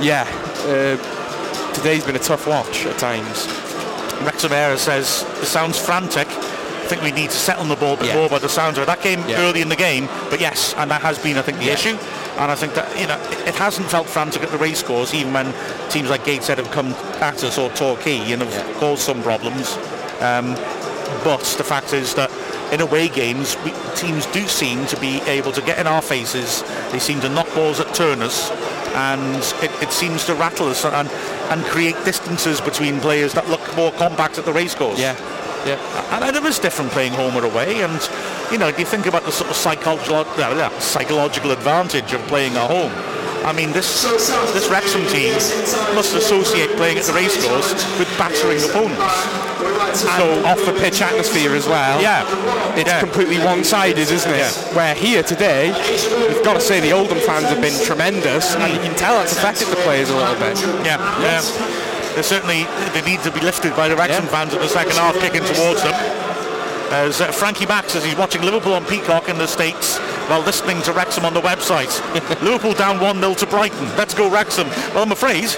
yeah, 0.00 0.26
uh, 0.66 1.72
today's 1.74 2.04
been 2.04 2.14
a 2.16 2.20
tough 2.20 2.46
watch 2.46 2.86
at 2.86 2.96
times. 2.98 3.48
Wrexham 4.22 4.52
Era 4.52 4.76
says 4.78 5.24
it 5.40 5.46
sounds 5.46 5.78
frantic. 5.78 6.28
I 6.28 6.90
think 6.90 7.02
we 7.02 7.12
need 7.12 7.30
to 7.30 7.36
settle 7.36 7.64
the 7.66 7.76
ball 7.76 7.96
before 7.96 8.22
Yeah. 8.22 8.28
by 8.28 8.38
the 8.38 8.48
sounds 8.48 8.78
of 8.78 8.84
it. 8.84 8.86
That 8.86 9.02
came 9.02 9.22
Yeah. 9.28 9.40
early 9.42 9.60
in 9.60 9.68
the 9.68 9.76
game, 9.76 10.08
but 10.30 10.40
yes, 10.40 10.74
and 10.78 10.90
that 10.90 11.02
has 11.02 11.18
been, 11.18 11.36
I 11.36 11.42
think, 11.42 11.58
the 11.58 11.66
Yeah. 11.66 11.74
issue. 11.74 11.98
And 12.38 12.50
I 12.50 12.54
think 12.54 12.74
that 12.74 12.88
you 12.98 13.06
know 13.06 13.18
it, 13.30 13.48
it 13.48 13.54
hasn't 13.56 13.90
felt 13.90 14.08
frantic 14.08 14.42
at 14.42 14.50
the 14.50 14.58
race 14.58 14.82
course, 14.82 15.12
even 15.12 15.32
when 15.32 15.52
teams 15.90 16.08
like 16.08 16.24
Gateshead 16.24 16.58
have 16.58 16.70
come 16.70 16.94
at 17.20 17.42
us 17.44 17.58
or 17.58 17.68
Torquay 17.70 18.32
and 18.32 18.42
have 18.42 18.80
caused 18.80 19.02
some 19.02 19.22
problems. 19.22 19.76
Um, 20.20 20.56
but 21.24 21.42
the 21.58 21.64
fact 21.64 21.92
is 21.92 22.14
that 22.14 22.30
in 22.72 22.80
away 22.80 23.08
games, 23.08 23.56
we, 23.64 23.72
teams 23.96 24.26
do 24.26 24.46
seem 24.46 24.86
to 24.86 24.96
be 24.96 25.20
able 25.26 25.52
to 25.52 25.60
get 25.62 25.78
in 25.78 25.86
our 25.86 26.02
faces. 26.02 26.62
They 26.92 26.98
seem 26.98 27.20
to 27.20 27.28
knock 27.28 27.52
balls 27.54 27.80
at 27.80 27.92
turners, 27.94 28.50
and 28.94 29.36
it, 29.62 29.70
it 29.82 29.92
seems 29.92 30.24
to 30.26 30.34
rattle 30.34 30.68
us 30.68 30.84
and, 30.84 31.08
and 31.50 31.64
create 31.66 31.96
distances 32.04 32.60
between 32.60 33.00
players 33.00 33.32
that 33.34 33.48
look 33.48 33.76
more 33.76 33.92
compact 33.92 34.38
at 34.38 34.44
the 34.44 34.52
racecourse. 34.52 34.98
Yeah, 34.98 35.16
yeah. 35.66 35.78
And 36.14 36.36
it 36.36 36.42
is 36.44 36.58
different 36.58 36.90
playing 36.92 37.12
home 37.12 37.36
or 37.36 37.44
away. 37.44 37.82
And 37.82 38.10
you 38.50 38.58
know, 38.58 38.70
do 38.70 38.78
you 38.78 38.86
think 38.86 39.06
about 39.06 39.24
the 39.24 39.32
sort 39.32 39.50
of 39.50 39.56
psychological, 39.56 40.16
uh, 40.16 40.80
psychological 40.80 41.50
advantage 41.50 42.12
of 42.12 42.20
playing 42.22 42.56
at 42.56 42.70
home? 42.70 43.17
I 43.44 43.52
mean, 43.52 43.72
this 43.72 44.02
this 44.52 44.68
Wrexham 44.68 45.04
team 45.06 45.32
must 45.94 46.14
associate 46.14 46.70
playing 46.76 46.98
at 46.98 47.04
the 47.04 47.12
racecourse 47.12 47.72
with 47.98 48.08
battering 48.18 48.58
the 48.58 48.68
opponents. 48.68 49.48
So 50.00 50.44
off 50.44 50.64
the 50.64 50.72
pitch 50.78 51.00
atmosphere 51.02 51.54
as 51.54 51.66
well. 51.66 52.00
Yeah, 52.00 52.22
It's 52.76 52.88
yeah. 52.90 53.00
completely 53.00 53.38
one-sided, 53.38 53.98
isn't 53.98 54.30
it? 54.30 54.38
Yeah. 54.38 54.74
Where 54.76 54.94
here 54.94 55.22
today, 55.22 55.68
you've 56.28 56.44
got 56.44 56.54
to 56.54 56.60
say 56.60 56.78
the 56.80 56.92
Oldham 56.92 57.18
fans 57.18 57.46
have 57.46 57.60
been 57.60 57.74
tremendous, 57.84 58.54
and 58.54 58.72
you 58.72 58.78
can 58.80 58.94
tell 58.96 59.20
it's 59.22 59.32
affected 59.32 59.68
the 59.68 59.76
players 59.76 60.10
a 60.10 60.16
little 60.16 60.36
bit. 60.38 60.60
Yeah, 60.84 60.98
yeah. 61.22 61.40
They 62.14 62.22
certainly 62.22 62.64
they 62.92 63.02
need 63.02 63.20
to 63.22 63.30
be 63.32 63.40
lifted 63.40 63.74
by 63.74 63.88
the 63.88 63.96
Wrexham 63.96 64.24
Yeah. 64.24 64.30
fans 64.30 64.54
at 64.54 64.60
the 64.60 64.68
second 64.68 64.92
half, 64.94 65.14
kicking 65.20 65.44
towards 65.44 65.82
them. 65.82 65.94
As 66.90 67.20
uh, 67.20 67.32
Frankie 67.32 67.66
Max 67.66 67.94
as 67.96 68.04
he's 68.04 68.16
watching 68.16 68.42
Liverpool 68.42 68.72
on 68.74 68.84
Peacock 68.86 69.28
in 69.28 69.36
the 69.38 69.46
States 69.46 69.98
while 70.28 70.40
listening 70.42 70.82
to 70.82 70.92
Wrexham 70.92 71.24
on 71.24 71.34
the 71.34 71.40
website. 71.40 71.88
Liverpool 72.42 72.74
down 72.74 72.98
1-0 72.98 73.36
to 73.38 73.46
Brighton. 73.46 73.86
Let's 73.96 74.14
go 74.14 74.30
Wrexham. 74.30 74.68
Well, 74.94 75.02
I'm 75.02 75.12
afraid 75.12 75.48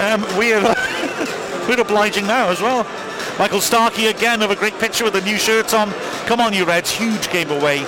um, 0.00 0.22
we're, 0.38 0.62
we're 1.68 1.80
obliging 1.80 2.26
now 2.26 2.48
as 2.48 2.60
well. 2.60 2.86
Michael 3.38 3.60
Starkey 3.60 4.06
again 4.06 4.42
of 4.42 4.50
a 4.50 4.56
great 4.56 4.78
picture 4.78 5.04
with 5.04 5.14
the 5.14 5.20
new 5.22 5.36
shirts 5.36 5.74
on. 5.74 5.90
Come 6.26 6.40
on, 6.40 6.52
you 6.52 6.64
Reds. 6.64 6.90
Huge 6.90 7.30
game 7.30 7.50
away 7.50 7.80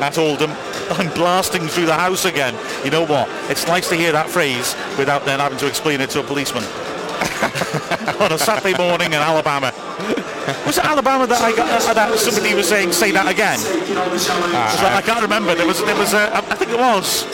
at 0.00 0.16
Oldham. 0.16 0.50
I'm 0.90 1.12
blasting 1.14 1.66
through 1.66 1.86
the 1.86 1.94
house 1.94 2.24
again. 2.24 2.54
You 2.84 2.90
know 2.90 3.04
what? 3.04 3.28
It's 3.50 3.66
nice 3.66 3.88
to 3.88 3.96
hear 3.96 4.12
that 4.12 4.30
phrase 4.30 4.76
without 4.96 5.24
then 5.24 5.40
having 5.40 5.58
to 5.58 5.66
explain 5.66 6.00
it 6.00 6.10
to 6.10 6.20
a 6.20 6.22
policeman. 6.22 6.64
on 8.20 8.32
a 8.32 8.38
Saturday 8.38 8.76
morning 8.78 9.08
in 9.08 9.18
Alabama. 9.18 9.72
Was 10.66 10.78
it 10.78 10.84
Alabama 10.84 11.26
that 11.26 11.40
I 11.40 11.54
got 11.54 11.68
uh, 11.88 11.94
that 11.94 12.18
somebody 12.18 12.54
was 12.54 12.68
saying 12.68 12.92
say 12.92 13.10
that 13.12 13.26
again? 13.28 13.58
That- 13.60 14.94
I 14.96 15.02
can't 15.02 15.22
remember. 15.22 15.54
There 15.54 15.66
was 15.66 15.84
there 15.84 15.96
was 15.96 16.14
a, 16.14 16.34
I 16.36 16.40
think 16.54 16.70
it 16.70 16.78
was. 16.78 17.24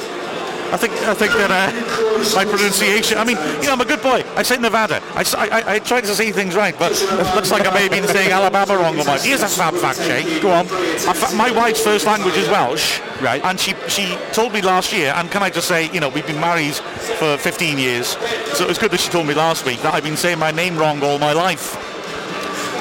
I 0.73 0.77
think 0.77 0.93
I 1.07 1.15
think 1.15 1.31
that 1.35 1.51
uh, 1.53 2.35
my 2.35 2.45
pronunciation. 2.45 3.19
I 3.19 3.25
mean, 3.25 3.37
you 3.63 3.67
know, 3.69 3.75
I'm 3.75 3.81
a 3.81 3.85
good 3.85 4.03
boy. 4.03 4.25
I 4.35 4.43
say 4.43 4.57
Nevada. 4.57 5.01
I, 5.15 5.23
I, 5.37 5.75
I 5.75 5.79
try 5.79 6.01
to 6.01 6.07
say 6.09 6.33
things 6.33 6.57
right, 6.57 6.77
but 6.77 6.91
it 6.91 7.35
looks 7.37 7.53
like 7.53 7.67
I 7.67 7.73
may 7.73 7.83
have 7.83 7.93
been 7.93 8.09
saying 8.09 8.33
Alabama 8.33 8.77
wrong. 8.77 8.99
On 8.99 9.07
my 9.07 9.19
here's 9.19 9.43
a 9.43 9.49
fab 9.49 9.75
fact, 9.75 9.99
Shay. 10.03 10.41
Go 10.41 10.51
on. 10.51 10.67
Fa- 10.67 11.37
my 11.37 11.51
wife's 11.53 11.81
first 11.85 12.07
language 12.07 12.37
is 12.37 12.49
Welsh, 12.49 12.99
Right. 13.21 13.45
And 13.45 13.61
she 13.61 13.75
she 13.89 14.19
told 14.33 14.53
me 14.53 14.63
last 14.63 14.93
year. 14.93 15.13
And 15.15 15.31
can 15.31 15.43
I 15.45 15.51
just 15.51 15.69
say, 15.69 15.91
you 15.93 16.01
know, 16.01 16.09
we've 16.09 16.27
been 16.27 16.41
married 16.41 16.75
for 16.75 17.37
15 17.37 17.79
years, 17.79 18.17
so 18.55 18.65
it 18.65 18.69
was 18.69 18.79
good 18.79 18.91
that 18.91 18.99
she 19.01 19.11
told 19.11 19.29
me 19.29 19.35
last 19.35 19.65
week 19.65 19.81
that 19.83 19.95
I've 19.95 20.03
been 20.03 20.17
saying 20.17 20.41
my 20.41 20.51
name 20.51 20.77
wrong 20.77 21.01
all 21.05 21.19
my 21.21 21.33
life 21.35 21.94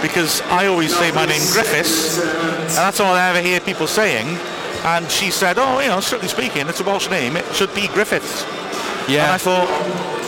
because 0.04 0.42
I 0.52 0.68
always 0.68 0.96
say 0.96 1.12
my 1.14 1.26
name 1.26 1.42
Griffiths, 1.54 2.20
and 2.20 2.84
that's 2.86 3.00
all 3.00 3.16
I 3.16 3.30
ever 3.30 3.42
hear 3.42 3.60
people 3.62 3.88
saying. 3.88 4.38
And 4.84 5.10
she 5.10 5.32
said, 5.32 5.58
"Oh, 5.58 5.80
you 5.80 5.88
know, 5.88 6.02
strictly 6.02 6.28
speaking, 6.28 6.68
it's 6.68 6.82
a 6.82 6.84
Welsh 6.84 7.10
name. 7.10 7.38
It 7.38 7.46
should 7.56 7.74
be 7.74 7.88
Griffiths." 7.88 8.44
Yeah. 9.08 9.24
And 9.24 9.32
I 9.32 9.38
thought, 9.38 9.68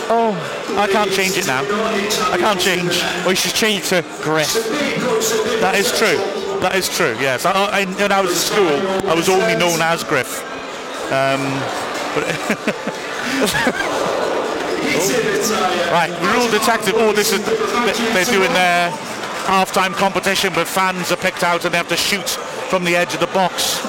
"Oh, 0.09 0.31
I 0.79 0.87
can't 0.87 1.11
change 1.11 1.37
it 1.37 1.45
now. 1.45 1.61
I 2.31 2.37
can't 2.37 2.59
change." 2.59 3.03
Well, 3.21 3.31
you 3.31 3.35
should 3.35 3.53
change 3.53 3.89
to 3.89 4.03
Griff. 4.23 4.53
That 5.59 5.75
is 5.75 5.91
true. 5.99 6.17
That 6.61 6.75
is 6.75 6.87
true. 6.87 7.15
Yes. 7.19 7.45
I, 7.45 7.51
I, 7.51 7.85
when 7.85 8.13
I 8.13 8.21
was 8.21 8.31
at 8.31 8.37
school, 8.37 9.09
I 9.09 9.13
was 9.13 9.27
only 9.27 9.55
known 9.55 9.81
as 9.81 10.03
Griff. 10.05 10.41
Um, 11.11 11.43
Right, 15.91 16.11
Rule 16.33 16.49
Detective. 16.49 16.93
Oh, 16.95 17.11
this 17.11 17.31
is 17.31 17.43
they're 17.45 18.25
doing 18.25 18.51
their 18.53 18.91
half-time 19.45 19.93
competition 19.93 20.53
where 20.53 20.65
fans 20.65 21.11
are 21.11 21.17
picked 21.17 21.43
out 21.43 21.65
and 21.65 21.73
they 21.73 21.77
have 21.77 21.87
to 21.89 21.95
shoot 21.97 22.27
from 22.69 22.83
the 22.83 22.95
edge 22.95 23.13
of 23.13 23.19
the 23.19 23.27
box. 23.27 23.81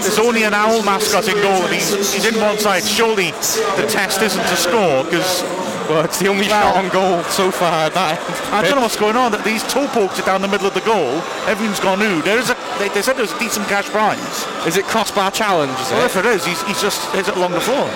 There's 0.00 0.18
only 0.18 0.44
an 0.44 0.54
owl 0.54 0.82
mascot 0.82 1.28
in 1.28 1.34
goal 1.36 1.62
and 1.66 1.74
he's, 1.74 1.90
he's 2.14 2.24
in 2.26 2.40
one 2.40 2.58
side. 2.58 2.82
Surely 2.82 3.30
the 3.76 3.86
test 3.88 4.22
isn't 4.22 4.42
to 4.42 4.56
score 4.56 5.04
because 5.04 5.42
Well, 5.88 6.04
it's 6.04 6.18
the 6.18 6.28
only 6.28 6.48
Well- 6.48 6.72
shot 6.74 6.84
on 6.84 6.88
goal 6.90 7.22
so 7.24 7.50
far. 7.50 7.90
That 7.90 8.18
I 8.52 8.62
don't 8.62 8.76
know 8.76 8.82
what's 8.82 8.96
going 8.96 9.16
on. 9.16 9.32
That 9.32 9.44
these 9.44 9.62
toe 9.64 9.86
pokes 9.88 10.18
are 10.18 10.24
down 10.24 10.40
the 10.40 10.48
middle 10.48 10.66
of 10.66 10.74
the 10.74 10.80
goal. 10.86 11.20
Everything's 11.46 11.80
gone 11.80 11.98
new. 11.98 12.22
There 12.22 12.38
is 12.38 12.48
a. 12.50 12.56
They, 12.78 12.88
they 12.88 13.02
said 13.02 13.18
was 13.18 13.32
a 13.32 13.38
decent 13.38 13.66
cash 13.68 13.90
prize. 13.90 14.46
Is 14.66 14.76
it 14.76 14.86
crossbar 14.86 15.30
challenge? 15.30 15.72
Is 15.80 15.90
Well, 15.90 16.02
it? 16.02 16.06
if 16.06 16.16
it 16.16 16.24
is, 16.26 16.46
he's, 16.46 16.62
he's 16.62 16.80
just 16.80 17.02
hits 17.12 17.28
it 17.28 17.36
along 17.36 17.52
the 17.52 17.60
floor. 17.60 17.86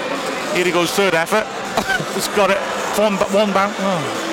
Here 0.55 0.64
he 0.64 0.73
goes, 0.73 0.91
third 0.93 1.14
effort. 1.14 1.47
He's 2.14 2.29
got 2.29 2.51
it. 2.51 2.57
One, 2.99 3.14
one 3.33 3.53
bounce. 3.53 3.77
Oh. 3.79 4.26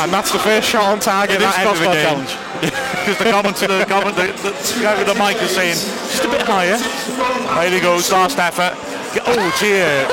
And 0.00 0.12
that's 0.12 0.32
the 0.32 0.38
first 0.38 0.68
shot 0.68 0.90
on 0.92 1.00
target. 1.00 1.36
It 1.36 1.42
is 1.42 1.54
That 1.54 1.66
end 1.66 1.70
of 1.70 1.78
the 1.78 1.92
game. 1.92 2.04
challenge. 2.04 2.32
Because 3.04 3.18
the 3.20 3.30
commentator, 3.36 3.76
the, 3.76 3.84
comment, 3.84 4.16
the, 4.16 4.32
the 4.32 4.80
guy 4.80 4.96
with 4.96 5.04
the 5.04 5.18
mic 5.20 5.36
is 5.44 5.52
saying, 5.52 5.76
just 6.08 6.24
a 6.24 6.28
bit 6.32 6.40
higher. 6.40 6.80
Here 6.80 7.76
he 7.76 7.78
goes, 7.78 8.10
last 8.10 8.38
effort. 8.40 8.72
Oh 9.28 9.44
dear. 9.60 10.08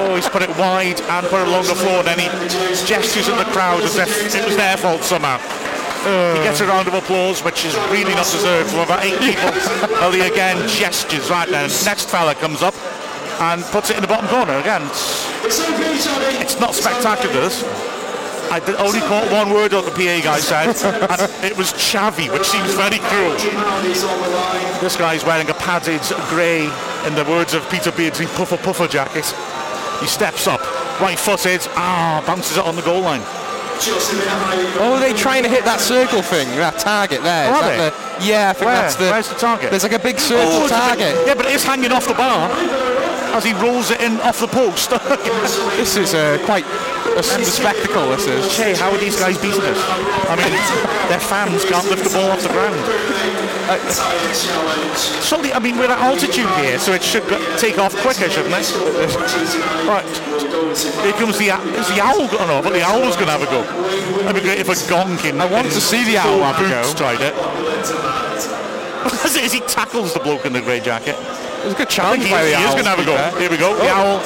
Oh, 0.00 0.16
he's 0.16 0.28
put 0.28 0.40
it 0.40 0.48
wide 0.56 0.96
and 0.96 1.26
put 1.28 1.44
it 1.44 1.48
along 1.48 1.68
the 1.68 1.76
floor. 1.76 2.00
And 2.00 2.08
then 2.08 2.18
he 2.24 2.28
gestures 2.88 3.28
at 3.28 3.36
the 3.36 3.50
crowd 3.52 3.82
as 3.84 3.96
if 4.00 4.34
it 4.34 4.44
was 4.46 4.56
their 4.56 4.78
fault 4.78 5.04
somehow. 5.04 5.36
He 6.06 6.40
gets 6.40 6.60
a 6.60 6.66
round 6.66 6.88
of 6.88 6.94
applause, 6.94 7.44
which 7.44 7.66
is 7.66 7.76
really 7.92 8.14
not 8.14 8.24
deserved 8.32 8.70
from 8.70 8.80
about 8.80 9.04
eight 9.04 9.18
people. 9.20 9.50
well, 10.00 10.12
he 10.12 10.20
again 10.22 10.56
gestures 10.68 11.28
right 11.28 11.48
then. 11.48 11.68
Next 11.84 12.08
fella 12.08 12.34
comes 12.34 12.62
up 12.62 12.74
and 13.40 13.62
puts 13.64 13.90
it 13.90 13.96
in 13.96 14.02
the 14.02 14.08
bottom 14.08 14.28
corner 14.28 14.56
again. 14.56 14.88
It's, 15.44 15.60
it's 16.40 16.58
not 16.60 16.74
spectacular. 16.74 17.50
I 18.56 18.74
only 18.78 19.00
caught 19.00 19.30
one 19.30 19.50
word 19.52 19.72
what 19.74 19.84
the 19.84 19.90
PA 19.90 20.24
guy 20.24 20.38
said, 20.40 20.68
and 20.72 21.44
it 21.44 21.56
was 21.58 21.72
chavvy, 21.74 22.32
which 22.32 22.46
seems 22.46 22.72
very 22.72 22.98
cruel. 22.98 23.32
This 24.80 24.96
guy's 24.96 25.24
wearing 25.26 25.50
a 25.50 25.54
padded 25.54 26.00
grey, 26.30 26.64
in 27.06 27.14
the 27.14 27.24
words 27.28 27.52
of 27.52 27.68
Peter 27.70 27.92
Beardsley, 27.92 28.24
puffer 28.26 28.56
puffer 28.56 28.88
jacket. 28.88 29.26
He 30.00 30.06
steps 30.06 30.46
up, 30.46 30.60
right 31.02 31.18
footed, 31.18 31.60
ah, 31.76 32.24
bounces 32.26 32.56
it 32.56 32.64
on 32.64 32.76
the 32.76 32.82
goal 32.82 33.02
line. 33.02 33.20
Oh, 33.78 34.94
are 34.96 35.00
they 35.00 35.12
trying 35.12 35.42
to 35.42 35.50
hit 35.50 35.64
that 35.66 35.80
circle 35.80 36.22
thing, 36.22 36.48
that 36.56 36.78
target 36.78 37.22
there? 37.22 37.52
Oh, 37.54 37.60
that 37.60 37.92
the- 37.92 38.24
yeah, 38.24 38.48
I 38.48 38.52
think 38.54 38.66
Where? 38.66 38.74
that's 38.76 38.96
the. 38.96 39.10
Where's 39.10 39.28
the 39.28 39.34
target? 39.34 39.68
There's 39.70 39.82
like 39.82 39.92
a 39.92 39.98
big 39.98 40.18
circle 40.18 40.48
Oh, 40.50 40.64
it's 40.64 40.72
a 40.72 40.74
bit- 40.74 40.80
target. 41.12 41.26
yeah, 41.26 41.34
but 41.34 41.44
it 41.44 41.52
is 41.52 41.62
hanging 41.62 41.92
off 41.92 42.08
the 42.08 42.14
bar 42.14 42.48
as 43.36 43.44
he 43.44 43.52
rolls 43.52 43.90
it 43.90 44.00
in 44.00 44.18
off 44.20 44.40
the 44.40 44.48
post. 44.48 44.90
This 45.76 45.96
is 45.98 46.14
uh, 46.14 46.38
quite 46.46 46.64
a, 47.16 47.20
a 47.20 47.44
spectacle. 47.44 48.10
This 48.12 48.26
is. 48.26 48.56
Che, 48.56 48.74
how 48.76 48.90
are 48.92 48.98
these 48.98 49.16
guys 49.18 49.38
beating 49.38 49.62
us? 49.64 49.78
I 50.28 50.36
mean, 50.36 50.52
their 51.08 51.20
fans 51.20 51.64
can't 51.64 51.88
lift 51.88 52.04
the 52.04 52.10
ball 52.10 52.30
off 52.30 52.42
the 52.42 52.48
ground. 52.52 52.76
Uh, 53.68 53.78
Surely, 55.24 55.52
I 55.52 55.58
mean, 55.58 55.76
we're 55.76 55.90
at 55.90 55.98
altitude 55.98 56.48
here, 56.62 56.78
so 56.78 56.92
it 56.92 57.02
should 57.02 57.26
go- 57.28 57.40
take 57.58 57.78
off 57.78 57.94
quicker, 58.02 58.28
shouldn't 58.30 58.54
it? 58.54 58.70
Right. 59.88 60.06
Here 61.02 61.12
comes 61.14 61.36
the, 61.38 61.50
owl- 61.50 61.66
is 61.74 61.88
the 61.88 62.00
owl 62.00 62.28
going 62.28 62.48
off? 62.50 62.64
Well, 62.64 62.72
the 62.72 62.82
owl's 62.84 63.16
going 63.16 63.26
to 63.26 63.32
have 63.32 63.42
a 63.42 63.46
go. 63.46 63.62
That'd 64.22 64.36
be 64.36 64.40
great 64.46 64.60
if 64.60 64.68
a 64.68 64.72
gonkin. 64.72 65.40
I 65.40 65.46
want 65.50 65.66
to 65.72 65.80
see 65.80 66.04
the 66.04 66.18
owl 66.18 66.38
have 66.40 66.60
a 66.60 66.68
go. 66.68 66.92
tried 66.94 67.20
it. 67.20 67.34
As 69.36 69.52
he 69.52 69.60
tackles 69.60 70.12
the 70.14 70.20
bloke 70.20 70.46
in 70.46 70.52
the 70.52 70.60
grey 70.60 70.80
jacket. 70.80 71.16
There's 71.66 71.74
a 71.74 71.82
good 71.82 71.90
he, 72.22 72.30
by 72.30 72.46
the 72.46 72.54
he 72.54 72.62
is 72.62 72.70
Owls, 72.70 72.78
going 72.78 72.86
to 72.86 72.94
have 72.94 73.02
a 73.02 73.04
go. 73.04 73.18
Here 73.42 73.50
we 73.50 73.58
go. 73.58 73.74
The 73.74 73.90
owl 73.90 74.22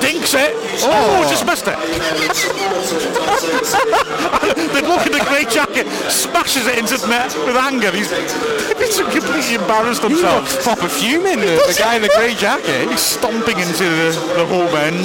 dinks 0.00 0.32
it. 0.32 0.56
Oh. 0.80 1.20
oh, 1.20 1.28
just 1.28 1.44
missed 1.44 1.68
it. 1.68 1.76
the 4.72 4.80
bloke 4.80 5.04
in 5.04 5.12
the 5.12 5.20
grey 5.28 5.44
jacket 5.44 5.84
smashes 6.08 6.64
it 6.64 6.80
into 6.80 6.96
the 6.96 7.12
net 7.12 7.28
with 7.44 7.60
anger. 7.60 7.92
He's, 7.92 8.08
he's 8.08 9.04
completely 9.04 9.60
embarrassed 9.60 10.00
himself. 10.00 10.48
looks 10.48 10.64
proper 10.64 10.88
fuming. 10.88 11.44
The, 11.44 11.60
the 11.68 11.76
guy 11.76 11.96
in 11.96 12.02
the 12.08 12.12
grey 12.16 12.32
jacket. 12.32 12.88
He's 12.88 13.04
stomping 13.04 13.60
into 13.60 13.84
the, 13.84 14.16
the 14.40 14.48
home 14.48 14.72
end. 14.72 15.04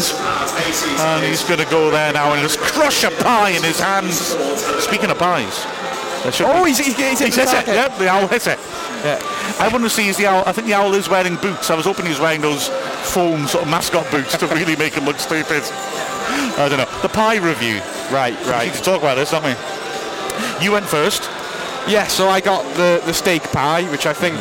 And 1.04 1.20
he's 1.28 1.44
going 1.44 1.60
to 1.60 1.68
go 1.68 1.92
there 1.92 2.14
now 2.14 2.32
and 2.32 2.42
just 2.42 2.60
crush 2.64 3.04
a 3.04 3.12
pie 3.12 3.50
in 3.50 3.64
his 3.64 3.82
hands. 3.82 4.16
Speaking 4.80 5.12
of 5.12 5.20
pies. 5.20 5.68
Oh, 6.48 6.64
he's, 6.64 6.80
he's, 6.80 6.96
he's, 6.96 7.20
He's 7.20 7.36
hit 7.36 7.52
it. 7.52 7.68
Yep, 7.68 7.98
the 7.98 8.08
owl 8.08 8.28
hit 8.28 8.48
it. 8.48 8.60
Yeah. 9.04 9.20
I 9.60 9.70
want 9.72 9.84
to 9.84 9.90
see 9.90 10.08
is 10.08 10.18
the 10.18 10.26
owl. 10.28 10.44
I 10.46 10.52
think 10.52 10.68
the 10.68 10.74
owl 10.74 10.94
is 10.94 11.08
wearing 11.10 11.36
boots. 11.38 11.70
I 11.70 11.76
was 11.76 11.86
hoping 11.86 12.06
he 12.06 12.10
was 12.12 12.20
wearing 12.20 12.42
those 12.42 12.68
foam 13.14 13.48
sort 13.48 13.64
of 13.64 13.70
mascot 13.70 14.10
boots 14.12 14.38
to 14.38 14.48
really 14.48 14.76
make 14.76 14.94
him 14.94 15.06
look 15.06 15.20
stupid. 15.20 15.64
I 16.58 16.68
don't 16.70 16.78
know. 16.78 17.02
The 17.02 17.10
pie 17.10 17.38
review. 17.38 17.80
Right, 18.12 18.38
We 18.46 18.52
right. 18.52 18.66
need 18.68 18.76
to 18.76 18.82
talk 18.84 19.02
about 19.02 19.16
this, 19.16 19.32
don't 19.32 19.44
we? 19.44 19.56
You 20.64 20.72
went 20.72 20.86
first. 20.86 21.24
Yeah, 21.88 22.08
so 22.08 22.30
I 22.30 22.40
got 22.42 22.64
the, 22.76 23.02
the 23.06 23.14
steak 23.14 23.44
pie, 23.52 23.84
which 23.92 24.06
I 24.06 24.14
think 24.14 24.38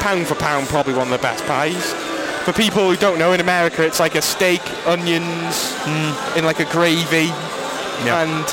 pound 0.00 0.26
for 0.26 0.34
pound 0.34 0.68
probably 0.68 0.94
one 0.94 1.06
of 1.06 1.12
the 1.12 1.18
best 1.22 1.44
pies. 1.46 1.92
For 2.44 2.52
people 2.52 2.88
who 2.90 2.96
don't 2.96 3.18
know, 3.18 3.32
in 3.32 3.40
America 3.40 3.84
it's 3.84 4.00
like 4.00 4.14
a 4.14 4.22
steak, 4.22 4.60
onions, 4.86 5.72
hmm. 5.84 6.38
in 6.38 6.44
like 6.44 6.60
a 6.60 6.64
gravy, 6.66 7.26
Yeah. 8.04 8.22
and 8.24 8.44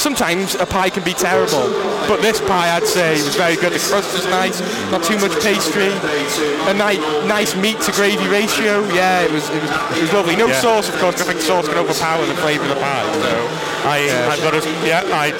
sometimes 0.00 0.54
a 0.56 0.66
pie 0.66 0.90
can 0.90 1.04
be 1.04 1.12
terrible. 1.12 1.68
But 2.08 2.22
this 2.22 2.40
pie, 2.40 2.74
I'd 2.74 2.86
say, 2.86 3.12
was 3.22 3.36
very 3.36 3.54
good. 3.56 3.72
The 3.72 3.78
crust 3.78 4.12
was 4.14 4.26
nice, 4.26 4.58
not 4.90 5.04
too 5.04 5.18
much 5.18 5.32
pastry, 5.44 5.92
a 6.66 6.74
nice, 6.74 6.98
nice 7.28 7.54
meat 7.54 7.78
to 7.82 7.92
gravy 7.92 8.26
ratio. 8.28 8.80
Yeah, 8.94 9.20
it 9.22 9.30
was, 9.30 9.48
it 9.50 9.60
was, 9.62 9.70
it 9.98 10.02
was 10.02 10.12
lovely. 10.12 10.36
No 10.36 10.46
Yeah. 10.48 10.60
sauce, 10.60 10.88
of 10.88 10.96
course. 10.98 11.20
I 11.20 11.24
think 11.24 11.40
sauce 11.40 11.68
can 11.68 11.78
overpower 11.78 12.24
the 12.26 12.34
flavour 12.36 12.64
of 12.64 12.70
the 12.70 12.80
pie. 12.80 13.04
So 13.22 13.30
I, 13.84 14.28
I've 14.30 14.40
got 14.42 14.52
to, 14.62 14.68
yeah, 14.86 15.02
I, 15.12 15.32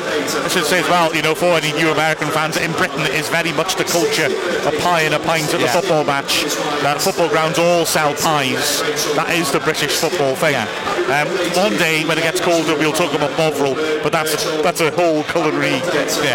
I 0.44 0.48
should 0.48 0.64
say 0.64 0.80
as 0.80 0.88
well, 0.88 1.14
you 1.14 1.22
know, 1.22 1.34
for 1.34 1.56
any 1.58 1.72
new 1.72 1.90
American 1.90 2.28
fans, 2.28 2.56
in 2.56 2.72
Britain 2.72 3.00
it 3.02 3.12
is 3.14 3.28
very 3.28 3.52
much 3.52 3.76
the 3.76 3.84
culture, 3.84 4.26
a 4.66 4.72
pie 4.80 5.02
and 5.02 5.14
a 5.14 5.18
pint 5.20 5.52
at 5.52 5.60
Yeah. 5.60 5.66
the 5.66 5.80
football 5.80 6.04
match. 6.04 6.44
That 6.82 7.00
football 7.00 7.28
grounds 7.28 7.58
all 7.58 7.84
sell 7.84 8.14
pies. 8.14 8.80
That 9.14 9.30
is 9.34 9.50
the 9.52 9.60
British 9.60 9.96
football 9.98 10.34
thing. 10.36 10.56
Um, 10.56 11.28
one 11.56 11.76
day 11.76 12.04
when 12.06 12.18
it 12.18 12.22
gets 12.22 12.40
colder, 12.40 12.76
we'll 12.76 12.92
talk 12.92 13.12
about 13.14 13.36
Bovril, 13.36 13.74
but 14.02 14.12
that's 14.12 14.32
a, 14.44 14.62
that's 14.62 14.80
a 14.80 14.90
whole 14.92 15.22
culinary 15.24 15.80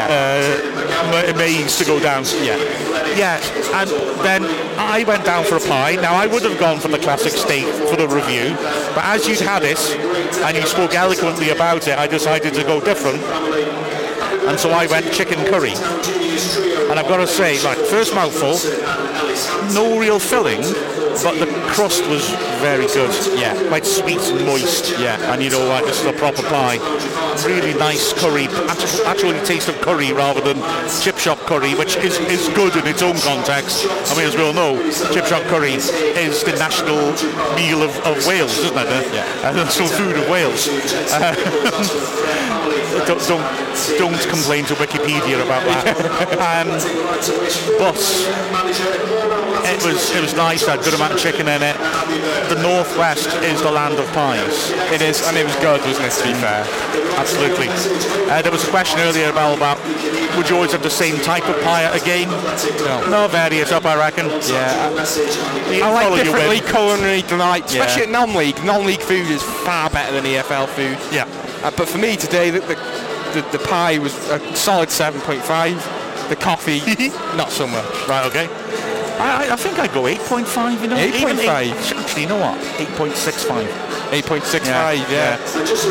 uh, 0.09 1.33
maze 1.37 1.77
to 1.77 1.85
go 1.85 1.99
down. 1.99 2.23
Yeah. 2.41 2.57
Yeah, 3.15 3.39
and 3.79 3.89
then 4.25 4.43
I 4.77 5.03
went 5.07 5.23
down 5.23 5.45
for 5.45 5.55
a 5.55 5.59
pie. 5.59 5.95
Now 5.95 6.15
I 6.15 6.27
would 6.27 6.43
have 6.43 6.59
gone 6.59 6.79
for 6.79 6.89
the 6.89 6.99
classic 6.99 7.31
steak 7.31 7.65
for 7.89 7.95
the 7.95 8.07
review, 8.07 8.55
but 8.93 9.05
as 9.05 9.27
you'd 9.27 9.39
had 9.39 9.63
it 9.63 9.79
and 10.43 10.57
you 10.57 10.63
spoke 10.63 10.93
eloquently 10.93 11.49
about 11.49 11.87
it, 11.87 11.97
I 11.97 12.07
decided 12.07 12.53
to 12.55 12.63
go 12.63 12.81
different, 12.81 13.23
and 14.47 14.59
so 14.59 14.71
I 14.71 14.85
went 14.87 15.11
chicken 15.13 15.39
curry. 15.45 15.73
And 16.89 16.99
I've 16.99 17.07
got 17.07 17.17
to 17.17 17.27
say, 17.27 17.63
like 17.63 17.77
first 17.77 18.13
mouthful, 18.13 18.59
no 19.73 19.97
real 19.97 20.19
filling, 20.19 20.61
but 21.23 21.39
the 21.39 21.47
crust 21.71 22.05
was 22.07 22.29
very 22.59 22.87
good. 22.87 23.11
Yeah. 23.39 23.55
quite 23.69 23.85
sweet 23.85 24.19
and 24.19 24.45
moist. 24.45 24.91
Yeah. 24.99 25.33
and 25.33 25.41
you 25.41 25.49
know, 25.49 25.65
like 25.67 25.85
this 25.85 26.01
is 26.01 26.05
a 26.05 26.13
proper 26.13 26.43
pie. 26.43 26.77
Really 27.45 27.73
nice 27.75 28.11
curry, 28.13 28.47
actually, 29.05 29.39
taste 29.45 29.69
of 29.69 29.79
curry 29.81 30.11
rather 30.11 30.41
than 30.41 30.57
chip 31.01 31.17
shop 31.17 31.37
curry, 31.39 31.75
which 31.75 31.95
is, 31.97 32.17
is 32.21 32.49
good 32.49 32.75
in 32.75 32.87
its 32.87 33.01
own 33.01 33.17
context. 33.19 33.85
I 34.09 34.17
mean, 34.17 34.25
as 34.25 34.35
we 34.35 34.41
all 34.41 34.53
know, 34.53 34.75
chip 35.13 35.25
shop 35.25 35.43
curry 35.43 35.73
is 35.73 36.43
the 36.43 36.55
national 36.57 37.13
meal 37.55 37.83
of, 37.83 37.95
of 38.05 38.25
Wales, 38.25 38.57
isn't 38.57 38.77
it? 38.77 39.13
Yeah. 39.13 39.51
The 39.55 39.63
national 39.63 39.87
food 39.89 40.17
of 40.17 40.27
Wales. 40.27 40.67
Uh, 41.11 41.35
don't, 43.05 43.27
don't 43.27 43.65
don't 43.97 44.21
complain 44.29 44.65
to 44.65 44.73
Wikipedia 44.75 45.43
about 45.43 45.63
that. 45.67 45.85
um, 46.41 46.67
but 47.77 47.99
it 49.69 49.83
was 49.83 50.11
it 50.11 50.21
was 50.21 50.33
nice. 50.33 50.65
Had 50.65 50.79
a 50.79 50.83
good 50.83 50.93
amount 50.93 51.13
of 51.13 51.19
chicken 51.19 51.47
in 51.47 51.61
it. 51.61 51.77
The 52.49 52.61
northwest 52.61 53.27
is 53.43 53.61
the 53.61 53.71
land 53.71 53.99
of 53.99 54.07
pies. 54.13 54.71
It 54.91 55.01
is, 55.01 55.25
and 55.27 55.37
it 55.37 55.45
was 55.45 55.55
good, 55.57 55.81
wasn't 55.81 56.07
it, 56.07 56.13
to 56.13 56.23
be 56.23 56.33
fair? 56.33 56.63
Absolutely. 57.35 57.67
Uh, 58.31 58.41
there 58.41 58.51
was 58.51 58.63
a 58.65 58.69
question 58.69 58.99
earlier 58.99 59.29
about, 59.29 59.57
about 59.57 59.77
would 60.37 60.49
you 60.49 60.55
always 60.55 60.71
have 60.71 60.83
the 60.83 60.89
same 60.89 61.17
type 61.21 61.47
of 61.47 61.55
pie 61.63 61.83
at 61.83 61.99
a 61.99 62.03
game? 62.05 62.29
No. 62.29 63.07
No, 63.09 63.27
vary 63.27 63.57
it 63.57 63.71
up, 63.71 63.85
I 63.85 63.95
reckon. 63.97 64.27
Yeah, 64.49 64.89
You 65.69 65.83
I 65.83 65.91
like 65.91 66.03
follow 66.03 66.15
your 66.15 66.25
different 66.25 66.47
whim. 66.47 66.49
league 66.59 66.65
culinary 66.67 67.21
delight, 67.23 67.65
especially 67.65 68.01
Yeah. 68.03 68.07
at 68.07 68.27
non-league. 68.27 68.63
Non-league 68.63 69.01
food 69.01 69.27
is 69.29 69.41
far 69.43 69.89
better 69.89 70.11
than 70.13 70.25
EFL 70.25 70.67
food. 70.67 70.97
Yeah. 71.11 71.25
Uh, 71.63 71.71
but 71.75 71.87
for 71.87 71.97
me 71.97 72.15
today, 72.15 72.49
the, 72.51 72.59
the, 72.61 72.75
the, 73.33 73.57
the 73.57 73.59
pie 73.65 73.97
was 73.97 74.13
a 74.29 74.39
solid 74.55 74.89
7.5. 74.89 76.29
The 76.29 76.35
coffee, 76.35 76.79
not 77.37 77.51
so 77.51 77.67
much. 77.67 77.85
Right, 78.07 78.25
okay. 78.25 78.47
I, 79.19 79.45
I- 79.47 79.53
I 79.53 79.55
think 79.55 79.77
I'd 79.79 79.93
go 79.93 80.03
8.5, 80.03 80.81
you 80.81 80.87
know. 80.87 80.95
8.5? 80.97 81.99
Actually, 82.01 82.21
you 82.23 82.27
know 82.27 82.37
what? 82.39 82.59
8.65. 82.77 83.84
8.65, 84.11 85.09
yeah. 85.09 85.35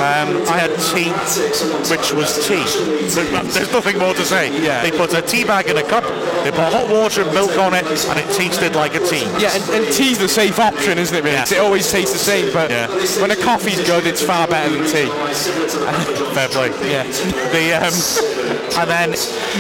Um, 0.01 0.43
I 0.49 0.59
had 0.59 0.71
tea, 0.95 1.11
which 1.91 2.12
was 2.12 2.47
tea. 2.47 2.62
There's, 3.15 3.55
there's 3.55 3.73
nothing 3.73 3.99
more 3.99 4.15
to 4.15 4.23
say. 4.25 4.51
Yeah. 4.62 4.83
They 4.83 4.91
put 4.91 5.12
a 5.15 5.23
tea 5.23 5.45
bag 5.45 5.67
in 5.69 5.77
a 5.77 5.83
cup, 5.83 6.05
they 6.45 6.51
put 6.51 6.73
hot 6.73 6.89
water 6.91 7.23
and 7.23 7.33
milk 7.35 7.57
on 7.59 7.75
it, 7.75 7.85
and 7.85 8.19
it 8.19 8.29
tasted 8.37 8.75
like 8.75 8.95
a 8.95 9.01
tea. 9.01 9.25
Yeah, 9.39 9.55
and, 9.55 9.85
and 9.85 9.93
tea's 9.93 10.19
the 10.19 10.29
safe 10.29 10.59
option, 10.59 10.99
isn't 10.99 11.17
it? 11.17 11.25
Really? 11.25 11.37
Yeah. 11.37 11.45
It 11.51 11.59
always 11.59 11.91
tastes 11.91 12.12
the 12.12 12.19
same, 12.19 12.53
but 12.53 12.71
Yeah. 12.71 12.87
when 13.21 13.31
a 13.31 13.37
coffee's 13.37 13.85
good, 13.87 14.07
it's 14.07 14.23
far 14.23 14.47
better 14.47 14.71
than 14.71 14.85
tea. 14.87 15.11
Fair 16.35 16.49
play. 16.49 16.69
Yeah. 16.91 17.05
The 17.53 17.73
um, 17.75 17.95
and 18.77 18.91
then 18.91 19.11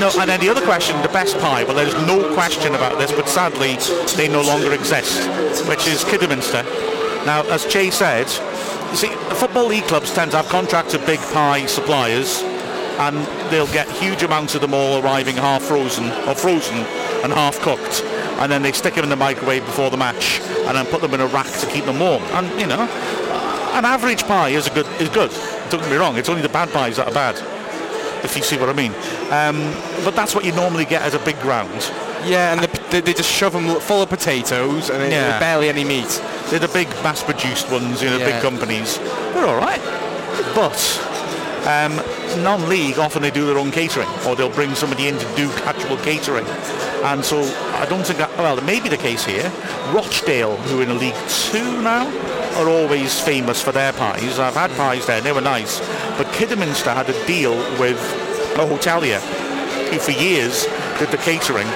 no, 0.00 0.10
and 0.20 0.28
then 0.28 0.40
the 0.40 0.48
other 0.48 0.62
question, 0.62 1.00
the 1.02 1.08
best 1.08 1.38
pie. 1.38 1.64
Well, 1.64 1.74
there's 1.76 1.94
no 2.06 2.34
question 2.34 2.74
about 2.74 2.98
this, 2.98 3.12
but 3.12 3.28
sadly 3.28 3.76
they 4.16 4.28
no 4.28 4.42
longer 4.42 4.72
exist, 4.72 5.28
which 5.68 5.86
is 5.86 6.04
Kidderminster. 6.04 6.64
Now, 7.26 7.42
as 7.44 7.64
Jay 7.64 7.90
said, 7.90 8.26
you 8.90 8.96
see, 8.96 9.08
football 9.36 9.66
league 9.66 9.84
clubs 9.84 10.12
tend 10.12 10.32
to 10.32 10.36
have 10.36 10.48
contracts 10.48 10.92
with 10.92 11.06
big 11.06 11.18
pie 11.32 11.64
suppliers, 11.66 12.42
and 12.98 13.16
they'll 13.50 13.72
get 13.72 13.90
huge 13.90 14.22
amounts 14.22 14.54
of 14.54 14.60
them 14.60 14.74
all 14.74 15.02
arriving 15.02 15.36
half 15.36 15.62
frozen 15.62 16.10
or 16.28 16.34
frozen 16.34 16.76
and 17.24 17.32
half 17.32 17.58
cooked. 17.60 18.02
And 18.38 18.52
then 18.52 18.62
they 18.62 18.72
stick 18.72 18.94
them 18.94 19.04
in 19.04 19.10
the 19.10 19.16
microwave 19.16 19.64
before 19.64 19.90
the 19.90 19.96
match, 19.96 20.40
and 20.40 20.76
then 20.76 20.86
put 20.86 21.00
them 21.00 21.14
in 21.14 21.20
a 21.20 21.26
rack 21.26 21.50
to 21.60 21.66
keep 21.66 21.86
them 21.86 21.98
warm. 21.98 22.22
And 22.34 22.48
you 22.60 22.66
know, 22.66 22.82
an 23.72 23.84
average 23.84 24.24
pie 24.24 24.50
is 24.50 24.66
a 24.66 24.70
good 24.70 24.86
is 25.00 25.08
good. 25.08 25.30
Don't 25.70 25.80
get 25.80 25.90
me 25.90 25.96
wrong. 25.96 26.16
It's 26.18 26.28
only 26.28 26.42
the 26.42 26.48
bad 26.48 26.70
pies 26.70 26.96
that 26.96 27.08
are 27.08 27.14
bad, 27.14 27.36
if 28.22 28.36
you 28.36 28.42
see 28.42 28.58
what 28.58 28.68
I 28.68 28.74
mean. 28.74 28.92
Um, 29.30 29.72
but 30.04 30.14
that's 30.14 30.34
what 30.34 30.44
you 30.44 30.52
normally 30.52 30.84
get 30.84 31.02
at 31.02 31.14
a 31.14 31.24
big 31.24 31.40
ground. 31.40 31.90
Yeah, 32.26 32.52
and 32.52 32.60
the, 32.60 32.80
they, 32.90 33.00
they 33.00 33.12
just 33.12 33.30
shove 33.30 33.52
them 33.52 33.80
full 33.80 34.02
of 34.02 34.08
potatoes 34.08 34.90
and 34.90 35.12
yeah. 35.12 35.38
barely 35.38 35.68
any 35.68 35.84
meat. 35.84 36.22
They're 36.48 36.58
the 36.58 36.68
big 36.68 36.88
mass-produced 37.02 37.70
ones, 37.70 38.02
you 38.02 38.10
know, 38.10 38.18
Yeah. 38.18 38.32
big 38.32 38.42
companies. 38.42 38.98
They're 38.98 39.46
all 39.46 39.56
right, 39.56 39.80
but 40.54 40.78
um, 41.66 41.96
non-league 42.42 42.98
often 42.98 43.22
they 43.22 43.30
do 43.30 43.46
their 43.46 43.58
own 43.58 43.70
catering, 43.70 44.08
or 44.26 44.36
they'll 44.36 44.50
bring 44.50 44.74
somebody 44.74 45.08
in 45.08 45.18
to 45.18 45.36
do 45.36 45.50
actual 45.64 45.96
catering. 45.98 46.46
And 47.04 47.24
so 47.24 47.42
I 47.74 47.86
don't 47.86 48.04
think 48.06 48.18
that, 48.18 48.34
well, 48.38 48.56
it 48.56 48.64
may 48.64 48.80
be 48.80 48.88
the 48.88 48.96
case 48.96 49.24
here. 49.24 49.52
Rochdale, 49.92 50.56
who 50.56 50.80
are 50.80 50.82
in 50.84 50.98
League 50.98 51.14
Two 51.28 51.82
now, 51.82 52.06
are 52.56 52.68
always 52.68 53.20
famous 53.20 53.60
for 53.60 53.72
their 53.72 53.92
pies. 53.92 54.38
I've 54.38 54.54
had 54.54 54.70
pies 54.72 55.06
there, 55.06 55.18
and 55.18 55.26
they 55.26 55.32
were 55.32 55.40
nice. 55.42 55.80
But 56.16 56.32
Kidderminster 56.32 56.90
had 56.90 57.08
a 57.10 57.26
deal 57.26 57.54
with 57.78 57.98
a 58.56 58.64
hotelier 58.64 59.20
who 59.90 59.98
for 59.98 60.12
years 60.12 60.64
did 60.98 61.08
the 61.10 61.18
catering, 61.18 61.66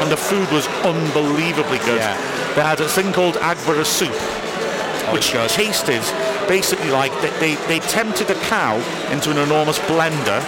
and 0.00 0.10
the 0.10 0.16
food 0.16 0.50
was 0.50 0.66
unbelievably 0.82 1.78
good. 1.78 2.00
Yeah. 2.00 2.16
They 2.54 2.62
had 2.62 2.80
a 2.80 2.88
thing 2.88 3.12
called 3.12 3.34
Aggborough 3.36 3.84
soup, 3.84 4.12
oh, 4.12 5.10
which 5.12 5.30
tasted 5.52 6.02
basically 6.46 6.90
like 6.90 7.12
they, 7.20 7.30
they, 7.40 7.54
they 7.66 7.80
tempted 7.80 8.30
a 8.30 8.34
cow 8.46 8.76
into 9.10 9.30
an 9.30 9.38
enormous 9.38 9.78
blender, 9.80 10.40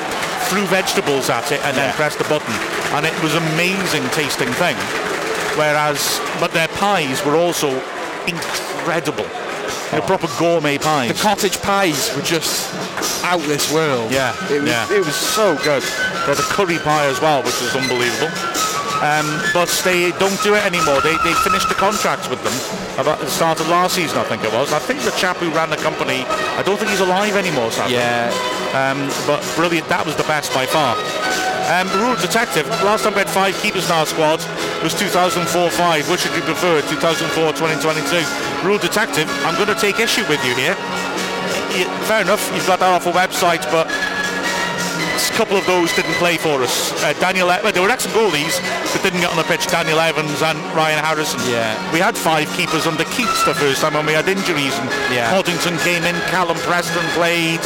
threw 0.48 0.64
vegetables 0.66 1.30
at 1.30 1.50
it, 1.52 1.60
and 1.64 1.76
then 1.76 1.92
pressed 1.94 2.18
the 2.18 2.24
button. 2.24 2.54
And 2.94 3.06
it 3.06 3.14
was 3.22 3.34
an 3.34 3.42
amazing 3.54 4.04
tasting 4.10 4.52
thing. 4.54 4.76
Whereas, 5.56 6.20
but 6.38 6.52
their 6.52 6.68
pies 6.68 7.24
were 7.24 7.36
also 7.36 7.70
incredible. 8.26 9.26
They're 9.90 10.02
oh. 10.02 10.06
proper 10.06 10.28
gourmet 10.38 10.78
pies. 10.78 11.12
The 11.12 11.22
cottage 11.22 11.60
pies 11.62 12.14
were 12.14 12.22
just 12.22 12.74
out 13.24 13.40
this 13.42 13.72
world. 13.72 14.12
Yeah, 14.12 14.34
it 14.50 14.60
was, 14.60 14.70
yeah. 14.70 14.92
it 14.92 15.04
was 15.04 15.14
so 15.14 15.56
good. 15.64 15.82
They 15.82 16.34
had 16.34 16.38
a 16.38 16.48
curry 16.54 16.78
pie 16.78 17.06
as 17.06 17.20
well, 17.20 17.42
which 17.42 17.60
was 17.60 17.74
unbelievable. 17.74 18.30
Um, 19.02 19.28
but 19.52 19.68
they 19.84 20.10
don't 20.16 20.40
do 20.42 20.54
it 20.56 20.64
anymore. 20.64 21.00
They, 21.04 21.16
they 21.20 21.34
finished 21.44 21.68
the 21.68 21.76
contracts 21.76 22.28
with 22.28 22.40
them 22.42 22.56
about 22.98 23.20
the 23.20 23.28
start 23.28 23.60
of 23.60 23.68
last 23.68 23.94
season, 23.94 24.16
I 24.18 24.24
think 24.24 24.42
it 24.42 24.52
was. 24.52 24.72
I 24.72 24.78
think 24.78 25.02
the 25.02 25.10
chap 25.12 25.36
who 25.36 25.50
ran 25.50 25.68
the 25.68 25.76
company, 25.76 26.24
I 26.56 26.62
don't 26.64 26.78
think 26.78 26.90
he's 26.90 27.00
alive 27.04 27.36
anymore, 27.36 27.70
sadly. 27.70 27.96
Yeah, 27.96 28.32
Um, 28.72 29.08
but 29.26 29.44
brilliant. 29.54 29.86
That 29.88 30.06
was 30.06 30.16
the 30.16 30.24
best 30.24 30.52
by 30.54 30.64
far. 30.64 30.96
Um, 31.68 31.90
Rule 32.00 32.16
Detective, 32.16 32.64
last 32.86 33.04
time 33.04 33.12
we 33.12 33.18
had 33.20 33.28
five 33.28 33.52
keepers 33.60 33.84
in 33.86 33.92
our 33.92 34.06
squad 34.06 34.38
was 34.82 34.94
2004-5. 34.94 36.08
Which 36.10 36.24
would 36.24 36.34
you 36.36 36.42
prefer, 36.42 36.80
2004-2022? 36.88 38.64
Rule 38.64 38.78
Detective, 38.78 39.28
I'm 39.44 39.56
going 39.56 39.68
to 39.68 39.80
take 39.80 40.00
issue 40.00 40.24
with 40.28 40.40
you 40.46 40.54
here. 40.54 40.76
Fair 42.08 42.22
enough, 42.22 42.40
you've 42.54 42.66
got 42.66 42.78
that 42.80 42.88
off 42.88 43.04
a 43.06 43.12
website, 43.12 43.60
but 43.70 43.84
couple 45.36 45.56
of 45.56 45.66
those 45.66 45.92
didn't 45.94 46.14
play 46.14 46.36
for 46.38 46.62
us. 46.62 46.92
Uh, 47.04 47.12
Daniel, 47.20 47.46
well, 47.48 47.70
they 47.72 47.80
were 47.80 47.90
excellent 47.90 48.16
goalies, 48.16 48.56
but 48.92 49.02
didn't 49.02 49.20
get 49.20 49.30
on 49.30 49.36
the 49.36 49.44
pitch. 49.44 49.66
Daniel 49.66 50.00
Evans 50.00 50.40
and 50.42 50.58
Ryan 50.74 51.02
Harrison. 51.04 51.40
Yeah. 51.50 51.76
We 51.92 51.98
had 51.98 52.16
five 52.16 52.48
keepers 52.56 52.86
under 52.86 53.04
Keates 53.04 53.44
the 53.44 53.54
first 53.54 53.82
time 53.82 53.94
when 53.94 54.06
we 54.06 54.12
had 54.14 54.28
injuries, 54.28 54.72
and 54.78 54.88
Yeah. 55.12 55.30
Hoddington 55.30 55.78
came 55.84 56.04
in, 56.04 56.14
Callum 56.32 56.56
Preston 56.58 57.04
played. 57.10 57.60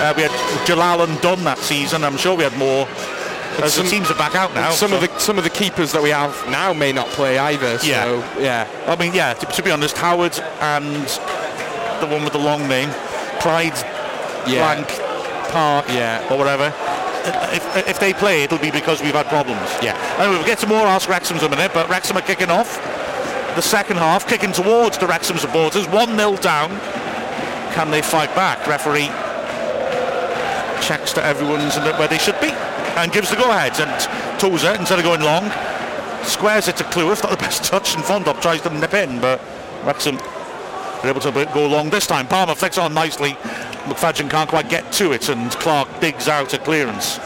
Uh, 0.00 0.14
we 0.16 0.22
had 0.22 0.66
Jalal 0.66 1.02
and 1.02 1.20
Dunn 1.20 1.42
that 1.44 1.58
season. 1.58 2.04
I'm 2.04 2.16
sure 2.16 2.36
we 2.36 2.44
had 2.44 2.56
more. 2.56 2.86
As 3.60 3.74
some- 3.74 3.84
the 3.84 3.90
teams 3.90 4.10
are 4.10 4.14
back 4.14 4.34
out 4.36 4.54
now. 4.54 4.70
some 4.70 4.90
so- 4.90 4.96
of 4.96 5.02
the 5.02 5.10
some 5.20 5.36
of 5.36 5.44
the 5.44 5.50
keepers 5.50 5.90
that 5.92 6.02
we 6.02 6.10
have 6.10 6.32
now 6.48 6.72
may 6.72 6.92
not 6.92 7.08
play 7.10 7.36
either. 7.38 7.78
So 7.78 7.86
Yeah. 7.86 8.22
yeah, 8.38 8.66
I 8.86 8.94
mean, 8.96 9.12
yeah. 9.12 9.34
To, 9.34 9.46
to 9.46 9.62
be 9.62 9.70
honest, 9.72 9.98
Howard 9.98 10.38
and 10.60 11.06
the 12.00 12.06
one 12.06 12.22
with 12.24 12.32
the 12.32 12.38
long 12.38 12.68
name, 12.68 12.90
Clyde 13.40 13.74
yeah, 14.46 14.60
Blank 14.62 14.88
Park, 15.50 15.86
Yeah. 15.90 16.22
or 16.30 16.38
whatever. 16.38 16.72
If, 17.52 17.88
if 17.88 18.00
they 18.00 18.12
play, 18.12 18.42
it'll 18.44 18.58
be 18.58 18.70
because 18.70 19.02
we've 19.02 19.14
had 19.14 19.26
problems. 19.26 19.68
Yeah. 19.82 19.96
Anyway, 20.18 20.36
we'll 20.38 20.46
get 20.46 20.58
to 20.60 20.66
more 20.66 20.86
Ask 20.86 21.08
Wrexham's 21.08 21.42
in 21.42 21.52
a 21.52 21.56
minute, 21.56 21.72
but 21.74 21.88
Wrexham 21.88 22.16
are 22.16 22.22
kicking 22.22 22.50
off. 22.50 22.76
The 23.56 23.62
second 23.62 23.96
half, 23.96 24.26
kicking 24.28 24.52
towards 24.52 24.98
the 24.98 25.06
Wrexham 25.06 25.36
supporters, 25.36 25.86
1-0 25.86 26.40
down. 26.40 26.70
Can 27.74 27.90
they 27.90 28.02
fight 28.02 28.34
back? 28.34 28.66
Referee 28.66 29.08
checks 30.82 31.12
that 31.12 31.24
everyone's 31.24 31.76
where 31.76 32.08
they 32.08 32.18
should 32.18 32.40
be 32.40 32.50
and 32.96 33.12
gives 33.12 33.30
the 33.30 33.36
go-ahead. 33.36 33.78
And 33.80 34.40
Tozer, 34.40 34.74
instead 34.74 34.98
of 34.98 35.04
going 35.04 35.20
long, 35.20 35.50
squares 36.24 36.68
it 36.68 36.76
to 36.78 36.84
Cleworth, 36.84 37.22
not 37.22 37.30
the 37.30 37.36
best 37.36 37.64
touch, 37.64 37.94
and 37.94 38.02
Fondop 38.02 38.40
tries 38.40 38.60
to 38.62 38.70
nip 38.70 38.94
in, 38.94 39.20
but 39.20 39.40
Wrexham 39.84 40.18
are 40.18 41.08
able 41.08 41.20
to 41.20 41.30
go 41.54 41.66
long 41.66 41.90
this 41.90 42.06
time. 42.06 42.26
Palmer 42.26 42.54
flicks 42.54 42.78
on 42.78 42.94
nicely. 42.94 43.36
McFadzean 43.84 44.30
can't 44.30 44.48
quite 44.48 44.68
get 44.68 44.92
to 44.92 45.12
it, 45.12 45.28
and 45.28 45.50
Clarke 45.52 46.00
digs 46.00 46.28
out 46.28 46.54
a 46.54 46.58
clearance. 46.58 47.18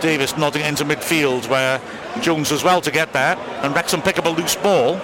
Davies 0.00 0.36
nodding 0.36 0.64
into 0.64 0.84
midfield, 0.84 1.48
where 1.48 1.80
Jones 2.20 2.52
as 2.52 2.62
well 2.62 2.80
to 2.80 2.90
get 2.90 3.12
there, 3.12 3.36
and 3.62 3.74
Wrexham 3.74 4.02
pick 4.02 4.18
up 4.18 4.26
a 4.26 4.28
loose 4.28 4.56
ball. 4.56 4.98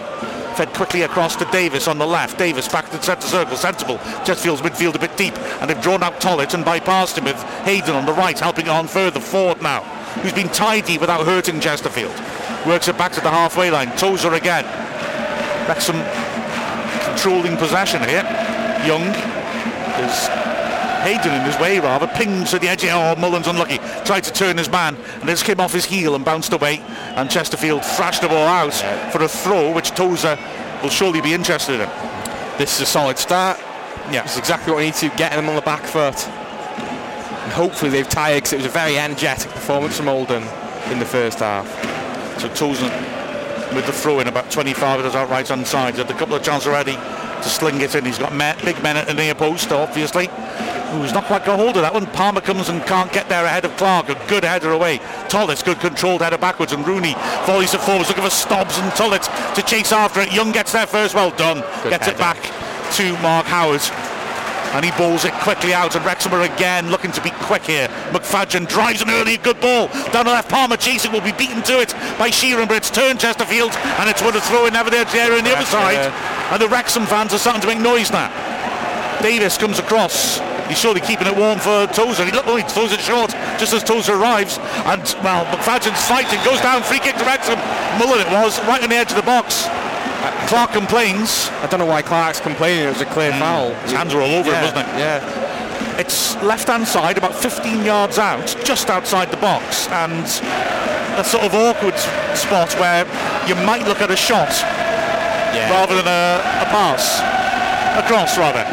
Fed 0.57 0.75
quickly 0.75 1.03
across 1.03 1.37
to 1.37 1.45
Davies 1.47 1.89
on 1.89 1.97
the 1.99 2.07
left. 2.07 2.37
Davies 2.37 2.69
back 2.69 2.91
to 2.91 3.03
centre 3.03 3.27
circle, 3.27 3.57
sensible. 3.57 3.99
Chesterfield's 4.25 4.61
midfield 4.63 4.95
a 4.97 4.99
bit 4.99 5.17
deep, 5.17 5.39
and 5.61 5.71
they've 5.71 5.81
drawn 5.81 6.03
out 6.03 6.21
Tollitt 6.21 6.55
and 6.55 6.65
bypassed 6.65 7.17
him 7.17 7.25
with 7.25 7.41
Hayden 7.65 7.95
on 7.95 8.05
the 8.05 8.13
right, 8.13 8.39
helping 8.39 8.69
on 8.69 8.87
further 8.89 9.21
forward 9.21 9.63
now. 9.63 9.83
Who's 10.23 10.33
been 10.33 10.49
tidy 10.49 10.99
without 10.99 11.25
hurting 11.25 11.61
Chesterfield. 11.61 12.15
Works 12.67 12.89
it 12.89 12.99
back 12.99 13.13
to 13.13 13.21
the 13.21 13.31
halfway 13.31 13.71
line. 13.71 13.97
Tozer 13.97 14.35
again. 14.35 14.65
Wrexham 15.69 15.97
controlling 17.05 17.57
possession 17.57 18.03
here. 18.03 18.25
Young 18.85 19.03
is 20.03 20.50
Hayden 21.01 21.33
in 21.33 21.43
his 21.43 21.59
way 21.59 21.79
rather, 21.79 22.07
pings 22.07 22.51
to 22.51 22.59
the 22.59 22.69
edge. 22.69 22.85
Oh, 22.85 23.15
Mullin's 23.17 23.47
unlucky. 23.47 23.79
Tried 24.05 24.25
to 24.25 24.33
turn 24.33 24.57
his 24.57 24.71
man 24.71 24.97
and 25.21 25.29
this 25.29 25.43
came 25.43 25.61
off 25.61 25.73
his 25.73 25.85
heel 25.85 26.15
and 26.15 26.25
bounced 26.25 26.53
away. 26.53 26.79
And 27.17 27.31
Chesterfield 27.31 27.85
thrashed 27.85 28.23
the 28.23 28.29
ball 28.29 28.47
out 28.47 28.75
for 29.13 29.23
a 29.23 29.29
throw, 29.29 29.73
which 29.73 29.91
Tozer 29.91 30.39
will 30.83 30.91
surely 30.91 31.21
be 31.21 31.33
interested 31.33 31.81
in. 31.81 31.89
this 32.59 32.77
is 32.77 32.83
a 32.83 32.87
solid 32.87 33.19
start. 33.19 33.59
Yeah. 34.11 34.25
It's 34.25 34.39
exactly 34.39 34.73
what 34.73 34.79
we 34.79 34.87
need 34.87 34.95
to 34.95 35.09
get 35.11 35.33
them 35.33 35.49
on 35.49 35.57
the 35.57 35.63
back 35.63 35.83
foot. 35.83 36.27
And 36.27 37.53
hopefully 37.53 37.91
they've 37.91 38.09
tired 38.09 38.39
because 38.39 38.53
it 38.53 38.57
was 38.57 38.67
a 38.67 38.71
very 38.71 38.99
energetic 38.99 39.51
performance 39.53 39.97
from 39.97 40.09
Oldham 40.09 40.45
in 40.91 40.99
the 40.99 41.07
first 41.07 41.39
half. 41.39 41.67
So 42.41 42.49
Tozer 42.55 42.91
with 43.75 43.87
the 43.87 43.93
throw 43.93 44.19
in 44.21 44.29
about 44.29 44.51
25 44.51 45.01
of 45.01 45.07
us 45.07 45.15
out 45.15 45.31
right 45.31 45.47
hand 45.47 45.67
side. 45.67 45.95
Had 45.95 46.11
a 46.11 46.15
couple 46.15 46.35
of 46.35 46.43
chances 46.43 46.67
already 46.67 46.97
to 47.43 47.49
sling 47.49 47.81
it 47.81 47.95
in. 47.95 48.05
He's 48.05 48.19
got 48.19 48.35
me- 48.35 48.53
big 48.65 48.83
men 48.83 48.97
at 48.97 49.07
the 49.07 49.15
near 49.15 49.35
post, 49.35 49.73
obviously. 49.73 50.29
Who's 50.93 51.13
not 51.13 51.25
quite 51.25 51.45
got 51.45 51.59
hold 51.59 51.77
of 51.77 51.83
that 51.83 51.95
one. 51.95 52.07
Palmer 52.07 52.41
comes 52.41 52.69
and 52.69 52.85
can't 52.85 53.13
get 53.13 53.29
there 53.29 53.45
ahead 53.45 53.65
of 53.65 53.77
Clarke. 53.77 54.09
A 54.09 54.15
good 54.27 54.43
header 54.43 54.73
away. 54.73 55.01
Tullis, 55.29 55.63
good 55.63 55.79
controlled 55.79 56.21
header 56.21 56.39
backwards. 56.39 56.73
And 56.73 56.85
Rooney 56.87 57.15
volleys 57.47 57.75
it 57.75 57.81
forwards, 57.81 58.09
looking 58.09 58.25
for 58.25 58.31
Stobbs 58.31 58.77
and 58.79 58.91
Tollitt 58.93 59.55
to 59.55 59.63
chase 59.63 59.93
after 59.93 60.21
it. 60.21 60.33
Young 60.33 60.51
gets 60.51 60.73
there 60.73 60.87
first. 60.87 61.15
Well 61.15 61.31
done. 61.31 61.63
Good 61.83 61.91
gets 61.91 62.09
it 62.09 62.19
back 62.19 62.39
to 62.97 63.13
Mark 63.23 63.47
Howard. 63.47 63.83
And 64.73 64.85
he 64.85 64.93
balls 64.93 65.25
it 65.25 65.33
quickly 65.43 65.75
out, 65.75 65.97
and 65.97 66.05
Wrexham 66.05 66.33
are 66.33 66.43
again 66.43 66.91
looking 66.93 67.11
to 67.13 67.21
be 67.23 67.31
quick 67.31 67.63
here. 67.63 67.89
McFadzean 68.11 68.69
drives 68.69 69.03
an 69.03 69.11
early 69.11 69.37
good 69.37 69.61
ball 69.61 69.89
down 70.13 70.27
the 70.27 70.31
left. 70.31 70.49
Palmer 70.49 70.77
chasing 70.77 71.11
will 71.11 71.21
be 71.21 71.33
beaten 71.33 71.61
to 71.65 71.81
it 71.81 71.93
by 72.21 72.31
Sheron, 72.31 72.69
but 72.69 72.77
it's 72.77 72.91
turned 72.91 73.19
Chesterfield, 73.19 73.73
and 73.99 74.09
it's 74.09 74.23
one 74.23 74.33
to 74.33 74.41
throw 74.41 74.67
in 74.67 74.73
never 74.73 74.89
there 74.89 75.05
to 75.05 75.11
the 75.11 75.19
area 75.19 75.39
on 75.39 75.45
the 75.45 75.57
other 75.57 75.67
side. 75.67 76.13
And 76.51 76.61
the 76.61 76.69
Wrexham 76.69 77.07
fans 77.07 77.33
are 77.33 77.39
starting 77.39 77.63
to 77.63 77.69
make 77.69 77.79
noise 77.79 78.11
now. 78.11 78.29
Davies 79.23 79.57
comes 79.57 79.79
across. 79.79 80.39
He's 80.67 80.79
surely 80.79 81.01
keeping 81.01 81.27
it 81.27 81.37
warm 81.37 81.59
for 81.59 81.87
Tozer. 81.89 82.25
He, 82.25 82.33
oh, 82.35 82.57
he 82.57 82.63
throws 82.63 82.93
it 82.93 83.01
short 83.01 83.31
just 83.59 83.73
as 83.73 83.85
Tozer 83.85 84.15
arrives. 84.15 84.59
And, 84.87 85.03
well, 85.23 85.45
McFadzean's 85.47 86.03
fighting, 86.07 86.39
goes 86.45 86.61
down, 86.61 86.83
free 86.83 86.99
kick 86.99 87.17
to 87.17 87.25
Wrexham. 87.25 87.59
Mullin 87.99 88.21
it 88.21 88.31
was, 88.33 88.59
right 88.67 88.83
on 88.83 88.89
the 88.89 88.97
edge 88.97 89.11
of 89.11 89.17
the 89.17 89.23
box. 89.23 89.69
Clarke 90.49 90.73
complains. 90.73 91.49
I 91.63 91.67
don't 91.67 91.81
know 91.81 91.87
why 91.87 92.03
Clarke's 92.03 92.41
complaining. 92.41 92.87
It 92.87 92.93
was 92.93 93.01
a 93.01 93.07
clear 93.07 93.31
mm. 93.31 93.39
foul. 93.39 93.75
His 93.83 93.93
hands 93.93 94.15
were 94.15 94.21
all 94.21 94.35
over 94.35 94.51
yeah, 94.51 94.59
him, 94.59 94.75
wasn't 94.75 94.95
it? 94.95 94.99
Yeah. 94.99 95.99
It's 95.99 96.35
left 96.43 96.69
hand 96.69 96.87
side, 96.87 97.19
about 97.19 97.35
15 97.35 97.85
yards 97.85 98.19
out, 98.19 98.57
just 98.65 98.91
outside 98.91 99.31
the 99.31 99.37
box, 99.37 99.87
and 99.89 100.25
a 101.19 101.25
sort 101.25 101.45
of 101.45 101.55
awkward 101.55 101.99
spot 102.37 102.73
where 102.81 103.05
you 103.47 103.55
might 103.67 103.87
look 103.87 104.01
at 104.01 104.11
a 104.11 104.17
shot 104.17 104.51
Yeah. 105.55 105.71
rather 105.71 105.97
than 105.97 106.07
a, 106.07 106.41
a 106.63 106.67
pass. 106.71 107.21
A 107.99 108.07
cross, 108.07 108.39
rather. 108.39 108.65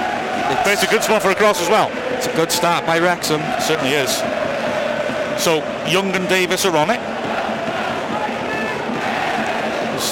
But 0.64 0.74
it's 0.74 0.84
a 0.84 0.88
good 0.88 1.04
spot 1.04 1.22
for 1.22 1.32
a 1.32 1.36
cross 1.36 1.62
as 1.62 1.70
well. 1.70 1.90
It's 2.16 2.28
a 2.28 2.36
good 2.36 2.52
start 2.52 2.86
by 2.86 3.00
Wrexham. 3.00 3.42
Certainly 3.62 3.94
is. 3.94 4.12
So 5.42 5.58
Young 5.88 6.16
and 6.16 6.28
Davies 6.30 6.66
are 6.66 6.76
on 6.78 6.90
it. 6.90 7.00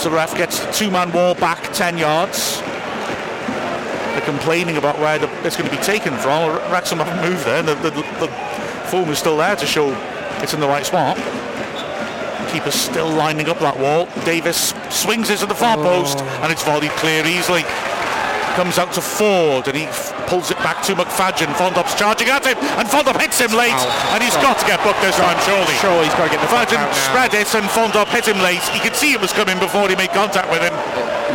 Ref 0.05 0.37
gets 0.37 0.59
the 0.63 0.71
two-man 0.71 1.11
wall 1.11 1.33
back 1.33 1.73
10 1.73 1.97
yards. 1.97 2.61
They're 2.61 4.21
complaining 4.21 4.77
about 4.77 4.99
where 4.99 5.17
the, 5.17 5.27
it's 5.45 5.57
going 5.57 5.69
to 5.69 5.75
be 5.75 5.81
taken 5.81 6.13
from. 6.17 6.57
Wrexham 6.71 6.99
haven't 6.99 7.27
moved 7.27 7.43
there. 7.45 7.63
The, 7.63 7.73
the, 7.75 7.89
the 7.89 8.27
foam 8.85 9.09
is 9.09 9.17
still 9.17 9.37
there 9.37 9.55
to 9.55 9.65
show 9.65 9.89
it's 10.41 10.53
in 10.53 10.59
the 10.59 10.67
right 10.67 10.85
spot. 10.85 11.17
Keeper's 12.51 12.75
still 12.75 13.09
lining 13.09 13.49
up 13.49 13.59
that 13.59 13.79
wall. 13.79 14.05
Davies 14.25 14.73
swings 15.06 15.30
it 15.30 15.38
to 15.38 15.45
the 15.45 15.56
far 15.56 15.77
post 15.77 16.19
and 16.41 16.52
it's 16.52 16.64
volleyed 16.64 16.94
clear 16.98 17.26
easily. 17.26 17.61
Comes 18.57 18.80
out 18.80 18.90
to 18.94 19.02
Forde 19.02 19.68
and 19.68 19.77
he 19.77 19.86
pulls 20.26 20.49
it 20.49 20.57
back 20.65 20.82
to 20.88 20.95
McFadzean. 20.95 21.52
Fondop's 21.60 21.94
charging 21.94 22.30
at 22.30 22.45
him 22.45 22.57
and 22.80 22.88
Fondop 22.88 23.19
hits 23.22 23.38
him 23.38 23.52
late 23.52 23.76
Ow. 23.76 24.14
and 24.15 24.23
he's 24.23 24.36
got 24.41 24.57
to 24.57 24.65
get 24.65 24.82
booked 24.82 25.02
this 25.02 25.15
time 25.18 25.38
surely. 25.45 25.76
Sure, 25.77 26.02
he's 26.02 26.15
got 26.18 26.32
to 26.32 26.34
get 26.34 26.41
the 26.41 26.49
McFadzean 26.49 26.82
spread 27.06 27.34
it 27.36 27.53
and 27.53 27.65
Fondop 27.69 28.07
hit 28.10 28.26
him 28.26 28.41
late. 28.41 28.64
He 28.73 28.80
could 28.80 28.95
see 28.95 29.14
it 29.14 29.22
was 29.22 29.34
coming 29.34 29.60
before 29.60 29.90
he 29.90 29.95
made 29.95 30.10
contact 30.10 30.49
with 30.49 30.64
him. 30.64 30.73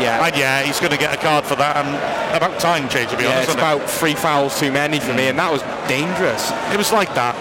Yeah. 0.01 0.25
And 0.27 0.35
yeah, 0.35 0.63
he's 0.63 0.81
going 0.81 0.93
to 0.93 0.99
get 0.99 1.15
a 1.15 1.21
card 1.21 1.45
for 1.45 1.57
that 1.57 1.77
and 1.77 1.93
about 2.35 2.59
time 2.59 2.89
change 2.89 3.11
to 3.11 3.17
be 3.17 3.25
yeah, 3.25 3.37
honest. 3.37 3.55
it's 3.55 3.59
isn't 3.59 3.61
it? 3.61 3.77
about 3.77 3.91
three 3.91 4.15
fouls 4.15 4.59
too 4.59 4.73
many 4.73 4.99
for 4.99 5.13
me, 5.13 5.29
and 5.29 5.39
that 5.39 5.53
was 5.53 5.63
dangerous. 5.87 6.51
It 6.73 6.79
was 6.79 6.91
like 6.91 7.13
that 7.15 7.37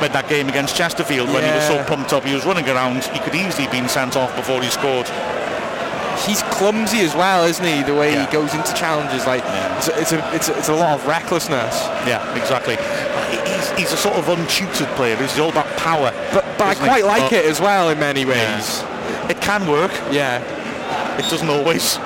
with 0.00 0.12
that 0.12 0.28
game 0.28 0.48
against 0.48 0.76
Chesterfield 0.76 1.28
when 1.32 1.44
he 1.44 1.50
was 1.50 1.66
so 1.66 1.82
pumped 1.84 2.12
up. 2.12 2.24
He 2.24 2.34
was 2.34 2.44
running 2.44 2.68
around. 2.68 3.04
He 3.04 3.18
could 3.20 3.34
easily 3.34 3.64
have 3.64 3.72
been 3.72 3.88
sent 3.88 4.16
off 4.16 4.34
before 4.36 4.62
he 4.62 4.70
scored. 4.70 5.08
He's 6.26 6.42
clumsy 6.44 7.00
as 7.00 7.14
well, 7.14 7.44
isn't 7.44 7.64
he? 7.64 7.82
The 7.82 7.94
way 7.94 8.12
Yeah. 8.12 8.26
he 8.26 8.32
goes 8.32 8.52
into 8.54 8.72
challenges, 8.74 9.26
like 9.26 9.44
Yeah. 9.44 9.76
it's, 9.78 9.88
a, 9.88 10.00
it's, 10.00 10.12
a, 10.12 10.34
it's, 10.34 10.48
a, 10.48 10.58
it's 10.58 10.68
a 10.68 10.74
lot 10.74 10.98
of 10.98 11.06
recklessness. 11.06 11.74
Yeah, 12.06 12.20
exactly. 12.36 12.76
He's, 13.54 13.70
he's 13.78 13.92
a 13.92 13.96
sort 13.96 14.16
of 14.16 14.28
untutored 14.28 14.88
player. 14.96 15.16
He's 15.16 15.38
all 15.38 15.50
about 15.50 15.66
power. 15.76 16.12
But 16.34 16.44
but 16.58 16.66
I 16.68 16.74
quite 16.74 17.04
like 17.04 17.30
But- 17.30 17.32
it 17.34 17.44
as 17.46 17.60
well 17.60 17.90
in 17.90 17.98
many 18.00 18.24
ways. 18.24 18.82
It 19.28 19.40
can 19.40 19.66
work. 19.68 19.92
Yeah. 20.10 20.42
It 21.18 21.28
doesn't 21.30 21.48
always. 21.48 21.98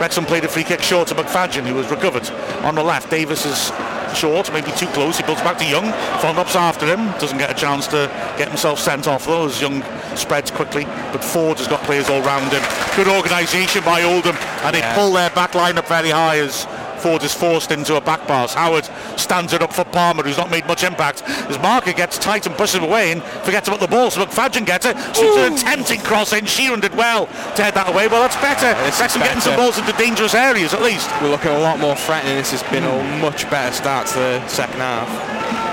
Wrexham 0.00 0.24
played 0.26 0.44
a 0.44 0.48
free 0.48 0.62
kick 0.64 0.80
short 0.82 1.08
to 1.08 1.14
McFadzean, 1.16 1.66
who 1.66 1.74
was 1.74 1.90
recovered. 1.90 2.28
On 2.62 2.74
the 2.76 2.82
left, 2.84 3.10
Davies 3.10 3.44
is 3.44 3.72
short, 4.16 4.52
maybe 4.52 4.70
too 4.72 4.86
close. 4.88 5.16
He 5.16 5.22
pulls 5.24 5.40
back 5.40 5.58
to 5.58 5.64
Young. 5.64 5.86
Fondop's 6.20 6.54
after 6.56 6.86
him. 6.86 7.06
Doesn't 7.18 7.38
get 7.38 7.50
a 7.50 7.54
chance 7.54 7.86
to 7.88 8.08
get 8.38 8.48
himself 8.48 8.78
sent 8.78 9.08
off 9.08 9.26
though, 9.26 9.46
as 9.46 9.60
Young 9.60 9.82
spreads 10.18 10.50
quickly. 10.50 10.84
But 10.84 11.22
Forde 11.22 11.58
has 11.58 11.68
got 11.68 11.82
players 11.82 12.08
all 12.08 12.22
round 12.22 12.52
him. 12.52 12.62
Good 12.96 13.08
organisation 13.08 13.84
by 13.84 14.02
Oldham, 14.02 14.36
and 14.36 14.74
they 14.74 14.82
pull 14.94 15.12
their 15.12 15.30
back 15.30 15.54
line 15.54 15.78
up 15.78 15.88
very 15.88 16.10
high 16.10 16.38
as 16.38 16.66
Forde 16.98 17.22
is 17.22 17.32
forced 17.32 17.70
into 17.70 17.96
a 17.96 18.00
back 18.00 18.26
pass. 18.26 18.54
Howard 18.54 18.88
stands 19.16 19.52
it 19.52 19.62
up 19.62 19.72
for 19.72 19.84
Palmer, 19.84 20.22
who's 20.22 20.36
not 20.36 20.50
made 20.50 20.66
much 20.66 20.82
impact. 20.82 21.20
His 21.46 21.58
marker 21.58 21.92
gets 21.92 22.18
tight 22.18 22.46
and 22.46 22.56
pushes 22.56 22.76
him 22.76 22.84
away 22.84 23.12
and 23.12 23.22
forgets 23.22 23.68
about 23.68 23.80
the 23.80 23.86
ball. 23.86 24.10
So 24.10 24.24
McFadzean 24.24 24.66
gets 24.66 24.84
it. 24.84 24.96
Shoots 25.14 25.38
an 25.38 25.56
tempting 25.56 26.00
cross 26.00 26.32
in. 26.32 26.44
Sheron 26.44 26.80
did 26.80 26.94
well 26.96 27.26
to 27.26 27.62
head 27.62 27.74
that 27.74 27.88
away. 27.88 28.08
Well, 28.08 28.22
that's 28.22 28.36
better. 28.36 28.74
This 28.84 28.96
is 28.96 29.00
Wrexham 29.00 29.22
getting 29.22 29.40
some 29.40 29.56
balls 29.56 29.78
into 29.78 29.92
dangerous 29.92 30.34
areas 30.34 30.74
at 30.74 30.82
least. 30.82 31.08
We're 31.22 31.30
looking 31.30 31.52
a 31.52 31.58
lot 31.58 31.78
more 31.78 31.96
threatening. 31.96 32.36
This 32.36 32.50
has 32.50 32.62
been 32.64 32.84
a 32.84 33.20
much 33.20 33.48
better 33.50 33.74
start 33.74 34.08
to 34.08 34.14
the 34.14 34.48
second 34.48 34.80
half. 34.80 35.67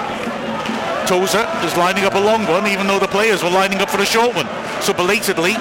Tozer 1.08 1.48
is 1.64 1.76
lining 1.78 2.06
up 2.06 2.16
a 2.16 2.20
long 2.20 2.46
one, 2.48 2.68
even 2.68 2.88
though 2.88 3.00
the 3.00 3.08
players 3.08 3.44
were 3.44 3.50
lining 3.50 3.80
up 3.80 3.90
for 3.90 4.02
a 4.02 4.06
short 4.06 4.36
one. 4.36 4.48
So 4.82 4.94
belatedly, 4.94 5.54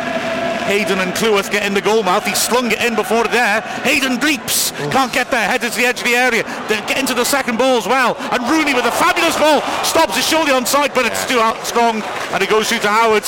Hayden 0.64 0.98
and 1.00 1.14
Cleworth 1.14 1.50
get 1.50 1.66
in 1.66 1.74
the 1.74 1.80
goal 1.80 2.02
mouth. 2.02 2.24
He 2.24 2.34
slung 2.34 2.72
it 2.72 2.80
in 2.80 2.94
before 2.94 3.24
there. 3.24 3.60
Hayden 3.84 4.18
leaps, 4.20 4.70
can't 4.90 5.12
get 5.12 5.30
there, 5.30 5.46
heads 5.46 5.68
to 5.68 5.76
the 5.76 5.86
edge 5.86 5.98
of 5.98 6.04
the 6.06 6.16
area. 6.16 6.42
They 6.68 6.76
get 6.88 6.98
into 6.98 7.12
the 7.14 7.24
second 7.24 7.58
ball 7.58 7.76
as 7.76 7.86
well. 7.86 8.16
And 8.32 8.42
Rooney 8.48 8.72
with 8.74 8.86
a 8.86 8.92
fabulous 8.92 9.36
ball 9.36 9.60
stops 9.84 10.16
it 10.16 10.24
surely 10.24 10.52
on 10.52 10.64
side, 10.64 10.92
but 10.94 11.04
it's 11.04 11.26
too 11.28 11.38
out 11.38 11.58
strong, 11.66 12.02
and 12.32 12.42
it 12.42 12.48
goes 12.48 12.68
through 12.68 12.80
to 12.80 12.88
Howard. 12.88 13.24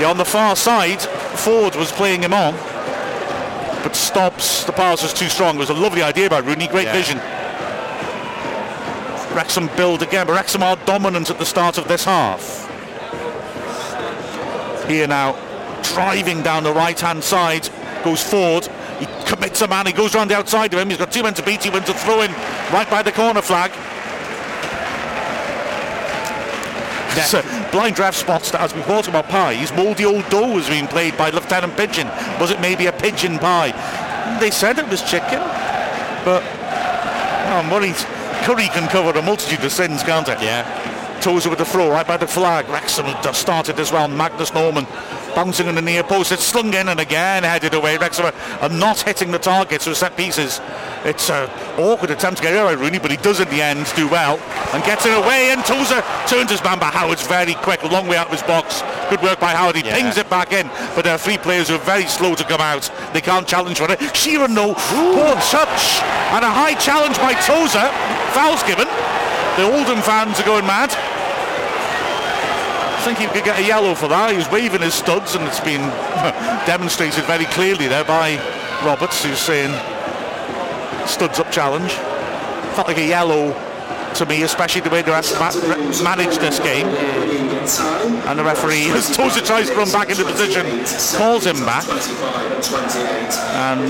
Yeah, 0.00 0.08
on 0.08 0.16
the 0.16 0.24
far 0.24 0.56
side, 0.56 1.00
Forde 1.36 1.76
was 1.76 1.92
playing 1.92 2.22
him 2.22 2.32
on, 2.32 2.54
but 3.82 3.94
stops. 3.94 4.64
The 4.64 4.72
pass 4.72 5.02
was 5.02 5.12
too 5.12 5.28
strong. 5.28 5.56
It 5.56 5.60
was 5.60 5.70
a 5.70 5.74
lovely 5.74 6.02
idea 6.02 6.30
by 6.30 6.38
Rooney. 6.38 6.68
Great 6.68 6.86
Yeah. 6.86 6.92
vision. 6.92 7.20
Wrexham 9.34 9.68
build 9.76 10.02
again, 10.02 10.26
but 10.26 10.34
Wrexham 10.34 10.62
are 10.62 10.76
dominant 10.86 11.30
at 11.30 11.38
the 11.38 11.46
start 11.46 11.78
of 11.78 11.86
this 11.86 12.04
half. 12.04 12.66
Here 14.88 15.06
now, 15.06 15.38
driving 15.82 16.42
down 16.42 16.64
the 16.64 16.72
right-hand 16.72 17.22
side, 17.22 17.68
goes 18.02 18.22
forward. 18.22 18.68
He 18.98 19.06
commits 19.24 19.62
a 19.62 19.68
man. 19.68 19.86
He 19.86 19.92
goes 19.92 20.14
round 20.14 20.30
the 20.30 20.36
outside 20.36 20.74
of 20.74 20.80
him. 20.80 20.88
He's 20.88 20.98
got 20.98 21.12
two 21.12 21.22
men 21.22 21.34
to 21.34 21.42
beat. 21.42 21.62
He 21.62 21.70
wins 21.70 21.88
a 21.88 21.94
throw 21.94 22.22
in 22.22 22.32
right 22.72 22.88
by 22.90 23.02
the 23.02 23.12
corner 23.12 23.42
flag. 23.42 23.70
So, 27.26 27.42
blind 27.70 27.96
draft 27.96 28.16
spots 28.16 28.50
that, 28.50 28.60
as 28.60 28.74
we've 28.74 28.84
talked 28.84 29.08
about 29.08 29.28
pies, 29.28 29.72
mouldy 29.74 30.04
old 30.04 30.28
dough 30.30 30.54
was 30.54 30.68
being 30.68 30.86
played 30.86 31.16
by 31.18 31.30
Lieutenant 31.30 31.76
Pigeon. 31.76 32.06
Was 32.40 32.50
it 32.50 32.60
maybe 32.60 32.86
a 32.86 32.92
pigeon 32.92 33.38
pie? 33.38 33.72
They 34.40 34.50
said 34.50 34.78
it 34.78 34.88
was 34.88 35.02
chicken, 35.02 35.40
but 36.24 36.42
oh, 36.42 37.60
I'm 37.62 37.70
worried. 37.70 37.96
Curry 38.44 38.68
can 38.68 38.88
cover 38.88 39.18
a 39.18 39.22
multitude 39.22 39.64
of 39.64 39.72
sins, 39.72 40.02
can't 40.02 40.28
it? 40.28 40.40
Yeah. 40.40 40.64
Tozer 41.20 41.50
with 41.50 41.58
the 41.58 41.64
throw 41.64 41.90
right 41.90 42.06
by 42.06 42.16
the 42.16 42.26
flag. 42.26 42.68
Wrexham 42.68 43.06
started 43.34 43.78
as 43.78 43.92
well. 43.92 44.08
Magnus 44.08 44.54
Norman 44.54 44.86
bouncing 45.34 45.66
in 45.66 45.74
the 45.74 45.82
near 45.82 46.02
post. 46.02 46.32
It's 46.32 46.44
slung 46.44 46.74
in 46.74 46.88
and 46.88 47.00
again 47.00 47.42
headed 47.42 47.74
away. 47.74 47.96
Wrexham 47.98 48.32
are 48.60 48.68
not 48.68 49.00
hitting 49.00 49.30
the 49.30 49.38
targets 49.38 49.86
with 49.86 49.96
set 49.96 50.16
pieces. 50.16 50.60
It's 51.04 51.30
an 51.30 51.48
awkward 51.78 52.10
attempt 52.10 52.38
to 52.38 52.42
get 52.42 52.54
it 52.54 52.62
by 52.62 52.72
Rooney, 52.72 52.98
but 52.98 53.10
he 53.10 53.16
does 53.16 53.40
in 53.40 53.48
the 53.48 53.62
end 53.62 53.90
do 53.96 54.06
well 54.08 54.38
and 54.74 54.84
gets 54.84 55.06
it 55.06 55.16
away. 55.16 55.50
And 55.50 55.64
Tozer 55.64 56.02
turns 56.26 56.50
his 56.50 56.62
man, 56.62 56.78
but 56.78 56.92
Howard's 56.92 57.26
very 57.26 57.54
quick, 57.54 57.82
a 57.82 57.88
long 57.88 58.06
way 58.06 58.16
out 58.16 58.26
of 58.26 58.32
his 58.32 58.42
box. 58.42 58.82
Good 59.08 59.22
work 59.22 59.40
by 59.40 59.52
Howard. 59.52 59.76
He 59.76 59.82
Yeah. 59.82 59.94
pings 59.94 60.18
it 60.18 60.28
back 60.28 60.52
in, 60.52 60.70
but 60.94 61.04
there 61.04 61.14
are 61.14 61.18
three 61.18 61.38
players 61.38 61.68
who 61.68 61.76
are 61.76 61.78
very 61.78 62.06
slow 62.06 62.34
to 62.34 62.44
come 62.44 62.60
out. 62.60 62.90
They 63.12 63.20
can't 63.20 63.46
challenge 63.46 63.78
for 63.78 63.90
it. 63.90 63.98
Sheron, 64.14 64.50
no, 64.50 64.74
poor 64.74 65.34
touch 65.50 66.00
and 66.32 66.44
a 66.44 66.50
high 66.50 66.74
challenge 66.74 67.18
by 67.18 67.34
Tozer. 67.34 67.90
Foul's 68.32 68.62
given. 68.64 68.86
The 69.56 69.64
Oldham 69.64 70.00
fans 70.02 70.38
are 70.38 70.44
going 70.44 70.66
mad. 70.66 70.94
I 73.00 73.02
think 73.02 73.18
he 73.18 73.26
could 73.28 73.44
get 73.44 73.58
a 73.58 73.66
yellow 73.66 73.94
for 73.94 74.08
that. 74.08 74.30
He 74.30 74.36
was 74.36 74.50
waving 74.50 74.82
his 74.82 74.92
studs, 74.92 75.34
and 75.34 75.42
it's 75.48 75.58
been 75.60 75.80
demonstrated 76.68 77.24
very 77.24 77.46
clearly 77.46 77.88
there 77.88 78.04
by 78.04 78.36
Roberts, 78.84 79.24
who's 79.24 79.38
saying 79.38 79.72
studs 81.08 81.40
up 81.40 81.50
challenge. 81.50 81.92
Felt 82.76 82.88
like 82.88 82.98
a 82.98 83.06
yellow 83.06 83.56
to 84.16 84.26
me, 84.26 84.42
especially 84.42 84.82
the 84.82 84.90
way 84.90 85.00
the 85.00 85.12
ref- 85.12 85.32
ma- 85.40 85.48
re- 85.48 86.02
managed 86.04 86.42
this 86.42 86.58
game. 86.60 86.88
And 88.28 88.38
the 88.38 88.44
referee, 88.44 88.90
as 88.90 89.08
Tozer 89.16 89.40
tries 89.40 89.70
to 89.70 89.76
run 89.76 89.90
back 89.90 90.10
into 90.10 90.24
position, 90.24 90.66
calls 91.16 91.46
him 91.46 91.56
back. 91.64 91.88
And 93.56 93.80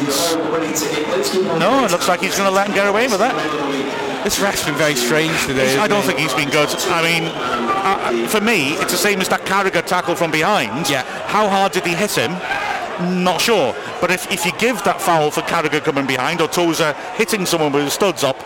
no, 1.59 1.85
it 1.85 1.91
looks 1.91 2.07
like 2.07 2.21
he's 2.21 2.37
going 2.39 2.49
to 2.49 2.55
let 2.55 2.69
him 2.69 2.75
get 2.75 2.87
away 2.87 3.09
with 3.09 3.21
it. 3.23 4.10
This 4.25 4.39
ref's 4.39 4.65
been 4.65 4.75
very 4.75 4.95
strange 4.95 5.47
today. 5.47 5.79
I 5.79 5.89
don't 5.89 6.03
think 6.03 6.19
he's 6.19 6.35
been 6.35 6.51
good. 6.51 6.69
I 6.89 7.03
mean, 7.03 7.25
uh, 7.35 8.29
for 8.29 8.41
me, 8.41 8.75
it's 8.75 8.93
the 8.93 8.99
same 8.99 9.21
as 9.21 9.29
that 9.31 9.41
Carragher 9.47 9.85
tackle 9.85 10.15
from 10.15 10.31
behind. 10.31 10.91
Yeah. 10.91 11.03
How 11.27 11.49
hard 11.49 11.73
did 11.73 11.87
he 11.87 11.95
hit 11.95 12.13
him? 12.13 12.33
Not 13.25 13.41
sure. 13.41 13.75
But 14.01 14.11
if, 14.11 14.31
if 14.31 14.45
you 14.45 14.53
give 14.59 14.83
that 14.85 15.01
foul 15.01 15.31
for 15.31 15.41
Carragher 15.43 15.83
coming 15.83 16.07
behind 16.07 16.43
or 16.43 16.49
Tozer 16.49 16.93
hitting 17.15 17.47
someone 17.47 17.73
with 17.73 17.85
his 17.85 17.95
studs 17.95 18.23
up, 18.23 18.37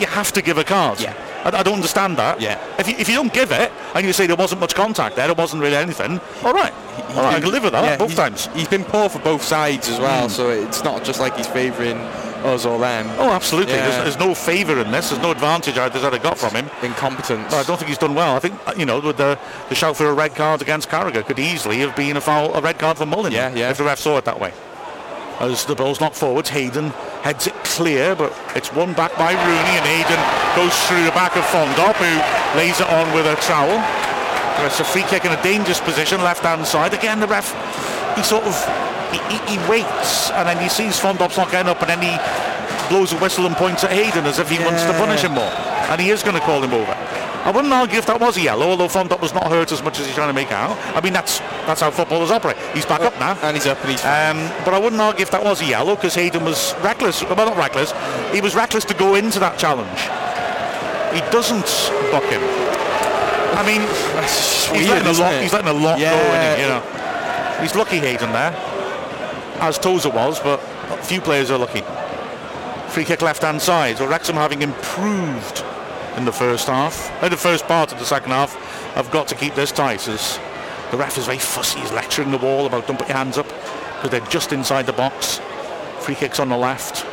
you 0.00 0.06
have 0.06 0.32
to 0.32 0.40
give 0.40 0.56
a 0.56 0.64
card. 0.64 0.98
Yeah. 0.98 1.14
I, 1.44 1.58
I 1.58 1.62
don't 1.62 1.74
understand 1.74 2.16
that. 2.16 2.40
Yeah. 2.40 2.58
If 2.78 2.88
you, 2.88 2.94
if 2.96 3.06
you 3.08 3.14
don't 3.14 3.32
give 3.34 3.52
it 3.52 3.70
and 3.94 4.06
you 4.06 4.14
say 4.14 4.26
there 4.26 4.36
wasn't 4.36 4.62
much 4.62 4.74
contact 4.74 5.16
there, 5.16 5.26
there 5.26 5.34
wasn't 5.34 5.60
really 5.62 5.76
anything, 5.76 6.20
all 6.42 6.54
right. 6.54 6.72
All 7.10 7.22
right, 7.24 7.34
I 7.34 7.40
can 7.40 7.50
live 7.50 7.64
with 7.64 7.72
that 7.72 7.84
Yeah, 7.84 7.96
both 7.98 8.10
he's- 8.12 8.18
times. 8.18 8.48
He's 8.54 8.68
been 8.68 8.84
poor 8.84 9.10
for 9.10 9.18
both 9.18 9.42
sides 9.42 9.88
as 9.90 9.98
well, 10.00 10.30
so 10.30 10.48
it's 10.48 10.82
not 10.82 11.04
just 11.04 11.20
like 11.20 11.36
he's 11.36 11.46
favouring 11.46 11.98
us 12.44 12.64
or 12.64 12.78
them. 12.78 13.06
Oh, 13.18 13.30
absolutely. 13.30 13.74
Yeah. 13.74 13.88
There's, 13.88 14.16
there's 14.16 14.18
no 14.18 14.34
favour 14.34 14.80
in 14.80 14.90
this. 14.90 15.10
There's 15.10 15.22
no 15.22 15.30
advantage 15.30 15.78
either 15.78 16.00
that 16.00 16.14
I 16.14 16.18
got 16.18 16.38
from 16.38 16.54
him. 16.54 16.70
Incompetence. 16.82 17.50
But 17.50 17.54
I 17.54 17.62
don't 17.64 17.76
think 17.76 17.88
he's 17.88 17.98
done 17.98 18.14
well. 18.14 18.36
I 18.36 18.38
think 18.38 18.54
you 18.76 18.86
know 18.86 19.00
with 19.00 19.16
the, 19.16 19.38
the 19.68 19.74
shout 19.74 19.96
for 19.96 20.06
a 20.06 20.12
red 20.12 20.34
card 20.34 20.62
against 20.62 20.88
Carragher 20.88 21.24
could 21.24 21.38
easily 21.38 21.78
have 21.78 21.94
been 21.96 22.16
a 22.16 22.20
foul, 22.20 22.54
a 22.54 22.60
red 22.60 22.78
card 22.78 22.98
for 22.98 23.06
Mullin. 23.06 23.32
Yeah, 23.32 23.54
yeah. 23.54 23.70
If 23.70 23.78
the 23.78 23.84
ref 23.84 23.98
saw 23.98 24.18
it 24.18 24.24
that 24.24 24.40
way. 24.40 24.52
As 25.40 25.64
the 25.64 25.74
ball's 25.74 26.00
knocked 26.00 26.14
forwards, 26.14 26.50
Hayden 26.50 26.90
heads 27.22 27.46
it 27.48 27.54
clear, 27.64 28.14
but 28.14 28.32
it's 28.54 28.72
won 28.72 28.92
back 28.92 29.16
by 29.16 29.32
Rooney, 29.32 29.74
and 29.74 29.86
Hayden 29.86 30.20
goes 30.54 30.76
through 30.86 31.04
the 31.04 31.10
back 31.10 31.34
of 31.36 31.42
Fondop, 31.44 31.96
who 31.96 32.58
lays 32.58 32.78
it 32.78 32.86
on 32.86 33.12
with 33.14 33.26
a 33.26 33.34
trowel. 33.42 33.82
It's 34.64 34.78
a 34.78 34.84
free 34.84 35.02
kick 35.02 35.24
in 35.24 35.32
a 35.32 35.42
dangerous 35.42 35.80
position, 35.80 36.22
left 36.22 36.42
hand 36.42 36.64
side. 36.66 36.94
Again, 36.94 37.18
the 37.18 37.26
ref, 37.26 37.50
he 38.14 38.22
sort 38.22 38.44
of 38.44 38.54
he, 39.12 39.56
he, 39.56 39.58
waits 39.68 40.30
and 40.30 40.48
then 40.48 40.58
he 40.58 40.68
sees 40.68 40.98
Fondop's 40.98 41.36
not 41.36 41.50
getting 41.50 41.68
up 41.68 41.80
and 41.82 41.90
then 41.90 42.02
he 42.02 42.14
blows 42.88 43.12
a 43.12 43.18
whistle 43.18 43.46
and 43.46 43.56
points 43.56 43.84
at 43.84 43.92
Hayden 43.92 44.24
as 44.26 44.38
if 44.38 44.48
he 44.50 44.58
wants 44.64 44.82
to 44.84 44.92
punish 44.92 45.22
him 45.22 45.32
more. 45.32 45.52
And 45.90 46.00
he 46.00 46.10
is 46.10 46.22
going 46.22 46.34
to 46.34 46.40
call 46.40 46.62
him 46.62 46.72
over. 46.72 46.92
I 47.44 47.50
wouldn't 47.50 47.72
argue 47.72 47.98
if 47.98 48.06
that 48.06 48.20
was 48.20 48.36
a 48.36 48.40
yellow, 48.40 48.68
although 48.68 48.86
Fondop 48.86 49.20
was 49.20 49.34
not 49.34 49.48
hurt 49.48 49.72
as 49.72 49.82
much 49.82 49.98
as 49.98 50.06
he's 50.06 50.14
trying 50.14 50.28
to 50.28 50.34
make 50.34 50.52
out. 50.52 50.78
I 50.94 51.00
mean, 51.00 51.12
that's 51.12 51.40
that's 51.66 51.80
how 51.80 51.90
footballers 51.90 52.30
operate. 52.30 52.56
He's 52.72 52.86
back 52.86 53.00
up 53.00 53.18
now. 53.18 53.36
And 53.42 53.56
he's 53.56 53.66
up 53.66 53.80
and 53.82 53.90
he's 53.90 54.04
Um, 54.04 54.38
but 54.64 54.74
I 54.74 54.78
wouldn't 54.78 55.02
argue 55.02 55.22
if 55.22 55.30
that 55.32 55.42
was 55.42 55.60
a 55.60 55.66
yellow 55.66 55.96
because 55.96 56.14
Hayden 56.14 56.44
was 56.44 56.74
reckless. 56.82 57.24
Well, 57.24 57.34
not 57.34 57.56
reckless. 57.56 57.92
He 58.32 58.40
was 58.40 58.54
reckless 58.54 58.84
to 58.86 58.94
go 58.94 59.16
into 59.16 59.40
that 59.40 59.58
challenge. 59.58 59.90
He 61.12 61.20
doesn't 61.32 61.66
buck 62.12 62.24
him. 62.30 62.40
I 63.52 63.66
mean, 63.66 63.82
he's, 64.22 64.70
weird, 64.72 65.04
letting 65.04 65.08
a 65.08 65.18
lot, 65.20 65.42
he's 65.42 65.52
letting 65.52 65.68
a 65.68 65.72
lot 65.72 65.98
go, 65.98 66.02
Yeah. 66.02 66.14
isn't 66.14 66.56
he, 66.56 66.62
you 66.62 66.68
know. 66.68 66.82
He's 67.60 67.74
lucky 67.74 67.98
Hayden 67.98 68.32
there, 68.32 68.52
as 69.62 69.78
Tozer 69.78 70.10
was, 70.10 70.40
but 70.40 70.58
few 71.04 71.20
players 71.20 71.50
are 71.50 71.58
lucky. 71.58 71.82
Free 72.88 73.04
kick 73.04 73.22
left 73.22 73.42
hand 73.42 73.62
side. 73.62 73.98
So 73.98 74.08
Wrexham 74.08 74.34
having 74.34 74.60
improved 74.60 75.64
in 76.16 76.24
the 76.24 76.32
first 76.32 76.66
half, 76.66 77.10
in 77.22 77.30
the 77.30 77.36
first 77.36 77.66
part 77.66 77.92
of 77.92 77.98
the 77.98 78.04
second 78.04 78.32
half, 78.32 78.54
have 78.94 79.10
got 79.12 79.28
to 79.28 79.36
keep 79.36 79.54
this 79.54 79.70
tight 79.70 80.06
as 80.08 80.38
the 80.90 80.96
ref 80.96 81.16
is 81.16 81.26
very 81.26 81.38
fussy. 81.38 81.78
He's 81.78 81.92
lecturing 81.92 82.32
the 82.32 82.38
wall 82.38 82.66
about 82.66 82.88
don't 82.88 82.98
put 82.98 83.08
your 83.08 83.16
hands 83.16 83.38
up 83.38 83.46
because 83.46 84.10
they're 84.10 84.28
just 84.28 84.52
inside 84.52 84.84
the 84.84 84.92
box. 84.92 85.40
Free 86.00 86.16
kicks 86.16 86.40
on 86.40 86.48
the 86.48 86.56
left. 86.56 87.06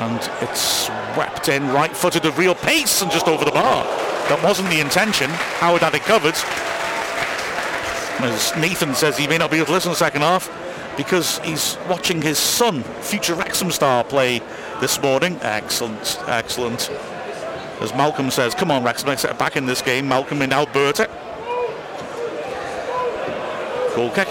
And 0.00 0.20
it's 0.42 0.88
swept 1.14 1.48
in 1.48 1.68
right 1.68 1.96
footed 1.96 2.26
of 2.26 2.36
real 2.36 2.56
pace 2.56 3.00
and 3.00 3.12
just 3.12 3.28
over 3.28 3.44
the 3.44 3.52
bar. 3.52 3.84
That 4.28 4.40
wasn't 4.42 4.70
the 4.70 4.80
intention. 4.80 5.30
Howard 5.60 5.82
had 5.82 5.94
it 5.94 6.02
covered. 6.02 6.34
As 8.24 8.56
Nathan 8.56 8.94
says, 8.94 9.16
he 9.16 9.26
may 9.26 9.38
not 9.38 9.50
be 9.50 9.56
able 9.56 9.66
to 9.66 9.72
listen 9.72 9.90
to 9.90 9.94
the 9.94 10.04
second 10.04 10.22
half 10.22 10.48
because 10.96 11.38
he's 11.40 11.76
watching 11.88 12.22
his 12.22 12.38
son, 12.38 12.82
future 13.00 13.34
Wrexham 13.34 13.70
star, 13.70 14.04
play 14.04 14.40
this 14.80 15.00
morning. 15.02 15.38
Excellent, 15.42 16.18
excellent. 16.26 16.90
As 17.80 17.92
Malcolm 17.94 18.30
says, 18.30 18.54
come 18.54 18.70
on 18.70 18.84
Wrexham, 18.84 19.08
let's 19.08 19.24
get 19.24 19.38
back 19.38 19.56
in 19.56 19.66
this 19.66 19.82
game. 19.82 20.06
Malcolm 20.08 20.40
in 20.42 20.52
Alberta. 20.52 21.08
Goal 23.96 24.10
kick. 24.10 24.28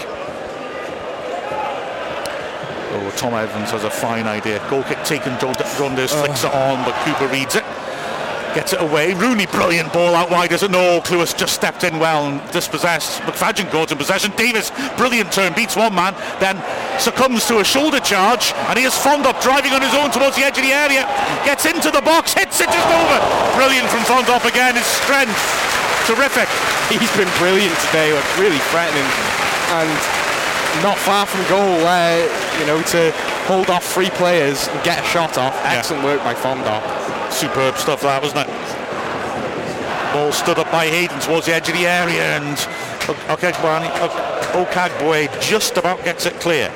Oh, 2.94 3.12
Tom 3.16 3.34
Evans 3.34 3.70
has 3.70 3.84
a 3.84 3.90
fine 3.90 4.26
idea. 4.26 4.58
Goal 4.70 4.82
kick 4.84 5.02
taken, 5.04 5.38
John 5.38 5.54
Rondes 5.78 6.12
flicks 6.12 6.44
it 6.44 6.50
oh. 6.52 6.58
on, 6.58 6.84
but 6.84 6.94
Cooper 7.04 7.28
reads 7.32 7.56
it. 7.56 7.64
Gets 8.54 8.74
it 8.74 8.82
away. 8.82 9.14
Rooney, 9.14 9.46
brilliant 9.46 9.92
ball 9.94 10.14
out 10.14 10.30
wide, 10.30 10.52
isn't 10.52 10.70
no. 10.70 11.00
Lewis 11.10 11.32
just 11.32 11.54
stepped 11.54 11.84
in 11.84 11.98
well 11.98 12.26
and 12.28 12.36
dispossessed. 12.52 13.20
McFadzean 13.22 13.70
caught 13.70 13.90
in 13.90 13.96
possession. 13.96 14.30
Davies, 14.36 14.70
brilliant 14.98 15.32
turn, 15.32 15.54
beats 15.54 15.74
one 15.74 15.94
man, 15.94 16.12
then 16.36 16.60
succumbs 17.00 17.46
to 17.48 17.60
a 17.60 17.64
shoulder 17.64 17.98
charge, 17.98 18.52
and 18.68 18.78
he 18.78 18.84
is 18.84 18.92
Fondop 18.92 19.40
driving 19.40 19.72
on 19.72 19.80
his 19.80 19.94
own 19.94 20.10
towards 20.10 20.36
the 20.36 20.44
edge 20.44 20.58
of 20.58 20.64
the 20.64 20.72
area. 20.72 21.08
Gets 21.48 21.64
into 21.64 21.90
the 21.90 22.02
box, 22.02 22.34
hits 22.34 22.60
it 22.60 22.68
just 22.68 22.88
over. 22.92 23.18
Brilliant 23.56 23.88
from 23.88 24.04
Fondop 24.04 24.44
again. 24.44 24.76
His 24.76 24.84
strength, 25.00 25.32
terrific. 26.04 26.48
he's 26.92 27.16
been 27.16 27.32
brilliant 27.40 27.72
today, 27.88 28.12
like 28.12 28.28
really 28.36 28.60
threatening 28.68 29.08
and 29.80 29.88
not 30.84 30.98
far 30.98 31.24
from 31.24 31.40
goal. 31.48 31.80
You 32.60 32.66
know, 32.66 32.82
to 32.92 33.12
hold 33.48 33.70
off 33.70 33.84
three 33.84 34.10
players 34.10 34.68
and 34.68 34.84
get 34.84 35.00
a 35.00 35.06
shot 35.08 35.38
off. 35.38 35.56
Excellent 35.64 36.04
work 36.04 36.22
by 36.22 36.34
Fondop. 36.34 37.01
Superb 37.32 37.76
stuff 37.76 38.02
that, 38.02 38.22
wasn't 38.22 38.46
it? 38.46 40.12
Ball 40.12 40.30
stood 40.32 40.58
up 40.58 40.70
by 40.70 40.86
Hayden 40.86 41.18
towards 41.20 41.46
the 41.46 41.54
edge 41.54 41.68
of 41.68 41.74
the 41.74 41.86
area 41.86 42.36
and 42.36 42.56
Okagbani- 43.32 43.90
Ok- 44.00 44.64
Okagbue 44.66 45.40
just 45.40 45.76
about 45.78 46.04
gets 46.04 46.26
it 46.26 46.38
clear. 46.40 46.70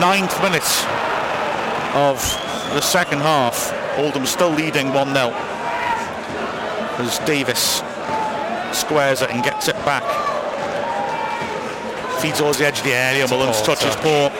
Ninth 0.00 0.40
minute 0.42 0.62
of 1.94 2.16
the 2.74 2.80
second 2.80 3.20
half. 3.20 3.74
Oldham 3.98 4.26
still 4.26 4.50
leading 4.50 4.92
1-0 4.92 5.32
as 7.00 7.18
Davies 7.20 7.82
squares 8.72 9.22
it 9.22 9.30
and 9.30 9.42
gets 9.42 9.68
it 9.68 9.76
back. 9.84 10.04
Feeds 12.20 12.38
towards 12.38 12.58
the 12.58 12.66
edge 12.66 12.78
of 12.78 12.84
the 12.84 12.94
area. 12.94 13.26
Mullin's 13.28 13.60
touches 13.62 13.94
touch. 13.94 14.02
poor. 14.02 14.30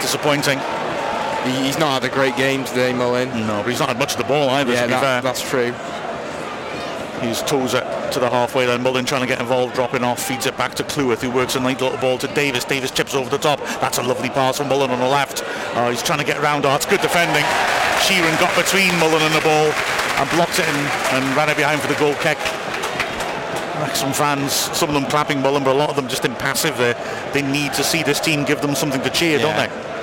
Disappointing. 0.00 0.58
He, 1.44 1.64
he's 1.66 1.78
not 1.78 2.02
had 2.02 2.10
a 2.10 2.14
great 2.14 2.36
game 2.36 2.64
today, 2.64 2.92
Mullin. 2.92 3.28
No, 3.46 3.62
but 3.62 3.68
he's 3.70 3.78
not 3.80 3.88
had 3.88 3.98
much 3.98 4.12
of 4.12 4.18
the 4.18 4.24
ball 4.24 4.48
either, 4.50 4.72
Yeah, 4.72 4.82
to 4.82 4.86
be 4.86 4.92
that, 4.92 5.00
fair. 5.02 5.22
that's 5.22 5.42
true. 5.42 5.72
He's 7.26 7.40
toes 7.42 7.72
it 7.74 7.84
to 8.12 8.20
the 8.20 8.28
halfway 8.28 8.66
line. 8.66 8.82
Mullin 8.82 9.04
trying 9.04 9.22
to 9.22 9.26
get 9.26 9.40
involved, 9.40 9.74
dropping 9.74 10.04
off, 10.04 10.22
feeds 10.22 10.46
it 10.46 10.56
back 10.58 10.74
to 10.74 10.82
Cleworth, 10.84 11.22
who 11.22 11.30
works 11.30 11.54
a 11.54 11.60
nice 11.60 11.80
little 11.80 11.96
ball 11.98 12.18
to 12.18 12.26
Davies. 12.28 12.64
Davies 12.64 12.90
chips 12.90 13.14
over 13.14 13.30
the 13.30 13.38
top. 13.38 13.60
That's 13.80 13.98
a 13.98 14.02
lovely 14.02 14.28
pass 14.30 14.58
from 14.58 14.68
Mullin 14.68 14.90
on 14.90 14.98
the 14.98 15.08
left. 15.08 15.42
Oh, 15.74 15.88
he's 15.90 16.02
trying 16.02 16.18
to 16.18 16.24
get 16.24 16.38
around. 16.38 16.66
Oh, 16.66 16.74
it's 16.74 16.86
good 16.86 17.00
defending. 17.00 17.44
Sheron 18.04 18.38
got 18.40 18.54
between 18.56 18.92
Mullin 18.98 19.22
and 19.22 19.34
the 19.34 19.40
ball 19.40 19.72
and 20.20 20.30
blocked 20.30 20.58
it 20.58 20.66
and, 20.68 21.24
and 21.24 21.36
ran 21.36 21.48
it 21.48 21.56
behind 21.56 21.80
for 21.80 21.88
the 21.88 21.98
goal 21.98 22.14
kick. 22.16 22.36
Some 23.94 24.12
fans, 24.12 24.52
some 24.52 24.88
of 24.88 24.94
them 24.94 25.04
clapping 25.06 25.40
Mullin, 25.40 25.62
but 25.62 25.74
a 25.76 25.78
lot 25.78 25.88
of 25.90 25.96
them 25.96 26.08
just 26.08 26.24
impassive. 26.24 26.76
They 26.78 26.94
they 27.32 27.42
need 27.42 27.72
to 27.74 27.84
see 27.84 28.02
this 28.02 28.18
team 28.18 28.44
give 28.44 28.60
them 28.60 28.74
something 28.74 29.00
to 29.02 29.10
cheer, 29.10 29.38
Yeah. 29.38 29.44
don't 29.44 29.56
they? 29.56 29.93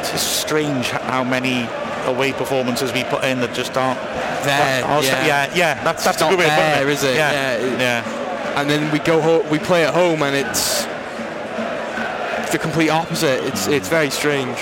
It's 0.00 0.22
strange 0.22 0.88
how 0.90 1.22
many 1.24 1.68
away 2.06 2.32
performances 2.32 2.92
we 2.92 3.04
put 3.04 3.24
in 3.24 3.40
that 3.40 3.54
just 3.54 3.76
aren't 3.76 4.00
There, 4.44 4.84
I'll 4.86 5.04
yeah. 5.04 5.26
yeah, 5.26 5.54
yeah, 5.54 5.84
that's, 5.84 6.02
that's 6.04 6.16
a 6.22 6.24
good 6.24 6.30
not 6.30 6.38
way 6.38 6.46
there, 6.46 6.88
it. 6.88 6.92
is 6.92 7.02
it? 7.04 7.14
Yeah, 7.14 7.58
Yeah, 7.58 7.78
yeah. 7.78 8.60
and 8.60 8.68
then 8.70 8.90
we 8.92 8.98
go 9.00 9.20
ho- 9.20 9.46
we 9.50 9.58
play 9.58 9.84
at 9.84 9.92
home 9.94 10.22
and 10.22 10.34
it's 10.34 10.84
the 12.52 12.58
complete 12.58 12.88
opposite. 12.90 13.44
It's 13.44 13.66
it's 13.68 13.88
very 13.88 14.10
strange. 14.10 14.58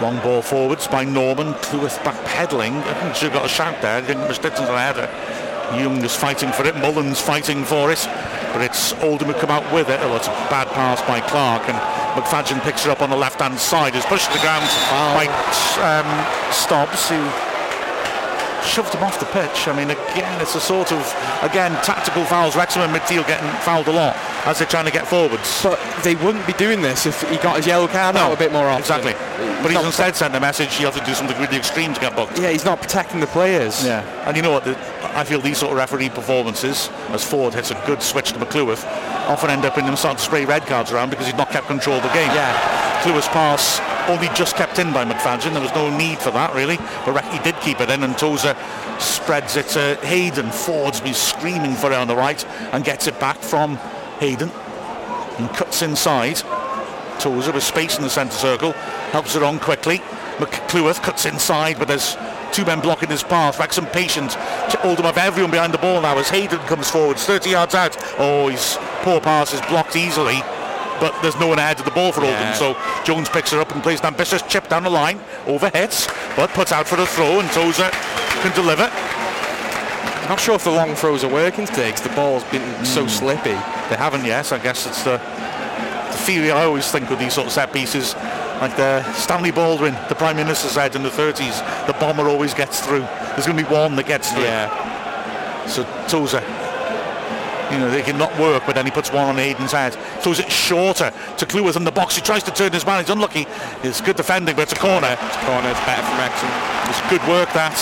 Long 0.00 0.18
ball 0.20 0.42
forwards 0.42 0.86
by 0.86 1.04
Norman. 1.04 1.54
Cleworth 1.54 1.98
backpedaling. 2.04 2.72
I 2.84 2.94
think 2.94 3.12
he 3.14 3.18
should 3.18 3.32
have 3.32 3.42
got 3.42 3.44
a 3.46 3.48
shout 3.48 3.82
there. 3.82 4.00
Didn't 4.00 4.28
much 4.28 4.38
distance 4.40 4.60
on 4.60 4.66
the 4.66 4.78
header. 4.78 5.08
Young 5.76 6.02
is 6.04 6.14
fighting 6.14 6.52
for 6.52 6.64
it. 6.66 6.74
Mullin's 6.76 7.20
fighting 7.20 7.64
for 7.64 7.90
it. 7.90 8.06
But 8.52 8.62
it's 8.62 8.92
Oldham 9.02 9.28
who 9.28 9.34
come 9.34 9.50
out 9.50 9.66
with 9.74 9.88
it. 9.90 9.98
Oh, 10.02 10.14
it's 10.16 10.26
a 10.28 10.30
bad 10.48 10.68
pass 10.68 11.02
by 11.02 11.20
Clarke. 11.20 11.68
And 11.68 11.76
McFadzean 12.14 12.60
picks 12.62 12.84
it 12.84 12.90
up 12.90 13.02
on 13.02 13.10
the 13.10 13.16
left-hand 13.16 13.58
side. 13.58 13.94
Is 13.94 14.04
pushed 14.06 14.26
to 14.26 14.32
the 14.32 14.42
ground 14.42 14.66
by 15.14 15.26
um, 15.80 16.52
Stobbs, 16.52 17.08
who 17.08 17.20
shoved 18.66 18.94
him 18.94 19.02
off 19.02 19.18
the 19.18 19.26
pitch. 19.26 19.68
I 19.68 19.76
mean, 19.76 19.90
again, 19.90 20.40
it's 20.40 20.54
a 20.54 20.60
sort 20.60 20.92
of, 20.92 21.00
again, 21.42 21.72
tactical 21.82 22.24
fouls. 22.24 22.56
Wrexham 22.56 22.82
in 22.82 22.90
midfield 22.90 23.26
getting 23.26 23.48
fouled 23.60 23.88
a 23.88 23.92
lot 23.92 24.16
as 24.46 24.58
they're 24.58 24.68
trying 24.68 24.84
to 24.84 24.90
get 24.90 25.06
forwards. 25.06 25.62
But 25.62 25.78
they 26.02 26.14
wouldn't 26.14 26.46
be 26.46 26.52
doing 26.54 26.80
this 26.82 27.06
if 27.06 27.22
he 27.30 27.36
got 27.38 27.56
his 27.56 27.66
yellow 27.66 27.88
card 27.88 28.16
out 28.16 28.32
a 28.32 28.36
bit 28.36 28.52
more 28.52 28.66
often. 28.66 28.80
Exactly. 28.80 29.12
But 29.62 29.70
he's 29.70 29.74
not- 29.74 29.84
instead 29.86 30.16
sent 30.16 30.34
a 30.34 30.40
message 30.40 30.78
you 30.78 30.86
have 30.86 30.98
to 30.98 31.04
do 31.04 31.14
something 31.14 31.38
really 31.38 31.56
extreme 31.56 31.92
to 31.94 32.00
get 32.00 32.14
booked. 32.16 32.38
Yeah, 32.38 32.50
he's 32.50 32.64
not 32.64 32.80
protecting 32.80 33.20
the 33.20 33.26
players. 33.26 33.84
Yeah. 33.84 34.02
And 34.26 34.36
you 34.36 34.42
know 34.42 34.52
what? 34.52 34.64
The, 34.64 34.76
I 35.16 35.24
feel 35.24 35.40
these 35.40 35.58
sort 35.58 35.72
of 35.72 35.78
referee 35.78 36.10
performances, 36.10 36.88
as 37.10 37.24
Forde 37.24 37.54
hits 37.54 37.70
a 37.70 37.82
good 37.86 38.02
switch 38.02 38.32
to 38.32 38.38
McCluith, 38.38 38.84
often 39.30 39.48
end 39.48 39.64
up 39.64 39.78
in 39.78 39.86
them 39.86 39.96
starting 39.96 40.18
to 40.18 40.22
spray 40.22 40.44
red 40.44 40.66
cards 40.66 40.90
around 40.90 41.10
because 41.10 41.24
he's 41.24 41.36
not 41.36 41.50
kept 41.50 41.68
control 41.68 41.96
of 41.96 42.02
the 42.02 42.08
game. 42.08 42.28
Yeah. 42.34 43.00
Clue's 43.02 43.28
pass 43.28 43.80
only 44.10 44.28
just 44.34 44.56
kept 44.56 44.78
in 44.80 44.92
by 44.92 45.04
McFadzean. 45.04 45.52
There 45.52 45.62
was 45.62 45.74
no 45.74 45.96
need 45.96 46.18
for 46.18 46.32
that 46.32 46.52
really, 46.52 46.76
but 47.06 47.24
he 47.26 47.38
did 47.38 47.54
keep 47.60 47.80
it 47.80 47.88
in. 47.90 48.02
And 48.02 48.18
Tozer 48.18 48.56
spreads 48.98 49.56
it 49.56 49.68
to 49.68 49.94
Hayden. 50.02 50.50
Forde's 50.50 51.00
been 51.00 51.14
screaming 51.14 51.74
for 51.74 51.92
it 51.92 51.96
on 51.96 52.08
the 52.08 52.16
right 52.16 52.44
and 52.74 52.84
gets 52.84 53.06
it 53.06 53.18
back 53.20 53.38
from 53.38 53.76
Hayden 54.18 54.50
and 55.38 55.48
cuts 55.50 55.82
inside. 55.82 56.42
Tozer 57.20 57.52
with 57.52 57.62
space 57.62 57.96
in 57.96 58.02
the 58.02 58.10
centre 58.10 58.34
circle, 58.34 58.72
helps 59.12 59.36
it 59.36 59.42
on 59.42 59.60
quickly. 59.60 59.98
McCluith 60.38 61.02
cuts 61.02 61.24
inside, 61.24 61.78
but 61.78 61.86
there's 61.86 62.16
two 62.52 62.64
men 62.64 62.80
blocking 62.80 63.08
his 63.08 63.22
path. 63.22 63.58
Wrexham 63.58 63.86
patient. 63.86 64.36
Oldham 64.84 65.04
have 65.06 65.18
everyone 65.18 65.50
behind 65.50 65.72
the 65.74 65.78
ball 65.78 66.00
now 66.00 66.16
as 66.18 66.28
Hayden 66.30 66.58
comes 66.60 66.90
forward, 66.90 67.16
30 67.18 67.50
yards 67.50 67.74
out. 67.74 67.96
Oh, 68.18 68.48
his 68.48 68.76
poor 69.02 69.20
pass 69.20 69.52
is 69.52 69.60
blocked 69.62 69.96
easily, 69.96 70.40
but 71.00 71.14
there's 71.22 71.38
no 71.38 71.48
one 71.48 71.58
ahead 71.58 71.78
of 71.78 71.84
the 71.84 71.90
ball 71.90 72.12
for 72.12 72.22
Yeah. 72.24 72.30
Oldham. 72.30 72.54
So 72.54 72.76
Jones 73.04 73.28
picks 73.28 73.52
it 73.52 73.58
up 73.58 73.72
and 73.74 73.82
plays 73.82 74.00
an 74.00 74.06
ambitious 74.06 74.42
chip 74.42 74.68
down 74.68 74.82
the 74.84 74.90
line, 74.90 75.20
Overheads. 75.46 76.08
but 76.36 76.50
puts 76.50 76.72
out 76.72 76.86
for 76.86 76.96
the 76.96 77.06
throw, 77.06 77.40
and 77.40 77.50
Tozer 77.52 77.90
can 78.42 78.52
deliver. 78.54 78.90
Not 80.28 80.38
sure 80.38 80.54
if 80.54 80.62
the 80.64 80.70
long 80.70 80.94
throws 80.94 81.24
are 81.24 81.28
working 81.32 81.66
today 81.66 81.86
because 81.90 82.02
the 82.02 82.14
ball's 82.14 82.44
been 82.44 82.62
Hmm. 82.62 82.84
so 82.84 83.06
slippy. 83.08 83.56
They 83.88 83.96
haven't 83.96 84.24
yet. 84.24 84.52
I 84.52 84.58
guess 84.58 84.86
it's 84.86 85.02
the, 85.02 85.18
the 86.10 86.16
theory 86.18 86.52
I 86.52 86.64
always 86.64 86.88
think 86.90 87.10
with 87.10 87.18
these 87.18 87.34
sort 87.34 87.48
of 87.48 87.52
set 87.52 87.72
pieces. 87.72 88.14
Like 88.60 88.76
the 88.76 89.02
uh, 89.02 89.12
Stanley 89.14 89.50
Baldwin, 89.50 89.94
the 90.10 90.14
Prime 90.14 90.36
Minister 90.36 90.68
said 90.68 90.94
in 90.94 91.02
the 91.02 91.08
30s, 91.08 91.86
the 91.86 91.94
bomber 91.94 92.28
always 92.28 92.52
gets 92.52 92.84
through. 92.84 93.06
There's 93.32 93.46
going 93.46 93.56
to 93.56 93.64
be 93.64 93.72
one 93.72 93.96
that 93.96 94.06
gets 94.06 94.30
through. 94.30 94.42
Yeah. 94.42 94.68
So 95.66 95.84
Tozer, 96.08 96.44
you 97.72 97.78
know, 97.78 97.90
they 97.90 98.02
can 98.02 98.18
not 98.18 98.36
work, 98.38 98.64
but 98.66 98.74
then 98.74 98.84
he 98.84 98.90
puts 98.90 99.10
one 99.10 99.24
on 99.24 99.36
Aiden's 99.36 99.72
head. 99.72 99.94
Throws 100.20 100.40
it 100.40 100.52
shorter 100.52 101.10
to 101.38 101.46
Cleworth 101.46 101.76
in 101.76 101.84
the 101.84 101.90
box. 101.90 102.16
He 102.16 102.20
tries 102.20 102.42
to 102.42 102.50
turn 102.50 102.72
his 102.72 102.84
man. 102.84 103.02
He's 103.02 103.08
unlucky. 103.08 103.46
It's 103.82 104.02
good 104.02 104.16
defending, 104.16 104.56
but 104.56 104.62
it's 104.62 104.72
a 104.72 104.76
corner. 104.76 105.08
It's 105.08 105.36
a 105.36 105.46
corner. 105.46 105.70
It's 105.70 105.80
better 105.88 106.02
from 106.02 106.18
Wrexham. 106.18 106.50
It's 106.90 107.00
good 107.08 107.24
work 107.32 107.48
that 107.54 107.72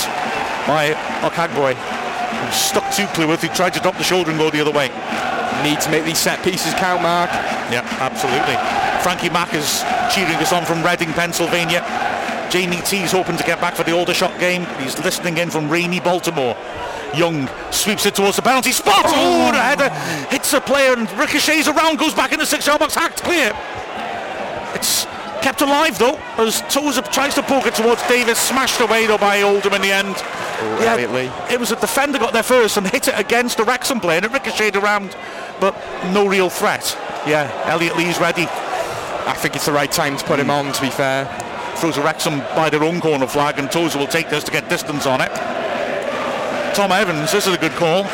by 0.69 0.95
Okagbue. 1.27 1.75
Stuck 2.53 2.89
to 2.95 3.07
Cleworth. 3.19 3.43
He 3.43 3.49
tried 3.49 3.75
to 3.75 3.81
drop 3.81 3.97
the 3.97 4.05
shoulder 4.05 4.31
and 4.31 4.39
go 4.39 4.49
the 4.49 4.61
other 4.61 4.71
way. 4.71 4.89
Need 5.65 5.81
to 5.81 5.91
make 5.91 6.05
these 6.05 6.19
set 6.19 6.45
pieces 6.45 6.73
count, 6.75 7.03
Mark. 7.03 7.31
Yeah, 7.73 7.83
absolutely. 7.99 8.88
Frankie 9.09 9.31
Mack 9.31 9.55
is 9.55 9.81
cheering 10.15 10.37
us 10.37 10.53
on 10.53 10.67
from 10.67 10.85
Reading, 10.85 11.11
Pennsylvania. 11.15 11.81
Jamie 12.51 12.83
T's 12.83 13.11
hoping 13.11 13.39
to 13.39 13.43
get 13.43 13.59
back 13.59 13.75
for 13.75 13.83
the 13.83 13.93
Aldershot 13.93 14.39
game. 14.39 14.67
He's 14.79 14.99
listening 14.99 15.39
in 15.39 15.49
from 15.49 15.71
rainy 15.71 15.99
Baltimore. 15.99 16.55
Young 17.17 17.49
sweeps 17.71 18.05
it 18.05 18.15
towards 18.15 18.37
the 18.37 18.43
penalty 18.43 18.71
spot. 18.71 19.07
Oh, 19.07 19.51
the 19.51 19.63
header 19.63 19.89
hits 20.29 20.53
a 20.53 20.61
player 20.61 20.93
and 20.93 21.11
ricochets 21.13 21.69
around, 21.69 21.99
goes 21.99 22.13
back 22.13 22.35
in 22.35 22.39
the 22.39 22.45
six-yard 22.45 22.81
box, 22.81 22.95
hacked 22.95 23.23
clear. 23.23 23.51
It's 24.75 25.07
kept 25.41 25.63
alive 25.63 25.99
though, 25.99 26.21
as 26.37 26.61
Tozer 26.69 27.01
tries 27.01 27.35
to 27.37 27.43
poke 27.43 27.65
it 27.65 27.77
towards 27.77 28.07
Davies, 28.09 28.37
smashed 28.37 28.79
away 28.83 29.07
though 29.07 29.17
by 29.17 29.41
Oldham 29.41 29.73
in 29.73 29.81
the 29.81 29.91
end. 29.91 30.17
Oh, 30.19 30.81
yeah. 30.83 31.51
It 31.51 31.59
was 31.59 31.73
a 31.73 31.81
defender 31.81 32.19
got 32.19 32.35
there 32.35 32.43
first 32.43 32.77
and 32.77 32.87
hit 32.87 33.09
it 33.09 33.19
against 33.19 33.57
the 33.57 33.65
Wrexham 33.65 34.01
player 34.01 34.19
and 34.19 34.27
it 34.27 34.33
ricocheted 34.33 34.77
around, 34.77 35.17
but 35.61 35.75
no 36.13 36.29
real 36.29 36.51
threat. 36.51 36.95
Yeah, 37.27 37.51
Elliot 37.65 37.97
Lee's 37.97 38.21
ready. 38.21 38.47
I 39.29 39.35
think 39.35 39.55
it's 39.57 39.67
the 39.67 39.73
right 39.73 39.93
time 39.93 40.17
to 40.17 40.25
put 40.25 40.41
him 40.41 40.49
on, 40.49 40.73
to 40.73 40.81
be 40.81 40.89
fair. 40.89 41.27
Throws 41.77 41.99
a 41.99 42.03
Wrexham 42.03 42.39
by 42.57 42.71
their 42.71 42.83
own 42.83 42.99
corner 42.99 43.27
flag 43.27 43.59
and 43.59 43.71
Tozer 43.71 43.99
will 43.99 44.07
take 44.07 44.31
this 44.31 44.43
to 44.45 44.51
get 44.51 44.71
distance 44.71 45.05
on 45.05 45.21
it. 45.21 45.31
Tom 46.75 46.93
Evans, 46.93 47.31
this 47.31 47.47
is 47.47 47.53
a 47.53 47.59
good 47.59 47.73
call. 47.73 48.05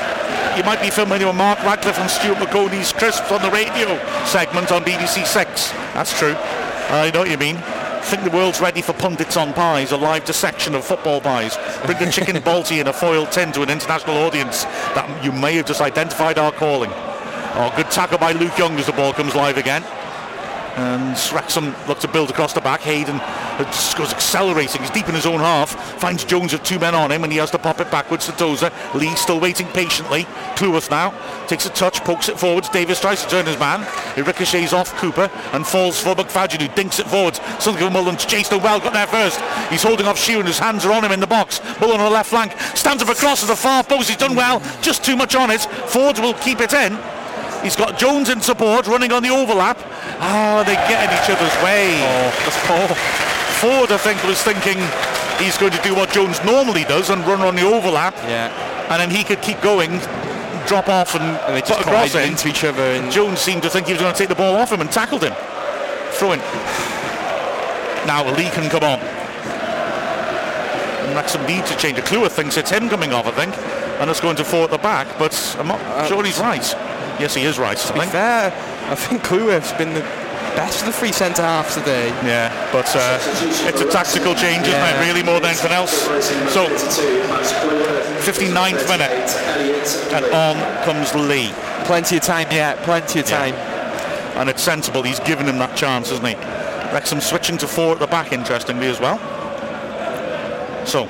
You 0.56 0.64
might 0.64 0.82
be 0.82 0.90
familiar 0.90 1.28
with 1.28 1.36
Mark 1.36 1.60
Radcliffe 1.60 2.00
and 2.00 2.10
Stuart 2.10 2.38
Maconie's 2.38 2.92
Crisps 2.92 3.30
on 3.30 3.42
the 3.42 3.50
radio 3.52 3.96
segment 4.24 4.72
on 4.72 4.82
BBC 4.82 5.24
Six. 5.24 5.70
That's 5.94 6.18
true. 6.18 6.34
I 6.34 7.12
know 7.14 7.20
what 7.20 7.30
you 7.30 7.38
mean. 7.38 7.58
think 8.02 8.24
the 8.24 8.30
world's 8.30 8.60
ready 8.60 8.82
for 8.82 8.92
pundits 8.92 9.36
on 9.36 9.52
pies, 9.52 9.92
a 9.92 9.96
live 9.96 10.24
dissection 10.24 10.74
of 10.74 10.84
football 10.84 11.20
pies. 11.20 11.56
Bring 11.86 11.98
the 11.98 12.10
chicken 12.10 12.36
balti 12.42 12.80
in 12.80 12.88
a 12.88 12.92
foil 12.92 13.24
tin 13.26 13.52
to 13.52 13.62
an 13.62 13.70
international 13.70 14.16
audience 14.16 14.64
that 14.94 15.24
you 15.24 15.30
may 15.30 15.54
have 15.54 15.66
just 15.66 15.80
identified 15.80 16.38
our 16.38 16.50
calling. 16.50 16.90
Oh, 16.92 17.72
good 17.76 17.90
tackle 17.92 18.18
by 18.18 18.32
Luke 18.32 18.58
Young 18.58 18.76
as 18.78 18.86
the 18.86 18.92
ball 18.92 19.12
comes 19.12 19.36
live 19.36 19.58
again. 19.58 19.84
And 20.76 21.16
Wrexham 21.32 21.74
look 21.86 22.00
to 22.00 22.08
build 22.08 22.30
across 22.30 22.52
the 22.52 22.60
back. 22.60 22.80
Hayden 22.80 23.18
goes 23.96 24.12
accelerating. 24.12 24.80
He's 24.80 24.90
deep 24.90 25.08
in 25.08 25.14
his 25.14 25.26
own 25.26 25.38
half. 25.38 25.70
Finds 26.00 26.24
Jones 26.24 26.52
with 26.52 26.64
two 26.64 26.78
men 26.80 26.94
on 26.94 27.12
him 27.12 27.22
and 27.22 27.32
he 27.32 27.38
has 27.38 27.50
to 27.52 27.58
pop 27.58 27.80
it 27.80 27.90
backwards 27.90 28.26
to 28.26 28.32
Tozer. 28.32 28.72
Lee 28.94 29.14
still 29.14 29.38
waiting 29.38 29.68
patiently. 29.68 30.24
Cleworth 30.56 30.90
now 30.90 31.14
takes 31.46 31.66
a 31.66 31.70
touch, 31.70 32.00
pokes 32.00 32.28
it 32.28 32.38
forwards. 32.38 32.68
Davies 32.68 33.00
tries 33.00 33.22
to 33.22 33.28
turn 33.28 33.46
his 33.46 33.58
man. 33.58 33.86
He 34.16 34.22
ricochets 34.22 34.72
off 34.72 34.92
Cooper 34.96 35.30
and 35.52 35.66
falls 35.66 36.00
for 36.00 36.14
McFadzean 36.14 36.62
who 36.62 36.74
dinks 36.74 36.98
it 36.98 37.06
forwards. 37.06 37.40
Something 37.60 37.92
Mullin's 37.92 38.24
chased 38.24 38.52
him 38.52 38.62
well, 38.62 38.80
got 38.80 38.92
there 38.92 39.06
first. 39.06 39.40
He's 39.70 39.82
holding 39.82 40.06
off 40.06 40.18
Sheron 40.18 40.46
whose 40.46 40.58
hands 40.58 40.84
are 40.84 40.92
on 40.92 41.04
him 41.04 41.12
in 41.12 41.20
the 41.20 41.26
box. 41.26 41.60
Mullin 41.80 42.00
on 42.00 42.06
the 42.06 42.10
left 42.10 42.30
flank 42.30 42.52
stands 42.74 43.02
up 43.02 43.08
across 43.08 43.42
at 43.42 43.48
the 43.48 43.56
far 43.56 43.84
post. 43.84 44.08
He's 44.08 44.18
done 44.18 44.34
well. 44.34 44.60
Just 44.82 45.04
too 45.04 45.14
much 45.14 45.36
on 45.36 45.50
it. 45.50 45.60
Forde 45.60 46.18
will 46.18 46.34
keep 46.34 46.60
it 46.60 46.72
in. 46.72 46.98
He's 47.64 47.76
got 47.76 47.98
Jones 47.98 48.28
in 48.28 48.42
support, 48.42 48.86
running 48.86 49.10
on 49.10 49.22
the 49.22 49.30
overlap. 49.30 49.78
Oh, 50.20 50.62
they 50.64 50.74
get 50.74 51.02
in 51.02 51.10
each 51.16 51.30
other's 51.32 51.56
way. 51.64 51.96
Oh, 52.04 52.28
that's 52.44 52.60
poor. 52.68 52.94
Forde, 53.58 53.90
I 53.90 53.96
think, 53.96 54.22
was 54.24 54.42
thinking 54.42 54.76
he's 55.42 55.56
going 55.56 55.72
to 55.72 55.82
do 55.82 55.94
what 55.94 56.12
Jones 56.12 56.44
normally 56.44 56.84
does 56.84 57.08
and 57.08 57.26
run 57.26 57.40
on 57.40 57.56
the 57.56 57.62
overlap. 57.62 58.14
Yeah. 58.28 58.52
And 58.90 59.00
then 59.00 59.10
he 59.10 59.24
could 59.24 59.40
keep 59.40 59.62
going, 59.62 59.98
drop 60.66 60.88
off 60.88 61.14
and, 61.14 61.24
and 61.24 61.56
they 61.56 61.62
put 61.62 61.80
across 61.80 62.14
it 62.14 62.28
into 62.28 62.48
each 62.48 62.64
other. 62.64 62.82
And 62.82 63.10
Jones 63.10 63.40
seemed 63.40 63.62
to 63.62 63.70
think 63.70 63.86
he 63.86 63.94
was 63.94 64.02
going 64.02 64.12
to 64.12 64.18
take 64.18 64.28
the 64.28 64.34
ball 64.34 64.56
off 64.56 64.70
him 64.70 64.82
and 64.82 64.92
tackled 64.92 65.24
him. 65.24 65.32
Throwing. 66.12 66.40
Now 68.06 68.28
Lee 68.36 68.50
can 68.50 68.68
come 68.68 68.84
on. 68.84 69.00
Wrexham 71.14 71.46
need 71.46 71.64
to 71.66 71.76
change. 71.76 71.96
The 71.96 72.02
Cleworth 72.02 72.32
thinks 72.32 72.56
it's 72.56 72.70
him 72.70 72.88
coming 72.88 73.12
off, 73.12 73.26
I 73.26 73.30
think, 73.30 73.56
and 74.00 74.10
it's 74.10 74.20
going 74.20 74.36
to 74.36 74.44
four 74.44 74.64
at 74.64 74.70
the 74.70 74.78
back. 74.78 75.06
But 75.18 75.56
I'm 75.58 75.68
not 75.68 75.80
uh, 75.80 76.06
sure 76.06 76.24
he's 76.24 76.40
right. 76.40 76.64
Yes, 77.20 77.34
he 77.34 77.42
is 77.44 77.58
right. 77.58 77.76
To 77.76 77.92
be 77.92 78.00
fair, 78.00 78.52
I 78.90 78.94
think 78.94 79.22
Cleworth's 79.22 79.72
been 79.72 79.94
the 79.94 80.02
best 80.54 80.80
of 80.80 80.86
the 80.86 80.92
three 80.92 81.12
centre 81.12 81.42
halves 81.42 81.74
today. 81.74 82.08
Yeah, 82.24 82.50
but 82.72 82.86
uh, 82.94 83.18
it's 83.68 83.80
a 83.80 83.88
tactical 83.90 84.34
change, 84.34 84.66
yeah. 84.66 84.88
isn't 84.88 85.02
it? 85.02 85.06
Really, 85.06 85.22
more 85.22 85.40
than 85.40 85.50
anything 85.50 85.72
else. 85.72 86.02
So, 86.52 86.68
59th 88.24 88.88
minute, 88.88 89.30
and 90.12 90.24
on 90.26 90.84
comes 90.84 91.14
Lee. 91.14 91.50
Plenty 91.84 92.16
of 92.16 92.22
time, 92.22 92.46
yeah, 92.50 92.82
plenty 92.84 93.20
of 93.20 93.26
time. 93.26 93.54
Yeah. 93.54 94.40
And 94.40 94.48
it's 94.48 94.62
sensible. 94.62 95.02
He's 95.02 95.20
given 95.20 95.46
him 95.46 95.58
that 95.58 95.76
chance, 95.76 96.10
isn't 96.10 96.26
he? 96.26 96.34
Wrexham 96.92 97.20
switching 97.20 97.58
to 97.58 97.66
four 97.68 97.92
at 97.92 97.98
the 97.98 98.06
back, 98.06 98.32
interestingly 98.32 98.86
as 98.86 99.00
well. 99.00 99.18
So, 100.86 101.08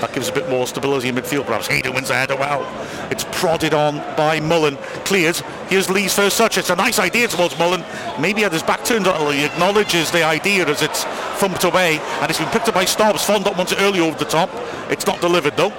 that 0.00 0.12
gives 0.12 0.28
a 0.28 0.32
bit 0.32 0.48
more 0.48 0.66
stability 0.66 1.08
in 1.08 1.14
midfield. 1.14 1.46
Perhaps 1.46 1.66
Hayden 1.66 1.94
wins 1.94 2.08
the 2.08 2.14
header 2.14 2.36
well. 2.36 2.62
It's 3.10 3.24
prodded 3.32 3.74
on 3.74 3.98
by 4.16 4.40
Mullin. 4.40 4.76
Cleared. 5.04 5.36
Here's 5.68 5.90
Lee's 5.90 6.14
first 6.14 6.38
touch. 6.38 6.58
It's 6.58 6.70
a 6.70 6.76
nice 6.76 6.98
idea 6.98 7.28
towards 7.28 7.58
Mullin. 7.58 7.84
Maybe 8.20 8.42
had 8.42 8.52
his 8.52 8.62
back 8.62 8.84
turned. 8.84 9.06
He 9.06 9.44
acknowledges 9.44 10.10
the 10.10 10.22
idea 10.22 10.66
as 10.66 10.82
it's 10.82 11.04
thumped 11.38 11.64
away. 11.64 11.98
And 12.20 12.30
it's 12.30 12.38
been 12.38 12.48
picked 12.50 12.68
up 12.68 12.74
by 12.74 12.84
Stobbs. 12.84 13.26
Fondop 13.26 13.56
wants 13.56 13.72
it 13.72 13.80
early 13.80 14.00
over 14.00 14.18
the 14.18 14.24
top. 14.24 14.50
It's 14.90 15.06
not 15.06 15.20
delivered 15.20 15.56
though. 15.56 15.72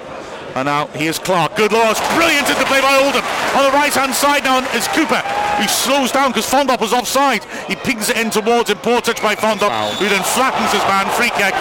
And 0.56 0.66
now 0.66 0.88
here's 0.88 1.20
Clarke. 1.20 1.56
Good 1.56 1.72
loss. 1.72 2.00
Brilliant 2.16 2.50
into 2.50 2.66
play 2.66 2.82
by 2.82 2.96
Oldham. 3.06 3.24
On 3.56 3.64
the 3.64 3.72
right 3.72 3.94
hand 3.94 4.14
side 4.14 4.44
now 4.44 4.60
is 4.74 4.88
Cooper. 4.90 5.22
He 5.62 5.68
slows 5.68 6.12
down 6.12 6.32
because 6.32 6.50
Fondop 6.50 6.82
was 6.82 6.92
offside. 6.92 7.44
He 7.68 7.76
pings 7.76 8.10
it 8.10 8.18
in 8.18 8.32
towards 8.32 8.70
him. 8.70 8.78
Poor 8.78 9.00
touch 9.02 9.22
by 9.22 9.36
Fondop, 9.36 9.72
who 10.00 10.10
then 10.10 10.24
flattens 10.24 10.72
his 10.72 10.84
man. 10.84 11.08
Free 11.16 11.30
kick 11.38 11.54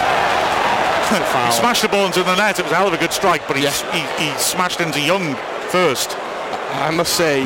he 1.09 1.51
smashed 1.51 1.81
the 1.81 1.89
ball 1.89 2.05
into 2.05 2.23
the 2.23 2.35
net. 2.35 2.59
It 2.59 2.63
was 2.63 2.71
a 2.71 2.75
hell 2.75 2.87
of 2.87 2.93
a 2.93 2.97
good 2.97 3.13
strike, 3.13 3.47
but 3.47 3.57
he, 3.57 3.63
he, 3.63 4.23
he 4.23 4.37
smashed 4.37 4.79
into 4.79 4.99
Young 5.01 5.35
first. 5.69 6.15
I 6.71 6.91
must 6.91 7.15
say, 7.15 7.43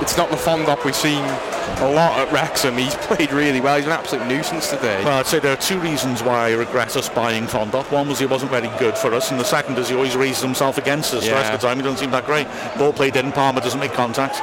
it's 0.00 0.16
not 0.16 0.30
the 0.30 0.36
Fondop 0.36 0.84
we've 0.84 0.96
seen 0.96 1.22
a 1.22 1.90
lot 1.94 2.18
at 2.18 2.32
Wrexham. 2.32 2.76
He's 2.76 2.94
played 3.06 3.32
really 3.32 3.60
well. 3.60 3.76
He's 3.76 3.86
an 3.86 3.92
absolute 3.92 4.26
nuisance 4.26 4.68
today. 4.68 5.02
Well, 5.04 5.18
I'd 5.18 5.26
say 5.26 5.38
there 5.38 5.52
are 5.52 5.60
two 5.60 5.78
reasons 5.78 6.22
why 6.22 6.48
I 6.48 6.52
regret 6.52 6.96
us 6.96 7.08
buying 7.08 7.44
Fondop. 7.44 7.90
One 7.92 8.08
was 8.08 8.18
he 8.18 8.26
wasn't 8.26 8.50
very 8.50 8.68
good 8.78 8.98
for 8.98 9.14
us, 9.14 9.30
and 9.30 9.38
the 9.38 9.44
second 9.44 9.78
is 9.78 9.88
he 9.88 9.94
always 9.94 10.16
raises 10.16 10.42
himself 10.42 10.76
against 10.76 11.14
us. 11.14 11.24
Yeah. 11.24 11.30
The 11.30 11.36
rest 11.36 11.52
of 11.52 11.60
the 11.60 11.66
time, 11.68 11.76
he 11.76 11.82
doesn't 11.82 11.98
seem 11.98 12.10
that 12.10 12.26
great. 12.26 12.48
Ball 12.78 12.92
played 12.92 13.16
in, 13.16 13.32
Palmer 13.32 13.60
doesn't 13.60 13.80
make 13.80 13.92
contact. 13.92 14.36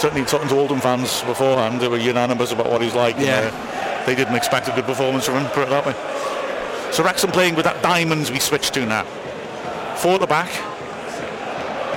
Certainly 0.00 0.26
talking 0.26 0.48
to 0.48 0.56
Oldham 0.56 0.80
fans 0.80 1.22
beforehand, 1.22 1.80
they 1.80 1.88
were 1.88 1.98
unanimous 1.98 2.52
about 2.52 2.70
what 2.70 2.82
he's 2.82 2.94
like. 2.94 3.16
Yeah. 3.18 3.48
And, 3.48 3.54
uh, 3.54 4.06
they 4.06 4.14
didn't 4.14 4.34
expect 4.34 4.68
a 4.68 4.72
good 4.72 4.86
performance 4.86 5.26
from 5.26 5.36
him, 5.36 5.46
put 5.50 5.64
it 5.64 5.70
that 5.70 5.84
way. 5.84 5.94
So 6.92 7.04
Wrexham 7.04 7.30
playing 7.30 7.54
with 7.54 7.64
that 7.64 7.82
diamonds 7.82 8.30
we 8.30 8.40
switched 8.40 8.74
to 8.74 8.84
now. 8.84 9.04
Four 9.96 10.14
at 10.14 10.20
the 10.20 10.26
back. 10.26 10.50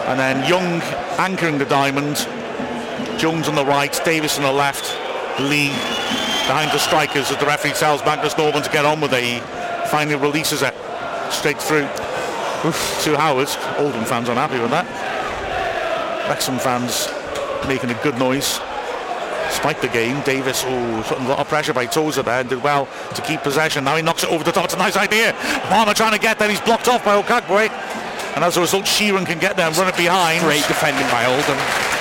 And 0.07 0.19
then 0.19 0.47
Young 0.47 0.81
anchoring 1.17 1.57
the 1.57 1.65
diamond. 1.65 2.17
Jones 3.17 3.47
on 3.47 3.55
the 3.55 3.65
right, 3.65 3.99
Davies 4.05 4.37
on 4.37 4.43
the 4.43 4.51
left, 4.51 4.95
Lee 5.39 5.69
behind 6.47 6.71
the 6.71 6.77
strikers 6.77 7.31
as 7.31 7.37
the 7.37 7.45
referee 7.45 7.71
tells 7.71 8.03
Magnus 8.05 8.37
Norman 8.37 8.61
to 8.61 8.69
get 8.69 8.85
on 8.85 9.01
with 9.01 9.13
it. 9.13 9.23
He 9.23 9.39
finally 9.89 10.15
releases 10.15 10.61
it 10.61 10.73
straight 11.31 11.61
through 11.61 11.87
Oof, 12.65 13.01
to 13.03 13.17
Howard. 13.17 13.49
Oldham 13.77 14.05
fans 14.05 14.29
unhappy 14.29 14.59
with 14.59 14.71
that. 14.71 14.85
Wrexham 16.29 16.59
fans 16.59 17.07
making 17.67 17.89
a 17.89 18.03
good 18.03 18.17
noise 18.19 18.59
spiked 19.53 19.81
the 19.81 19.87
game. 19.87 20.21
Davies, 20.21 20.63
oh, 20.65 21.03
putting 21.07 21.25
a 21.25 21.29
lot 21.29 21.39
of 21.39 21.47
pressure 21.47 21.73
by 21.73 21.85
Tozer 21.85 22.23
there 22.23 22.41
and 22.41 22.49
did 22.49 22.63
well 22.63 22.87
to 23.15 23.21
keep 23.21 23.41
possession. 23.41 23.83
Now 23.83 23.95
he 23.95 24.01
knocks 24.01 24.23
it 24.23 24.29
over 24.29 24.43
the 24.43 24.51
top. 24.51 24.65
It's 24.65 24.73
a 24.73 24.77
nice 24.77 24.97
idea. 24.97 25.33
Palmer 25.69 25.93
trying 25.93 26.13
to 26.13 26.19
get 26.19 26.39
there. 26.39 26.49
He's 26.49 26.61
blocked 26.61 26.87
off 26.87 27.05
by 27.05 27.21
Okagbue. 27.21 27.69
And 28.35 28.43
as 28.43 28.57
a 28.57 28.61
result, 28.61 28.85
Sheron 28.85 29.25
can 29.25 29.37
get 29.37 29.55
there 29.55 29.67
and 29.67 29.77
run 29.77 29.87
it 29.87 29.95
behind. 29.95 30.41
Great 30.41 30.65
defending 30.67 31.05
by 31.13 31.25
Oldham. 31.25 31.57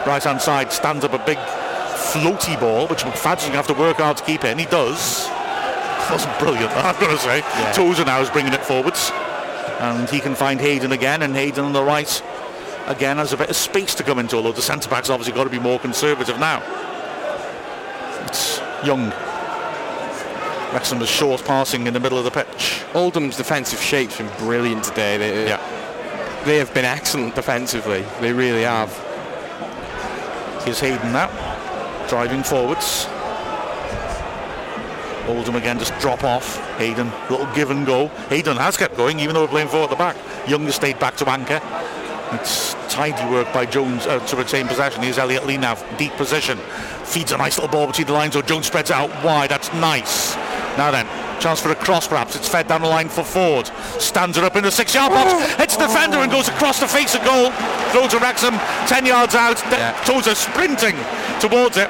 right 0.06 0.22
hand 0.22 0.42
side, 0.42 0.70
stands 0.70 1.02
up 1.02 1.14
a 1.14 1.24
big 1.24 1.38
floaty 1.38 2.60
ball, 2.60 2.86
which 2.88 3.04
McFadzean's 3.04 3.40
going 3.40 3.52
to 3.52 3.56
have 3.56 3.66
to 3.68 3.74
work 3.74 3.96
hard 3.96 4.18
to 4.18 4.24
keep 4.24 4.44
it, 4.44 4.48
and 4.48 4.60
he 4.60 4.66
does. 4.66 5.26
Wasn't 6.10 6.38
brilliant, 6.38 6.70
I've 6.72 7.00
got 7.00 7.10
to 7.10 7.18
say. 7.18 7.40
Tozer 7.72 8.04
now 8.04 8.20
is 8.20 8.28
bringing 8.28 8.52
it 8.52 8.62
forwards, 8.62 9.10
and 9.78 10.09
he 10.09 10.20
can 10.20 10.35
find 10.35 10.61
Hayden 10.61 10.93
again, 10.93 11.23
and 11.23 11.35
Hayden 11.35 11.65
on 11.65 11.73
the 11.73 11.82
right 11.82 12.23
again 12.86 13.16
has 13.16 13.32
a 13.32 13.36
bit 13.36 13.51
of 13.51 13.57
space 13.57 13.94
to 13.97 14.03
come 14.03 14.19
into, 14.19 14.36
although 14.36 14.53
the 14.53 14.62
centre 14.62 14.89
back's 14.89 15.11
obviously 15.11 15.35
got 15.35 15.44
to 15.44 15.51
be 15.51 15.59
more 15.59 15.78
conservative 15.78 16.39
now. 16.39 16.62
It's 18.27 18.61
Young. 18.85 19.12
Wrexham 20.73 20.98
was 20.98 21.09
short 21.09 21.44
passing 21.44 21.86
in 21.86 21.94
the 21.94 22.01
middle 22.01 22.19
of 22.19 22.24
the 22.24 22.31
pitch. 22.31 22.82
Oldham's 22.94 23.36
defensive 23.36 23.81
shape's 23.81 24.19
been 24.19 24.31
brilliant 24.39 24.85
today. 24.85 25.16
They, 25.16 25.59
they 26.44 26.59
have 26.59 26.73
been 26.74 26.85
excellent 26.85 27.35
defensively. 27.35 28.05
They 28.20 28.32
really 28.32 28.62
have. 28.62 28.93
Here's 30.65 30.81
Hayden 30.81 31.12
now, 31.12 31.28
driving 32.09 32.43
forwards. 32.43 33.07
Oldham 35.28 35.57
again 35.57 35.78
just 35.78 35.98
drop 35.98 36.24
off. 36.24 36.59
Hayden, 36.78 37.11
little 37.31 37.47
give 37.55 37.70
and 37.70 37.86
go. 37.86 38.09
Hayden 38.28 38.57
has 38.57 38.77
kept 38.77 38.97
going 38.97 39.20
even 39.20 39.35
though 39.35 39.43
we're 39.43 39.48
playing 39.48 39.69
four 39.69 39.85
at 39.85 39.90
the 39.90 39.97
back. 39.97 40.16
Young 40.48 40.65
has 40.65 40.74
stayed 40.74 40.98
back 40.98 41.16
to 41.16 41.28
anchor. 41.28 41.61
It's 42.32 42.74
tidy 42.89 43.24
work 43.31 43.53
by 43.53 43.66
Jones 43.66 44.07
uh, 44.07 44.19
to 44.27 44.36
retain 44.36 44.66
possession. 44.66 45.03
Here's 45.03 45.19
Elliot 45.19 45.47
Lee 45.47 45.57
now, 45.57 45.74
deep 45.97 46.12
position. 46.12 46.59
Feeds 47.05 47.31
a 47.32 47.36
nice 47.36 47.57
little 47.57 47.70
ball 47.70 47.86
between 47.86 48.09
the 48.09 48.12
lines, 48.12 48.35
so 48.35 48.43
Jones 48.43 48.66
spreads 48.66 48.90
out 48.90 49.11
wide. 49.24 49.51
That's 49.51 49.73
nice. 49.74 50.35
Now 50.77 50.90
then, 50.90 51.07
chance 51.40 51.61
for 51.61 51.70
a 51.70 51.74
cross 51.77 52.09
perhaps. 52.09 52.35
It's 52.35 52.48
fed 52.48 52.66
down 52.66 52.82
the 52.82 52.89
line 52.89 53.09
for 53.09 53.23
Forde. 53.23 53.69
Stands 54.01 54.36
it 54.39 54.44
up 54.44 54.57
in 54.57 54.65
the 54.65 54.70
six 54.70 54.94
yard 54.94 55.12
box. 55.12 55.55
Hits 55.55 55.77
the 55.77 55.86
defender 55.86 56.19
and 56.19 56.31
goes 56.31 56.48
across 56.48 56.81
the 56.81 56.89
face 56.89 57.15
of 57.15 57.24
goal. 57.24 57.51
Throws 57.93 58.11
to 58.11 58.19
Wrexham, 58.19 58.55
10 58.89 59.07
yards 59.07 59.35
out. 59.35 59.62
Yeah. 59.70 59.93
Tozer 60.05 60.35
sprinting 60.35 60.97
towards 61.40 61.77
it. 61.77 61.89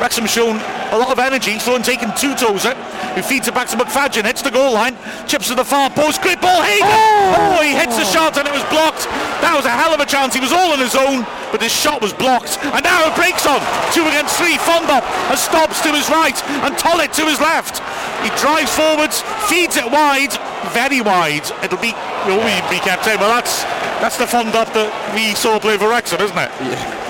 Wrexham 0.00 0.26
shown 0.26 0.58
a 0.94 0.98
lot 0.98 1.10
of 1.10 1.18
energy, 1.18 1.58
so 1.58 1.74
and 1.74 1.84
taking 1.84 2.06
two 2.14 2.38
Tozer, 2.38 2.74
who 3.18 3.22
feeds 3.22 3.48
it 3.50 3.54
back 3.54 3.66
to 3.68 3.76
McFadzean, 3.76 4.24
hits 4.24 4.42
the 4.42 4.50
goal 4.50 4.72
line, 4.72 4.96
chips 5.26 5.48
to 5.48 5.54
the 5.58 5.64
far 5.64 5.90
post, 5.90 6.22
great 6.22 6.40
ball, 6.40 6.62
Hayden! 6.62 6.86
Oh! 6.86 7.58
oh, 7.58 7.62
he 7.62 7.74
hits 7.74 7.98
the 7.98 8.06
shot 8.06 8.38
and 8.38 8.46
it 8.46 8.54
was 8.54 8.62
blocked. 8.70 9.10
That 9.42 9.58
was 9.58 9.66
a 9.66 9.74
hell 9.74 9.90
of 9.90 9.98
a 9.98 10.06
chance. 10.06 10.34
He 10.34 10.40
was 10.40 10.54
all 10.54 10.70
on 10.70 10.78
his 10.78 10.94
own, 10.94 11.26
but 11.50 11.58
his 11.58 11.74
shot 11.74 11.98
was 12.00 12.14
blocked. 12.14 12.62
And 12.62 12.86
now 12.86 13.10
it 13.10 13.14
breaks 13.18 13.42
on. 13.42 13.58
Two 13.90 14.06
against 14.06 14.38
three. 14.38 14.54
Fondop 14.54 15.02
and 15.28 15.38
stops 15.38 15.82
to 15.82 15.90
his 15.90 16.06
right 16.08 16.38
and 16.62 16.78
Tollitt 16.78 17.10
to 17.18 17.26
his 17.26 17.42
left. 17.42 17.82
He 18.22 18.30
drives 18.38 18.70
forwards, 18.70 19.26
feeds 19.50 19.76
it 19.76 19.90
wide, 19.90 20.32
very 20.70 21.02
wide. 21.02 21.44
It'll 21.66 21.82
be, 21.82 21.92
oh, 21.92 22.38
will 22.38 22.42
we 22.46 22.54
be 22.70 22.78
kept 22.78 23.10
in? 23.10 23.18
Well, 23.18 23.34
that's 23.34 23.66
that's 23.98 24.16
the 24.16 24.30
Fondop 24.30 24.70
that 24.78 24.90
we 25.14 25.34
saw 25.34 25.58
play 25.58 25.76
for 25.76 25.90
Wrexham, 25.90 26.22
isn't 26.22 26.38
it? 26.38 27.03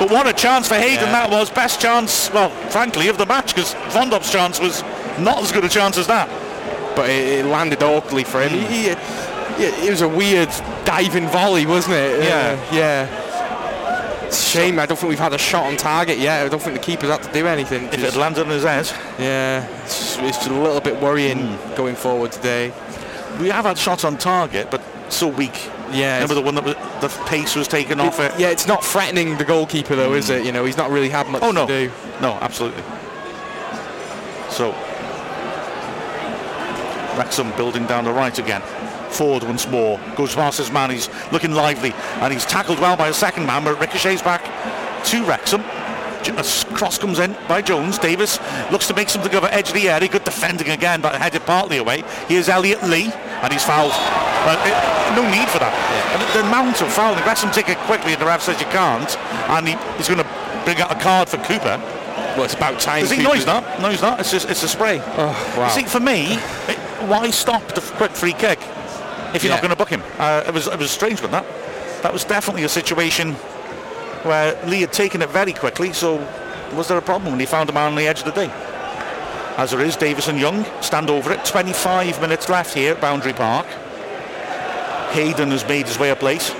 But 0.00 0.10
what 0.10 0.26
a 0.26 0.32
chance 0.32 0.66
for 0.66 0.74
Hayden 0.74 1.04
Yeah. 1.06 1.12
that 1.12 1.30
was. 1.30 1.50
Best 1.50 1.80
chance, 1.80 2.32
well, 2.32 2.50
frankly, 2.70 3.06
of 3.08 3.18
the 3.18 3.26
match 3.26 3.54
because 3.54 3.74
Fondop's 3.94 4.32
chance 4.32 4.58
was 4.58 4.82
not 5.18 5.38
as 5.42 5.52
good 5.52 5.64
a 5.64 5.68
chance 5.68 5.96
as 5.98 6.06
that. 6.08 6.28
But 6.96 7.08
it, 7.10 7.40
it 7.40 7.46
landed 7.46 7.82
awkwardly 7.82 8.24
for 8.24 8.40
him. 8.42 8.50
He, 8.50 8.64
he- 8.64 8.96
yeah, 9.58 9.84
it 9.84 9.90
was 9.90 10.00
a 10.00 10.08
weird 10.08 10.48
diving 10.86 11.28
volley, 11.28 11.66
wasn't 11.66 11.94
it? 11.96 12.24
Yeah. 12.24 12.58
Uh, 12.58 12.74
yeah. 12.74 14.24
It's 14.26 14.38
a 14.46 14.50
shame. 14.58 14.78
I 14.78 14.86
don't 14.86 14.96
think 14.96 15.10
we've 15.10 15.18
had 15.18 15.34
a 15.34 15.38
shot 15.38 15.64
on 15.66 15.76
target 15.76 16.18
yet. 16.18 16.46
I 16.46 16.48
don't 16.48 16.62
think 16.62 16.76
the 16.76 16.82
keeper's 16.82 17.10
had 17.10 17.22
to 17.24 17.32
do 17.32 17.46
anything. 17.46 17.84
If 17.86 17.94
it 17.94 18.00
Just- 18.00 18.14
had 18.14 18.20
landed 18.20 18.44
on 18.46 18.50
his 18.50 18.62
head, 18.64 18.90
yeah, 19.18 19.66
it's, 19.84 20.16
it's 20.18 20.38
just 20.38 20.48
a 20.48 20.54
little 20.54 20.80
bit 20.80 20.98
worrying 21.02 21.48
Hmm. 21.48 21.74
going 21.74 21.94
forward 21.94 22.32
today. 22.32 22.72
we 23.38 23.48
have 23.50 23.64
had 23.66 23.76
shots 23.76 24.04
on 24.04 24.16
target, 24.16 24.70
but 24.70 24.80
so 25.10 25.26
weak. 25.28 25.70
Yeah, 25.92 26.14
Remember 26.14 26.34
the 26.34 26.40
one 26.42 26.54
that 26.54 26.64
was, 26.64 26.74
the 27.00 27.08
pace 27.26 27.54
was 27.56 27.66
taken 27.68 28.00
off 28.00 28.20
it? 28.20 28.32
Yeah, 28.38 28.50
it's 28.50 28.66
not 28.66 28.84
threatening 28.84 29.36
the 29.38 29.44
goalkeeper 29.44 29.96
though, 29.96 30.14
is 30.14 30.30
it? 30.30 30.44
You 30.44 30.52
know, 30.52 30.64
he's 30.64 30.76
not 30.76 30.90
really 30.90 31.08
had 31.08 31.26
much 31.28 31.42
Oh 31.42 31.50
no, 31.50 31.66
to 31.66 31.86
do. 31.88 31.92
no, 32.20 32.32
absolutely. 32.40 32.82
So 34.50 34.72
Wrexham 37.16 37.50
building 37.56 37.86
down 37.86 38.04
the 38.04 38.12
right 38.12 38.36
again. 38.38 38.62
Forde 39.10 39.42
once 39.42 39.66
more 39.68 39.98
goes 40.16 40.34
past 40.34 40.58
his 40.58 40.70
man. 40.70 40.90
He's 40.90 41.08
looking 41.32 41.52
lively, 41.52 41.92
and 42.20 42.32
he's 42.32 42.46
tackled 42.46 42.78
well 42.78 42.96
by 42.96 43.08
a 43.08 43.12
second 43.12 43.46
man, 43.46 43.64
but 43.64 43.78
ricochets 43.80 44.22
back 44.22 44.42
to 45.06 45.24
Wrexham. 45.24 45.62
A 46.28 46.74
cross 46.74 46.98
comes 46.98 47.18
in 47.18 47.36
by 47.48 47.62
Jones. 47.62 47.98
Davies 47.98 48.38
looks 48.70 48.86
to 48.88 48.94
make 48.94 49.08
something 49.08 49.34
of 49.34 49.44
an 49.44 49.50
edge 49.50 49.68
of 49.68 49.74
the 49.74 49.88
area. 49.88 50.08
Good 50.08 50.24
defending 50.24 50.68
again, 50.68 51.00
but 51.00 51.14
headed 51.14 51.42
partly 51.42 51.78
away. 51.78 52.04
Here's 52.28 52.48
Elliot 52.48 52.82
Lee, 52.84 53.10
and 53.42 53.52
he's 53.52 53.64
fouled. 53.64 53.92
But 54.44 54.58
it, 54.66 54.74
no 55.16 55.22
need 55.30 55.48
for 55.48 55.58
that. 55.58 55.72
And 56.12 56.22
the, 56.34 56.46
amount 56.46 56.82
of 56.82 56.92
fouling, 56.92 57.24
Wrexham 57.24 57.50
take 57.50 57.68
it 57.68 57.78
quickly, 57.78 58.12
and 58.12 58.20
the 58.20 58.26
ref 58.26 58.42
says 58.42 58.60
you 58.60 58.66
can't, 58.68 59.16
and 59.50 59.68
he, 59.68 59.76
he's 59.96 60.08
going 60.08 60.20
to 60.20 60.28
bring 60.64 60.80
out 60.80 60.90
a 60.90 61.00
card 61.00 61.28
for 61.28 61.38
Cooper. 61.38 61.78
Well, 62.36 62.44
it's 62.44 62.54
about 62.54 62.80
time. 62.80 63.06
He? 63.06 63.22
No, 63.22 63.32
he's 63.32 63.46
not. 63.46 63.80
No, 63.80 63.90
he's 63.90 64.02
not. 64.02 64.20
It's 64.20 64.30
just 64.30 64.48
it's 64.48 64.62
a 64.62 64.68
spray. 64.68 65.00
Oh, 65.00 65.54
wow. 65.56 65.66
You 65.66 65.82
see, 65.82 65.88
for 65.88 66.00
me, 66.00 66.34
it, 66.68 66.78
why 67.08 67.30
stop 67.30 67.66
the 67.68 67.80
quick 67.80 68.12
free 68.12 68.32
kick 68.32 68.58
if 69.34 69.42
you're 69.42 69.52
not 69.52 69.62
going 69.62 69.70
to 69.70 69.76
book 69.76 69.88
him? 69.88 70.02
Uh, 70.18 70.44
it 70.46 70.54
was 70.54 70.66
it 70.66 70.78
was 70.78 70.90
strange 70.90 71.20
with 71.20 71.32
that. 71.32 71.44
That 72.02 72.12
was 72.12 72.24
definitely 72.24 72.64
a 72.64 72.68
situation 72.68 73.36
where 74.24 74.60
Lee 74.66 74.80
had 74.82 74.92
taken 74.92 75.22
it 75.22 75.30
very 75.30 75.52
quickly. 75.52 75.92
So 75.92 76.16
was 76.74 76.88
there 76.88 76.98
a 76.98 77.02
problem 77.02 77.32
when 77.32 77.40
he 77.40 77.46
found 77.46 77.68
a 77.70 77.72
man 77.72 77.88
on 77.90 77.96
the 77.96 78.06
edge 78.06 78.20
of 78.20 78.26
the 78.26 78.32
day? 78.32 78.50
As 79.56 79.70
there 79.72 79.80
is, 79.80 79.96
Davies 79.96 80.28
and 80.28 80.38
Young 80.38 80.64
stand 80.80 81.10
over 81.10 81.32
it. 81.32 81.44
25 81.44 82.20
minutes 82.20 82.48
left 82.48 82.74
here 82.74 82.92
at 82.94 83.00
Boundary 83.00 83.32
Park. 83.32 83.66
Hayden 85.12 85.50
has 85.50 85.66
made 85.66 85.86
his 85.86 85.98
way 85.98 86.10
up 86.10 86.22
late. 86.22 86.54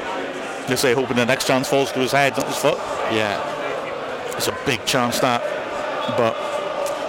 They 0.68 0.76
say 0.76 0.92
hoping 0.94 1.16
the 1.16 1.24
next 1.24 1.46
chance 1.46 1.68
falls 1.68 1.92
to 1.92 2.00
his 2.00 2.12
head, 2.12 2.36
not 2.36 2.46
his 2.46 2.56
foot. 2.56 2.78
Yeah. 3.12 3.38
It's 4.36 4.48
a 4.48 4.56
big 4.66 4.84
chance 4.84 5.20
that, 5.20 5.40
but 6.16 6.36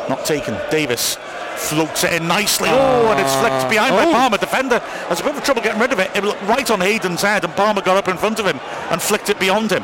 not 0.07 0.25
taken. 0.25 0.57
Davies 0.69 1.17
floats 1.55 2.03
it 2.03 2.13
in 2.13 2.27
nicely. 2.27 2.69
Oh, 2.71 3.11
and 3.11 3.19
it's 3.19 3.35
flicked 3.35 3.69
behind 3.69 3.95
by 3.95 4.05
Oh. 4.05 4.11
Palmer. 4.11 4.37
Defender 4.37 4.79
has 5.09 5.19
a 5.19 5.23
bit 5.23 5.35
of 5.35 5.43
trouble 5.43 5.61
getting 5.61 5.79
rid 5.81 5.91
of 5.91 5.99
it. 5.99 6.11
It 6.15 6.23
was 6.23 6.33
right 6.43 6.69
on 6.71 6.81
Hayden's 6.81 7.21
head, 7.21 7.43
and 7.43 7.55
Palmer 7.55 7.81
got 7.81 7.97
up 7.97 8.07
in 8.07 8.17
front 8.17 8.39
of 8.39 8.45
him 8.45 8.59
and 8.89 9.01
flicked 9.01 9.29
it 9.29 9.39
beyond 9.39 9.71
him. 9.71 9.83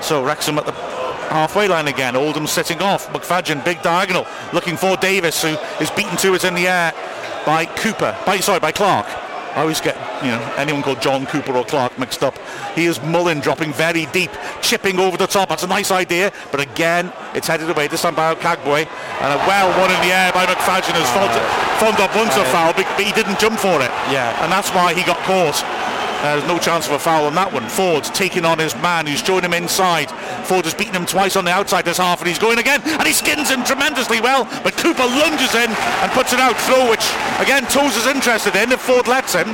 So 0.00 0.24
Wrexham 0.24 0.58
at 0.58 0.66
the 0.66 0.72
halfway 0.72 1.68
line 1.68 1.88
again. 1.88 2.16
Oldham 2.16 2.46
sitting 2.46 2.82
off. 2.82 3.08
McFadzean, 3.12 3.64
big 3.64 3.82
diagonal, 3.82 4.26
looking 4.52 4.76
for 4.76 4.96
Davies, 4.96 5.42
who 5.42 5.56
is 5.80 5.90
beaten 5.90 6.16
to 6.18 6.34
it 6.34 6.44
in 6.44 6.54
the 6.54 6.66
air 6.66 6.92
by 7.46 7.66
Cooper. 7.66 8.16
By 8.26 8.38
sorry, 8.38 8.60
by 8.60 8.72
Clarke. 8.72 9.08
I 9.50 9.62
always 9.62 9.80
get 9.80 9.96
you 10.22 10.30
know 10.30 10.54
anyone 10.56 10.82
called 10.82 11.02
John 11.02 11.26
Cooper 11.26 11.52
or 11.52 11.64
Clarke 11.64 11.98
mixed 11.98 12.22
up. 12.22 12.38
Here's 12.74 13.02
Mullin 13.02 13.40
dropping 13.40 13.72
very 13.72 14.06
deep, 14.06 14.30
chipping 14.62 15.00
over 15.00 15.16
the 15.16 15.26
top. 15.26 15.48
That's 15.48 15.64
a 15.64 15.66
nice 15.66 15.90
idea, 15.90 16.32
but 16.52 16.60
again 16.60 17.12
it's 17.34 17.48
headed 17.48 17.68
away. 17.68 17.88
This 17.88 18.02
time 18.02 18.14
by 18.14 18.34
Cagboy, 18.36 18.86
and 18.86 19.30
a 19.34 19.38
well 19.50 19.68
one 19.80 19.90
in 19.90 20.00
the 20.06 20.14
air 20.14 20.30
by 20.32 20.46
McFadzean 20.46 20.94
has 20.94 21.10
uh, 21.18 21.82
Fondop 21.82 22.14
wants 22.14 22.36
a 22.36 22.44
foul, 22.46 22.72
but 22.74 22.86
he 23.00 23.10
didn't 23.12 23.40
jump 23.40 23.58
for 23.58 23.82
it. 23.82 23.90
Yeah. 24.14 24.38
and 24.44 24.52
that's 24.52 24.70
why 24.70 24.94
he 24.94 25.02
got 25.02 25.18
caught. 25.26 25.58
Uh, 26.20 26.36
there's 26.36 26.46
no 26.46 26.58
chance 26.58 26.86
of 26.86 26.92
a 26.92 26.98
foul 26.98 27.24
on 27.24 27.34
that 27.34 27.50
one. 27.50 27.64
Forde's 27.64 28.10
taking 28.10 28.44
on 28.44 28.58
his 28.58 28.76
man 28.76 29.06
who's 29.06 29.24
showing 29.24 29.42
him 29.42 29.54
inside. 29.54 30.12
Forde 30.44 30.64
has 30.64 30.74
beaten 30.74 30.94
him 30.94 31.06
twice 31.06 31.34
on 31.34 31.46
the 31.46 31.50
outside 31.50 31.86
this 31.86 31.96
half 31.96 32.20
and 32.20 32.28
he's 32.28 32.38
going 32.38 32.58
again 32.58 32.82
and 32.84 33.06
he 33.08 33.14
skins 33.14 33.48
him 33.48 33.64
tremendously 33.64 34.20
well. 34.20 34.44
But 34.60 34.76
Cooper 34.76 35.08
lunges 35.08 35.54
in 35.56 35.72
and 35.72 36.12
puts 36.12 36.34
it 36.34 36.40
out 36.40 36.60
throw, 36.68 36.90
which 36.92 37.08
again 37.40 37.64
Tozer's 37.72 38.06
interested 38.06 38.54
in 38.54 38.70
if 38.70 38.84
Forde 38.84 39.08
lets 39.08 39.32
him. 39.32 39.48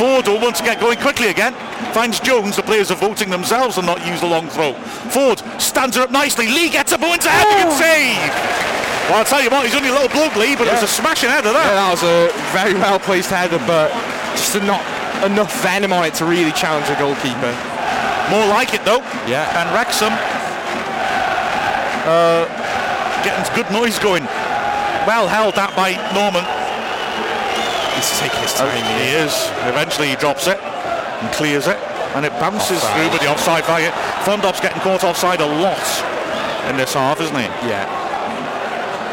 Forde 0.00 0.28
will 0.28 0.40
to 0.52 0.64
get 0.64 0.80
going 0.80 0.96
quickly 0.98 1.28
again. 1.28 1.52
Finds 1.92 2.18
Jones. 2.20 2.56
The 2.56 2.62
players 2.62 2.90
are 2.90 2.96
voting 2.96 3.28
themselves 3.28 3.76
and 3.76 3.86
not 3.86 4.00
use 4.06 4.20
the 4.20 4.26
long 4.26 4.48
throw. 4.48 4.72
Forde 5.12 5.44
stands 5.60 5.98
it 5.98 6.02
up 6.02 6.10
nicely. 6.10 6.48
Lee 6.48 6.70
gets 6.70 6.92
a 6.92 6.98
point 6.98 7.24
ahead. 7.24 7.44
He 7.44 7.60
can 7.60 7.72
save. 7.76 8.66
Well, 9.12 9.20
I'll 9.20 9.24
tell 9.24 9.42
you 9.42 9.50
what, 9.50 9.64
he's 9.64 9.74
only 9.76 9.90
a 9.90 9.92
little 9.92 10.08
bloke, 10.08 10.34
Lee, 10.34 10.56
but 10.56 10.66
it 10.66 10.72
was 10.72 10.82
a 10.82 10.88
smashing 10.88 11.30
header 11.30 11.52
Yeah, 11.52 11.78
that 11.78 11.90
was 11.92 12.02
a 12.02 12.32
very 12.50 12.74
well 12.74 12.98
placed 12.98 13.30
header, 13.30 13.62
but 13.62 13.92
just 14.34 14.52
to 14.54 14.60
not 14.64 14.82
enough 15.24 15.52
venom 15.62 15.92
on 15.92 16.04
it 16.04 16.14
to 16.14 16.24
really 16.24 16.52
challenge 16.52 16.88
a 16.90 16.98
goalkeeper. 16.98 17.54
More 18.30 18.46
like 18.50 18.74
it 18.74 18.84
though. 18.84 19.00
Yeah. 19.30 19.46
And 19.56 19.70
Wrexham 19.72 20.12
uh, 22.06 22.46
getting 23.24 23.44
good 23.54 23.70
noise 23.72 23.98
going. 23.98 24.24
Well 25.06 25.28
held 25.28 25.54
that 25.54 25.74
by 25.78 25.94
Norman. 26.14 26.42
He's 27.94 28.10
taking 28.20 28.42
his 28.42 28.52
time 28.52 28.74
He 29.00 29.14
is. 29.16 29.32
Eventually 29.70 30.08
he 30.08 30.16
drops 30.16 30.46
it 30.46 30.58
and 30.60 31.32
clears 31.32 31.66
it. 31.66 31.78
and 32.14 32.24
it 32.24 32.32
bounces 32.40 32.78
Offside. 32.82 32.92
through 32.96 33.10
with 33.12 33.20
the 33.22 33.30
offside 33.30 33.64
flag. 33.64 33.92
Fondop's 34.24 34.60
getting 34.60 34.80
caught 34.82 35.04
offside 35.04 35.40
a 35.40 35.46
lot 35.46 35.80
in 36.70 36.76
this 36.76 36.94
half, 36.94 37.20
isn't 37.20 37.36
he? 37.36 37.48
Yeah. 37.68 37.86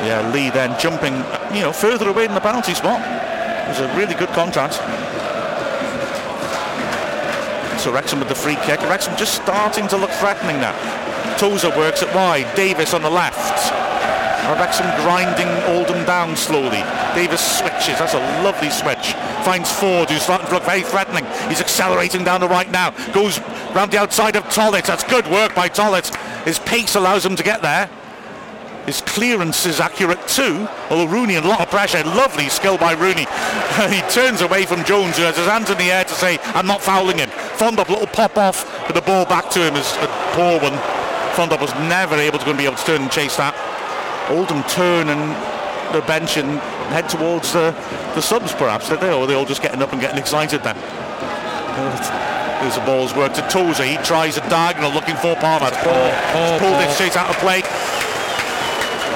Yeah, 0.03 0.31
Lee 0.33 0.49
then 0.49 0.77
jumping, 0.79 1.13
you 1.55 1.61
know, 1.63 1.71
further 1.71 2.09
away 2.09 2.25
than 2.27 2.35
the 2.35 2.41
penalty 2.41 2.73
spot. 2.73 2.99
It 2.99 3.69
was 3.69 3.79
a 3.79 3.87
really 3.95 4.15
good 4.15 4.29
contact. 4.29 4.79
So 7.83 7.91
Wrexham 7.91 8.19
with 8.19 8.29
the 8.29 8.35
free 8.35 8.55
kick. 8.63 8.79
Wrexham 8.83 9.13
just 9.17 9.35
starting 9.35 9.89
to 9.89 9.97
look 9.97 10.09
threatening 10.11 10.55
now. 10.55 10.71
Tozer 11.37 11.67
works 11.71 12.01
it 12.01 12.07
wide. 12.15 12.47
Davies 12.55 12.93
on 12.93 13.01
the 13.01 13.09
left. 13.09 13.59
Wrexham 14.57 14.85
grinding 15.03 15.49
Oldham 15.75 16.05
down 16.05 16.37
slowly. 16.37 16.81
Davies 17.13 17.41
switches. 17.41 17.99
That's 17.99 18.13
a 18.13 18.41
lovely 18.41 18.69
switch. 18.69 19.11
Finds 19.43 19.69
Forde, 19.69 20.09
who's 20.09 20.21
starting 20.21 20.47
to 20.47 20.53
look 20.53 20.63
very 20.63 20.83
threatening. 20.83 21.25
He's 21.49 21.59
accelerating 21.59 22.23
down 22.23 22.39
the 22.39 22.47
right 22.47 22.71
now. 22.71 22.91
Goes 23.11 23.41
round 23.75 23.91
the 23.91 23.99
outside 23.99 24.37
of 24.37 24.45
Tollitt. 24.45 24.85
That's 24.85 25.03
good 25.03 25.27
work 25.27 25.53
by 25.53 25.67
Tollitt. 25.67 26.15
His 26.45 26.59
pace 26.59 26.95
allows 26.95 27.25
him 27.25 27.35
to 27.35 27.43
get 27.43 27.61
there. 27.61 27.89
His 28.85 29.01
clearance 29.01 29.65
is 29.65 29.79
accurate 29.79 30.25
too. 30.27 30.67
Although 30.89 31.11
Rooney 31.11 31.35
in 31.35 31.43
a 31.43 31.47
lot 31.47 31.61
of 31.61 31.69
pressure. 31.69 32.03
Lovely 32.03 32.49
skill 32.49 32.77
by 32.77 32.93
Rooney. 32.93 33.25
he 33.89 34.01
turns 34.09 34.41
away 34.41 34.65
from 34.65 34.83
Jones, 34.83 35.17
who 35.17 35.23
has 35.23 35.37
his 35.37 35.47
hands 35.47 35.69
in 35.69 35.77
the 35.77 35.91
air 35.91 36.03
to 36.03 36.13
say, 36.13 36.39
I'm 36.53 36.67
not 36.67 36.81
fouling 36.81 37.17
him. 37.17 37.29
Fondop, 37.57 37.89
little 37.89 38.07
pop 38.07 38.37
off, 38.37 38.65
but 38.87 38.95
the 38.95 39.01
ball 39.01 39.25
back 39.25 39.49
to 39.51 39.59
him 39.59 39.75
is 39.75 39.91
a 39.97 40.07
poor 40.33 40.59
one. 40.59 40.77
Fondop 41.33 41.61
was 41.61 41.73
never 41.89 42.15
able 42.15 42.39
to, 42.39 42.53
be 42.53 42.65
able 42.65 42.75
to 42.75 42.85
turn 42.85 43.01
and 43.01 43.11
chase 43.11 43.37
that. 43.37 43.55
Oldham 44.29 44.63
turn 44.63 45.09
and 45.09 45.21
the 45.93 46.01
bench 46.07 46.37
and 46.37 46.59
head 46.89 47.09
towards 47.09 47.53
the, 47.53 47.71
the 48.15 48.21
subs 48.21 48.53
perhaps, 48.53 48.89
did 48.89 48.99
they? 48.99 49.11
Or 49.11 49.23
are 49.23 49.27
they 49.27 49.35
all 49.35 49.45
just 49.45 49.61
getting 49.61 49.81
up 49.81 49.91
and 49.91 50.01
getting 50.01 50.17
excited 50.17 50.63
then? 50.63 50.75
There's 52.61 52.75
the 52.75 52.85
ball's 52.85 53.13
work 53.13 53.33
to 53.33 53.41
Tozer. 53.49 53.83
He 53.83 53.97
tries 53.97 54.37
a 54.37 54.49
diagonal 54.49 54.91
looking 54.91 55.15
for 55.17 55.35
Palmer. 55.35 55.69
Oh, 55.73 56.57
pulled 56.59 56.81
it 56.81 56.91
straight 56.91 57.17
out 57.17 57.29
of 57.29 57.35
play. 57.37 57.57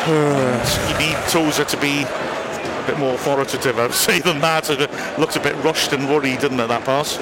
you 0.07 0.97
need 0.99 1.15
Tozer 1.30 1.64
to 1.65 1.77
be 1.77 2.03
a 2.03 2.84
bit 2.85 2.99
more 2.99 3.14
authoritative, 3.15 3.80
I 3.80 3.88
would 3.88 3.95
say, 3.95 4.19
than 4.19 4.39
that. 4.41 4.69
It 4.69 4.80
looked 5.19 5.35
a 5.35 5.39
bit 5.39 5.55
rushed 5.64 5.93
and 5.93 6.09
worried, 6.09 6.39
didn't 6.39 6.59
it, 6.59 6.68
that 6.68 6.84
pass? 6.84 7.18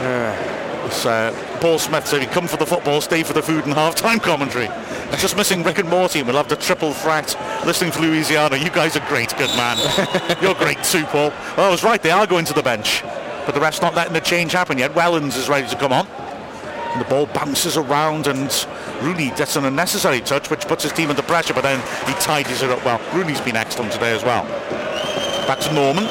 It's, 0.00 1.04
uh, 1.04 1.58
Paul 1.60 1.78
Smith 1.78 2.06
said 2.06 2.20
he'd 2.20 2.30
come 2.30 2.48
for 2.48 2.56
the 2.56 2.66
football, 2.66 3.00
stay 3.00 3.22
for 3.22 3.32
the 3.32 3.42
food 3.42 3.64
and 3.64 3.74
half-time 3.74 4.18
commentary. 4.18 4.68
It's 5.12 5.20
just 5.20 5.36
missing 5.36 5.62
Rick 5.62 5.78
and 5.78 5.88
Morty. 5.88 6.22
We'll 6.22 6.36
have 6.36 6.48
the 6.48 6.56
triple 6.56 6.94
threat 6.94 7.36
listening 7.66 7.92
to 7.92 8.00
Louisiana. 8.00 8.56
You 8.56 8.70
guys 8.70 8.96
are 8.96 9.06
great, 9.08 9.36
good 9.36 9.50
man. 9.56 9.76
You're 10.42 10.54
great 10.54 10.82
too, 10.82 11.04
Paul. 11.04 11.30
Well, 11.56 11.66
I 11.66 11.70
was 11.70 11.84
right. 11.84 12.02
They 12.02 12.10
are 12.10 12.26
going 12.26 12.44
to 12.46 12.54
the 12.54 12.62
bench. 12.62 13.02
But 13.44 13.54
the 13.54 13.60
rest 13.60 13.82
not 13.82 13.94
letting 13.94 14.14
the 14.14 14.20
change 14.20 14.52
happen 14.52 14.78
yet. 14.78 14.92
Wellens 14.94 15.36
is 15.36 15.48
ready 15.48 15.68
to 15.68 15.76
come 15.76 15.92
on. 15.92 16.06
And 16.06 17.00
the 17.00 17.08
ball 17.08 17.26
bounces 17.26 17.76
around 17.76 18.26
and 18.26 18.66
Rooney 19.02 19.30
gets 19.36 19.56
an 19.56 19.64
unnecessary 19.64 20.20
touch 20.20 20.50
which 20.50 20.66
puts 20.66 20.82
his 20.82 20.92
team 20.92 21.10
under 21.10 21.22
pressure 21.22 21.54
but 21.54 21.62
then 21.62 21.78
he 22.06 22.14
tidies 22.20 22.62
it 22.62 22.70
up 22.70 22.84
well. 22.84 23.00
Rooney's 23.14 23.40
been 23.40 23.56
excellent 23.56 23.92
today 23.92 24.14
as 24.14 24.24
well. 24.24 24.44
Back 25.46 25.60
to 25.60 25.72
Norman. 25.72 26.08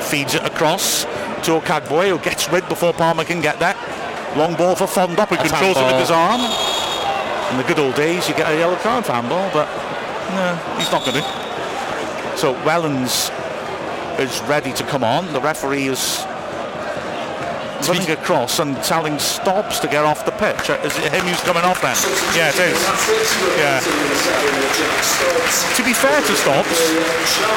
Feeds 0.00 0.34
it 0.34 0.44
across 0.44 1.04
to 1.44 1.52
Okagbue 1.60 2.08
who 2.10 2.18
gets 2.18 2.48
rid 2.50 2.68
before 2.68 2.92
Palmer 2.92 3.24
can 3.24 3.40
get 3.40 3.58
there. 3.58 3.74
Long 4.36 4.54
ball 4.54 4.74
for 4.76 4.86
Fondop 4.86 5.28
who 5.28 5.36
controls 5.36 5.76
it 5.76 5.84
with 5.84 6.00
his 6.00 6.10
arm. 6.10 6.40
In 7.50 7.58
the 7.58 7.64
good 7.64 7.78
old 7.78 7.94
days 7.94 8.28
you 8.28 8.34
get 8.34 8.50
a 8.50 8.56
yellow 8.56 8.76
card 8.76 9.04
for 9.04 9.12
handball 9.12 9.50
but 9.52 9.68
no, 10.34 10.56
he's 10.78 10.90
not 10.90 11.04
going 11.04 11.22
to. 11.22 12.38
So 12.38 12.54
Wellens 12.64 13.30
is 14.18 14.40
ready 14.48 14.72
to 14.72 14.84
come 14.84 15.04
on. 15.04 15.32
The 15.32 15.40
referee 15.40 15.88
is 15.88 16.24
running 17.88 18.10
across 18.10 18.58
and 18.60 18.76
telling 18.84 19.18
stops 19.18 19.80
to 19.80 19.88
get 19.88 20.04
off 20.04 20.24
the 20.24 20.30
pitch. 20.32 20.70
Uh, 20.70 20.78
Is 20.84 20.96
it 20.98 21.12
him 21.12 21.26
who's 21.26 21.40
coming 21.42 21.64
off 21.64 21.82
then? 21.82 21.96
Yeah, 22.36 22.50
it 22.54 22.58
is. 22.58 22.78
Yeah. 23.58 23.80
To 25.76 25.82
be 25.84 25.92
fair 25.92 26.20
to 26.20 26.34
Stops, 26.36 26.78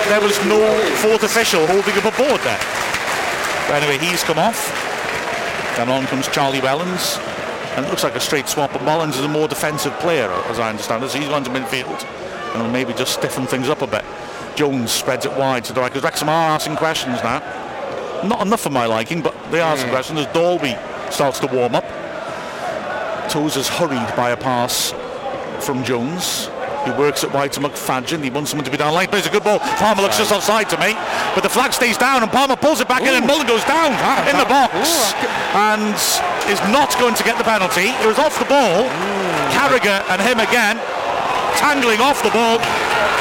there 0.10 0.22
was 0.22 0.38
no 0.46 0.60
fourth 0.98 1.24
official 1.24 1.66
holding 1.68 1.96
up 1.98 2.06
a 2.06 2.18
board 2.18 2.42
there. 2.42 2.60
But 3.68 3.84
anyway, 3.84 3.98
he's 3.98 4.24
come 4.24 4.40
off. 4.40 4.72
Then 5.78 5.90
on 5.90 6.06
comes 6.06 6.28
Charlie 6.28 6.62
Wellens. 6.62 7.20
And 7.76 7.86
it 7.86 7.90
looks 7.90 8.04
like 8.04 8.16
a 8.16 8.22
straight 8.22 8.48
swap, 8.48 8.72
but 8.72 8.84
Mullins 8.84 9.18
is 9.18 9.26
a 9.26 9.28
more 9.28 9.50
defensive 9.50 9.94
player, 10.00 10.30
as 10.48 10.60
I 10.60 10.70
understand 10.70 11.04
it. 11.04 11.10
So 11.10 11.20
he's 11.20 11.28
gone 11.28 11.44
to 11.44 11.50
midfield 11.50 12.06
and 12.54 12.64
will 12.64 12.72
maybe 12.72 12.94
just 12.94 13.14
stiffen 13.14 13.46
things 13.46 13.68
up 13.68 13.82
a 13.82 13.88
bit. 13.88 14.06
Jones 14.56 14.92
spreads 14.92 15.26
it 15.26 15.34
wide 15.34 15.66
to 15.66 15.74
the 15.74 15.82
right, 15.82 15.92
because 15.92 16.04
Wrexham 16.04 16.30
are 16.30 16.52
asking 16.52 16.78
questions 16.78 17.22
now. 17.22 17.40
Not 18.24 18.46
enough 18.46 18.62
for 18.62 18.70
my 18.70 18.86
liking, 18.86 19.22
but 19.22 19.36
they 19.52 19.60
are 19.60 19.74
asking 19.74 19.90
hmm. 19.90 19.94
questions 19.94 20.20
as 20.20 20.28
Dalby 20.28 20.78
starts 21.12 21.40
to 21.40 21.48
warm 21.48 21.76
up. 21.76 21.84
Tozer's 23.30 23.68
hurried 23.68 24.16
by 24.16 24.30
a 24.30 24.38
pass 24.38 24.94
from 25.60 25.84
Jones. 25.84 26.48
He 26.86 26.92
works 26.92 27.24
it 27.24 27.32
wide 27.34 27.52
to 27.54 27.60
McFadzean. 27.60 28.24
He 28.24 28.30
wants 28.30 28.52
someone 28.52 28.66
to 28.66 28.72
be 28.72 28.78
down 28.78 28.94
lane. 28.94 29.08
Plays 29.10 29.26
a 29.26 29.30
good 29.32 29.44
ball. 29.44 29.60
Palmer 29.82 30.02
looks 30.02 30.18
just 30.18 30.32
offside 30.32 30.70
to 30.70 30.78
me. 30.78 30.94
But 31.34 31.42
the 31.42 31.50
flag 31.50 31.74
stays 31.74 31.98
down 31.98 32.22
and 32.24 32.32
Palmer 32.32 32.56
pulls 32.56 32.80
it 32.80 32.88
back 32.88 33.02
in 33.02 33.14
and 33.14 33.26
Mullin 33.26 33.48
goes 33.48 33.64
down 33.66 33.92
in 34.30 34.38
the 34.38 34.46
box. 34.46 34.74
And 35.58 35.98
is 36.50 36.62
not 36.70 36.94
going 37.00 37.16
to 37.16 37.24
get 37.24 37.38
the 37.38 37.44
penalty. 37.44 37.90
It 38.02 38.08
was 38.08 38.20
off 38.20 38.38
the 38.38 38.46
ball. 38.46 38.86
Carragher 39.58 40.06
and 40.14 40.22
him 40.22 40.40
again. 40.40 40.78
Tangling 41.58 42.00
off 42.02 42.22
the 42.22 42.30
ball. 42.30 42.60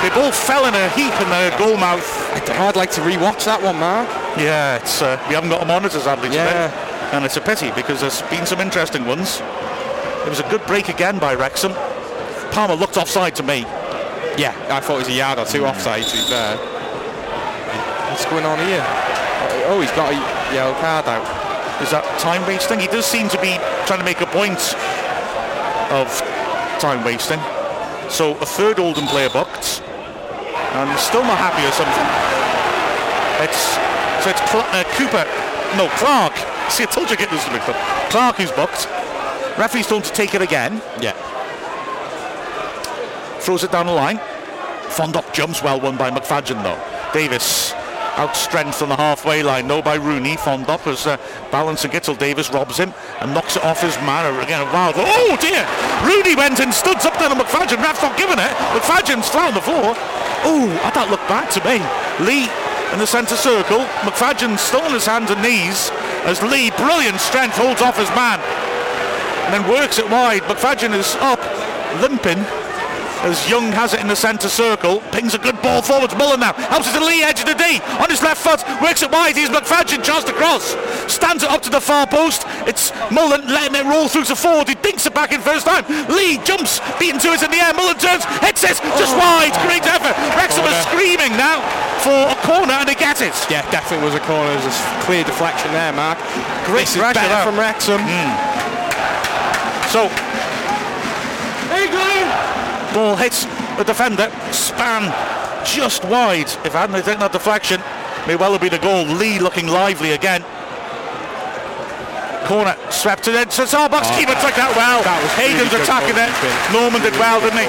They 0.02 0.10
both 0.10 0.36
fell 0.36 0.66
in 0.66 0.74
a 0.74 0.88
heap 0.90 1.14
in 1.22 1.28
the 1.30 1.54
goal 1.56 1.78
mouth. 1.78 2.04
I'd 2.50 2.76
like 2.76 2.90
to 2.92 3.02
re-watch 3.02 3.46
that 3.46 3.62
one, 3.62 3.78
Mark. 3.80 4.08
Yeah, 4.36 4.76
it's 4.76 5.00
uh, 5.00 5.16
we 5.28 5.34
haven't 5.34 5.48
got 5.48 5.62
a 5.62 5.64
monitor 5.64 5.98
sadly 6.00 6.28
today, 6.28 6.44
Yeah. 6.44 7.16
and 7.16 7.24
it's 7.24 7.36
a 7.36 7.40
pity 7.40 7.70
because 7.70 8.00
there's 8.02 8.20
been 8.28 8.44
some 8.44 8.60
interesting 8.60 9.06
ones. 9.06 9.40
It 10.26 10.28
was 10.28 10.40
a 10.40 10.48
good 10.50 10.64
break 10.66 10.88
again 10.90 11.18
by 11.18 11.34
Wrexham. 11.34 11.72
Palmer 12.54 12.76
looked 12.76 12.96
offside 12.96 13.34
to 13.34 13.42
me. 13.42 13.62
Yeah, 14.38 14.54
I 14.70 14.78
thought 14.78 15.02
it 15.02 15.06
was 15.06 15.08
a 15.08 15.18
yard 15.18 15.40
or 15.40 15.44
two 15.44 15.66
offside, 15.66 16.04
to 16.06 16.16
be 16.16 16.22
fair. 16.22 16.56
What's 18.14 18.24
going 18.26 18.46
on 18.46 18.62
here? 18.62 18.78
Oh, 19.66 19.82
he's 19.82 19.90
got 19.98 20.14
a 20.14 20.54
yellow 20.54 20.72
card 20.78 21.10
out. 21.10 21.26
Is 21.82 21.90
that 21.90 22.06
time 22.20 22.46
wasting? 22.46 22.78
He 22.78 22.86
does 22.86 23.06
seem 23.06 23.28
to 23.30 23.40
be 23.42 23.58
trying 23.90 23.98
to 23.98 24.04
make 24.06 24.20
a 24.22 24.30
point 24.30 24.62
of 25.90 26.06
time 26.78 27.02
wasting. 27.02 27.42
So 28.06 28.38
a 28.38 28.46
third 28.46 28.78
Oldham 28.78 29.10
player 29.10 29.30
booked, 29.30 29.82
and 30.78 30.86
still 30.94 31.26
not 31.26 31.42
happy 31.42 31.66
or 31.66 31.74
something. 31.74 32.06
It's 33.42 33.74
so 34.22 34.30
it's 34.30 34.46
Cl- 34.46 34.70
uh, 34.70 34.86
Cooper, 34.94 35.26
no 35.74 35.90
Clarke. 35.98 36.38
See, 36.70 36.84
I 36.84 36.86
told 36.86 37.10
you 37.10 37.16
get 37.16 37.30
this 37.34 37.42
to 37.46 37.50
but 37.50 37.74
Clarke 38.14 38.36
who's 38.36 38.52
booked. 38.52 38.86
Referee's 39.58 39.88
told 39.88 40.04
to 40.04 40.12
take 40.12 40.36
it 40.36 40.42
again. 40.42 40.80
Yeah. 41.02 41.18
Throws 43.44 43.62
it 43.62 43.70
down 43.72 43.86
the 43.86 43.92
line. 43.92 44.16
Fondop 44.88 45.32
jumps, 45.34 45.62
well 45.62 45.78
won 45.78 45.96
by 45.96 46.10
McFadzean 46.10 46.62
though. 46.62 46.80
Davies 47.12 47.74
out 48.16 48.34
strength 48.36 48.80
on 48.80 48.88
the 48.88 48.96
halfway 48.96 49.42
line, 49.42 49.66
no 49.66 49.82
by 49.82 49.96
Rooney. 49.96 50.36
Fondop 50.36 50.86
is 50.86 51.06
uh, 51.06 51.18
balancing 51.52 51.92
it 51.92 52.04
till 52.04 52.14
Davies 52.14 52.50
robs 52.50 52.78
him 52.78 52.94
and 53.20 53.34
knocks 53.34 53.56
it 53.56 53.64
off 53.64 53.82
his 53.82 53.96
man. 53.98 54.24
Again, 54.42 54.64
wild. 54.72 54.94
Oh 54.96 55.36
dear! 55.40 55.60
Rooney 56.08 56.34
went 56.34 56.60
and 56.60 56.72
stood 56.72 56.96
up 57.04 57.18
there 57.18 57.28
to 57.28 57.34
McFadzean. 57.34 57.82
Ref's 57.82 58.00
not 58.00 58.16
giving 58.16 58.38
it. 58.38 58.54
McFadzean's 58.72 59.28
flat 59.28 59.48
on 59.48 59.54
the 59.54 59.60
floor. 59.60 59.92
Oh, 60.48 60.66
that 60.94 61.10
looked 61.10 61.28
bad 61.28 61.50
to 61.52 61.60
me. 61.68 61.84
Lee 62.24 62.48
in 62.92 62.98
the 62.98 63.06
centre 63.06 63.36
circle. 63.36 63.84
McFadzean 64.08 64.58
still 64.58 64.82
on 64.82 64.94
his 64.94 65.04
hands 65.04 65.30
and 65.30 65.42
knees 65.42 65.90
as 66.24 66.40
Lee, 66.42 66.70
brilliant 66.80 67.20
strength, 67.20 67.56
holds 67.56 67.82
off 67.82 67.98
his 67.98 68.08
man 68.16 68.40
and 69.44 69.52
then 69.52 69.68
works 69.68 69.98
it 69.98 70.08
wide. 70.08 70.42
McFadzean 70.44 70.94
is 70.96 71.14
up, 71.20 71.40
limping. 72.00 72.40
As 73.24 73.48
Young 73.48 73.72
has 73.72 73.96
it 73.96 74.04
in 74.04 74.08
the 74.08 74.14
centre 74.14 74.52
circle, 74.52 75.00
pings 75.08 75.32
a 75.32 75.40
good 75.40 75.56
ball 75.64 75.80
forward 75.80 76.10
to 76.12 76.16
Mullin 76.20 76.40
now. 76.44 76.52
Helps 76.68 76.92
it 76.92 76.92
to 76.92 77.00
Lee, 77.00 77.24
edge 77.24 77.40
of 77.40 77.48
the 77.48 77.56
D, 77.56 77.80
on 77.96 78.12
his 78.12 78.20
left 78.20 78.44
foot, 78.44 78.60
works 78.84 79.00
it 79.00 79.08
wide. 79.08 79.32
He's 79.32 79.48
McFadzean, 79.48 80.04
chance 80.04 80.28
to 80.28 80.36
cross. 80.36 80.76
Stands 81.08 81.40
it 81.42 81.48
up 81.48 81.64
to 81.64 81.70
the 81.72 81.80
far 81.80 82.06
post. 82.06 82.44
It's 82.68 82.92
Mullin 83.08 83.48
letting 83.48 83.80
it 83.80 83.88
roll 83.88 84.12
through 84.12 84.28
to 84.28 84.36
forward. 84.36 84.68
He 84.68 84.76
dinks 84.76 85.08
it 85.08 85.16
back 85.16 85.32
in 85.32 85.40
first 85.40 85.64
time. 85.64 85.88
Lee 86.12 86.36
jumps, 86.44 86.84
beaten 87.00 87.16
to 87.24 87.32
it 87.32 87.40
in 87.40 87.48
the 87.48 87.64
air. 87.64 87.72
Mullin 87.72 87.96
turns, 87.96 88.28
hits 88.44 88.60
it, 88.60 88.76
just 89.00 89.16
oh. 89.16 89.24
wide. 89.24 89.56
Great 89.64 89.88
effort. 89.88 90.12
Wrexham 90.36 90.68
is 90.68 90.76
screaming 90.84 91.32
now 91.40 91.64
for 92.04 92.28
a 92.28 92.36
corner 92.44 92.76
and 92.76 92.84
they 92.84 92.94
get 92.94 93.24
it. 93.24 93.32
Yeah, 93.48 93.64
definitely 93.72 94.04
was 94.04 94.12
a 94.12 94.24
corner. 94.28 94.52
There's 94.52 94.68
a 94.68 95.00
clear 95.00 95.24
deflection 95.24 95.72
there, 95.72 95.96
Mark. 95.96 96.20
Great 96.68 96.92
this 96.92 97.00
is 97.00 97.00
pressure 97.00 97.24
better 97.24 97.40
there. 97.40 97.46
from 97.48 97.56
Wrexham. 97.56 98.04
Hmm. 98.04 98.32
So 99.88 100.12
ball 102.94 103.16
hits 103.16 103.44
the 103.76 103.84
defender, 103.84 104.30
span 104.52 105.10
just 105.66 106.04
wide. 106.04 106.48
If 106.64 106.72
hadn't 106.72 107.02
taken 107.02 107.20
that 107.20 107.32
deflection, 107.32 107.82
may 108.26 108.36
well 108.36 108.52
have 108.52 108.60
been 108.60 108.72
a 108.72 108.78
goal. 108.78 109.04
Lee 109.04 109.40
looking 109.40 109.66
lively 109.66 110.12
again. 110.12 110.42
Corner 112.46 112.76
swept 112.90 113.26
it 113.26 113.34
into 113.34 113.64
Starbucks. 113.64 114.06
Oh, 114.06 114.16
Keeper 114.16 114.36
took 114.38 114.54
that 114.54 114.72
well. 114.76 115.02
that 115.02 115.18
was 115.18 115.32
Hayden's 115.40 115.72
really 115.72 115.82
attacking 115.82 116.16
it. 116.16 116.30
Norman 116.70 117.00
did 117.00 117.16
well, 117.16 117.40
didn't 117.40 117.58
he? 117.58 117.68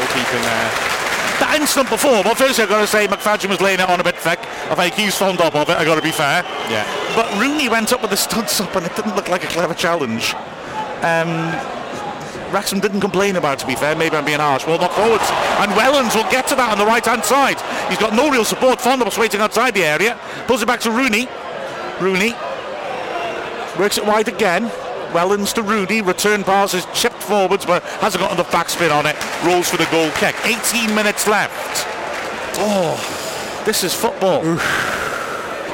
That 1.40 1.58
instant 1.60 1.90
before, 1.90 2.24
well, 2.24 2.36
firstly 2.36 2.64
I've 2.64 2.70
got 2.70 2.80
to 2.80 2.88
say 2.88 3.08
McFadzean 3.08 3.50
was 3.50 3.60
laying 3.60 3.80
it 3.80 3.90
on 3.90 4.00
a 4.00 4.04
bit 4.04 4.16
thick. 4.16 4.40
I 4.72 4.76
think 4.76 4.96
he's 4.96 5.20
up 5.22 5.56
of 5.56 5.70
it, 5.70 5.76
I've 5.76 5.88
got 5.88 5.96
to 5.96 6.02
be 6.02 6.12
fair. 6.12 6.44
Yeah. 6.70 6.84
But 7.16 7.32
Rooney 7.40 7.68
went 7.68 7.92
up 7.92 8.02
with 8.02 8.12
the 8.12 8.18
studs 8.18 8.60
up 8.62 8.76
and 8.76 8.86
it 8.86 8.96
didn't 8.96 9.16
look 9.16 9.28
like 9.28 9.44
a 9.44 9.48
clever 9.48 9.74
challenge. 9.74 10.36
Um, 11.04 11.52
Wrexham 12.52 12.80
didn't 12.80 13.02
complain 13.02 13.36
about 13.36 13.60
to 13.60 13.68
be 13.68 13.76
fair. 13.76 13.96
Maybe 13.96 14.16
I'm 14.16 14.26
being 14.26 14.40
harsh. 14.40 14.66
Well, 14.66 14.80
not 14.80 14.94
forwards. 14.94 15.30
And 15.60 15.72
Wellens 15.74 16.16
will 16.16 16.30
get 16.32 16.48
to 16.48 16.56
that 16.56 16.72
on 16.72 16.78
the 16.78 16.86
right-hand 16.86 17.24
side. 17.24 17.60
He's 17.90 18.00
got 18.00 18.14
no 18.14 18.30
real 18.30 18.46
support. 18.46 18.80
Fondop's 18.80 19.18
waiting 19.18 19.42
outside 19.42 19.74
the 19.74 19.84
area. 19.84 20.20
Pulls 20.48 20.62
it 20.62 20.68
back 20.68 20.80
to 20.82 20.92
Rooney. 20.92 21.28
Rooney 22.00 22.34
works 23.80 23.98
it 23.98 24.06
wide 24.06 24.28
again. 24.28 24.70
Wellens 25.12 25.54
to 25.54 25.62
Rooney. 25.62 26.02
Return 26.02 26.44
pass 26.44 26.74
is 26.74 26.86
chipped 26.94 27.22
forwards, 27.22 27.66
but 27.66 27.84
hasn't 28.02 28.22
got 28.22 28.36
the 28.36 28.44
backspin 28.44 28.92
on 28.92 29.06
it. 29.06 29.16
Rolls 29.46 29.70
for 29.70 29.78
the 29.78 29.88
goal 29.92 30.12
kick. 30.12 30.36
18 30.46 30.94
minutes 30.94 31.28
left. 31.28 31.86
Oh, 32.58 33.64
this 33.66 33.84
is 33.84 33.94
football. 33.94 34.42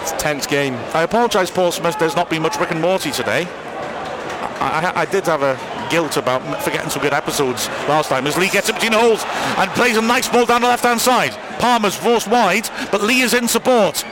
It's 0.01 0.11
a 0.11 0.17
tense 0.17 0.47
game. 0.47 0.75
I 0.93 1.03
apologise, 1.03 1.51
Paul 1.51 1.71
Smith. 1.71 1.97
There's 1.99 2.15
not 2.15 2.29
been 2.29 2.41
much 2.41 2.57
Rick 2.59 2.71
and 2.71 2.81
Morty 2.81 3.11
today. 3.11 3.47
I, 4.59 4.91
I, 4.95 5.01
I 5.01 5.05
did 5.05 5.25
have 5.25 5.43
a 5.43 5.55
guilt 5.91 6.17
about 6.17 6.41
forgetting 6.63 6.89
some 6.89 7.01
good 7.01 7.13
episodes 7.13 7.67
last 7.87 8.09
time 8.09 8.25
as 8.25 8.37
Lee 8.37 8.49
gets 8.49 8.69
it 8.69 8.73
between 8.75 8.93
the 8.93 8.99
holes 8.99 9.23
and 9.57 9.69
plays 9.71 9.97
a 9.97 10.01
nice 10.01 10.27
ball 10.29 10.45
down 10.45 10.61
the 10.61 10.67
left 10.67 10.83
hand 10.83 11.01
side. 11.01 11.31
Palmer's 11.59 11.95
forced 11.95 12.27
wide, 12.27 12.69
but 12.91 13.03
Lee 13.03 13.21
is 13.21 13.33
in 13.33 13.47
support. 13.47 14.03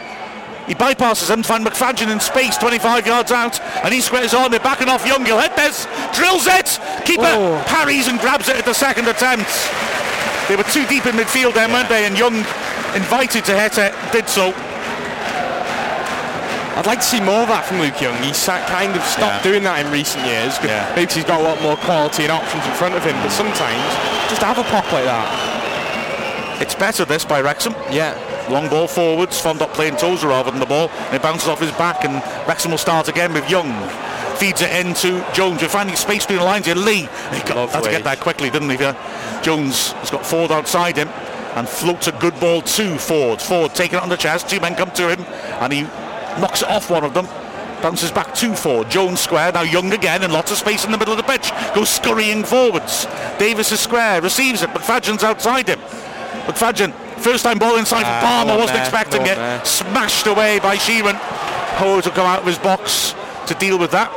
He 0.67 0.75
bypasses 0.75 1.29
him 1.33 1.41
to 1.41 1.47
find 1.47 1.65
McFadzean 1.65 2.11
in 2.11 2.19
space 2.19 2.55
25 2.57 3.07
yards 3.07 3.31
out 3.31 3.59
and 3.83 3.91
he 3.91 4.01
squares 4.01 4.35
on. 4.35 4.51
They're 4.51 4.59
backing 4.59 4.89
off 4.89 5.05
Young. 5.07 5.25
He'll 5.25 5.39
hit 5.39 5.55
this, 5.55 5.87
drills 6.13 6.45
it. 6.45 6.79
Keeper 7.05 7.23
Oh. 7.25 7.63
parries 7.65 8.07
and 8.07 8.19
grabs 8.19 8.49
it 8.49 8.57
at 8.57 8.65
the 8.65 8.73
second 8.73 9.07
attempt. 9.07 9.49
They 10.47 10.55
were 10.55 10.63
too 10.63 10.85
deep 10.85 11.05
in 11.07 11.15
midfield 11.15 11.53
then, 11.55 11.71
weren't 11.71 11.89
they? 11.89 12.05
And 12.05 12.17
Young, 12.17 12.35
invited 12.95 13.45
to 13.45 13.59
hit 13.59 13.77
it, 13.79 13.93
did 14.11 14.27
so. 14.29 14.53
I'd 16.79 16.87
like 16.87 16.99
to 16.99 17.05
see 17.05 17.19
more 17.19 17.43
of 17.43 17.49
that 17.49 17.65
from 17.65 17.79
Luke 17.83 17.99
Young. 17.99 18.15
He's 18.23 18.39
kind 18.45 18.95
of 18.95 19.03
stopped 19.03 19.43
Yeah. 19.43 19.51
doing 19.51 19.63
that 19.63 19.83
in 19.85 19.91
recent 19.91 20.25
years. 20.25 20.57
Yeah. 20.63 20.87
Maybe 20.95 21.11
he's 21.11 21.25
got 21.25 21.41
a 21.41 21.43
lot 21.43 21.61
more 21.61 21.75
quality 21.75 22.23
and 22.23 22.31
options 22.31 22.65
in 22.65 22.71
front 22.71 22.95
of 22.95 23.03
him. 23.03 23.19
But 23.21 23.31
sometimes 23.35 23.83
just 24.29 24.41
have 24.41 24.57
a 24.57 24.63
pop 24.63 24.89
like 24.93 25.03
that. 25.03 26.61
It's 26.61 26.75
better 26.75 27.03
this 27.03 27.25
by 27.25 27.41
Wrexham. 27.41 27.75
Yeah. 27.91 28.15
Long 28.47 28.69
ball 28.69 28.87
forwards, 28.87 29.41
Fondop 29.41 29.73
playing 29.73 29.97
Tozer 29.97 30.29
rather 30.29 30.51
than 30.51 30.61
the 30.61 30.65
ball. 30.65 30.89
And 31.07 31.15
it 31.15 31.21
bounces 31.21 31.49
off 31.49 31.59
his 31.59 31.73
back 31.73 32.05
and 32.05 32.23
Wrexham 32.47 32.71
will 32.71 32.77
start 32.77 33.09
again 33.09 33.33
with 33.33 33.49
Young. 33.49 33.75
Feeds 34.37 34.61
it 34.61 34.71
into 34.71 35.21
Jones. 35.33 35.59
You're 35.59 35.69
finding 35.69 35.97
space 35.97 36.23
between 36.25 36.39
the 36.39 36.45
lines 36.45 36.65
here. 36.65 36.75
Lee. 36.75 37.09
He 37.33 37.41
got, 37.43 37.71
had 37.71 37.83
to 37.83 37.91
get 37.91 38.05
that 38.05 38.21
quickly, 38.21 38.49
didn't 38.49 38.69
he? 38.69 38.77
Yeah. 38.77 38.95
Jones 39.41 39.91
has 39.99 40.09
got 40.09 40.21
Forde 40.21 40.51
outside 40.51 40.95
him 40.95 41.09
and 41.55 41.67
floats 41.67 42.07
a 42.07 42.13
good 42.13 42.39
ball 42.39 42.61
to 42.61 42.95
Forde. 42.97 43.41
Forde 43.41 43.73
taking 43.75 43.97
it 43.97 44.01
on 44.01 44.07
the 44.07 44.15
chest. 44.15 44.47
Two 44.49 44.61
men 44.61 44.75
come 44.75 44.91
to 44.91 45.09
him 45.09 45.25
and 45.59 45.73
he 45.73 45.85
knocks 46.39 46.61
it 46.61 46.67
off 46.69 46.89
one 46.89 47.03
of 47.03 47.13
them. 47.13 47.27
Bounces 47.81 48.11
back 48.11 48.33
to 48.35 48.55
Forde. 48.55 48.89
Jones 48.89 49.21
square. 49.21 49.51
Now 49.53 49.61
Young 49.61 49.93
again 49.93 50.23
and 50.23 50.33
lots 50.33 50.51
of 50.51 50.57
space 50.57 50.83
in 50.85 50.91
the 50.91 50.97
middle 50.97 51.13
of 51.13 51.17
the 51.17 51.23
pitch. 51.31 51.51
Goes 51.73 51.89
scurrying 51.89 52.43
forwards. 52.43 53.05
Davies 53.37 53.71
is 53.71 53.79
square. 53.79 54.21
Receives 54.21 54.61
it. 54.61 54.69
McFadzean's 54.71 55.23
outside 55.23 55.69
him. 55.69 55.79
McFadzean, 56.47 56.91
first 57.19 57.43
time 57.43 57.57
ball 57.59 57.77
inside 57.77 58.03
for 58.03 58.09
Ah, 58.09 58.21
Palmer, 58.21 58.57
wasn't 58.57 58.77
there, 58.77 58.83
expecting 58.83 59.21
it. 59.21 59.35
there. 59.35 59.63
Smashed 59.63 60.27
away 60.27 60.59
by 60.59 60.75
Sheron. 60.75 61.15
Howard 61.77 62.03
will 62.05 62.11
come 62.11 62.25
out 62.25 62.39
of 62.41 62.45
his 62.45 62.57
box 62.57 63.13
to 63.47 63.53
deal 63.53 63.77
with 63.79 63.91
that. 63.91 64.11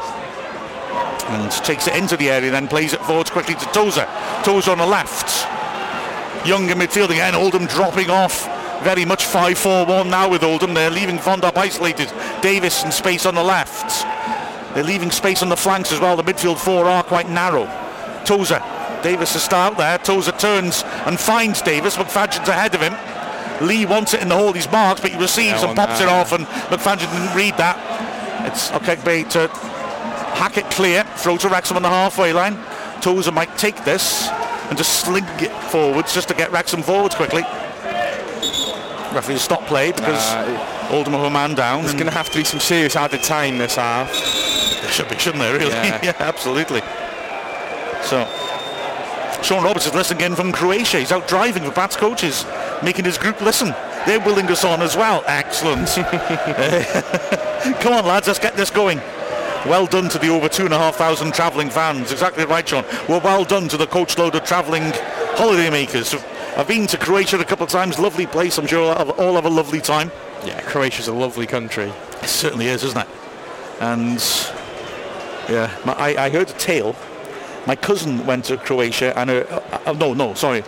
And 1.29 1.51
takes 1.65 1.87
it 1.87 1.95
into 1.97 2.17
the 2.17 2.31
area, 2.31 2.51
then 2.51 2.67
plays 2.69 2.93
it 2.93 3.01
forwards 3.05 3.31
quickly 3.31 3.55
to 3.55 3.65
Tozer. 3.67 4.07
Tozer 4.45 4.73
on 4.73 4.79
the 4.79 4.87
left. 4.87 5.47
Young 6.47 6.69
in 6.69 6.79
midfield 6.79 7.11
again, 7.11 7.35
Oldham 7.37 7.67
dropping 7.67 8.11
off. 8.11 8.49
Very 8.83 9.05
much 9.05 9.25
5-4-1 9.25 10.11
now 10.11 10.29
with 10.29 10.43
Oldham. 10.43 10.75
They're 10.75 10.91
leaving 10.91 11.19
Fondop 11.19 11.57
isolated. 11.57 12.13
Davies 12.43 12.83
in 12.83 12.91
space 12.91 13.27
on 13.27 13.35
the 13.37 13.43
left. 13.43 14.05
They're 14.75 14.83
leaving 14.83 15.11
space 15.11 15.43
on 15.43 15.49
the 15.49 15.57
flanks 15.57 15.93
as 15.93 16.01
well. 16.01 16.17
The 16.17 16.25
midfield 16.25 16.59
four 16.59 16.87
are 16.87 17.03
quite 17.05 17.29
narrow. 17.29 17.67
Tozer. 18.25 18.61
Davies 19.03 19.35
is 19.37 19.43
still 19.43 19.59
out 19.59 19.77
there. 19.77 19.99
Tozer 19.99 20.33
turns 20.33 20.83
and 21.07 21.19
finds 21.19 21.63
Davies. 21.63 21.95
McFadzean's 21.97 22.49
ahead 22.49 22.75
of 22.75 22.81
him. 22.81 22.95
Lee 23.67 23.87
wants 23.87 24.15
it 24.15 24.23
in 24.23 24.29
the 24.29 24.37
hole. 24.37 24.53
He's 24.53 24.71
marked, 24.73 25.03
but 25.03 25.13
he 25.13 25.19
receives 25.19 25.63
Yeah, 25.63 25.69
and 25.69 25.77
pops 25.77 26.01
it 26.01 26.07
that. 26.07 26.09
off. 26.09 26.33
And 26.33 26.47
McFadzean 26.47 27.11
didn't 27.13 27.37
read 27.37 27.57
that. 27.59 27.77
It's 28.47 28.71
Okagbue 28.71 29.29
to 29.31 29.47
hack 30.37 30.57
it 30.57 30.69
clear. 30.71 31.05
Throw 31.17 31.37
to 31.37 31.49
Wrexham 31.49 31.77
on 31.77 31.83
the 31.83 31.89
halfway 31.89 32.33
line. 32.33 32.59
Tozer 33.01 33.31
might 33.31 33.57
take 33.59 33.85
this 33.85 34.29
and 34.69 34.77
just 34.77 35.05
sling 35.05 35.25
it 35.39 35.53
forwards 35.71 36.13
just 36.15 36.29
to 36.29 36.35
get 36.35 36.51
Wrexham 36.51 36.83
forwards 36.83 37.15
quickly. 37.15 37.45
Referee 39.13 39.39
stop 39.39 39.67
play 39.67 39.93
because 39.93 40.35
Oldham 40.91 41.15
have 41.15 41.25
a 41.25 41.31
man 41.31 41.55
down. 41.55 41.83
there's 41.83 41.95
going 41.95 42.07
to 42.07 42.13
have 42.13 42.31
to 42.31 42.39
be 42.39 42.45
some 42.45 42.61
serious 42.61 42.97
added 42.97 43.23
time 43.23 43.59
this 43.59 43.77
half. 43.77 44.11
there 44.13 44.91
should 44.91 45.09
be, 45.09 45.19
shouldn't 45.19 45.43
there, 45.43 45.55
really? 45.59 45.71
Yeah. 45.71 46.01
Yeah, 46.03 46.15
absolutely. 46.19 46.81
So, 48.03 48.27
Sean 49.43 49.65
Roberts 49.65 49.87
is 49.87 49.95
listening 49.95 50.23
in 50.23 50.35
from 50.35 50.53
Croatia. 50.53 50.99
He's 50.99 51.13
out 51.13 51.29
driving 51.29 51.63
with 51.65 51.75
Bats 51.75 51.97
coaches, 51.97 52.45
making 52.83 53.05
his 53.05 53.19
group 53.19 53.41
listen. 53.41 53.75
They're 54.07 54.21
willing 54.21 54.47
us 54.51 54.65
on 54.65 54.83
as 54.83 54.97
well. 54.97 55.23
Excellent. 55.27 55.89
Come 57.81 57.93
on, 57.93 58.05
lads, 58.05 58.27
let's 58.27 58.39
get 58.39 58.57
this 58.57 58.71
going. 58.71 58.99
Well 59.67 59.87
done 59.87 60.09
to 60.09 60.19
the 60.19 60.29
over 60.29 60.49
two 60.49 60.65
and 60.65 60.75
a 60.75 60.79
half 60.79 60.97
thousand 60.97 61.35
travelling 61.35 61.71
fans. 61.71 62.11
Exactly 62.11 62.45
right, 62.45 62.69
Sean. 62.69 62.85
Well, 63.09 63.21
well 63.21 63.45
done 63.45 63.69
to 63.69 63.77
the 63.77 63.87
coach 63.87 64.19
load 64.19 64.35
of 64.35 64.43
travelling 64.45 64.83
holiday 65.37 65.71
makers. 65.71 66.15
I've 66.55 66.69
been 66.69 66.87
to 66.89 66.99
Croatia 66.99 67.39
a 67.41 67.45
couple 67.45 67.65
of 67.65 67.71
times. 67.71 67.99
Lovely 67.99 68.27
place. 68.27 68.59
I'm 68.59 68.67
sure 68.67 68.95
I'll 68.95 69.11
all 69.13 69.35
have 69.37 69.47
a 69.47 69.51
lovely 69.51 69.81
time. 69.81 70.13
Yeah, 70.45 70.61
Croatia's 70.61 71.09
a 71.09 71.13
lovely 71.13 71.47
country. 71.47 71.91
It 72.23 72.29
certainly 72.29 72.67
is, 72.67 72.85
isn't 72.85 73.01
it? 73.01 73.09
And 73.81 74.19
yeah, 75.49 75.75
my, 75.87 75.95
I, 75.95 76.27
I 76.27 76.31
heard 76.31 76.51
a 76.51 76.53
tale. 76.55 76.95
My 77.67 77.75
cousin 77.75 78.27
went 78.27 78.45
to 78.47 78.59
Croatia, 78.59 79.19
and 79.19 79.31
her, 79.31 79.47
uh, 79.51 79.91
uh, 79.91 79.93
no, 79.93 80.13
no, 80.13 80.35
sorry. 80.35 80.61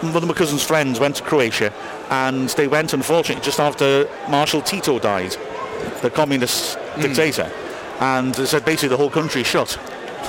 One 0.00 0.16
of 0.16 0.26
my 0.28 0.34
cousin's 0.34 0.62
friends 0.62 0.98
went 0.98 1.16
to 1.16 1.22
Croatia, 1.22 1.70
and 2.10 2.48
they 2.50 2.68
went, 2.68 2.94
unfortunately, 2.94 3.44
just 3.44 3.60
after 3.60 4.08
Marshal 4.30 4.62
Tito 4.62 4.98
died, 4.98 5.36
the 6.00 6.10
communist 6.10 6.78
dictator, 7.00 7.50
and 8.00 8.34
they 8.34 8.46
said 8.46 8.64
basically 8.64 8.88
the 8.88 8.96
whole 8.96 9.10
country 9.10 9.42
shut. 9.42 9.78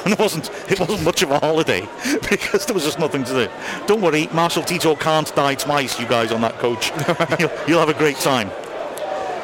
And 0.04 0.14
it 0.14 0.20
wasn't, 0.20 0.50
it 0.70 0.80
wasn't 0.80 1.04
much 1.04 1.22
of 1.22 1.32
a 1.32 1.40
holiday 1.40 1.82
because 2.30 2.66
there 2.66 2.74
was 2.74 2.84
just 2.84 3.00
nothing 3.00 3.24
to 3.26 3.46
do. 3.46 3.52
Don't 3.88 4.02
worry, 4.02 4.28
Marshal 4.34 4.64
Tito 4.64 4.96
can't 4.96 5.34
die 5.36 5.56
twice, 5.56 6.00
you 6.00 6.08
guys 6.08 6.32
on 6.32 6.42
that 6.42 6.58
coach. 6.60 6.92
you'll, 7.40 7.52
you'll 7.68 7.80
have 7.80 7.90
a 7.90 7.98
great 7.98 8.18
time. 8.18 8.50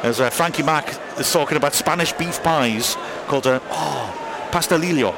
As 0.02 0.20
uh, 0.20 0.30
Frankie 0.30 0.62
Mack 0.64 0.88
is 1.18 1.32
talking 1.32 1.56
about 1.56 1.74
Spanish 1.74 2.12
beef 2.12 2.42
pies 2.42 2.96
called 3.28 3.46
uh, 3.46 3.60
oh, 3.70 4.48
pastelillo. 4.50 5.14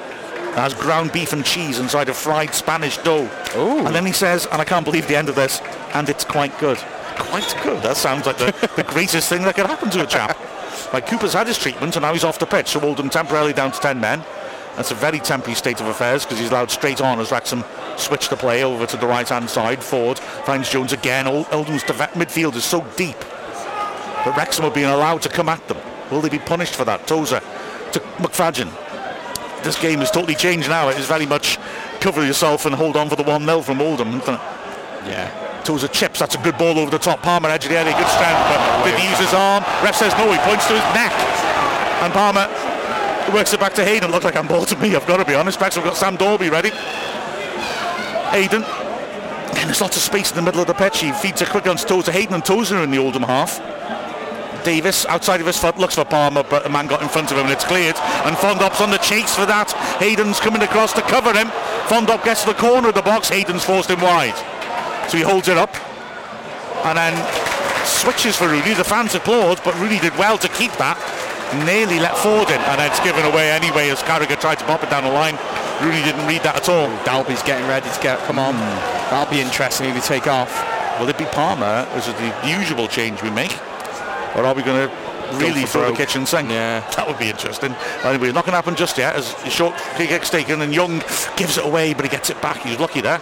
It 0.55 0.59
has 0.59 0.74
ground 0.74 1.11
beef 1.12 1.32
and 1.32 1.44
cheese 1.44 1.78
inside 1.78 2.09
a 2.09 2.15
fried 2.15 2.55
Spanish 2.55 2.98
dough. 2.98 3.28
Ooh. 3.56 3.78
And 3.86 3.94
then 3.94 4.06
he 4.06 4.12
says, 4.12 4.47
and 4.52 4.61
I 4.61 4.65
can't 4.65 4.85
believe 4.85 5.09
the 5.09 5.16
end 5.16 5.28
of 5.28 5.35
this, 5.35 5.61
and 5.94 6.09
it's 6.09 6.24
quite 6.24 6.56
good. 6.61 6.78
Quite 7.16 7.56
good. 7.62 7.82
That 7.82 7.97
sounds 7.97 8.27
like 8.27 8.36
the, 8.39 8.55
the 8.77 8.85
greatest 8.85 9.28
thing 9.28 9.43
that 9.43 9.56
could 9.56 9.66
happen 9.66 9.90
to 9.90 10.05
a 10.05 10.06
chap. 10.06 10.39
Like 10.93 11.09
Cooper's 11.09 11.32
had 11.32 11.47
his 11.47 11.59
treatment 11.59 11.97
and 11.97 12.02
now 12.02 12.12
he's 12.12 12.24
off 12.24 12.39
the 12.39 12.47
pitch, 12.47 12.69
so 12.69 12.81
Oldham 12.81 13.11
temporarily 13.11 13.52
down 13.52 13.73
to 13.73 13.81
10 13.81 14.01
men. 14.01 14.24
That's 14.77 14.91
a 14.91 14.95
very 14.95 15.21
temporary 15.21 15.55
state 15.55 15.81
of 15.81 15.87
affairs 15.87 16.25
because 16.25 16.39
he's 16.39 16.51
allowed 16.51 16.71
straight 16.71 17.01
on 17.01 17.21
as 17.21 17.31
Wrexham 17.31 17.65
switch 17.97 18.29
the 18.29 18.37
play 18.37 18.65
over 18.65 18.87
to 18.87 18.97
the 18.97 19.07
right 19.07 19.29
hand 19.29 19.49
side. 19.49 19.79
Forde 19.79 20.19
finds 20.19 20.69
Jones 20.71 20.93
again. 20.93 21.27
Old- 21.27 21.47
Oldham's 21.53 21.83
midfield 21.85 22.57
is 22.57 22.65
so 22.65 22.85
deep 22.97 23.17
but 24.25 24.37
Wrexham 24.37 24.65
are 24.65 24.71
being 24.71 24.87
allowed 24.87 25.21
to 25.23 25.29
come 25.29 25.49
at 25.49 25.67
them. 25.69 25.77
Will 26.11 26.21
they 26.21 26.31
be 26.31 26.39
punished 26.39 26.75
for 26.75 26.85
that? 26.87 27.07
Tozer 27.07 27.41
to 27.93 28.01
McFadzean. 28.19 28.73
This 29.63 29.79
game 29.81 30.01
has 30.01 30.11
totally 30.11 30.35
changed 30.35 30.69
now. 30.69 30.89
It 30.89 30.99
is 30.99 31.07
very 31.07 31.27
much 31.27 31.59
cover 32.01 32.25
yourself 32.25 32.67
and 32.67 32.75
hold 32.75 32.97
on 32.97 33.09
for 33.09 33.17
the 33.17 33.23
1-0 33.23 33.65
from 33.65 33.81
Oldham. 33.81 34.13
Yeah. 35.05 35.31
Tozer 35.65 35.89
chips. 35.89 36.19
That's 36.19 36.35
a 36.35 36.39
good 36.39 36.57
ball 36.59 36.79
over 36.79 36.91
the 36.91 36.99
top. 36.99 37.23
Palmer 37.23 37.49
edge 37.49 37.65
of 37.65 37.71
the 37.71 37.79
area. 37.79 37.93
Good 37.93 38.09
strength. 38.09 38.41
But 38.49 38.85
did 38.85 38.99
he 38.99 39.09
use 39.09 39.19
his 39.19 39.33
arm? 39.33 39.63
Ref 39.85 39.97
says 39.97 40.13
no. 40.17 40.31
He 40.33 40.39
points 40.41 40.67
to 40.69 40.73
his 40.75 40.85
neck. 40.93 41.13
And 42.05 42.13
Palmer 42.13 42.49
works 43.33 43.53
it 43.53 43.61
back 43.61 43.75
to 43.75 43.85
Hayden. 43.85 44.11
Looked 44.11 44.25
like 44.25 44.37
I'm 44.37 44.47
ball 44.47 44.67
to 44.67 44.77
me. 44.77 44.95
I've 44.95 45.07
got 45.07 45.19
to 45.19 45.25
be 45.25 45.35
honest. 45.35 45.61
Wrexham 45.61 45.83
have 45.83 45.93
got 45.93 45.97
Sam 45.97 46.17
Dalby 46.17 46.51
ready. 46.51 46.71
Hayden. 48.31 48.65
And 48.65 49.69
there's 49.69 49.81
lots 49.81 49.97
of 49.97 50.03
space 50.03 50.31
in 50.31 50.37
the 50.37 50.43
middle 50.43 50.61
of 50.61 50.67
the 50.67 50.75
pitch. 50.75 51.01
He 51.01 51.13
feeds 51.13 51.41
it 51.41 51.49
quickly 51.49 51.71
on 51.71 51.77
Tozer. 51.77 52.13
Hayden 52.13 52.35
and 52.35 52.45
Tozer 52.45 52.83
in 52.83 52.91
the 52.91 52.99
Oldham 52.99 53.23
half. 53.23 53.63
Davies 54.65 55.07
outside 55.07 55.41
of 55.41 55.47
his 55.47 55.59
foot 55.59 55.79
looks 55.79 55.95
for 55.95 56.05
Palmer, 56.05 56.43
but 56.43 56.67
a 56.67 56.69
man 56.69 56.87
got 56.87 57.03
in 57.03 57.09
front 57.09 57.31
of 57.31 57.37
him 57.37 57.45
and 57.45 57.53
it's 57.53 57.65
cleared. 57.65 57.97
And 58.25 58.35
Fondop's 58.37 58.81
on 58.81 58.91
the 58.91 58.99
chase 58.99 59.35
for 59.35 59.47
that. 59.47 59.71
Hayden's 60.01 60.41
coming 60.41 60.63
across 60.63 60.93
to 60.95 61.03
cover 61.03 61.33
him. 61.33 61.49
Fondop 61.87 62.25
gets 62.25 62.43
to 62.45 62.49
the 62.49 62.59
corner 62.59 62.89
of 62.89 62.95
the 62.95 63.03
box. 63.03 63.29
Hayden's 63.29 63.65
forced 63.65 63.91
him 63.91 64.01
wide. 64.01 64.37
So 65.09 65.19
he 65.19 65.23
holds 65.23 65.49
it 65.49 65.59
up 65.59 65.75
and 66.87 66.99
then 66.99 67.15
switches 67.87 68.37
for 68.37 68.49
Rooney. 68.49 68.75
The 68.75 68.85
fans 68.85 69.15
applaud, 69.15 69.61
but 69.65 69.79
Rooney 69.79 70.01
did 70.01 70.17
well 70.17 70.39
to 70.39 70.49
keep 70.49 70.73
that. 70.73 70.99
Nearly 71.62 72.01
let 72.01 72.16
Forde 72.16 72.51
in, 72.51 72.60
and 72.60 72.81
it's 72.82 73.01
given 73.01 73.24
away 73.24 73.51
anyway 73.51 73.89
as 73.90 74.02
Carragher 74.02 74.40
tried 74.40 74.59
to 74.59 74.64
pop 74.64 74.82
it 74.82 74.90
down 74.90 75.05
the 75.05 75.10
line. 75.10 75.39
Rooney 75.81 76.02
didn't 76.02 76.26
read 76.26 76.43
that 76.43 76.56
at 76.56 76.68
all. 76.68 76.89
Dalby's 77.05 77.43
getting 77.43 77.66
ready 77.68 77.89
to 77.89 78.01
get. 78.01 78.18
Come 78.26 78.39
on, 78.39 78.55
hmm. 78.55 79.10
that'll 79.10 79.31
be 79.31 79.40
interesting 79.40 79.89
if 79.89 79.94
they 79.94 80.18
take 80.18 80.26
off. 80.26 80.51
Will 81.01 81.09
it 81.09 81.18
be 81.18 81.24
Palmer? 81.26 81.86
This 81.94 82.09
Is 82.09 82.14
the 82.14 82.32
usual 82.48 82.89
change 82.89 83.22
we 83.22 83.31
make? 83.31 83.56
Or 84.36 84.44
are 84.44 84.55
we 84.55 84.62
going 84.62 84.89
to 84.89 84.94
really 85.39 85.64
throw 85.64 85.90
the 85.90 85.97
kitchen 85.97 86.26
sink? 86.26 86.51
Yeah. 86.51 86.81
That 86.97 87.06
would 87.06 87.18
be 87.18 87.31
interesting. 87.31 87.72
Anyway, 88.05 88.32
not 88.32 88.44
going 88.44 88.52
to 88.52 88.62
happen 88.62 88.76
just 88.76 88.98
yet 88.98 89.16
as 89.16 89.35
the 89.43 89.51
short 89.51 89.74
kick 89.97 90.09
gets 90.09 90.31
taken 90.31 90.60
and 90.60 90.74
Young 90.74 90.98
gives 91.36 91.59
it 91.59 91.64
away, 91.64 91.94
but 91.94 92.05
he 92.05 92.10
gets 92.10 92.31
it 92.31 92.40
back. 92.40 92.59
He's 92.59 92.78
lucky 92.78 93.01
there. 93.01 93.20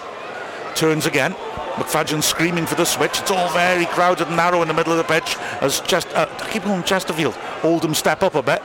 Turns 0.74 1.06
again. 1.06 1.34
McFadzean 1.74 2.23
screaming 2.23 2.66
for 2.66 2.74
the 2.74 2.85
switch. 2.85 3.20
It's 3.20 3.31
all 3.31 3.49
very 3.51 3.86
crowded 3.86 4.27
and 4.28 4.36
narrow 4.36 4.62
in 4.62 4.69
the 4.69 4.74
middle 4.74 4.93
of 4.93 4.99
the 4.99 5.05
pitch 5.05 5.36
as 5.61 5.81
Chest- 5.81 6.09
uh, 6.15 6.27
keep 6.51 6.62
calling 6.65 6.82
Chesterfield. 6.82 7.36
Oldham 7.62 7.94
step 7.94 8.23
up 8.23 8.35
a 8.35 8.43
bit. 8.43 8.62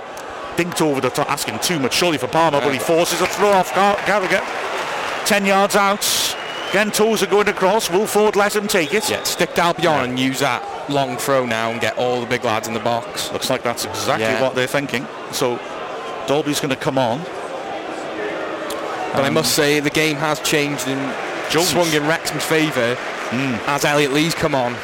Dinked 0.57 0.81
over 0.81 0.99
the 0.99 1.09
top, 1.09 1.29
asking 1.29 1.59
too 1.59 1.79
much 1.79 1.93
surely 1.93 2.17
for 2.17 2.27
Palmer, 2.27 2.59
but 2.59 2.73
he 2.73 2.79
forces 2.79 3.21
a 3.21 3.27
throw 3.27 3.49
off 3.49 3.71
Carragher. 3.71 4.43
10 5.25 5.45
yards 5.45 5.75
out. 5.75 6.05
Again, 6.71 6.91
Tozer 6.91 7.27
going 7.27 7.47
across. 7.47 7.89
Will 7.89 8.05
Forde 8.07 8.35
let 8.35 8.55
him 8.55 8.67
take 8.67 8.93
it? 8.93 9.09
Yeah, 9.09 9.23
stick 9.23 9.53
Dalby 9.53 9.87
on 9.87 10.09
and 10.09 10.19
use 10.19 10.39
that 10.39 10.61
long 10.89 11.15
throw 11.17 11.45
now 11.45 11.69
and 11.71 11.79
get 11.79 11.97
all 11.97 12.19
the 12.19 12.25
big 12.27 12.43
lads 12.43 12.67
in 12.67 12.73
the 12.73 12.79
box. 12.81 13.31
Looks 13.31 13.49
like 13.49 13.63
that's 13.63 13.85
exactly 13.85 14.25
Yeah. 14.25 14.41
what 14.41 14.53
they're 14.55 14.67
thinking. 14.67 15.07
So 15.31 15.59
Dalby's 16.27 16.59
going 16.59 16.71
to 16.71 16.75
come 16.75 16.97
on. 16.97 17.21
But 19.13 19.23
I 19.23 19.29
must 19.29 19.53
say 19.55 19.79
the 19.79 19.89
game 19.89 20.17
has 20.17 20.39
changed 20.41 20.87
and 20.87 20.99
Jones. 21.49 21.69
swung 21.69 21.91
in 21.93 22.05
Wrexham's 22.07 22.43
favour 22.43 22.95
hmm. 22.95 23.55
as 23.69 23.85
Elliot 23.85 24.11
Lee's 24.11 24.35
come 24.35 24.55
on. 24.55 24.75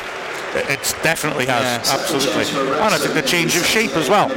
It 0.56 0.96
definitely 1.02 1.48
has, 1.48 1.88
Yeah. 1.88 1.96
absolutely. 1.96 2.46
And 2.74 2.94
I 2.94 2.98
think 3.00 3.16
the 3.16 3.24
change 3.24 3.56
of 3.56 3.66
shape 3.66 3.96
as 3.96 4.08
well. 4.08 4.30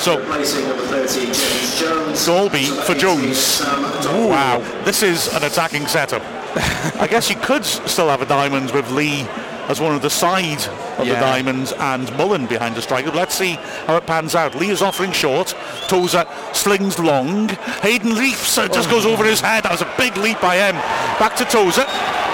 So 0.00 0.18
Replacing 0.18 0.66
number 0.66 0.84
13, 0.86 1.26
James 1.26 1.80
Jones. 1.80 2.26
Dalby 2.26 2.64
for 2.64 2.94
Jones. 2.94 3.62
Wow, 3.62 4.58
this 4.84 5.02
is 5.04 5.32
an 5.34 5.44
attacking 5.44 5.86
setup. 5.86 6.22
I 7.00 7.06
guess 7.08 7.30
you 7.30 7.36
could 7.36 7.64
still 7.64 8.08
have 8.08 8.22
a 8.22 8.26
diamond 8.26 8.72
with 8.72 8.90
Lee 8.90 9.26
as 9.68 9.80
one 9.80 9.94
of 9.94 10.02
the 10.02 10.10
side 10.10 10.64
of 10.98 11.06
the 11.06 11.14
diamonds 11.14 11.72
and 11.72 12.10
Mullin 12.16 12.46
behind 12.46 12.74
the 12.74 12.82
striker. 12.82 13.10
But 13.10 13.16
let's 13.16 13.34
see 13.34 13.54
how 13.86 13.96
it 13.96 14.06
pans 14.06 14.34
out. 14.34 14.54
Lee 14.54 14.70
is 14.70 14.82
offering 14.82 15.12
short. 15.12 15.54
Tozer 15.88 16.26
slings 16.52 16.98
long. 16.98 17.48
Hayden 17.80 18.16
leaps. 18.16 18.58
It 18.58 18.70
uh, 18.70 18.74
just 18.74 18.90
goes 18.90 19.06
over 19.06 19.24
his 19.24 19.40
head. 19.40 19.64
That 19.64 19.72
was 19.72 19.82
a 19.82 19.94
big 19.96 20.16
leap 20.16 20.40
by 20.40 20.56
him. 20.56 20.74
Back 21.18 21.36
to 21.36 21.44
Tozer. 21.44 21.86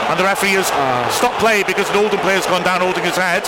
And 0.08 0.18
the 0.18 0.24
referee 0.24 0.56
has 0.56 0.70
ah. 0.72 1.08
stopped 1.12 1.38
play 1.38 1.62
because 1.62 1.88
an 1.90 1.96
Oldham 1.96 2.20
player's 2.20 2.46
gone 2.46 2.64
down 2.64 2.80
holding 2.80 3.04
his 3.04 3.16
head. 3.16 3.44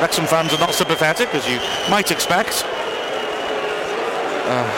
Wrexham 0.00 0.26
fans 0.26 0.52
are 0.52 0.60
not 0.60 0.74
sympathetic, 0.74 1.34
as 1.34 1.48
you 1.48 1.56
might 1.90 2.10
expect. 2.10 2.62
Ah. 4.46 4.68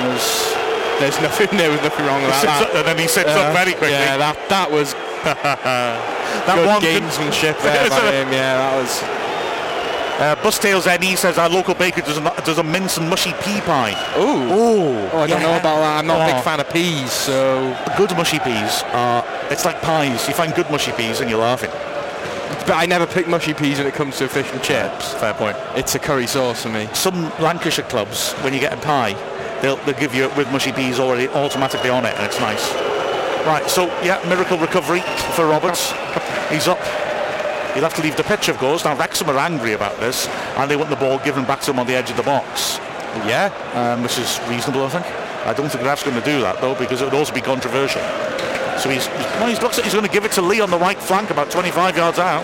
There's- 0.00 0.52
There's 1.00 1.20
nothing 1.26 1.56
there 1.56 1.70
was 1.70 1.80
nothing 1.80 2.06
wrong 2.06 2.22
with 2.22 2.30
that. 2.42 2.68
up- 2.68 2.74
and 2.74 2.86
then 2.86 2.98
he 2.98 3.08
sits 3.08 3.30
up 3.30 3.36
uh-huh. 3.36 3.52
very 3.52 3.72
quickly. 3.72 3.96
Yeah, 3.96 4.16
that 4.16 4.36
that 4.48 4.70
was 4.70 4.94
that 5.24 6.54
good 6.54 6.66
one 6.66 6.80
could- 6.80 7.02
gamesmanship 7.02 7.60
there 7.62 7.88
by 7.90 8.00
him. 8.12 8.32
Yeah, 8.32 8.56
that 8.58 8.76
was. 8.80 9.02
Uh, 10.18 10.34
Bustails 10.42 10.86
Eddie 10.86 11.14
says 11.14 11.36
our 11.36 11.48
local 11.50 11.74
baker 11.74 12.00
does 12.00 12.16
a, 12.16 12.42
does 12.46 12.56
a 12.56 12.62
mince 12.62 12.96
and 12.96 13.06
mushy 13.10 13.32
pea 13.42 13.60
pie. 13.60 13.92
Ooh. 14.16 14.48
Oh, 14.50 15.10
Oh, 15.12 15.18
I 15.20 15.26
don't 15.26 15.42
know 15.42 15.56
about 15.58 15.76
that. 15.80 15.98
I'm 15.98 16.06
not 16.06 16.20
a 16.20 16.32
Oh. 16.32 16.34
big 16.36 16.42
fan 16.42 16.58
of 16.58 16.70
peas, 16.70 17.12
so. 17.12 17.76
Good 17.98 18.16
mushy 18.16 18.38
peas 18.38 18.82
are, 18.92 19.22
it's 19.50 19.66
like 19.66 19.82
pies. 19.82 20.26
You 20.26 20.32
find 20.32 20.54
good 20.54 20.70
mushy 20.70 20.92
peas 20.92 21.20
and 21.20 21.28
you're 21.28 21.38
laughing. 21.40 21.70
But 22.66 22.76
I 22.76 22.86
never 22.86 23.06
pick 23.06 23.28
mushy 23.28 23.52
peas 23.52 23.76
when 23.76 23.86
it 23.86 23.92
comes 23.94 24.16
to 24.18 24.28
fish 24.28 24.50
and 24.52 24.62
chips. 24.62 25.12
Fair 25.14 25.34
point. 25.34 25.56
It's 25.74 25.94
a 25.94 25.98
curry 25.98 26.26
sauce 26.26 26.62
for 26.62 26.70
me. 26.70 26.88
Some 26.94 27.30
Lancashire 27.38 27.84
clubs, 27.84 28.32
when 28.42 28.54
you 28.54 28.60
get 28.60 28.72
a 28.72 28.78
pie, 28.78 29.12
they'll, 29.60 29.76
they'll 29.84 29.98
give 30.00 30.14
you 30.14 30.24
it 30.24 30.34
with 30.36 30.50
mushy 30.50 30.72
peas 30.72 30.98
already 30.98 31.28
automatically 31.28 31.90
on 31.90 32.06
it 32.06 32.14
and 32.16 32.24
it's 32.24 32.40
nice. 32.40 32.72
Right, 33.46 33.70
so 33.70 33.86
yeah, 34.02 34.20
miracle 34.28 34.58
recovery 34.58 35.00
for 35.36 35.46
Roberts. 35.46 35.92
He's 36.50 36.66
up. 36.66 36.78
He'll 37.74 37.84
have 37.84 37.94
to 37.94 38.02
leave 38.02 38.16
the 38.16 38.24
pitch, 38.24 38.48
of 38.48 38.58
course. 38.58 38.84
Now 38.84 38.96
Wrexham 38.96 39.30
are 39.30 39.38
angry 39.38 39.72
about 39.72 40.00
this 40.00 40.26
and 40.56 40.68
they 40.68 40.74
want 40.74 40.90
the 40.90 40.96
ball 40.96 41.18
given 41.20 41.44
back 41.44 41.60
to 41.60 41.70
him 41.70 41.78
on 41.78 41.86
the 41.86 41.94
edge 41.94 42.10
of 42.10 42.16
the 42.16 42.24
box. 42.24 42.78
Yeah. 43.24 43.52
um, 43.74 44.02
which 44.02 44.18
is 44.18 44.40
reasonable, 44.48 44.84
I 44.84 44.88
think. 44.88 45.06
I 45.46 45.54
don't 45.54 45.70
think 45.70 45.84
Raf's 45.84 46.02
going 46.02 46.18
to 46.18 46.24
do 46.24 46.40
that 46.40 46.60
though, 46.60 46.74
because 46.74 47.00
it 47.00 47.04
would 47.04 47.14
also 47.14 47.32
be 47.32 47.40
controversial. 47.40 48.02
So 48.80 48.90
he's, 48.90 49.06
well, 49.38 49.46
he's 49.48 49.62
looks 49.62 49.76
like 49.78 49.84
he's 49.84 49.94
going 49.94 50.04
to 50.06 50.12
give 50.12 50.24
it 50.24 50.32
to 50.32 50.42
Lee 50.42 50.60
on 50.60 50.70
the 50.70 50.78
right 50.78 50.98
flank, 50.98 51.30
about 51.30 51.50
25 51.50 51.96
yards 51.96 52.18
out. 52.18 52.42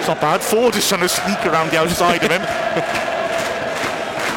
It's 0.00 0.08
not 0.08 0.20
bad. 0.20 0.40
Forde 0.40 0.74
is 0.74 0.88
trying 0.88 1.02
to 1.02 1.08
sneak 1.08 1.46
around 1.46 1.70
the 1.70 1.78
outside 1.78 2.24
of 2.24 2.30
him. 2.32 2.42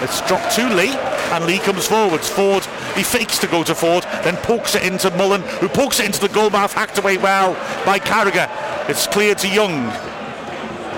It's 0.02 0.20
dropped 0.28 0.54
to 0.56 0.70
Lee, 0.76 0.94
and 1.32 1.46
Lee 1.46 1.58
comes 1.58 1.88
forwards. 1.88 2.30
Forde, 2.30 2.68
he 2.96 3.04
fakes 3.04 3.38
to 3.40 3.48
go 3.48 3.64
to 3.64 3.74
Forde, 3.74 4.04
then 4.24 4.36
pokes 4.38 4.76
it 4.76 4.84
into 4.84 5.10
Mullin, 5.12 5.42
who 5.60 5.68
pokes 5.68 6.00
it 6.00 6.06
into 6.06 6.20
the 6.20 6.30
goalmouth, 6.30 6.74
hacked 6.74 6.98
away 6.98 7.18
well 7.18 7.54
by 7.86 8.00
Carragher. 8.00 8.50
It's 8.90 9.08
cleared 9.08 9.38
to 9.40 9.48
Young. 9.48 9.86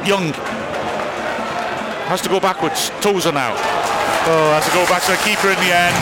Young 0.06 0.34
has 2.07 2.22
to 2.22 2.30
go 2.30 2.40
backwards. 2.40 2.90
Tozer 3.02 3.32
now. 3.32 3.52
Oh, 4.28 4.56
has 4.56 4.64
to 4.64 4.72
go 4.72 4.86
back 4.88 5.03
to 5.03 5.11
the 5.11 5.22
keeper 5.28 5.52
in 5.52 5.60
the 5.60 5.76
end. 5.76 5.95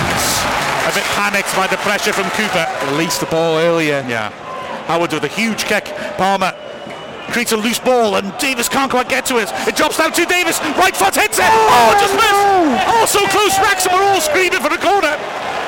A 0.85 0.93
bit 0.93 1.05
panicked 1.17 1.49
by 1.55 1.65
the 1.65 1.77
pressure 1.81 2.13
from 2.13 2.29
Cooper. 2.37 2.65
Released 2.93 3.19
the 3.19 3.25
ball 3.25 3.57
earlier. 3.57 4.05
Yeah. 4.07 4.29
Howard 4.85 5.13
with 5.13 5.23
a 5.23 5.27
huge 5.27 5.65
kick. 5.65 5.85
Palmer 6.17 6.53
creates 7.33 7.51
a 7.53 7.57
loose 7.57 7.79
ball 7.79 8.17
and 8.17 8.37
Davies 8.37 8.69
can't 8.69 8.91
quite 8.91 9.09
get 9.09 9.25
to 9.27 9.37
it. 9.37 9.49
It 9.67 9.75
drops 9.75 9.97
down 9.97 10.13
to 10.13 10.25
Davies. 10.25 10.61
Right 10.77 10.95
foot 10.95 11.15
hits 11.15 11.39
it. 11.39 11.49
Oh, 11.49 11.97
just 11.97 12.13
missed. 12.13 12.85
Oh, 12.85 13.05
so 13.09 13.25
close. 13.33 13.57
Wrexham 13.57 13.93
are 13.93 14.03
all 14.03 14.21
screaming 14.21 14.61
for 14.61 14.69
the 14.69 14.77
corner. 14.77 15.17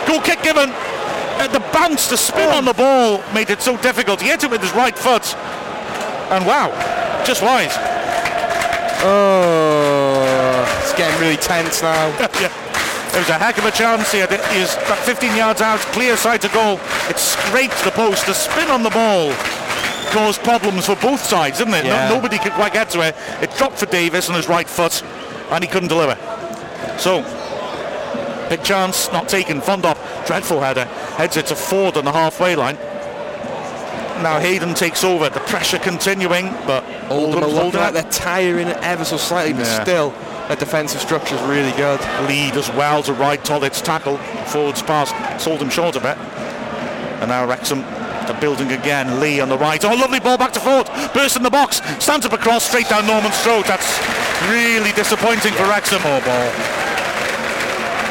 Goal 0.08 0.22
kick 0.22 0.42
given. 0.42 0.72
Uh, 0.72 1.48
the 1.48 1.60
bounce, 1.72 2.08
the 2.10 2.18
spin 2.18 2.50
on 2.50 2.66
the 2.66 2.74
ball 2.74 3.22
made 3.34 3.50
it 3.50 3.62
so 3.62 3.78
difficult. 3.78 4.22
He 4.22 4.30
hit 4.30 4.44
it 4.44 4.50
with 4.50 4.62
his 4.62 4.74
right 4.74 4.98
foot. 4.98 5.36
And 6.32 6.46
wow, 6.46 6.70
just 7.26 7.44
wide. 7.44 7.72
Oh, 9.04 10.66
it's 10.82 10.94
getting 10.98 11.20
really 11.22 11.38
tense 11.38 11.82
now. 11.82 12.08
yeah. 12.42 12.52
It 13.14 13.20
was 13.20 13.30
a 13.30 13.38
heck 13.38 13.58
of 13.58 13.66
a 13.66 13.72
chance. 13.72 14.12
He, 14.12 14.20
had, 14.20 14.30
he 14.32 14.60
was 14.60 14.76
about 14.76 15.00
15 15.00 15.36
yards 15.36 15.62
out, 15.62 15.80
clear 15.94 16.18
side 16.18 16.42
to 16.42 16.50
goal. 16.50 16.80
It 17.10 17.18
scraped 17.18 17.84
the 17.84 17.92
post. 17.92 18.26
The 18.26 18.34
spin 18.34 18.70
on 18.70 18.84
the 18.84 18.90
ball 18.90 19.34
caused 20.12 20.44
problems 20.44 20.86
for 20.86 20.96
both 20.98 21.24
sides, 21.24 21.60
didn't 21.60 21.74
it? 21.76 21.86
No- 21.86 22.16
nobody 22.16 22.38
could 22.38 22.54
quite 22.54 22.74
get 22.74 22.90
to 22.92 23.02
it. 23.02 23.16
It 23.42 23.56
dropped 23.58 23.78
for 23.80 23.86
Davies 23.86 24.30
on 24.30 24.36
his 24.36 24.48
right 24.48 24.68
foot, 24.68 25.04
and 25.52 25.64
he 25.64 25.70
couldn't 25.70 25.90
deliver. 25.90 26.16
So, 26.98 27.22
big 28.50 28.64
chance, 28.64 29.12
not 29.12 29.28
taken. 29.30 29.62
Fondop, 29.62 29.98
dreadful 30.26 30.60
header, 30.62 30.86
heads 31.16 31.38
it 31.38 31.48
to 31.48 31.56
Forde 31.56 31.98
on 31.98 32.06
the 32.06 32.12
halfway 32.12 32.56
line. 32.56 32.78
Now 34.24 34.40
Hayden 34.40 34.74
takes 34.74 35.04
over. 35.04 35.30
The 35.30 35.40
pressure 35.42 35.78
continuing, 35.78 36.50
but 36.66 36.84
Oldham 37.10 37.44
are 37.44 37.46
Oldham's 37.46 37.54
looking 37.54 37.80
like 37.80 37.94
they're 37.94 38.12
tiring 38.12 38.68
ever 38.68 39.06
so 39.06 39.18
slightly, 39.18 39.54
but 39.54 39.68
Yeah. 39.68 39.84
still, 39.84 40.14
their 40.48 40.58
defensive 40.58 41.02
structure 41.02 41.36
is 41.36 41.42
really 41.42 41.72
good. 41.74 42.00
lead 42.28 42.56
as 42.56 42.70
well 42.72 43.04
to 43.04 43.14
ride 43.14 43.44
Tollitt's 43.46 43.80
tackle. 43.82 44.18
Forwards 44.48 44.82
pass 44.82 45.14
sold 45.42 45.62
him 45.62 45.70
short 45.70 45.96
a 45.96 46.00
bit. 46.00 46.18
And 47.22 47.30
now 47.30 47.46
Wrexham 47.46 47.84
the 48.28 48.34
building 48.34 48.72
again. 48.74 49.20
Lee 49.20 49.40
on 49.40 49.50
the 49.50 49.58
right. 49.58 49.84
Oh, 49.86 49.94
lovely 49.96 50.20
ball 50.20 50.38
back 50.38 50.52
to 50.54 50.60
Forde. 50.60 50.90
Burst 51.14 51.38
in 51.38 51.44
the 51.44 51.50
box. 51.50 51.82
Stands 52.00 52.26
up 52.26 52.34
across 52.34 52.66
straight 52.66 52.90
down 52.90 53.08
Norman's 53.08 53.38
throat. 53.40 53.66
That's 53.66 53.88
really 54.50 54.92
disappointing 54.94 55.54
for 55.54 55.64
Wrexham. 55.64 56.02
Oh, 56.04 56.20
ball. 56.22 56.87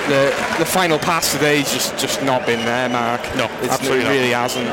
The 0.09 0.31
the 0.59 0.65
final 0.67 0.99
pass 0.99 1.33
today 1.33 1.59
has 1.59 1.73
just 1.73 1.99
just 1.99 2.23
not 2.23 2.47
been 2.47 2.65
there, 2.65 2.89
Mark. 2.89 3.21
No, 3.37 3.47
it's, 3.61 3.73
absolutely 3.73 4.01
it 4.01 4.05
not. 4.05 4.11
really 4.11 4.31
hasn't. 4.31 4.69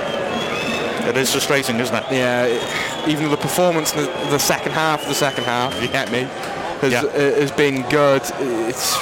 It 1.08 1.18
is 1.18 1.32
frustrating, 1.32 1.80
isn't 1.80 1.96
it? 1.96 2.04
Yeah, 2.12 2.46
it- 2.46 3.10
even 3.10 3.30
the 3.30 3.36
performance 3.38 3.92
in 3.94 4.06
the, 4.06 4.12
the 4.30 4.38
second 4.40 4.72
half 4.72 5.02
of 5.02 5.10
the 5.10 5.14
second 5.16 5.44
half, 5.44 5.74
you 5.82 5.90
get 5.90 6.10
me, 6.10 6.22
has, 6.80 6.94
Yeah. 6.94 7.02
uh, 7.02 7.40
has 7.42 7.52
been 7.52 7.82
good. 7.90 8.22
It's 8.70 8.96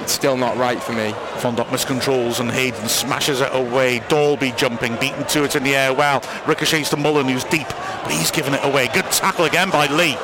it's 0.00 0.12
still 0.12 0.36
not 0.36 0.56
right 0.56 0.82
for 0.82 0.92
me. 0.92 1.10
Fondop 1.40 1.66
miscontrols 1.66 2.40
and 2.40 2.50
Hayden 2.50 2.88
smashes 2.88 3.40
it 3.40 3.50
away. 3.52 4.00
Dalby 4.08 4.52
jumping, 4.56 4.96
beaten 4.96 5.24
to 5.28 5.44
it 5.44 5.56
in 5.56 5.62
the 5.62 5.74
air. 5.74 5.92
Well, 5.94 6.22
ricochets 6.46 6.90
to 6.90 6.96
Mullin, 6.96 7.28
who's 7.28 7.44
deep, 7.44 7.68
but 7.68 8.12
he's 8.12 8.30
given 8.30 8.54
it 8.54 8.64
away. 8.64 8.88
Good 8.92 9.06
tackle 9.06 9.44
again 9.44 9.70
by 9.70 9.86
Lee. 9.86 10.16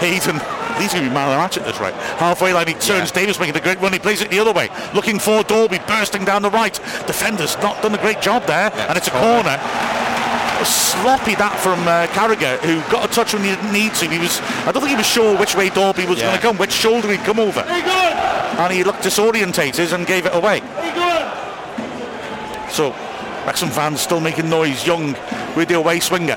Hayden, 0.00 0.40
he's 0.80 0.92
going 0.92 1.04
to 1.04 1.08
be 1.10 1.14
man 1.14 1.28
of 1.28 1.34
the 1.34 1.38
match 1.38 1.56
at 1.56 1.64
this 1.64 1.80
rate. 1.80 1.94
Halfway 2.18 2.52
line, 2.52 2.66
he 2.68 2.74
turns. 2.74 3.10
Davies 3.12 3.38
making 3.38 3.56
a 3.56 3.60
great 3.60 3.80
run. 3.80 3.92
He 3.92 3.98
plays 3.98 4.20
it 4.22 4.30
the 4.30 4.38
other 4.40 4.52
way. 4.52 4.68
Looking 4.94 5.18
for 5.18 5.42
Dalby, 5.44 5.78
bursting 5.86 6.24
down 6.24 6.42
the 6.42 6.50
right. 6.50 6.74
Defenders 7.06 7.56
not 7.58 7.80
done 7.82 7.94
a 7.94 7.98
great 7.98 8.20
job 8.20 8.44
there, 8.46 8.72
and 8.74 8.96
it's 8.98 9.08
a 9.08 9.12
corner. 9.12 9.58
Sloppy 10.64 11.34
that 11.34 11.58
from 11.60 11.78
uh, 11.86 12.06
Carragher, 12.16 12.56
who 12.60 12.80
got 12.90 13.08
a 13.08 13.12
touch 13.12 13.34
when 13.34 13.42
he 13.44 13.50
didn't 13.50 13.72
need 13.72 13.92
to. 13.94 14.08
He 14.08 14.18
was, 14.18 14.40
I 14.64 14.72
don't 14.72 14.80
think 14.80 14.90
he 14.90 14.96
was 14.96 15.06
sure 15.06 15.36
which 15.36 15.54
way 15.54 15.68
Dalby 15.68 16.06
was 16.06 16.18
Yeah. 16.18 16.26
going 16.28 16.36
to 16.36 16.42
come, 16.42 16.56
which 16.56 16.72
shoulder 16.72 17.10
he'd 17.10 17.20
come 17.20 17.38
over 17.38 17.60
and 18.58 18.72
he 18.72 18.84
looked 18.84 19.00
disorientated 19.00 19.92
and 19.92 20.06
gave 20.06 20.26
it 20.26 20.34
away. 20.34 20.60
So, 22.70 22.90
Wrexham 23.46 23.70
fans 23.70 24.00
still 24.00 24.20
making 24.20 24.48
noise. 24.48 24.86
Young 24.86 25.14
with 25.54 25.68
the 25.68 25.74
away 25.74 26.00
swinger. 26.00 26.36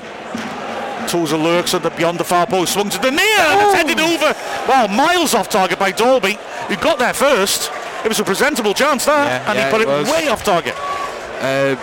Tozer 1.08 1.38
lurks 1.38 1.74
at 1.74 1.82
the 1.82 1.90
beyond 1.90 2.18
the 2.18 2.24
far 2.24 2.46
post, 2.46 2.74
swung 2.74 2.90
to 2.90 2.98
the 2.98 3.10
near, 3.10 3.38
and 3.40 3.60
it's 3.62 3.74
headed 3.74 3.98
over. 3.98 4.34
Well, 4.68 4.88
miles 4.88 5.34
off 5.34 5.48
target 5.48 5.78
by 5.78 5.90
Dalby, 5.90 6.38
who 6.68 6.76
got 6.76 6.98
there 6.98 7.14
first. 7.14 7.72
It 8.04 8.08
was 8.08 8.20
a 8.20 8.24
presentable 8.24 8.74
chance 8.74 9.06
there, 9.06 9.24
Yeah, 9.24 9.50
and 9.50 9.58
yeah, 9.58 9.64
he 9.66 9.72
put 9.72 9.80
it 9.80 9.88
it, 9.88 10.12
way 10.12 10.28
off 10.28 10.44
target. 10.44 10.74
Uh, 11.40 11.76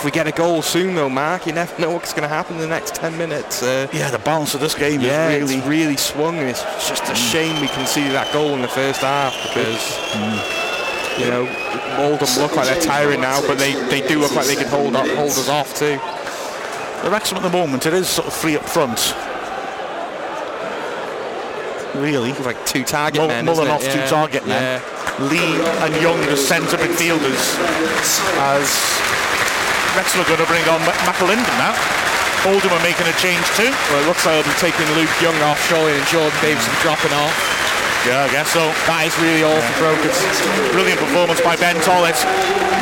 if 0.00 0.04
we 0.06 0.10
get 0.10 0.26
a 0.26 0.32
goal 0.32 0.62
soon, 0.62 0.94
though, 0.94 1.10
Mark, 1.10 1.46
you 1.46 1.52
never 1.52 1.78
know 1.80 1.90
what's 1.90 2.12
going 2.14 2.22
to 2.22 2.28
happen 2.28 2.54
in 2.56 2.62
the 2.62 2.66
next 2.66 2.94
10 2.94 3.18
minutes. 3.18 3.62
Uh, 3.62 3.86
Yeah, 3.92 4.10
the 4.10 4.18
balance 4.18 4.54
of 4.54 4.60
this 4.60 4.74
game 4.74 5.00
yeah, 5.02 5.28
is 5.28 5.42
really 5.42 5.56
it's 5.58 5.66
really 5.66 5.96
swung. 5.98 6.36
It's 6.38 6.62
just 6.88 7.04
a 7.10 7.14
shame 7.14 7.60
we 7.60 7.68
conceded 7.68 8.12
that 8.12 8.32
goal 8.32 8.54
in 8.54 8.62
the 8.62 8.68
first 8.68 9.02
half 9.02 9.34
because, 9.52 11.20
you 11.20 11.26
know, 11.28 11.42
Oldham 11.98 12.42
look 12.42 12.56
like 12.56 12.66
they're 12.66 12.80
tiring 12.80 13.20
now, 13.20 13.42
but 13.46 13.58
they, 13.58 13.74
they 13.90 14.00
do 14.08 14.18
look 14.20 14.34
like 14.34 14.46
they 14.46 14.56
can 14.56 14.68
hold, 14.68 14.96
up, 14.96 15.06
hold 15.08 15.28
us 15.30 15.48
off 15.50 15.74
too. 15.76 15.98
The 17.04 17.10
Wrexham 17.10 17.36
at 17.36 17.42
the 17.42 17.50
moment, 17.50 17.84
it 17.84 17.92
is 17.92 18.08
sort 18.08 18.26
of 18.28 18.32
free 18.32 18.56
up 18.56 18.64
front. 18.64 19.14
Really. 21.94 22.30
With 22.32 22.46
like 22.46 22.64
two 22.64 22.84
target 22.84 23.20
Mull- 23.20 23.28
men. 23.28 23.48
isn't 23.48 23.66
it? 23.66 23.80
Two 23.80 23.98
Yeah, 23.98 24.06
target 24.08 24.46
men. 24.46 24.80
yeah. 24.80 25.26
Lee 25.28 25.60
and 25.84 26.02
Young 26.02 26.18
as 26.32 26.46
centre 26.46 26.78
midfielders. 26.78 27.58
As 28.38 28.70
Wrexham 29.96 30.22
are 30.22 30.28
going 30.30 30.42
to 30.42 30.46
bring 30.46 30.62
on 30.70 30.80
McAlinden 31.06 31.56
now. 31.58 31.74
Oldham 32.46 32.72
are 32.72 32.84
making 32.86 33.04
a 33.04 33.16
change 33.20 33.44
too. 33.52 33.68
Well, 33.90 34.00
it 34.00 34.06
looks 34.08 34.24
like 34.24 34.40
they'll 34.40 34.48
be 34.48 34.56
taking 34.62 34.86
Luke 34.96 35.12
Young 35.20 35.36
off, 35.44 35.60
surely, 35.68 35.92
and 35.92 36.06
Jordan 36.08 36.32
Davies 36.40 36.64
will 36.64 36.80
dropping 36.80 37.12
off. 37.12 37.34
Yeah, 38.08 38.24
I 38.24 38.32
guess 38.32 38.48
so. 38.48 38.72
That 38.88 39.04
is 39.04 39.12
really 39.20 39.44
all 39.44 39.60
for 39.60 39.76
Brokers. 39.76 40.16
Brilliant 40.72 41.04
performance 41.04 41.44
by 41.44 41.52
Ben 41.60 41.76
Tollitt. 41.84 42.16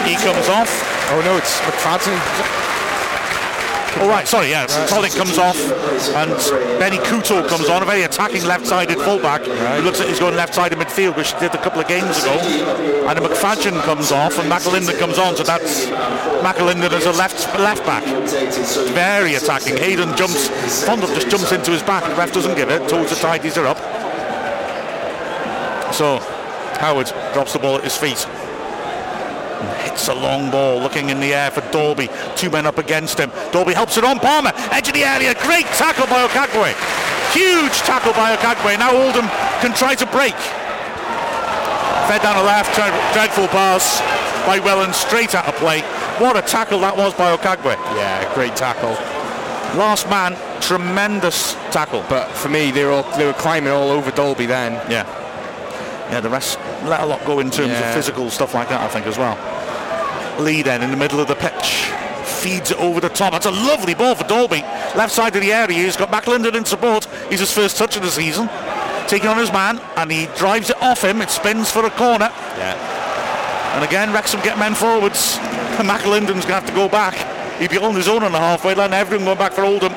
He 0.07 0.15
comes 0.15 0.47
off. 0.47 0.71
Oh 1.11 1.19
no, 1.27 1.35
it's 1.35 1.59
McFadzean. 1.67 2.15
All 3.97 4.09
right, 4.09 4.29
sorry, 4.29 4.51
yeah. 4.51 4.67
Tollitt 4.87 5.17
comes 5.17 5.39
off, 5.39 5.59
and 6.15 6.31
Benny 6.79 6.99
Couto 6.99 7.47
comes 7.49 7.69
on, 7.69 7.83
a 7.83 7.87
very 7.87 8.03
attacking 8.03 8.45
left-sided 8.45 8.97
fullback. 8.99 9.43
Who 9.43 9.83
looks 9.83 9.99
like 9.99 10.09
he's 10.09 10.21
going 10.21 10.37
left-sided 10.37 10.79
midfield, 10.79 11.17
which 11.17 11.33
he 11.33 11.41
did 11.41 11.55
a 11.55 11.59
couple 11.59 11.81
of 11.81 11.89
games 11.89 12.23
ago. 12.23 12.39
And 13.09 13.19
McFadzean 13.19 13.81
comes 13.83 14.13
off, 14.13 14.39
and 14.39 14.51
McAlinden 14.51 14.99
comes 14.99 15.19
on, 15.19 15.35
so 15.37 15.43
that's 15.43 15.87
McAlinden 15.87 16.93
as 16.93 17.07
a 17.07 17.13
left 17.13 17.53
left 17.59 17.85
back. 17.87 18.05
Very 18.95 19.35
attacking. 19.35 19.77
Hayden 19.77 20.17
jumps, 20.17 20.49
Fondop 20.85 21.13
just 21.15 21.29
jumps 21.29 21.51
into 21.51 21.73
his 21.73 21.83
back. 21.83 22.05
The 22.05 22.15
ref 22.15 22.33
doesn't 22.33 22.55
give 22.55 22.71
it. 22.71 22.89
Towards 22.89 23.19
tidies 23.19 23.57
her 23.57 23.67
up. 23.67 23.79
So 25.93 26.19
Howard 26.79 27.11
drops 27.33 27.53
the 27.53 27.59
ball 27.59 27.77
at 27.77 27.85
his 27.85 27.97
feet. 27.97 28.27
Hits 29.99 30.07
a 30.07 30.15
long 30.15 30.49
ball, 30.49 30.79
looking 30.79 31.11
in 31.11 31.19
the 31.19 31.35
air 31.35 31.51
for 31.51 31.61
Dalby. 31.73 32.09
Two 32.37 32.51
men 32.51 32.67
up 32.67 32.79
against 32.79 33.19
him. 33.19 33.33
Dalby 33.51 33.75
helps 33.75 33.99
it 33.99 34.05
on. 34.05 34.21
Palmer, 34.21 34.53
edge 34.71 34.87
of 34.87 34.95
the 34.95 35.03
area. 35.03 35.35
Great 35.43 35.67
tackle 35.75 36.07
by 36.07 36.25
Okagbue. 36.29 36.71
Huge 37.35 37.73
tackle 37.83 38.13
by 38.13 38.37
Okagbue. 38.37 38.79
Now 38.79 38.95
Oldham 38.95 39.27
can 39.59 39.75
try 39.75 39.97
to 39.97 40.07
break. 40.07 40.37
Fed 42.07 42.23
down 42.23 42.37
the 42.37 42.45
left, 42.45 42.77
dread- 42.77 42.95
dreadful 43.13 43.49
pass 43.49 43.99
by 44.47 44.61
Wellens 44.61 44.95
straight 44.95 45.35
out 45.35 45.49
of 45.49 45.57
play. 45.57 45.81
What 46.23 46.37
a 46.37 46.43
tackle 46.43 46.79
that 46.83 46.97
was 46.97 47.13
by 47.15 47.37
Okagbue. 47.37 47.75
Yeah, 47.97 48.33
great 48.35 48.55
tackle. 48.55 48.95
Last 49.77 50.09
man, 50.09 50.37
tremendous 50.61 51.55
tackle. 51.73 52.05
But 52.09 52.29
for 52.31 52.49
me, 52.49 52.71
they 52.71 52.85
were 52.85 52.93
all, 52.93 53.17
they 53.19 53.27
were 53.27 53.33
climbing 53.33 53.73
all 53.73 53.91
over 53.91 54.13
Dalby 54.13 54.47
then. 54.47 54.75
Yeah. 54.89 55.03
Yeah, 56.13 56.21
the 56.21 56.31
rest 56.31 56.57
let 56.85 57.01
a 57.01 57.05
lot 57.07 57.23
go 57.25 57.41
in 57.41 57.51
terms 57.51 57.73
Yeah. 57.73 57.89
of 57.89 57.95
physical 57.97 58.31
stuff 58.31 58.55
like 58.55 58.69
that, 58.69 58.81
I 58.81 58.87
think, 58.87 59.05
as 59.09 59.19
well. 59.19 59.37
Lee 60.39 60.63
then 60.63 60.83
in 60.83 60.91
the 60.91 60.97
middle 60.97 61.21
of 61.21 61.29
the 61.29 61.35
pitch. 61.35 61.85
Feeds 62.25 62.71
it 62.71 62.79
over 62.79 63.01
the 63.01 63.09
top. 63.09 63.33
That's 63.33 63.47
a 63.47 63.51
lovely 63.51 63.95
ball 63.95 64.15
for 64.15 64.25
Dalby. 64.27 64.61
Left 64.97 65.13
side 65.13 65.35
of 65.35 65.43
the 65.43 65.53
area. 65.53 65.79
He's 65.85 65.97
got 65.97 66.11
McAlinden 66.11 66.55
in 66.55 66.65
support. 66.65 67.07
He's 67.29 67.41
his 67.41 67.53
first 67.53 67.77
touch 67.77 67.97
of 67.97 68.03
the 68.03 68.11
season. 68.11 68.49
Taking 69.09 69.29
on 69.29 69.39
his 69.39 69.53
man, 69.53 69.81
and 69.97 70.11
he 70.13 70.27
drives 70.37 70.71
it 70.71 70.81
off 70.83 71.03
him. 71.03 71.21
It 71.23 71.31
spins 71.31 71.71
for 71.71 71.85
a 71.87 71.91
corner. 71.91 72.29
Yeah. 72.57 73.75
And 73.75 73.85
again, 73.85 74.13
Wrexham 74.13 74.41
get 74.43 74.59
men 74.59 74.75
forwards. 74.75 75.39
And 75.79 75.89
McAlinden's 75.89 76.27
going 76.45 76.47
to 76.49 76.55
have 76.55 76.67
to 76.67 76.75
go 76.75 76.89
back. 76.89 77.15
He'd 77.61 77.71
be 77.71 77.79
on 77.79 77.95
his 77.95 78.09
own 78.09 78.25
on 78.25 78.33
the 78.33 78.39
halfway 78.39 78.75
line. 78.75 78.93
Everyone 78.93 79.25
going 79.27 79.39
back 79.39 79.53
for 79.53 79.63
Oldham. 79.63 79.93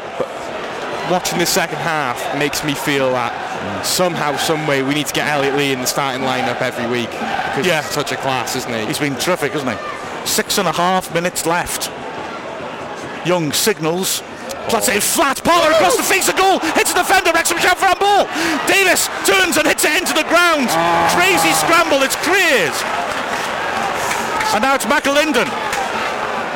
Watching 1.10 1.40
the 1.40 1.46
second 1.48 1.80
half 1.80 2.38
makes 2.38 2.64
me 2.64 2.76
feel 2.76 3.12
that 3.14 3.34
somehow, 3.84 4.38
some 4.38 4.68
way, 4.68 4.84
we 4.84 4.94
need 4.94 5.08
to 5.08 5.14
get 5.14 5.28
Elliot 5.28 5.56
Lee 5.56 5.74
in 5.74 5.80
the 5.80 5.88
starting 5.88 6.22
lineup 6.22 6.62
every 6.62 6.86
week 6.86 7.10
because 7.10 7.66
Yeah. 7.66 7.82
he's 7.82 7.90
such 7.92 8.12
a 8.12 8.16
class, 8.18 8.56
isn't 8.56 8.72
he? 8.72 8.86
He's 8.86 9.00
been 9.00 9.16
terrific, 9.16 9.54
hasn't 9.54 9.72
he? 9.72 9.78
Six 10.26 10.58
and 10.58 10.68
a 10.68 10.72
half 10.72 11.14
minutes 11.14 11.46
left. 11.46 11.92
Young 13.28 13.52
signals. 13.52 14.22
Plats 14.70 14.88
it 14.90 15.04
flat. 15.04 15.44
Palmer 15.44 15.72
across 15.72 15.98
the 15.98 16.04
face 16.04 16.30
of 16.30 16.38
goal. 16.38 16.60
Hits 16.78 16.94
the 16.94 17.00
defender. 17.00 17.32
Wrexham 17.34 17.58
shout 17.60 17.78
for 17.78 17.92
a 17.92 17.96
ball. 18.00 18.26
Davies 18.68 19.10
turns 19.26 19.58
and 19.58 19.68
hits 19.68 19.86
it 19.86 19.94
into 19.98 20.14
the 20.14 20.26
ground. 20.30 20.70
Crazy 21.14 21.52
scramble. 21.54 22.02
It's 22.04 22.16
Creers. 22.24 22.78
And 24.54 24.62
now 24.64 24.76
it's 24.76 24.86
McAlinden. 24.86 25.48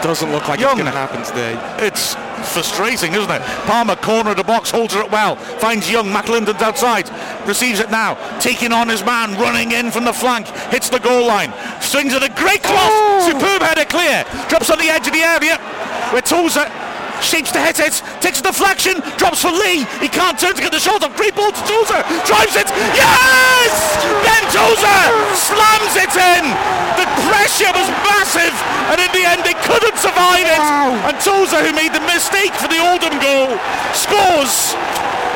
Doesn't 0.02 0.32
look 0.32 0.48
like 0.48 0.60
Young. 0.60 0.78
it's 0.78 0.82
going 0.82 0.92
to 0.92 0.98
happen 0.98 1.24
today. 1.24 1.56
It's 1.86 2.16
frustrating, 2.46 3.14
isn't 3.14 3.32
it? 3.32 3.42
Palmer, 3.66 3.96
corner 3.96 4.32
of 4.32 4.38
the 4.38 4.44
box, 4.44 4.72
holds 4.72 4.96
it 4.96 5.12
well. 5.12 5.36
Finds 5.36 5.90
Young. 5.90 6.08
McAlinden's 6.08 6.62
outside. 6.62 7.10
Receives 7.48 7.80
it 7.80 7.92
now. 7.92 8.16
Taking 8.40 8.72
on 8.72 8.88
his 8.88 9.04
man. 9.04 9.34
Running 9.40 9.72
in 9.72 9.92
from 9.92 10.06
the 10.06 10.14
flank. 10.14 10.48
Hits 10.72 10.90
the 10.90 11.00
goal 11.00 11.28
line. 11.28 11.54
Swings 11.82 12.14
at 12.14 12.24
a 12.24 12.30
great 12.30 12.64
cross. 12.64 12.92
Oh! 12.94 13.30
Superb 13.32 13.62
header 13.62 13.86
clear. 13.86 14.24
Drops 14.50 14.70
on 14.70 14.80
the 14.80 14.90
edge 14.90 15.08
of 15.08 15.14
the 15.14 15.22
area. 15.22 15.58
Where 16.12 16.22
Tozer 16.22 16.70
shapes 17.22 17.52
to 17.52 17.60
hit 17.60 17.80
it. 17.80 18.02
Takes 18.20 18.40
a 18.40 18.44
deflection. 18.44 19.02
Drops 19.18 19.42
for 19.42 19.52
Lee. 19.52 19.86
He 20.00 20.08
can't 20.08 20.38
turn 20.40 20.56
to 20.56 20.62
get 20.62 20.72
the 20.72 20.80
shot 20.80 21.04
off. 21.04 21.16
Great 21.16 21.36
ball 21.36 21.52
to 21.52 21.64
Tozer. 21.68 22.02
Drives 22.28 22.56
it. 22.56 22.68
Yes! 22.96 23.74
Ben 24.24 24.44
Tozer 24.52 25.02
slams 25.36 25.96
it 25.96 26.14
in. 26.16 26.44
The 27.00 27.08
pressure 27.28 27.72
was 27.76 27.88
massive. 28.06 28.56
And 28.92 29.02
in 29.02 29.12
the 29.12 29.26
end, 29.26 29.42
they 29.44 29.58
couldn't 29.66 29.98
survive 29.98 30.46
it. 30.46 30.62
And 31.10 31.16
Tozer, 31.20 31.62
who 31.64 31.74
made 31.74 31.94
the 31.94 32.04
mistake 32.06 32.54
for 32.54 32.68
the 32.68 32.80
Oldham 32.80 33.18
goal, 33.20 33.58
scores. 33.94 34.76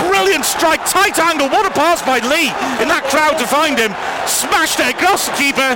Brilliant 0.07 0.45
strike, 0.45 0.85
tight 0.85 1.19
angle. 1.19 1.49
What 1.49 1.65
a 1.65 1.73
pass 1.75 2.01
by 2.01 2.19
Lee 2.23 2.47
in 2.79 2.87
that 2.87 3.03
crowd 3.11 3.35
to 3.35 3.47
find 3.47 3.75
him. 3.75 3.91
Smashed 4.23 4.79
it 4.79 4.95
across 4.95 5.27
the 5.27 5.35
keeper. 5.35 5.75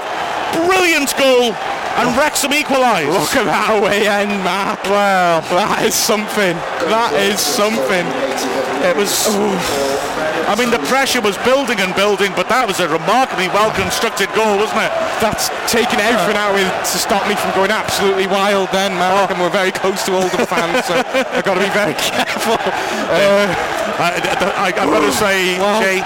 Brilliant 0.63 1.11
goal. 1.19 1.51
And 1.95 2.18
Wrexham 2.18 2.53
equalise. 2.53 3.07
Look 3.07 3.36
at 3.36 3.45
that 3.45 3.78
away 3.78 4.07
end, 4.07 4.44
Mark. 4.44 4.84
Well, 4.86 5.41
That 5.41 5.86
is 5.86 5.94
something. 5.94 6.57
That 6.90 7.14
is 7.14 7.40
something. 7.40 8.06
it 8.82 8.95
was. 8.98 9.14
I 10.48 10.56
mean, 10.60 10.70
the 10.72 10.80
pressure 10.91 11.22
was 11.22 11.38
building 11.48 11.80
and 11.80 11.95
building, 11.95 12.32
but 12.36 12.49
that 12.49 12.68
was 12.68 12.80
a 12.80 12.88
remarkably 12.88 13.48
well 13.56 13.72
constructed 13.74 14.28
goal, 14.36 14.60
wasn't 14.60 14.84
it? 14.84 14.91
That's 15.24 15.48
taken 15.72 15.99
everything 16.03 16.36
out 16.36 16.52
of 16.52 16.60
me 16.60 16.65
to 16.68 16.98
stop 16.99 17.24
me 17.28 17.36
from 17.36 17.52
going 17.56 17.72
absolutely 17.72 18.28
wild 18.28 18.68
then, 18.76 18.91
Mark. 18.99 19.32
And 19.32 19.40
we're 19.40 19.53
very 19.53 19.72
close 19.72 20.03
to 20.06 20.15
Oldham 20.15 20.45
fans, 20.45 20.84
so 20.86 20.94
I've 21.36 21.45
got 21.48 21.56
to 21.56 21.64
be 21.64 21.72
very 21.72 21.95
careful. 21.95 22.60
Uh, 22.60 23.48
I, 23.99 24.74
I've 24.76 24.76
got 24.76 24.99
to 25.06 25.11
say, 25.14 25.57
Well- 25.60 25.82
Jay, 25.82 26.03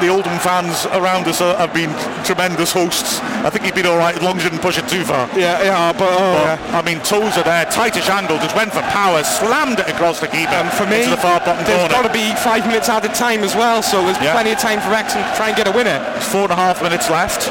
the 0.00 0.08
Oldham 0.08 0.38
fans 0.40 0.86
around 0.96 1.28
us 1.28 1.42
are, 1.42 1.54
have 1.56 1.74
been 1.74 1.92
tremendous 2.24 2.72
hosts. 2.72 3.20
I 3.44 3.50
think 3.50 3.66
he'd 3.66 3.74
been 3.74 3.84
all 3.84 3.98
right 3.98 4.16
as 4.16 4.22
long 4.22 4.38
as 4.38 4.44
you 4.44 4.48
didn't 4.48 4.62
push 4.62 4.78
it 4.78 4.88
too 4.88 5.04
far. 5.04 5.28
yeah, 5.36 5.60
yeah, 5.62 5.92
but 5.92 6.08
oh, 6.08 6.32
But, 6.40 6.56
yeah. 6.56 6.78
I 6.78 6.80
mean, 6.80 7.00
Tozer 7.04 7.42
there, 7.42 7.66
tightish 7.66 8.08
angle, 8.08 8.38
just 8.38 8.56
went 8.56 8.72
for 8.72 8.80
power, 8.88 9.22
slammed 9.22 9.80
it 9.80 9.88
across 9.88 10.20
the 10.20 10.28
keeper 10.28 10.56
And 10.56 10.72
for 10.72 10.86
me, 10.86 11.04
into 11.04 11.10
the 11.10 11.20
far 11.20 11.38
bottom 11.40 11.64
there's 11.66 11.92
got 11.92 12.06
to 12.06 12.12
be 12.12 12.32
five 12.40 12.66
minutes 12.66 12.88
added 12.88 13.12
time 13.12 13.44
as 13.44 13.54
well, 13.54 13.73
so 13.82 14.02
there's 14.04 14.18
Yeah. 14.20 14.32
plenty 14.32 14.52
of 14.52 14.58
time 14.58 14.80
for 14.80 14.90
Wrexham 14.90 15.22
to 15.22 15.36
try 15.36 15.48
and 15.48 15.56
get 15.56 15.66
a 15.66 15.72
winner. 15.72 15.98
Four 16.20 16.42
and 16.42 16.52
a 16.52 16.56
half 16.56 16.82
minutes 16.82 17.08
left. 17.10 17.50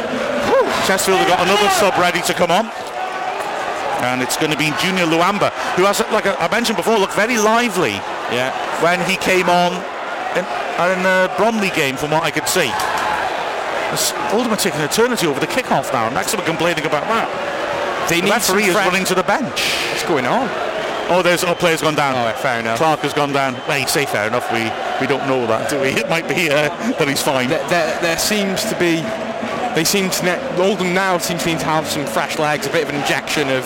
Chesterfield 0.88 1.20
have 1.20 1.28
got 1.28 1.41
another 1.41 1.70
sub 1.80 1.98
ready 1.98 2.22
to 2.22 2.34
come 2.34 2.52
on. 2.52 2.70
And 4.04 4.22
it's 4.22 4.36
going 4.36 4.52
to 4.52 4.58
be 4.58 4.74
Junior 4.82 5.06
Luamba, 5.06 5.52
who 5.76 5.86
has, 5.86 6.02
like 6.12 6.26
I 6.28 6.48
mentioned 6.52 6.76
before, 6.76 6.98
looked 6.98 7.14
very 7.14 7.38
lively 7.38 8.02
Yeah. 8.32 8.52
when 8.82 9.00
he 9.06 9.16
came 9.16 9.50
on 9.50 9.72
in, 10.36 10.44
in 10.91 11.04
the 11.04 11.32
Bromley 11.38 11.70
game, 11.70 11.95
from 11.95 12.12
what 12.12 12.24
I 12.24 12.32
could 12.32 12.48
see. 12.50 12.72
It's 13.94 14.12
are 14.52 14.58
taking 14.58 14.82
eternity 14.82 15.28
over 15.28 15.40
the 15.40 15.48
kick-off 15.48 15.94
now, 15.94 16.08
and 16.08 16.16
are 16.34 16.41
complaining 16.41 16.86
about 16.86 17.08
that. 17.08 17.30
They 18.10 18.20
The 18.20 18.26
need 18.26 18.32
referee 18.32 18.66
is 18.66 18.76
running 18.76 19.06
to 19.06 19.16
the 19.16 19.24
bench. 19.24 19.62
What's 19.91 20.04
going 20.04 20.26
on? 20.26 20.50
Oh, 21.10 21.22
there's 21.22 21.44
oh, 21.44 21.54
player's 21.54 21.82
gone 21.82 21.96
down. 21.96 22.16
Oh, 22.16 22.32
fair 22.40 22.60
enough. 22.60 22.78
Clarke 22.78 23.02
has 23.02 23.14
gone 23.14 23.34
down. 23.34 23.54
Well, 23.68 23.78
you 23.78 23.88
say 23.88 24.06
fair 24.06 24.28
enough. 24.28 24.52
We 24.52 24.64
we 25.02 25.08
don't 25.08 25.28
know 25.28 25.46
that, 25.48 25.70
do 25.70 25.80
we? 25.82 25.90
It 25.90 26.10
might 26.10 26.28
be 26.28 26.50
uh, 26.50 26.70
that 26.98 27.08
he's 27.08 27.22
fine. 27.22 27.50
There, 27.50 27.68
there, 27.70 28.00
there 28.02 28.18
seems 28.18 28.64
to 28.66 28.78
be, 28.80 29.02
they 29.76 29.84
seem 29.84 30.10
to, 30.10 30.24
ne- 30.26 30.58
Oldham 30.58 30.94
now 30.94 31.18
seem 31.18 31.38
to 31.38 31.46
need 31.46 31.60
to 31.60 31.66
have 31.66 31.88
some 31.88 32.06
fresh 32.06 32.40
legs, 32.40 32.68
a 32.68 32.70
bit 32.72 32.84
of 32.84 32.90
an 32.90 32.96
injection 32.96 33.50
of 33.50 33.66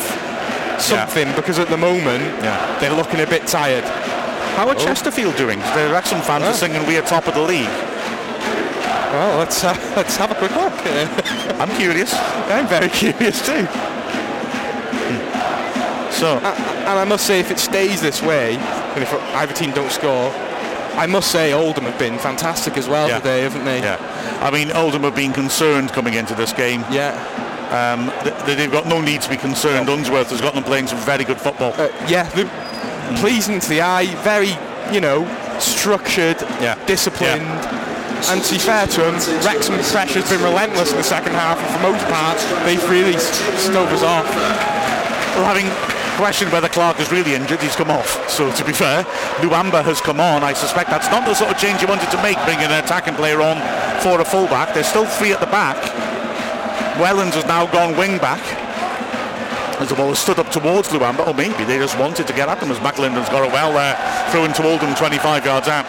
something, 0.81 1.27
because 1.35 1.59
at 1.59 1.69
the 1.69 1.77
moment, 1.77 2.23
Yeah. 2.43 2.79
they're 2.79 2.93
looking 2.95 3.19
a 3.21 3.27
bit 3.27 3.45
tired. 3.47 3.83
How 4.57 4.67
are 4.67 4.75
Chesterfield 4.75 5.35
doing? 5.37 5.59
The 5.59 5.89
Wrexham 5.91 6.21
fans 6.21 6.43
are 6.45 6.53
singing 6.53 6.85
"We 6.87 6.97
are 6.97 7.03
top 7.03 7.27
of 7.27 7.35
the 7.35 7.41
league." 7.41 7.69
Well, 9.13 9.37
let's, 9.37 9.63
uh, 9.63 9.73
let's 9.95 10.17
have 10.17 10.31
a 10.31 10.35
quick 10.35 10.51
look. 10.55 10.73
I'm 11.61 11.69
curious. 11.77 12.13
I'm 12.49 12.67
very 12.67 12.89
curious 13.01 13.45
too. 13.45 13.67
So 16.17 16.37
And 16.39 16.99
I 16.99 17.03
must 17.05 17.25
say, 17.27 17.39
if 17.39 17.51
it 17.51 17.59
stays 17.59 18.01
this 18.01 18.21
way, 18.23 18.55
and 18.57 19.03
if 19.03 19.13
either 19.35 19.53
team 19.53 19.71
don't 19.71 19.91
score, 19.91 20.31
I 20.97 21.05
must 21.05 21.31
say 21.31 21.53
Oldham 21.53 21.83
have 21.83 21.99
been 21.99 22.17
fantastic 22.17 22.75
as 22.75 22.87
well 22.89 23.07
Yeah. 23.07 23.19
today, 23.19 23.41
haven't 23.41 23.65
they? 23.65 23.79
yeah, 23.81 23.97
I 24.41 24.49
mean 24.49 24.71
Oldham 24.71 25.03
have 25.03 25.15
been 25.15 25.31
concerned 25.33 25.93
coming 25.93 26.15
into 26.15 26.33
this 26.33 26.53
game. 26.53 26.83
Yeah. 26.89 27.13
Um, 27.69 28.11
they, 28.47 28.55
they've 28.55 28.71
got 28.71 28.87
no 28.87 28.99
need 29.01 29.21
to 29.21 29.29
be 29.29 29.37
concerned. 29.37 29.89
Unsworth 29.89 30.29
has 30.31 30.41
got 30.41 30.55
them 30.55 30.63
playing 30.63 30.87
some 30.87 30.97
very 30.99 31.23
good 31.23 31.39
football. 31.39 31.73
Uh, 31.77 31.89
yeah, 32.07 32.23
they're 32.33 32.49
pleasing 33.19 33.59
to 33.59 33.69
the 33.69 33.81
eye, 33.81 34.07
very, 34.23 34.55
you 34.91 35.01
know, 35.01 35.27
structured, 35.59 36.41
Yeah. 36.61 36.75
disciplined. 36.87 37.43
And 38.31 38.41
to 38.43 38.53
be 38.53 38.57
fair 38.59 38.87
to 38.87 39.01
them, 39.01 39.15
Wrexham's 39.45 39.91
pressure's 39.91 40.27
been 40.29 40.41
relentless 40.41 40.91
in 40.91 40.97
the 40.97 41.03
second 41.03 41.33
half, 41.33 41.59
and 41.59 41.67
for 41.75 41.91
most 41.91 42.03
part, 42.07 42.37
they've 42.65 42.89
really 42.89 43.17
stove 43.19 43.91
us 43.93 44.01
off. 44.01 44.25
Well, 45.35 45.45
having 45.45 45.67
questioned 46.17 46.51
whether 46.51 46.67
Clarke 46.67 46.99
is 46.99 47.11
really 47.11 47.35
injured, 47.35 47.61
he's 47.61 47.75
come 47.75 47.91
off. 47.91 48.27
So 48.27 48.51
to 48.51 48.65
be 48.65 48.73
fair, 48.73 49.03
Luamba 49.45 49.83
has 49.85 50.01
come 50.01 50.19
on. 50.19 50.43
I 50.43 50.51
suspect 50.51 50.89
that's 50.89 51.09
not 51.13 51.25
the 51.25 51.33
sort 51.33 51.51
of 51.51 51.57
change 51.57 51.81
you 51.81 51.87
wanted 51.87 52.09
to 52.09 52.21
make, 52.21 52.41
bringing 52.43 52.65
an 52.65 52.83
attacking 52.83 53.13
player 53.13 53.39
on 53.39 53.61
for 54.01 54.19
a 54.19 54.25
fullback. 54.25 54.73
There's 54.73 54.87
still 54.87 55.05
three 55.05 55.31
at 55.31 55.39
the 55.39 55.47
back. 55.53 55.77
Wellens 56.97 57.37
has 57.37 57.45
now 57.45 57.69
gone 57.69 57.95
wing 57.95 58.17
back. 58.17 58.41
As 59.79 59.89
the 59.89 59.95
ball 59.95 60.09
has 60.09 60.17
stood 60.17 60.39
up 60.39 60.49
towards 60.49 60.89
Luamba, 60.89 61.27
or 61.27 61.35
maybe 61.35 61.63
they 61.63 61.77
just 61.77 61.97
wanted 61.99 62.25
to 62.25 62.33
get 62.33 62.49
at 62.49 62.59
them 62.59 62.71
as 62.71 62.79
McAlinden's 62.79 63.29
got 63.29 63.45
it 63.45 63.53
well 63.53 63.71
there, 63.71 63.93
throwing 64.33 64.51
to 64.53 64.65
Oldham 64.65 64.95
25 64.95 65.45
yards 65.45 65.67
out. 65.67 65.85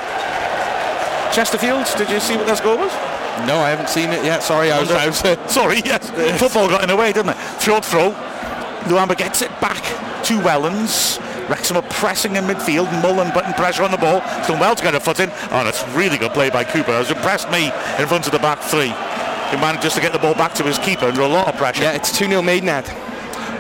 Chesterfield, 1.33 1.89
did 1.97 2.11
you 2.11 2.21
see 2.21 2.37
what 2.37 2.47
their 2.47 2.57
score 2.57 2.77
was? 2.77 2.93
No, 3.49 3.57
I 3.57 3.71
haven't 3.71 3.89
seen 3.89 4.11
it 4.11 4.25
yet. 4.25 4.43
Sorry, 4.43 4.71
I 4.71 4.81
was 4.81 4.91
out. 4.91 5.51
Sorry, 5.51 5.81
yes. 5.85 6.11
Football 6.39 6.69
got 6.69 6.83
in 6.83 6.89
the 6.89 6.97
way, 6.97 7.13
didn't 7.13 7.31
it? 7.33 7.63
Short 7.63 7.85
throw. 7.85 8.13
Luamba 8.85 9.17
gets 9.17 9.43
it 9.43 9.51
back 9.61 9.83
to 10.25 10.39
Wellens. 10.41 11.19
Wrexham 11.49 11.77
are 11.77 11.83
pressing 11.83 12.37
in 12.37 12.45
midfield. 12.45 12.91
Mullin 13.03 13.31
putting 13.33 13.53
pressure 13.55 13.83
on 13.83 13.91
the 13.91 13.97
ball. 13.97 14.23
It's 14.39 14.49
done 14.49 14.61
well 14.61 14.75
to 14.75 14.83
get 14.83 14.95
a 14.95 15.01
foot 15.01 15.21
in. 15.21 15.31
Oh, 15.51 15.65
that's 15.65 15.87
really 15.89 16.19
good 16.19 16.33
play 16.33 16.51
by 16.51 16.65
Cooper. 16.65 16.93
Has 16.93 17.11
impressed 17.11 17.51
me 17.51 17.67
in 17.99 18.07
front 18.07 18.27
of 18.27 18.33
the 18.33 18.39
back 18.39 18.61
three. 18.61 18.93
He 19.51 19.57
manages 19.57 19.95
to 19.95 20.01
get 20.01 20.13
the 20.13 20.19
ball 20.19 20.35
back 20.35 20.53
to 20.55 20.63
his 20.63 20.79
keeper 20.79 21.07
under 21.07 21.23
a 21.23 21.29
lot 21.29 21.49
of 21.49 21.57
pressure. 21.57 21.83
yeah, 21.83 21.93
it's 21.93 22.17
2 22.17 22.27
0 22.27 22.43
Maidenhead. 22.43 22.87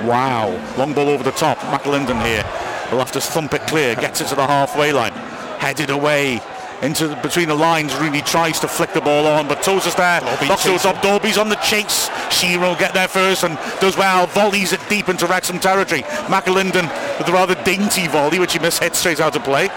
Wow. 0.07 0.51
Long 0.77 0.93
ball 0.93 1.09
over 1.09 1.23
the 1.25 1.33
top. 1.33 1.59
McAlinden 1.59 2.23
here. 2.25 2.45
Will 2.93 2.99
have 2.99 3.13
to 3.13 3.21
thump 3.21 3.55
it 3.55 3.63
clear. 3.67 3.95
Gets 3.95 4.21
it 4.21 4.29
to 4.29 4.35
the 4.35 4.47
halfway 4.47 4.93
line. 4.93 5.13
Headed 5.59 5.91
away. 5.91 6.41
Into 6.81 7.09
the, 7.09 7.17
between 7.17 7.49
the 7.49 7.57
lines, 7.57 7.95
really 7.97 8.23
tries 8.23 8.61
to 8.61 8.69
flick 8.69 8.93
the 8.93 9.01
ball 9.01 9.27
on, 9.27 9.49
but 9.49 9.63
Tozer's 9.63 9.97
there. 9.97 10.21
It 10.23 10.87
up. 10.87 11.03
Dalby's 11.03 11.37
on 11.37 11.49
the 11.49 11.57
chase. 11.57 12.09
Sheron 12.31 12.61
will 12.61 12.77
get 12.77 12.95
there 12.95 13.09
first 13.09 13.43
and 13.43 13.59
does 13.81 13.97
well. 13.97 14.27
Volleys 14.29 14.73
it 14.73 14.81
deep 14.89 15.09
into 15.09 15.27
Wrexham 15.27 15.59
territory. 15.59 16.03
McAlinden 16.29 16.87
with 17.19 17.29
a 17.29 17.33
rather 17.33 17.57
dainty 17.65 18.07
volley, 18.07 18.39
which 18.39 18.53
he 18.53 18.59
mishit 18.61 18.95
straight 18.95 19.21
out 19.21 19.35
of 19.35 19.43
play. 19.43 19.69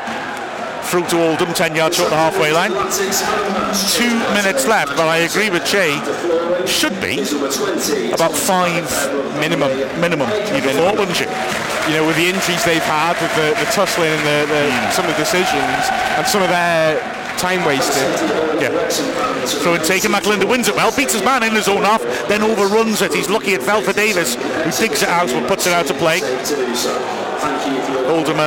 Through 0.89 1.07
to 1.07 1.29
Oldham, 1.29 1.53
10 1.53 1.75
yards 1.75 1.95
short 1.95 2.07
of 2.07 2.11
the 2.11 2.17
halfway 2.17 2.51
line. 2.51 2.71
Two 3.95 4.11
minutes 4.33 4.67
left, 4.67 4.95
but 4.97 5.07
I 5.07 5.23
agree 5.23 5.49
with 5.49 5.65
Jay. 5.65 5.95
Should 6.65 6.99
be 6.99 7.21
about 8.13 8.33
five 8.33 8.85
minimum. 9.39 9.71
Minimum. 10.01 10.29
You'd 10.53 10.67
have 10.67 10.75
thought, 10.75 10.97
wouldn't 10.97 11.19
you? 11.19 11.27
You 11.89 11.97
know, 12.01 12.07
with 12.07 12.17
the 12.17 12.27
injuries 12.27 12.63
they've 12.65 12.83
had, 12.83 13.15
with 13.21 13.33
the, 13.35 13.57
the 13.57 13.71
tussling 13.71 14.09
and 14.09 14.21
the, 14.21 14.53
the, 14.53 14.61
hmm. 14.69 14.91
some 14.91 15.05
of 15.05 15.11
the 15.11 15.17
decisions, 15.17 15.83
and 16.17 16.27
some 16.27 16.43
of 16.43 16.49
their 16.49 16.99
time 17.41 17.65
wasted. 17.65 18.05
Yeah. 18.61 18.87
So 19.45 19.73
in 19.73 19.81
taking 19.81 20.11
McAlinden 20.11 20.47
wins 20.47 20.67
it 20.67 20.75
well, 20.75 20.95
beats 20.95 21.13
his 21.13 21.23
man 21.23 21.41
in 21.41 21.55
his 21.55 21.67
own 21.67 21.83
half, 21.83 22.01
then 22.27 22.43
overruns 22.43 23.01
it. 23.01 23.13
He's 23.13 23.29
lucky 23.29 23.53
it 23.53 23.63
fell 23.63 23.81
for 23.81 23.93
Davies, 23.93 24.35
who 24.35 24.71
digs 24.71 25.01
it 25.01 25.09
out 25.09 25.27
but 25.27 25.47
puts 25.47 25.65
it 25.65 25.73
out 25.73 25.89
of 25.89 25.97
play. 25.97 26.21
Oldham, 28.05 28.37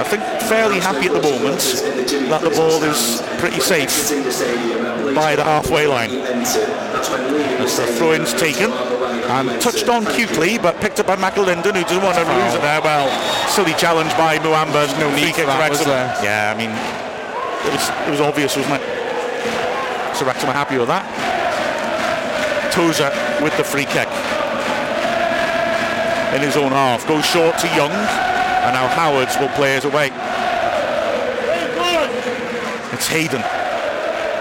I 0.00 0.04
think, 0.04 0.22
fairly 0.48 0.80
happy 0.80 1.06
at 1.06 1.12
the 1.12 1.20
moment 1.20 1.60
that 2.32 2.40
the 2.40 2.50
ball 2.50 2.82
is 2.82 3.20
pretty 3.36 3.60
safe 3.60 3.92
by 5.14 5.36
the 5.36 5.44
halfway 5.44 5.86
line. 5.86 6.10
As 6.10 7.76
the 7.76 7.86
throw-in's 8.00 8.32
taken 8.32 8.72
and 8.72 9.60
touched 9.60 9.88
on 9.88 10.06
cutely, 10.06 10.56
but 10.56 10.80
picked 10.80 10.98
up 11.00 11.06
by 11.06 11.16
McAlinden, 11.16 11.76
who 11.76 11.82
doesn't 11.84 12.02
want 12.02 12.16
to 12.16 12.24
lose 12.24 12.54
it 12.54 12.62
there. 12.62 12.80
Well, 12.80 13.12
silly 13.50 13.74
challenge 13.74 14.10
by 14.16 14.38
Luamba. 14.38 14.88
No 14.98 15.14
need 15.14 15.34
for 15.34 15.44
that, 15.44 15.70
was 15.70 15.84
there? 15.84 16.08
Yeah, 16.24 16.50
I 16.50 16.56
mean, 16.56 16.72
it 16.72 17.72
was 17.76 17.84
it 18.08 18.10
was 18.10 18.20
obvious, 18.20 18.56
wasn't 18.56 18.80
it? 18.80 20.16
So 20.16 20.24
Wrexham 20.24 20.48
are 20.48 20.56
happy 20.56 20.78
with 20.78 20.88
that. 20.88 21.04
Tozer 22.72 23.12
with 23.44 23.54
the 23.58 23.64
free 23.64 23.84
kick 23.84 24.08
in 26.34 26.40
his 26.40 26.56
own 26.56 26.72
half. 26.72 27.06
Goes 27.06 27.26
short 27.26 27.58
to 27.58 27.66
Young, 27.76 27.92
now 28.80 28.88
Howards 28.88 29.36
will 29.38 29.48
play 29.50 29.76
it 29.76 29.84
away. 29.84 30.06
It's 32.92 33.06
Hayden 33.08 33.42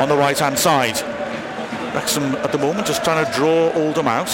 on 0.01 0.07
the 0.07 0.15
right-hand 0.15 0.57
side. 0.57 0.95
Wrexham 1.93 2.23
at 2.37 2.51
the 2.53 2.57
moment 2.57 2.87
just 2.87 3.03
trying 3.03 3.25
to 3.25 3.31
draw 3.33 3.71
Oldham 3.73 4.07
out. 4.07 4.29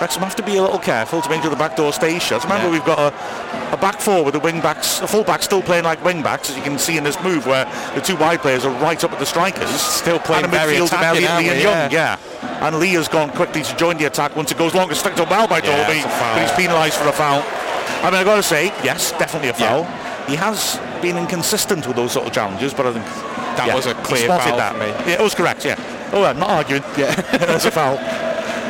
Wrexham 0.00 0.22
have 0.22 0.36
to 0.36 0.42
be 0.42 0.56
a 0.58 0.62
little 0.62 0.78
careful 0.78 1.22
to 1.22 1.30
make 1.30 1.40
sure 1.40 1.50
the 1.50 1.56
back 1.56 1.76
door 1.76 1.92
stays 1.94 2.22
shut. 2.22 2.42
Remember, 2.44 2.66
Yeah. 2.66 2.72
we've 2.72 2.84
got 2.84 2.98
a, 2.98 3.72
a 3.72 3.78
back 3.78 4.00
four 4.00 4.22
with 4.22 4.34
the 4.34 4.40
wing 4.40 4.60
backs, 4.60 5.00
a 5.00 5.06
full 5.06 5.24
back 5.24 5.42
still 5.42 5.62
playing 5.62 5.84
like 5.84 6.04
wing 6.04 6.22
backs, 6.22 6.50
as 6.50 6.56
you 6.56 6.62
can 6.62 6.78
see 6.78 6.98
in 6.98 7.04
this 7.04 7.18
move, 7.22 7.46
where 7.46 7.64
the 7.94 8.02
two 8.02 8.16
wide 8.16 8.40
players 8.42 8.66
are 8.66 8.72
right 8.82 9.02
up 9.02 9.12
at 9.12 9.18
the 9.18 9.24
strikers. 9.24 9.70
Still 9.80 10.18
playing 10.18 10.44
and 10.44 10.52
a 10.52 10.56
very 10.56 10.76
attacking, 10.76 11.24
Elliott, 11.24 11.38
Lee 11.38 11.48
and? 11.48 11.62
Young. 11.62 11.90
Yeah. 11.90 12.18
Yeah. 12.32 12.66
And 12.66 12.78
Lee 12.78 12.92
has 12.92 13.08
gone 13.08 13.30
quickly 13.30 13.62
to 13.62 13.76
join 13.76 13.96
the 13.96 14.04
attack 14.04 14.36
once 14.36 14.50
it 14.52 14.58
goes 14.58 14.74
long. 14.74 14.90
It's 14.90 15.00
flicked 15.00 15.20
up 15.20 15.30
well 15.30 15.48
by 15.48 15.58
Yeah, 15.58 15.86
Dalby, 15.86 16.02
but 16.02 16.42
he's 16.42 16.52
penalised 16.52 16.96
for 16.96 17.08
a 17.08 17.12
foul. 17.12 17.40
I 18.02 18.10
mean, 18.10 18.14
I've 18.20 18.26
got 18.26 18.36
to 18.36 18.42
say, 18.42 18.66
yes, 18.84 19.12
definitely 19.12 19.48
a 19.48 19.54
foul. 19.54 19.84
He 20.28 20.34
has 20.36 20.78
been 21.02 21.16
inconsistent 21.16 21.86
with 21.86 21.96
those 21.96 22.12
sort 22.12 22.26
of 22.26 22.32
challenges, 22.32 22.74
but 22.74 22.86
I 22.86 22.92
think 22.92 23.04
That 23.56 23.74
was 23.74 23.86
a 23.86 23.94
clear 23.94 24.26
foul 24.28 24.56
that. 24.56 24.72
for 24.72 24.78
me. 24.80 24.86
Yeah, 25.10 25.20
it 25.20 25.22
was 25.22 25.34
correct. 25.34 25.64
Yeah. 25.64 25.76
Oh, 26.12 26.24
I'm 26.24 26.38
not 26.38 26.50
arguing. 26.50 26.82
Yeah, 26.98 27.14
that's 27.38 27.64
a 27.64 27.70
foul. 27.70 27.96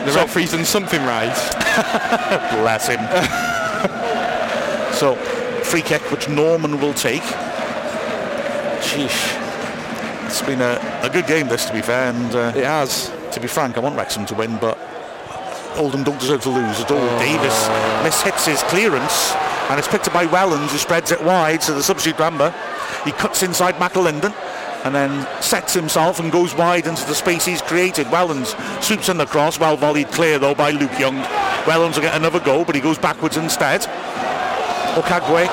The 0.07 0.13
So- 0.13 0.21
referee's 0.21 0.53
done 0.53 0.65
something 0.65 1.01
right. 1.05 1.35
Bless 2.61 2.89
him. 2.89 3.01
so, 4.95 5.15
free 5.65 5.83
kick 5.83 6.03
which 6.11 6.29
Norman 6.29 6.81
will 6.81 6.95
take. 6.95 7.23
Sheesh. 8.81 9.43
It's 10.27 10.43
been 10.43 10.61
a, 10.61 10.79
a 11.03 11.09
good 11.11 11.27
game, 11.27 11.49
this, 11.49 11.65
to 11.67 11.73
be 11.73 11.81
fair, 11.83 12.11
and 12.13 12.35
uh, 12.35 12.53
It 12.55 12.65
has. 12.65 13.11
to 13.33 13.41
be 13.41 13.47
frank, 13.49 13.77
I 13.77 13.81
want 13.81 13.97
Wrexham 13.97 14.27
to 14.27 14.35
win, 14.35 14.57
but 14.59 14.79
Oldham 15.77 16.05
don't 16.05 16.19
deserve 16.19 16.43
to 16.43 16.51
lose 16.51 16.81
at 16.81 16.91
all. 16.91 16.99
Oh. 16.99 17.19
Davies 17.19 17.69
mishits 18.05 18.47
his 18.47 18.63
clearance, 18.65 19.33
and 19.71 19.79
it's 19.79 19.89
picked 19.89 20.07
up 20.09 20.15
by 20.15 20.27
Wellens, 20.27 20.71
who 20.71 20.79
spreads 20.79 21.11
it 21.13 21.23
wide 21.23 21.61
to 21.63 21.73
the 21.73 21.83
substitute 21.83 22.17
Luamba. 22.17 22.55
He 23.05 23.13
cuts 23.13 23.43
inside 23.43 23.75
McAlinden, 23.77 24.35
and 24.85 24.95
then 24.95 25.27
sets 25.43 25.75
himself 25.75 26.21
and 26.21 26.31
goes 26.31 26.55
wide 26.55 26.87
into 26.87 27.05
the 27.07 27.15
space 27.15 27.45
he's 27.45 27.63
created. 27.63 28.07
Wellens 28.07 28.55
swoops 28.83 29.09
in 29.09 29.19
the 29.19 29.27
cross, 29.27 29.59
well 29.59 29.77
volleyed 29.77 30.11
clear 30.13 30.39
though 30.39 30.55
by 30.55 30.71
Luke 30.71 30.99
Young. 30.99 31.17
Wellens 31.65 31.95
will 31.95 32.03
get 32.03 32.15
another 32.15 32.41
goal, 32.41 32.65
but 32.65 32.75
he 32.75 32.81
goes 32.81 32.99
backwards 32.99 33.37
instead. 33.37 33.81
Okagbue 34.95 35.49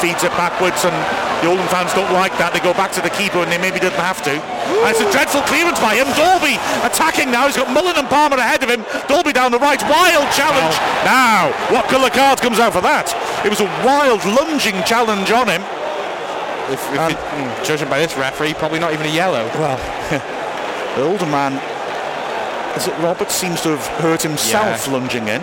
feeds 0.00 0.22
it 0.24 0.30
backwards 0.32 0.84
and 0.84 1.25
the 1.44 1.48
Oldham 1.52 1.68
fans 1.68 1.92
don't 1.92 2.10
like 2.16 2.32
that. 2.40 2.52
They 2.56 2.60
go 2.64 2.72
back 2.72 2.90
to 2.96 3.02
the 3.04 3.12
keeper 3.12 3.38
and 3.44 3.52
they 3.52 3.60
maybe 3.60 3.78
didn't 3.78 4.00
have 4.00 4.24
to. 4.24 4.32
And 4.34 4.88
it's 4.88 5.04
a 5.04 5.10
dreadful 5.12 5.42
clearance 5.44 5.78
by 5.78 5.94
him. 5.94 6.08
Dalby 6.16 6.56
attacking 6.82 7.30
now. 7.30 7.44
He's 7.46 7.56
got 7.60 7.68
Mullin 7.70 7.94
and 7.96 8.08
Palmer 8.08 8.40
ahead 8.40 8.64
of 8.64 8.70
him. 8.72 8.82
Dalby 9.06 9.32
down 9.36 9.52
the 9.52 9.60
right. 9.60 9.78
Wild 9.84 10.26
challenge. 10.32 10.74
Now, 11.04 11.52
what 11.68 11.86
colour 11.92 12.08
card 12.10 12.40
comes 12.40 12.58
out 12.58 12.72
for 12.72 12.80
that? 12.82 13.12
It 13.44 13.50
was 13.52 13.60
a 13.60 13.68
wild 13.84 14.24
lunging 14.24 14.80
challenge 14.88 15.30
on 15.30 15.46
him. 15.52 15.60
If, 16.72 16.80
if 16.90 17.14
it- 17.14 17.20
mm, 17.36 17.48
judging 17.64 17.88
by 17.92 18.00
this 18.00 18.16
referee, 18.16 18.54
probably 18.54 18.80
not 18.80 18.92
even 18.96 19.06
a 19.06 19.12
yellow. 19.14 19.44
Well, 19.60 19.76
the 20.96 21.04
older 21.04 21.26
man, 21.26 21.60
is 22.74 22.88
it 22.88 22.96
Roberts, 22.98 23.34
seems 23.36 23.60
to 23.62 23.76
have 23.76 23.86
hurt 24.00 24.22
himself 24.22 24.86
Yeah. 24.88 24.92
lunging 24.92 25.28
in. 25.28 25.42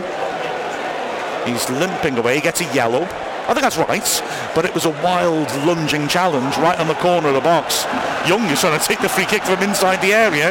He's 1.46 1.70
limping 1.70 2.18
away, 2.18 2.36
he 2.36 2.42
gets 2.42 2.62
a 2.62 2.74
yellow. 2.74 3.08
I 3.44 3.54
think 3.54 3.62
that's 3.62 3.78
right, 3.78 4.22
but 4.56 4.64
it 4.64 4.74
was 4.74 4.86
a 4.86 4.92
wild 5.04 5.52
lunging 5.66 6.08
challenge 6.08 6.56
right 6.58 6.80
on 6.80 6.88
the 6.88 6.96
corner 6.96 7.28
of 7.28 7.34
the 7.34 7.42
box. 7.42 7.84
Young 8.28 8.44
is 8.46 8.62
trying 8.62 8.80
to 8.80 8.86
take 8.86 9.02
the 9.02 9.10
free 9.10 9.26
kick 9.26 9.44
from 9.44 9.62
inside 9.62 9.98
the 10.02 10.14
area. 10.14 10.50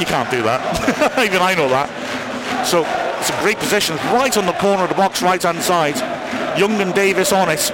You 0.00 0.06
can't 0.06 0.30
do 0.30 0.42
that. 0.42 0.60
Even 1.24 1.42
I 1.42 1.54
know 1.54 1.68
that. 1.68 1.90
So 2.66 2.84
it's 3.18 3.30
a 3.30 3.42
great 3.42 3.58
position, 3.58 3.96
right 4.14 4.34
on 4.38 4.46
the 4.46 4.52
corner 4.54 4.84
of 4.84 4.88
the 4.88 4.94
box, 4.94 5.20
right 5.20 5.42
hand 5.42 5.60
side. 5.60 5.96
Young 6.58 6.80
and 6.80 6.94
Davies 6.94 7.32
on 7.32 7.48
it. 7.50 7.72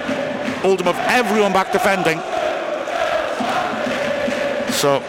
Oldham 0.65 0.87
have 0.87 0.99
everyone 1.09 1.53
back 1.53 1.71
defending. 1.71 2.19
So, 4.73 5.01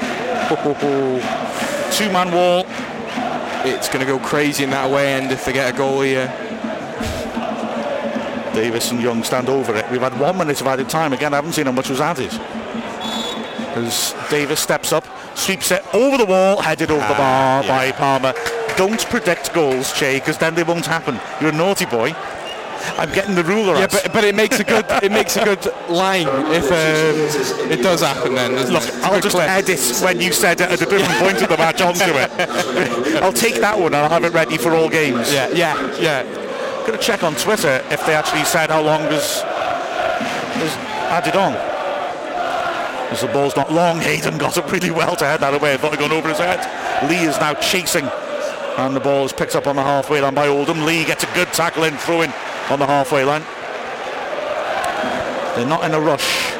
two-man 1.91 2.31
wall. 2.31 2.65
It's 3.67 3.87
going 3.87 4.05
to 4.05 4.05
go 4.05 4.19
crazy 4.19 4.63
in 4.63 4.69
that 4.69 4.91
away 4.91 5.13
end 5.13 5.31
if 5.31 5.45
they 5.45 5.53
get 5.53 5.73
a 5.73 5.77
goal 5.77 6.01
here. 6.01 6.44
Davies 8.55 8.89
and 8.91 9.01
Young 9.01 9.21
stand 9.23 9.49
over 9.49 9.75
it. 9.75 9.85
We've 9.91 10.01
had 10.01 10.17
one 10.19 10.37
minute 10.37 10.61
of 10.61 10.67
added 10.67 10.87
time. 10.89 11.11
Again, 11.13 11.33
I 11.33 11.37
haven't 11.37 11.53
seen 11.53 11.65
how 11.65 11.73
much 11.73 11.89
was 11.89 11.99
added. 11.99 12.31
As 13.75 14.15
Davies 14.29 14.59
steps 14.59 14.93
up, 14.93 15.05
sweeps 15.37 15.71
it 15.71 15.83
over 15.93 16.17
the 16.17 16.25
wall, 16.25 16.61
headed 16.61 16.89
over 16.89 17.05
the 17.05 17.13
bar 17.15 17.63
by 17.63 17.91
Palmer. 17.91 18.33
Don't 18.77 19.05
predict 19.09 19.53
goals, 19.53 19.91
Che, 19.93 20.19
because 20.19 20.37
then 20.37 20.55
they 20.55 20.63
won't 20.63 20.85
happen. 20.85 21.19
You're 21.41 21.51
a 21.51 21.55
naughty 21.55 21.85
boy. 21.85 22.13
I'm 22.97 23.11
getting 23.13 23.35
the 23.35 23.43
ruler 23.43 23.73
Yeah, 23.75 23.83
out. 23.83 23.91
but, 23.91 24.13
but 24.13 24.23
it 24.23 24.35
makes 24.35 24.59
a 24.59 24.63
good 24.63 24.85
it 25.01 25.11
makes 25.11 25.35
a 25.37 25.43
good 25.43 25.65
line 25.89 26.27
if 26.53 26.65
um, 26.65 27.71
it 27.71 27.81
does 27.81 28.01
happen. 28.01 28.35
Then 28.35 28.53
Look, 28.71 28.83
it? 28.83 28.93
I'll 29.03 29.19
just 29.19 29.35
clip. 29.35 29.49
edit 29.49 29.79
when 30.03 30.21
you 30.21 30.31
said 30.31 30.61
it 30.61 30.69
at 30.69 30.81
a 30.81 30.85
different 30.85 31.17
point 31.19 31.41
of 31.41 31.49
the 31.49 31.57
match 31.57 31.81
onto 31.81 32.03
it. 32.03 32.31
I'll 33.23 33.33
take 33.33 33.55
that 33.55 33.75
one 33.77 33.87
and 33.87 33.95
I'll 33.97 34.09
have 34.09 34.23
it 34.23 34.33
ready 34.33 34.57
for 34.57 34.73
all 34.75 34.87
games. 34.89 35.33
Yeah, 35.33 35.49
yeah, 35.49 35.97
yeah. 35.99 36.23
Gonna 36.85 36.97
check 36.99 37.23
on 37.23 37.33
Twitter 37.35 37.83
if 37.89 38.05
they 38.05 38.13
actually 38.13 38.43
said 38.43 38.69
how 38.69 38.81
long 38.81 39.03
was 39.05 39.41
was 40.61 40.75
added 41.09 41.35
on. 41.35 41.53
As 43.11 43.21
the 43.21 43.27
ball's 43.27 43.55
not 43.55 43.71
long, 43.71 43.99
Hayden 43.99 44.37
got 44.37 44.57
it 44.57 44.71
really 44.71 44.91
well 44.91 45.15
to 45.15 45.25
head 45.25 45.39
that 45.39 45.53
away. 45.53 45.73
It 45.73 45.81
gone 45.81 46.11
over 46.11 46.29
his 46.29 46.37
head. 46.37 46.59
Lee 47.09 47.25
is 47.25 47.39
now 47.39 47.53
chasing, 47.55 48.05
and 48.77 48.95
the 48.95 48.99
ball 48.99 49.25
is 49.25 49.33
picked 49.33 49.55
up 49.55 49.67
on 49.67 49.75
the 49.75 49.83
halfway 49.83 50.21
line 50.21 50.35
by 50.35 50.47
Oldham. 50.47 50.85
Lee 50.85 51.05
gets 51.05 51.23
a 51.23 51.33
good 51.33 51.47
tackle 51.53 51.85
in, 51.85 51.97
throw 51.97 52.21
in 52.21 52.31
on 52.69 52.79
the 52.79 52.85
halfway 52.85 53.23
line. 53.23 53.43
They're 55.55 55.67
not 55.67 55.83
in 55.85 55.93
a 55.93 55.99
rush. 55.99 56.51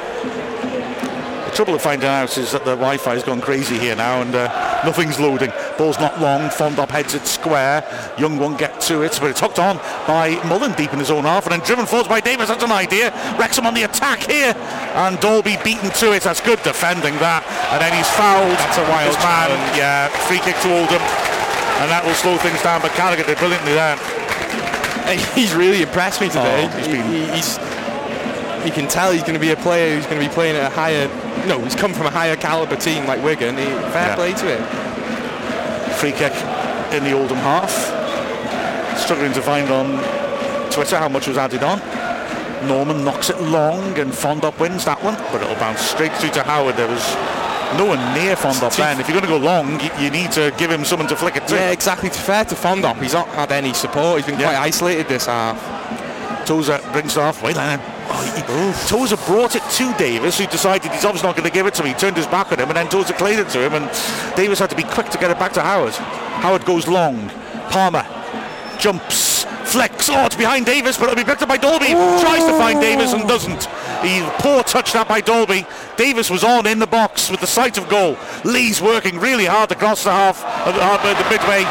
The 1.46 1.52
trouble 1.54 1.76
of 1.76 1.82
finding 1.82 2.10
out 2.10 2.38
is 2.38 2.52
that 2.52 2.66
the 2.66 2.76
Wi-Fi 2.76 3.14
has 3.14 3.24
gone 3.24 3.42
crazy 3.42 3.78
here 3.78 3.96
now, 3.96 4.22
and 4.22 4.34
uh, 4.34 4.82
nothing's 4.86 5.20
loading. 5.20 5.52
Ball's 5.78 6.00
not 6.00 6.20
long. 6.22 6.50
Fondop 6.50 6.90
heads 6.90 7.14
it 7.14 7.26
square. 7.28 7.84
Young 8.18 8.38
won't 8.38 8.58
get 8.58 8.80
to 8.82 9.02
it, 9.02 9.18
but 9.22 9.30
it's 9.30 9.40
hooked 9.40 9.60
on 9.60 9.78
by 10.08 10.40
Mullin 10.48 10.72
deep 10.74 10.94
in 10.94 11.00
his 11.00 11.12
own 11.12 11.24
half, 11.24 11.46
and 11.46 11.52
then 11.54 11.60
driven 11.66 11.86
forward 11.86 12.08
by 12.08 12.20
Davies. 12.22 12.48
That's 12.48 12.64
an 12.64 12.72
idea. 12.72 13.12
Wrexham 13.38 13.66
on 13.66 13.74
the 13.74 13.84
attack 13.84 14.20
here, 14.30 14.54
and 14.96 15.20
Dalby 15.20 15.58
beaten 15.64 15.90
to 15.92 16.14
it. 16.14 16.24
That's 16.24 16.42
good 16.42 16.62
defending 16.64 17.16
that, 17.20 17.44
and 17.72 17.82
then 17.82 17.92
he's 17.94 18.08
fouled. 18.16 18.58
That's 18.58 18.78
a 18.78 18.88
wild 18.90 19.14
man. 19.20 19.22
challenge. 19.52 19.78
Yeah, 19.78 20.08
free 20.28 20.40
kick 20.40 20.56
to 20.64 20.70
Oldham, 20.80 21.02
and 21.84 21.92
that 21.92 22.04
will 22.06 22.16
slow 22.16 22.38
things 22.38 22.62
down. 22.64 22.82
But 22.82 22.92
Carragher 22.92 23.26
did 23.26 23.38
brilliantly 23.38 23.74
there. 23.74 23.98
He's 25.36 25.54
really 25.54 25.84
impressed 25.84 26.20
me 26.20 26.28
today. 26.30 26.66
Oh, 26.66 26.78
he's 26.78 26.86
He- 26.88 26.94
been- 26.94 27.12
he- 27.12 27.32
he's 27.36 27.60
you 28.66 28.72
can 28.72 28.88
tell 28.88 29.12
he's 29.12 29.22
going 29.22 29.36
to 29.36 29.40
be 29.40 29.52
a 29.52 29.56
player 29.56 29.96
who's 29.96 30.08
going 30.08 30.20
to 30.20 30.28
be 30.28 30.34
playing 30.34 30.56
at 30.56 30.72
a 30.72 30.74
higher. 30.74 31.08
No, 31.46 31.60
he's 31.60 31.76
come 31.76 31.94
from 31.94 32.08
a 32.08 32.10
higher 32.10 32.36
caliber 32.36 32.76
team 32.76 33.06
like 33.06 33.24
Wigan. 33.24 33.56
He, 33.56 33.66
fair 33.94 34.08
Yeah. 34.10 34.16
play 34.16 34.34
to 34.34 34.58
him. 34.58 34.64
Free 35.96 36.12
kick 36.12 36.34
in 36.94 37.04
the 37.04 37.14
Oldham 37.14 37.38
half. 37.38 37.72
Struggling 38.98 39.34
to 39.34 39.42
find 39.42 39.70
on 39.70 39.98
Twitter 40.72 40.98
how 40.98 41.10
much 41.10 41.28
was 41.28 41.38
added 41.38 41.64
on. 41.64 41.80
Norman 42.68 43.04
knocks 43.04 43.30
it 43.30 43.40
long 43.42 43.98
and 44.00 44.12
Fondop 44.12 44.60
wins 44.60 44.86
that 44.86 45.02
one, 45.04 45.16
but 45.32 45.42
it'll 45.42 45.56
bounce 45.56 45.82
straight 45.82 46.14
through 46.14 46.32
to 46.32 46.44
Howard. 46.44 46.76
There 46.78 46.88
was 46.88 47.04
no 47.78 47.86
one 47.86 48.00
near 48.14 48.36
Fondop 48.36 48.76
then. 48.78 49.00
If 49.00 49.08
you're 49.10 49.20
going 49.20 49.30
to 49.32 49.40
go 49.40 49.44
long, 49.44 49.80
you, 49.80 49.90
you 50.00 50.10
need 50.10 50.32
to 50.34 50.54
give 50.58 50.72
him 50.72 50.84
someone 50.86 51.08
to 51.10 51.16
flick 51.16 51.36
it 51.36 51.48
to. 51.48 51.56
Yeah, 51.56 51.72
exactly. 51.72 52.10
To 52.10 52.18
fair 52.20 52.46
to 52.46 52.56
Fondop, 52.56 53.02
he's 53.02 53.14
not 53.14 53.28
had 53.30 53.52
any 53.52 53.74
support. 53.74 54.18
He's 54.18 54.26
been 54.26 54.40
Yeah. 54.40 54.54
quite 54.54 54.58
isolated 54.68 55.08
this 55.08 55.26
half. 55.28 55.58
Tozer 56.46 56.80
brings 56.92 57.18
it 57.18 57.22
off. 57.22 57.44
Wait, 57.44 57.56
line. 57.56 57.80
Tozer 58.88 59.18
brought 59.26 59.56
it 59.56 59.64
to 59.64 59.94
Davies, 59.98 60.38
who 60.38 60.48
decided 60.48 60.92
he's 60.92 61.06
obviously 61.06 61.28
not 61.28 61.36
going 61.36 61.48
to 61.48 61.54
give 61.54 61.66
it 61.68 61.74
to 61.76 61.84
him. 61.84 61.88
He 61.88 61.94
turned 61.94 62.18
his 62.18 62.28
back 62.28 62.52
on 62.52 62.60
him, 62.60 62.68
and 62.68 62.78
then 62.78 62.88
Tozer 62.90 63.14
played 63.14 63.40
it 63.40 63.50
to 63.50 63.60
him, 63.66 63.74
and 63.74 63.86
Davies 64.36 64.60
had 64.60 64.70
to 64.70 64.76
be 64.76 64.84
quick 64.84 65.10
to 65.10 65.18
get 65.18 65.32
it 65.32 65.40
back 65.40 65.54
to 65.54 65.62
Howard. 65.62 65.94
Howard 65.94 66.66
goes 66.66 66.88
long. 66.88 67.30
Palmer 67.70 68.06
jumps, 68.80 69.46
flicks. 69.64 70.10
Oh, 70.10 70.26
it's 70.26 70.36
behind 70.36 70.66
Davies, 70.66 70.98
but 70.98 71.06
it'll 71.06 71.16
be 71.16 71.24
picked 71.24 71.42
up 71.42 71.50
by 71.50 71.58
Dalby. 71.58 71.92
Tries 72.22 72.46
to 72.46 72.58
find 72.58 72.80
Davies 72.82 73.14
and 73.14 73.28
doesn't. 73.28 73.66
He 74.04 74.22
poor 74.40 74.64
touch 74.64 74.94
that 74.94 75.08
by 75.08 75.22
Dalby. 75.22 75.66
Davies 75.98 76.30
was 76.30 76.44
on 76.44 76.68
in 76.68 76.80
the 76.80 76.88
box 76.88 77.30
with 77.32 77.40
the 77.40 77.48
sight 77.48 77.78
of 77.78 77.90
goal. 77.90 78.18
Lee's 78.44 78.82
working 78.82 79.20
really 79.20 79.46
hard 79.46 79.72
across 79.72 80.04
the 80.04 80.12
half, 80.12 80.44
uh, 80.46 80.72
the, 80.72 80.84
half- 80.84 81.04
uh, 81.04 81.14
the 81.18 81.30
midway 81.30 81.64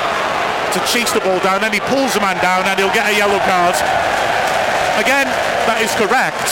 to 0.75 0.81
chase 0.93 1.13
the 1.13 1.21
ball 1.21 1.39
down. 1.41 1.61
Then 1.61 1.73
he 1.73 1.81
pulls 1.81 2.15
the 2.15 2.21
man 2.21 2.41
down, 2.43 2.65
and 2.67 2.79
he'll 2.79 2.93
get 2.93 3.13
a 3.13 3.17
yellow 3.17 3.39
card. 3.47 3.77
Again, 4.99 5.27
that 5.67 5.81
is 5.83 5.93
correct. 5.95 6.49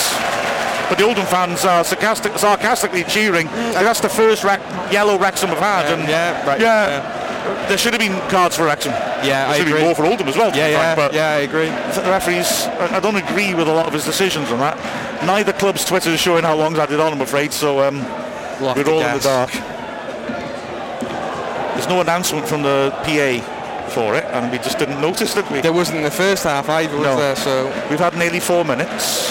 But 0.89 0.99
the 0.99 1.05
Oldham 1.05 1.27
fans 1.27 1.65
are 1.65 1.85
sarcastic, 1.85 2.37
sarcastically 2.37 3.05
cheering. 3.05 3.49
And 3.49 3.87
that's 3.87 4.01
the 4.01 4.09
first 4.11 4.45
Wrex- 4.45 4.63
yellow 4.93 5.19
Wrexham 5.19 5.49
have 5.49 5.59
had. 5.59 5.87
and 5.93 6.07
yeah, 6.09 6.47
right, 6.47 6.61
Yeah, 6.61 7.67
there 7.69 7.79
should 7.79 7.95
have 7.95 8.01
been 8.01 8.19
cards 8.29 8.57
for 8.57 8.65
Wrexham. 8.67 8.93
Yeah, 8.93 9.25
there 9.25 9.47
I 9.47 9.57
should 9.57 9.67
agree. 9.69 9.79
been 9.79 9.87
more 9.87 9.95
for 9.95 10.05
Oldham 10.05 10.29
as 10.29 10.37
well. 10.37 10.55
Yeah, 10.55 10.69
yeah, 10.69 10.95
but 10.95 11.15
yeah. 11.15 11.31
I 11.31 11.37
agree. 11.49 11.67
The 11.67 12.03
referees, 12.11 12.67
I 12.67 13.01
don't 13.01 13.17
agree 13.17 13.55
with 13.55 13.69
a 13.69 13.73
lot 13.73 13.87
of 13.87 13.93
his 13.95 14.05
decisions 14.05 14.51
on 14.51 14.59
that. 14.59 14.77
Neither 15.25 15.53
club's 15.55 15.85
Twitter 15.85 16.11
is 16.11 16.21
showing 16.21 16.43
how 16.45 16.57
long's 16.57 16.79
added 16.79 17.01
on, 17.01 17.13
I'm 17.13 17.21
afraid. 17.23 17.53
So 17.55 17.81
um, 17.81 18.01
we'll 18.61 18.75
we're 18.75 18.85
all 18.91 19.01
in 19.01 19.15
the 19.17 19.21
dark. 19.23 19.51
There's 21.75 21.89
no 21.89 22.01
announcement 22.03 22.47
from 22.47 22.63
the 22.63 22.91
PA 23.03 23.62
for 23.93 24.15
it, 24.17 24.25
and 24.33 24.51
we 24.51 24.59
just 24.59 24.79
didn't 24.79 25.01
notice, 25.01 25.35
did 25.35 25.49
we? 25.51 25.61
There 25.61 25.73
wasn't 25.73 25.99
in 25.99 26.05
the 26.05 26.11
first 26.11 26.45
half 26.45 26.69
either, 26.69 26.97
was 26.97 27.05
No. 27.07 27.17
there? 27.17 27.37
So 27.37 27.73
We've 27.91 28.01
had 28.01 28.17
nearly 28.17 28.41
four 28.41 28.65
minutes. 28.65 29.31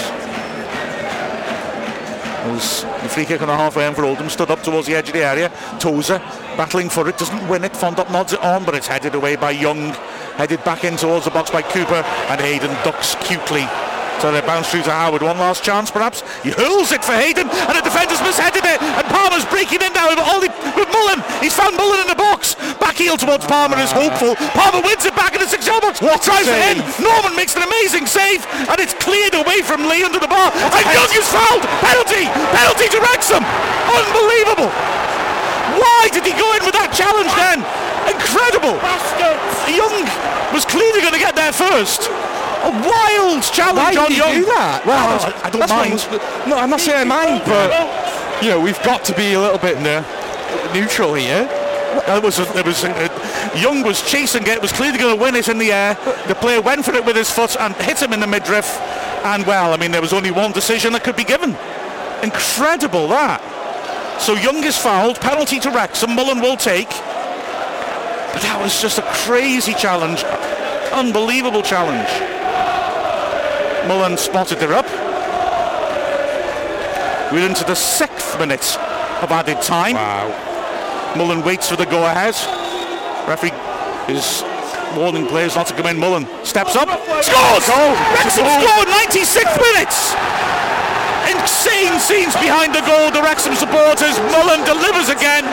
As 2.44 2.82
the 3.04 3.10
free 3.10 3.26
kick 3.26 3.42
on 3.42 3.48
the 3.50 3.56
halfway 3.56 3.86
end 3.86 3.96
for 3.96 4.04
Oldham 4.04 4.30
stood 4.30 4.50
up 4.50 4.64
towards 4.64 4.88
the 4.88 4.96
edge 4.96 5.08
of 5.10 5.14
the 5.14 5.24
area. 5.24 5.52
Tozer 5.80 6.20
battling 6.58 6.90
for 6.90 7.08
it, 7.08 7.18
doesn't 7.18 7.48
win 7.48 7.64
it. 7.64 7.74
Fondop 7.74 8.10
nods 8.12 8.34
it 8.34 8.42
on, 8.42 8.64
but 8.66 8.74
it's 8.74 8.88
headed 8.88 9.14
away 9.16 9.36
by 9.36 9.52
Young. 9.52 9.92
Headed 10.38 10.64
back 10.64 10.84
in 10.84 10.98
towards 10.98 11.26
the 11.26 11.32
box 11.32 11.52
by 11.52 11.62
Cooper, 11.62 12.04
and 12.30 12.42
Hayden 12.42 12.72
ducks 12.84 13.16
cutely. 13.22 13.68
So 14.22 14.30
they 14.30 14.46
bounce 14.46 14.70
through 14.70 14.86
to 14.86 14.94
Howard. 14.94 15.26
One 15.26 15.42
last 15.42 15.66
chance, 15.66 15.90
perhaps. 15.90 16.22
He 16.46 16.54
hurls 16.54 16.94
it 16.94 17.02
for 17.02 17.18
Hayden, 17.18 17.50
and 17.50 17.74
the 17.74 17.82
defender's 17.82 18.22
misheaded 18.22 18.62
it. 18.62 18.78
And 18.78 19.06
Palmer's 19.10 19.42
breaking 19.50 19.82
in 19.82 19.90
now 19.98 20.14
with, 20.14 20.22
Ollie, 20.22 20.54
with 20.78 20.86
Mullin. 20.94 21.26
He's 21.42 21.58
found 21.58 21.74
Mullin 21.74 22.06
in 22.06 22.10
the 22.10 22.22
box. 22.22 22.54
Back 22.78 23.02
heel 23.02 23.18
towards 23.18 23.50
Palmer 23.50 23.82
is 23.82 23.90
hopeful. 23.90 24.38
Palmer 24.54 24.86
wins 24.86 25.10
it 25.10 25.18
back 25.18 25.34
in 25.34 25.42
the 25.42 25.50
six-yard 25.50 25.82
box. 25.82 26.06
What 26.06 26.22
tries 26.22 26.46
it 26.46 26.54
in. 26.70 26.86
Norman 27.02 27.34
makes 27.34 27.58
an 27.58 27.66
amazing 27.66 28.06
save, 28.06 28.46
and 28.70 28.78
it's 28.78 28.94
cleared 29.02 29.34
away 29.34 29.66
from 29.66 29.90
Lee 29.90 30.06
under 30.06 30.22
the 30.22 30.30
bar. 30.30 30.54
And 30.54 30.86
Young 30.94 31.10
is 31.18 31.26
fouled. 31.26 31.66
Penalty. 31.82 32.30
Penalty 32.30 32.94
to 32.94 33.02
Wrexham. 33.02 33.42
Unbelievable. 33.90 34.70
Why 35.82 36.14
did 36.14 36.30
he 36.30 36.38
go 36.38 36.46
in 36.54 36.62
with 36.62 36.78
that 36.78 36.94
challenge 36.94 37.34
then? 37.42 37.66
Incredible. 38.06 38.78
Young 39.66 40.06
was 40.54 40.62
clearly 40.70 41.02
going 41.02 41.18
to 41.18 41.24
get 41.24 41.34
there 41.34 41.50
first. 41.50 42.06
A 42.62 42.70
wild 42.70 43.44
challenge 43.44 43.98
why 43.98 44.06
on 44.06 44.14
Young. 44.14 44.36
do 44.36 44.46
that? 44.46 44.86
Well, 44.86 45.18
I, 45.18 45.48
I 45.48 45.50
don't 45.50 45.68
mind. 45.68 46.48
no, 46.48 46.58
I'm 46.58 46.70
not 46.70 46.80
saying 46.80 47.02
I 47.02 47.04
mind, 47.10 47.42
but 47.46 48.44
you 48.44 48.50
know 48.50 48.60
we've 48.60 48.82
got 48.84 49.04
to 49.06 49.16
be 49.16 49.34
a 49.34 49.40
little 49.40 49.58
bit 49.58 49.82
neutral 50.74 51.14
here. 51.16 51.50
It 52.08 52.24
was, 52.24 52.40
it 52.40 52.66
was, 52.66 52.84
uh, 52.86 53.52
Young 53.56 53.84
was 53.84 54.02
chasing 54.02 54.48
it, 54.48 54.62
was 54.62 54.72
clearly 54.72 54.98
going 54.98 55.16
to 55.16 55.22
win 55.22 55.36
it 55.36 55.50
in 55.50 55.58
the 55.58 55.72
air. 55.72 55.96
The 56.28 56.36
player 56.36 56.62
went 56.62 56.86
for 56.86 56.94
it 56.94 57.06
with 57.06 57.18
his 57.18 57.30
foot 57.30 57.58
and 57.60 57.76
hit 57.76 58.02
him 58.02 58.14
in 58.14 58.20
the 58.22 58.28
midriff. 58.28 58.80
And 59.26 59.46
well, 59.46 59.74
I 59.74 59.78
mean, 59.78 59.92
there 59.92 60.02
was 60.02 60.14
only 60.14 60.32
one 60.32 60.52
decision 60.54 60.94
that 60.94 61.04
could 61.04 61.18
be 61.18 61.26
given. 61.26 61.58
Incredible 62.24 63.08
that. 63.10 63.42
So 64.22 64.36
Young 64.36 64.64
is 64.64 64.78
fouled, 64.78 65.20
penalty 65.20 65.60
to 65.60 65.70
Wrexham, 65.72 66.16
Mullin 66.16 66.40
will 66.40 66.56
take. 66.56 66.90
But 66.90 68.42
that 68.44 68.60
was 68.62 68.82
just 68.82 68.98
a 68.98 69.04
crazy 69.26 69.74
challenge. 69.74 70.24
Unbelievable 70.94 71.62
challenge. 71.62 72.10
Mullin 73.92 74.16
spotted 74.16 74.60
her 74.60 74.72
up. 74.72 74.88
We're 77.34 77.46
into 77.46 77.66
the 77.66 77.76
sixth 77.76 78.40
minute 78.40 78.64
of 79.20 79.36
added 79.36 79.62
time. 79.62 80.00
Wow. 80.00 80.32
Mullin 81.18 81.44
waits 81.44 81.68
for 81.68 81.76
the 81.76 81.84
go-ahead. 81.84 82.32
Referee 83.28 83.52
is 84.08 84.48
warning 84.96 85.28
players 85.28 85.60
not 85.60 85.68
to 85.68 85.76
come 85.76 85.88
in. 85.88 86.00
Mullin 86.00 86.24
steps 86.48 86.78
up, 86.80 86.88
scores! 87.20 87.68
Wrexham 88.16 88.48
scored 88.48 88.88
96th 89.12 89.60
minutes! 89.60 90.16
Insane 91.28 92.00
scenes 92.00 92.32
behind 92.40 92.72
the 92.72 92.88
goal. 92.88 93.12
The 93.12 93.20
Wrexham 93.20 93.60
supporters. 93.60 94.16
Mullin 94.32 94.64
delivers 94.64 95.12
again. 95.12 95.44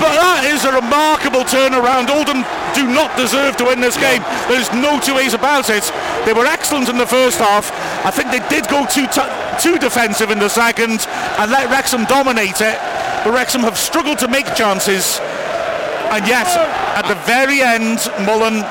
But 0.00 0.16
that 0.16 0.48
is 0.48 0.64
a 0.64 0.72
remarkable 0.72 1.44
turnaround. 1.44 2.08
Oldham 2.08 2.42
do 2.72 2.88
not 2.88 3.12
deserve 3.16 3.56
to 3.60 3.64
win 3.68 3.80
this 3.80 4.00
game. 4.00 4.24
There's 4.48 4.72
no 4.72 4.98
two 4.98 5.14
ways 5.14 5.34
about 5.34 5.68
it. 5.68 5.84
They 6.24 6.32
were 6.32 6.46
excellent 6.46 6.88
in 6.88 6.96
the 6.96 7.06
first 7.06 7.38
half. 7.38 7.70
I 8.04 8.10
think 8.10 8.32
they 8.32 8.40
did 8.48 8.66
go 8.68 8.86
too 8.88 9.06
t- 9.06 9.32
too 9.60 9.76
defensive 9.78 10.30
in 10.30 10.38
the 10.38 10.48
second 10.48 11.04
and 11.36 11.50
let 11.50 11.68
Wrexham 11.68 12.04
dominate 12.08 12.60
it. 12.64 12.78
But 13.24 13.34
Wrexham 13.34 13.60
have 13.62 13.76
struggled 13.76 14.18
to 14.20 14.28
make 14.28 14.48
chances. 14.56 15.20
And 16.10 16.26
yet, 16.26 16.48
at 16.96 17.06
the 17.06 17.14
very 17.28 17.60
end, 17.60 18.00
Mullin 18.24 18.64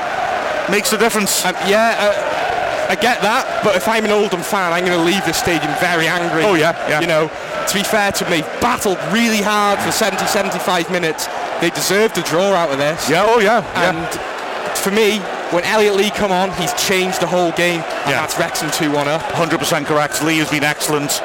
makes 0.69 0.89
the 0.91 0.97
difference. 0.97 1.45
Um, 1.45 1.55
yeah, 1.69 1.95
uh, 1.95 2.89
I 2.89 2.95
get 2.95 3.21
that, 3.21 3.63
but 3.63 3.75
if 3.75 3.87
I'm 3.87 4.03
an 4.03 4.11
Oldham 4.11 4.41
fan, 4.41 4.73
I'm 4.73 4.83
going 4.83 4.97
to 4.97 5.05
leave 5.05 5.23
the 5.23 5.33
stadium 5.33 5.71
very 5.77 6.07
angry. 6.09 6.41
Oh, 6.43 6.55
yeah, 6.55 6.73
yeah. 6.89 6.99
You 6.99 7.07
know, 7.07 7.29
to 7.69 7.75
be 7.75 7.83
fair 7.83 8.11
to 8.11 8.29
me, 8.29 8.41
battled 8.61 8.97
really 9.13 9.41
hard 9.41 9.79
for 9.79 9.91
70, 9.91 10.25
75 10.25 10.89
minutes. 10.91 11.27
They 11.61 11.69
deserved 11.69 12.17
a 12.17 12.23
draw 12.23 12.53
out 12.53 12.71
of 12.71 12.77
this. 12.77 13.09
Yeah, 13.09 13.25
oh 13.27 13.39
yeah, 13.39 13.61
And 13.75 14.77
for 14.77 14.91
me, 14.91 15.19
when 15.51 15.63
Elliot 15.63 15.95
Lee 15.95 16.09
come 16.09 16.31
on, 16.31 16.51
he's 16.53 16.73
changed 16.73 17.21
the 17.21 17.27
whole 17.27 17.51
game. 17.51 17.81
And 17.81 18.09
Yeah. 18.11 18.21
that's 18.21 18.37
Wrexham 18.39 18.69
2-1 18.71 19.07
up. 19.07 19.21
100% 19.33 19.85
correct. 19.85 20.23
Lee 20.23 20.39
has 20.39 20.49
been 20.49 20.63
excellent. 20.63 21.21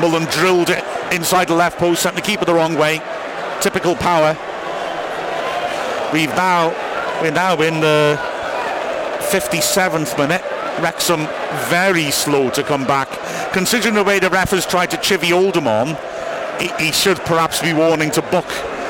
Mullin 0.00 0.24
drilled 0.26 0.70
it 0.70 0.84
inside 1.12 1.48
the 1.48 1.54
left 1.54 1.78
post, 1.78 2.02
sent 2.02 2.16
the 2.16 2.22
keeper 2.22 2.44
the 2.44 2.54
wrong 2.54 2.76
way. 2.76 3.00
Typical 3.60 3.94
power. 3.96 4.36
We've 6.12 6.34
now 6.36 6.74
we're 7.22 7.30
now 7.32 7.60
in 7.62 7.80
the 7.80 8.18
57th 9.30 10.16
minute. 10.18 10.42
Wrexham 10.80 11.26
very 11.68 12.10
slow 12.10 12.50
to 12.50 12.62
come 12.62 12.84
back. 12.84 13.08
Considering 13.52 13.94
the 13.94 14.04
way 14.04 14.18
the 14.18 14.30
ref 14.30 14.50
has 14.50 14.66
tried 14.66 14.90
to 14.90 14.96
chivvy 14.96 15.32
Oldham 15.32 15.66
on, 15.66 15.96
he, 16.60 16.68
he 16.84 16.92
should 16.92 17.18
perhaps 17.18 17.60
be 17.60 17.72
warning 17.72 18.10
to 18.12 18.22
book 18.22 18.46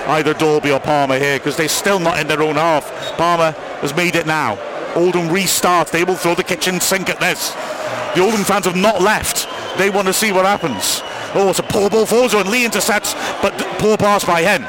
either 0.08 0.34
Dalby 0.34 0.70
or 0.70 0.80
Palmer 0.80 1.18
here 1.18 1.38
because 1.38 1.56
they're 1.56 1.68
still 1.68 1.98
not 1.98 2.18
in 2.18 2.26
their 2.26 2.42
own 2.42 2.56
half. 2.56 3.16
Palmer 3.16 3.52
has 3.80 3.94
made 3.94 4.16
it 4.16 4.26
now. 4.26 4.58
Oldham 4.94 5.28
restart. 5.28 5.88
They 5.88 6.04
will 6.04 6.16
throw 6.16 6.34
the 6.34 6.44
kitchen 6.44 6.80
sink 6.80 7.08
at 7.08 7.20
this. 7.20 7.50
The 8.14 8.22
Oldham 8.22 8.44
fans 8.44 8.64
have 8.64 8.76
not 8.76 9.02
left. 9.02 9.46
They 9.78 9.90
want 9.90 10.06
to 10.06 10.12
see 10.12 10.32
what 10.32 10.46
happens. 10.46 11.02
Oh, 11.34 11.50
it's 11.50 11.58
a 11.58 11.62
poor 11.62 11.90
ball 11.90 12.06
forward 12.06 12.32
and 12.34 12.48
Lee 12.48 12.64
intercepts, 12.64 13.14
but 13.42 13.52
poor 13.78 13.96
pass 13.96 14.24
by 14.24 14.40
Hen. 14.40 14.62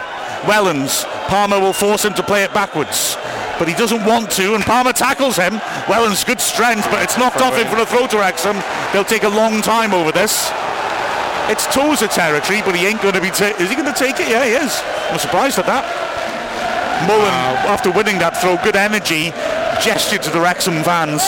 Wellens. 0.44 1.06
Palmer 1.28 1.60
will 1.60 1.74
force 1.74 2.04
him 2.04 2.14
to 2.16 2.24
play 2.24 2.44
it 2.44 2.54
backwards. 2.54 3.16
But 3.60 3.68
he 3.68 3.74
doesn't 3.74 4.06
want 4.06 4.30
to, 4.32 4.54
and 4.54 4.64
Palmer 4.64 4.94
tackles 4.94 5.36
him. 5.36 5.54
Well, 5.90 6.04
and 6.04 6.14
it's 6.14 6.24
good 6.24 6.40
strength, 6.40 6.86
but 6.92 7.02
it's 7.02 7.18
knocked 7.18 7.42
off 7.42 7.58
him 7.58 7.68
for 7.68 7.78
a 7.82 7.86
throw 7.86 8.08
to 8.08 8.18
Wrexham. 8.18 8.58
They'll 8.94 9.04
take 9.04 9.24
a 9.24 9.30
long 9.30 9.62
time 9.62 9.94
over 9.94 10.12
this. 10.12 10.52
It's 11.50 11.66
Tozer 11.74 12.08
territory, 12.08 12.62
but 12.66 12.76
he 12.76 12.86
ain't 12.86 13.02
going 13.02 13.14
to 13.14 13.22
be. 13.22 13.30
Ta- 13.30 13.56
is 13.58 13.70
he 13.70 13.76
going 13.76 13.92
to 13.92 13.98
take 13.98 14.20
it? 14.20 14.28
Yeah, 14.28 14.46
he 14.46 14.52
is. 14.52 14.82
I'm 15.10 15.18
surprised 15.18 15.58
at 15.58 15.66
that. 15.66 15.86
Mullin, 17.08 17.34
after 17.70 17.92
winning 17.92 18.20
that 18.20 18.36
throw, 18.38 18.58
good 18.64 18.76
energy, 18.76 19.32
gesture 19.80 20.18
to 20.18 20.30
the 20.30 20.42
Wrexham 20.42 20.84
fans. 20.84 21.22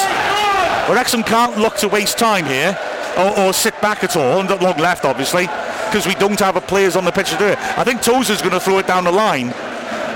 But 0.87 0.95
Wrexham 0.95 1.23
can't 1.23 1.57
look 1.57 1.77
to 1.77 1.87
waste 1.87 2.17
time 2.17 2.45
here, 2.45 2.77
or, 3.17 3.39
or 3.39 3.53
sit 3.53 3.79
back 3.81 4.03
at 4.03 4.17
all, 4.17 4.39
and 4.41 4.49
long 4.61 4.77
left, 4.77 5.05
obviously, 5.05 5.45
because 5.85 6.05
we 6.05 6.15
don't 6.15 6.39
have 6.39 6.55
a 6.55 6.61
players 6.61 6.95
on 6.95 7.05
the 7.05 7.11
pitch 7.11 7.29
to 7.29 7.37
do 7.37 7.45
it. 7.45 7.57
I 7.77 7.83
think 7.83 8.01
Tozer's 8.01 8.41
going 8.41 8.53
to 8.53 8.59
throw 8.59 8.79
it 8.79 8.87
down 8.87 9.03
the 9.03 9.11
line, 9.11 9.53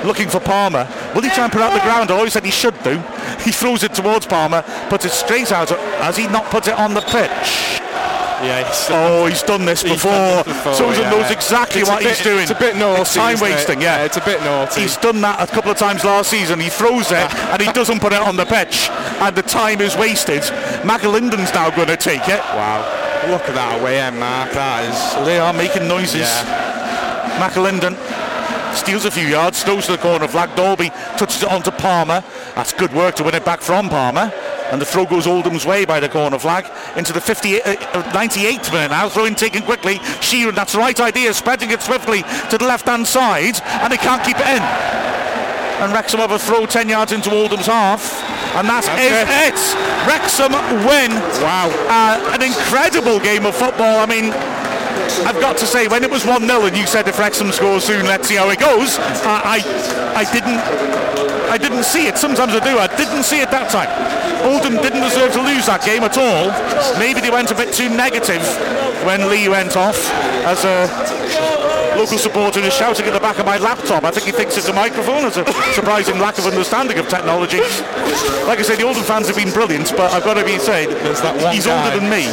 looking 0.04 0.28
for 0.28 0.40
Palmer. 0.40 0.88
Will 1.16 1.22
he 1.22 1.30
try 1.30 1.44
and 1.46 1.52
put 1.52 1.60
it 1.62 1.66
out 1.66 1.74
the 1.74 1.80
ground? 1.82 2.10
I 2.12 2.16
always 2.16 2.34
said 2.34 2.44
he 2.44 2.52
should 2.52 2.82
do. 2.84 2.98
He 3.44 3.52
throws 3.52 3.84
it 3.84 3.94
towards 3.94 4.26
Palmer, 4.26 4.64
puts 4.90 5.06
it 5.06 5.12
straight 5.12 5.52
out. 5.52 5.70
Has 5.70 6.18
he 6.18 6.28
not 6.28 6.46
put 6.46 6.68
it 6.68 6.74
on 6.78 6.94
the 6.94 7.02
pitch? 7.02 7.80
Yeah, 8.44 8.68
he's, 8.68 8.88
Oh, 8.92 9.26
he's 9.28 9.42
done 9.44 9.64
this 9.64 9.84
he's 9.84 9.94
before. 9.94 10.12
done 10.12 10.44
this 10.46 10.54
before, 10.66 10.94
yeah. 10.96 11.10
knows 11.12 11.32
exactly 11.32 11.80
It's 11.82 11.90
what 11.90 12.00
bit- 12.04 12.16
he's 12.18 12.24
doing. 12.26 12.40
It's 12.42 12.52
a 12.52 12.56
bit 12.56 12.76
naughty. 12.76 13.02
It's 13.02 13.14
time 13.16 13.34
isn't 13.36 13.48
it? 13.48 13.52
wasting, 13.56 13.82
yeah. 13.82 14.04
It's 14.04 14.18
a 14.18 14.26
bit 14.26 14.42
naughty. 14.44 14.82
He's 14.82 14.98
done 14.98 15.22
that 15.22 15.40
a 15.40 15.48
couple 15.54 15.72
of 15.72 15.78
times 15.78 16.04
last 16.04 16.30
season. 16.30 16.60
He 16.60 16.68
throws 16.70 17.10
it 17.12 17.34
and 17.34 17.62
he 17.62 17.72
doesn't 17.72 18.02
put 18.02 18.12
it 18.12 18.20
on 18.20 18.36
the 18.36 18.46
pitch, 18.46 18.90
and 19.22 19.34
the 19.36 19.44
time 19.44 19.80
is 19.80 19.96
wasted. 19.96 20.42
McAlinden's 20.84 21.54
now 21.54 21.70
going 21.70 21.88
to 21.88 21.96
take 21.98 22.28
it. 22.28 22.40
wow. 22.58 22.82
Look 23.30 23.48
at 23.48 23.56
that 23.56 23.80
away 23.80 24.02
end, 24.02 24.18
eh, 24.18 24.20
Mark. 24.20 24.52
That 24.52 24.84
is. 24.92 25.26
They 25.26 25.40
are 25.40 25.54
making 25.54 25.88
noises. 25.88 26.28
Yeah. 26.28 27.40
McAlinden 27.40 27.96
steals 28.76 29.06
a 29.06 29.12
few 29.12 29.28
yards, 29.28 29.64
throws 29.64 29.86
to 29.86 29.94
the 29.94 29.98
corner 29.98 30.28
flag. 30.28 30.56
Dalby 30.56 30.90
touches 31.18 31.44
it 31.44 31.50
onto 31.50 31.72
Palmer. 31.72 32.24
That's 32.56 32.74
good 32.74 32.94
work 32.94 33.16
to 33.16 33.24
win 33.24 33.36
it 33.36 33.46
back 33.46 33.62
from 33.62 33.90
Palmer. 33.90 34.32
And 34.72 34.82
the 34.82 34.86
throw 34.86 35.06
goes 35.06 35.28
Oldham's 35.28 35.66
way 35.66 35.86
by 35.86 36.00
the 36.00 36.10
corner 36.10 36.40
flag 36.40 36.66
into 36.98 37.14
the 37.14 37.22
58, 37.22 37.62
uh, 37.62 37.70
uh, 37.94 38.04
98th 38.12 38.72
minute 38.72 38.92
now. 38.92 39.10
Throw 39.10 39.26
in 39.26 39.36
taken 39.36 39.62
quickly. 39.62 39.96
Sheron, 40.22 40.56
that's 40.56 40.74
the 40.74 40.80
right 40.80 41.00
idea, 41.00 41.34
spreading 41.34 41.72
it 41.72 41.82
swiftly 41.82 42.24
to 42.50 42.58
the 42.58 42.66
left 42.66 42.88
hand 42.88 43.06
side, 43.06 43.62
and 43.64 43.92
they 43.92 43.98
can't 43.98 44.24
keep 44.24 44.38
it 44.40 44.48
in. 44.48 44.64
And 45.84 45.92
Wrexham 45.92 46.20
have 46.22 46.32
a 46.32 46.40
throw 46.40 46.66
10 46.66 46.88
yards 46.88 47.12
into 47.12 47.32
Oldham's 47.32 47.66
half. 47.66 48.24
And 48.56 48.70
that 48.70 48.86
That's 48.86 49.02
is 49.02 49.14
it. 49.26 49.60
Wrexham 50.08 50.54
win. 50.86 51.12
Wow. 51.42 51.74
Uh, 51.90 52.34
an 52.34 52.42
incredible 52.42 53.20
game 53.20 53.46
of 53.46 53.56
football. 53.56 54.00
I 54.00 54.06
mean, 54.06 54.32
I've 55.26 55.40
got 55.40 55.58
to 55.58 55.66
say, 55.66 55.88
when 55.88 56.04
it 56.04 56.12
was 56.12 56.26
1 56.26 56.48
0 56.48 56.66
and 56.66 56.78
you 56.78 56.86
said 56.88 57.08
if 57.08 57.20
Wrexham 57.20 57.52
scores 57.52 57.84
soon, 57.84 58.06
let's 58.06 58.28
see 58.28 58.36
how 58.36 58.50
it 58.50 58.60
goes, 58.60 58.98
I, 59.24 59.58
I, 59.58 60.22
I 60.22 60.24
didn't. 60.32 61.04
I 61.54 61.58
didn't 61.58 61.84
see 61.84 62.08
it. 62.08 62.18
Sometimes 62.18 62.54
I 62.54 62.60
do. 62.64 62.80
I 62.80 62.88
didn't 62.98 63.22
see 63.22 63.40
it 63.40 63.52
that 63.52 63.70
time. 63.70 63.90
Oldham 64.44 64.82
didn't 64.82 65.02
deserve 65.02 65.34
to 65.34 65.42
lose 65.42 65.68
that 65.68 65.86
game 65.86 66.02
at 66.04 66.18
all. 66.18 66.50
Maybe 66.98 67.22
they 67.22 67.30
went 67.30 67.52
a 67.52 67.56
bit 67.56 67.72
too 67.74 67.90
negative 67.90 68.42
when 69.06 69.30
Lee 69.30 69.50
went 69.50 69.78
off 69.78 70.10
as 70.46 70.66
a 70.66 71.73
local 71.96 72.18
supporter 72.18 72.60
is 72.60 72.74
shouting 72.74 73.06
at 73.06 73.14
the 73.14 73.20
back 73.20 73.40
of 73.40 73.46
my 73.46 73.58
laptop. 73.58 74.04
I 74.04 74.12
think 74.12 74.26
he 74.26 74.32
thinks 74.32 74.58
it's 74.58 74.68
a 74.68 74.74
microphone. 74.74 75.26
It's 75.26 75.38
a 75.38 75.46
surprising 75.74 76.20
lack 76.20 76.38
of 76.38 76.46
understanding 76.46 76.98
of 76.98 77.08
technology. 77.08 77.60
Like 78.48 78.60
I 78.60 78.64
said, 78.64 78.78
the 78.78 78.84
Oldham 78.84 79.04
fans 79.04 79.28
have 79.28 79.36
been 79.36 79.52
brilliant, 79.52 79.92
but 79.96 80.12
I've 80.12 80.24
got 80.24 80.36
to 80.36 80.46
be 80.46 80.58
one 80.58 81.54
he's 81.54 81.66
guy. 81.66 81.78
older 81.78 82.00
than 82.00 82.10
me. 82.10 82.28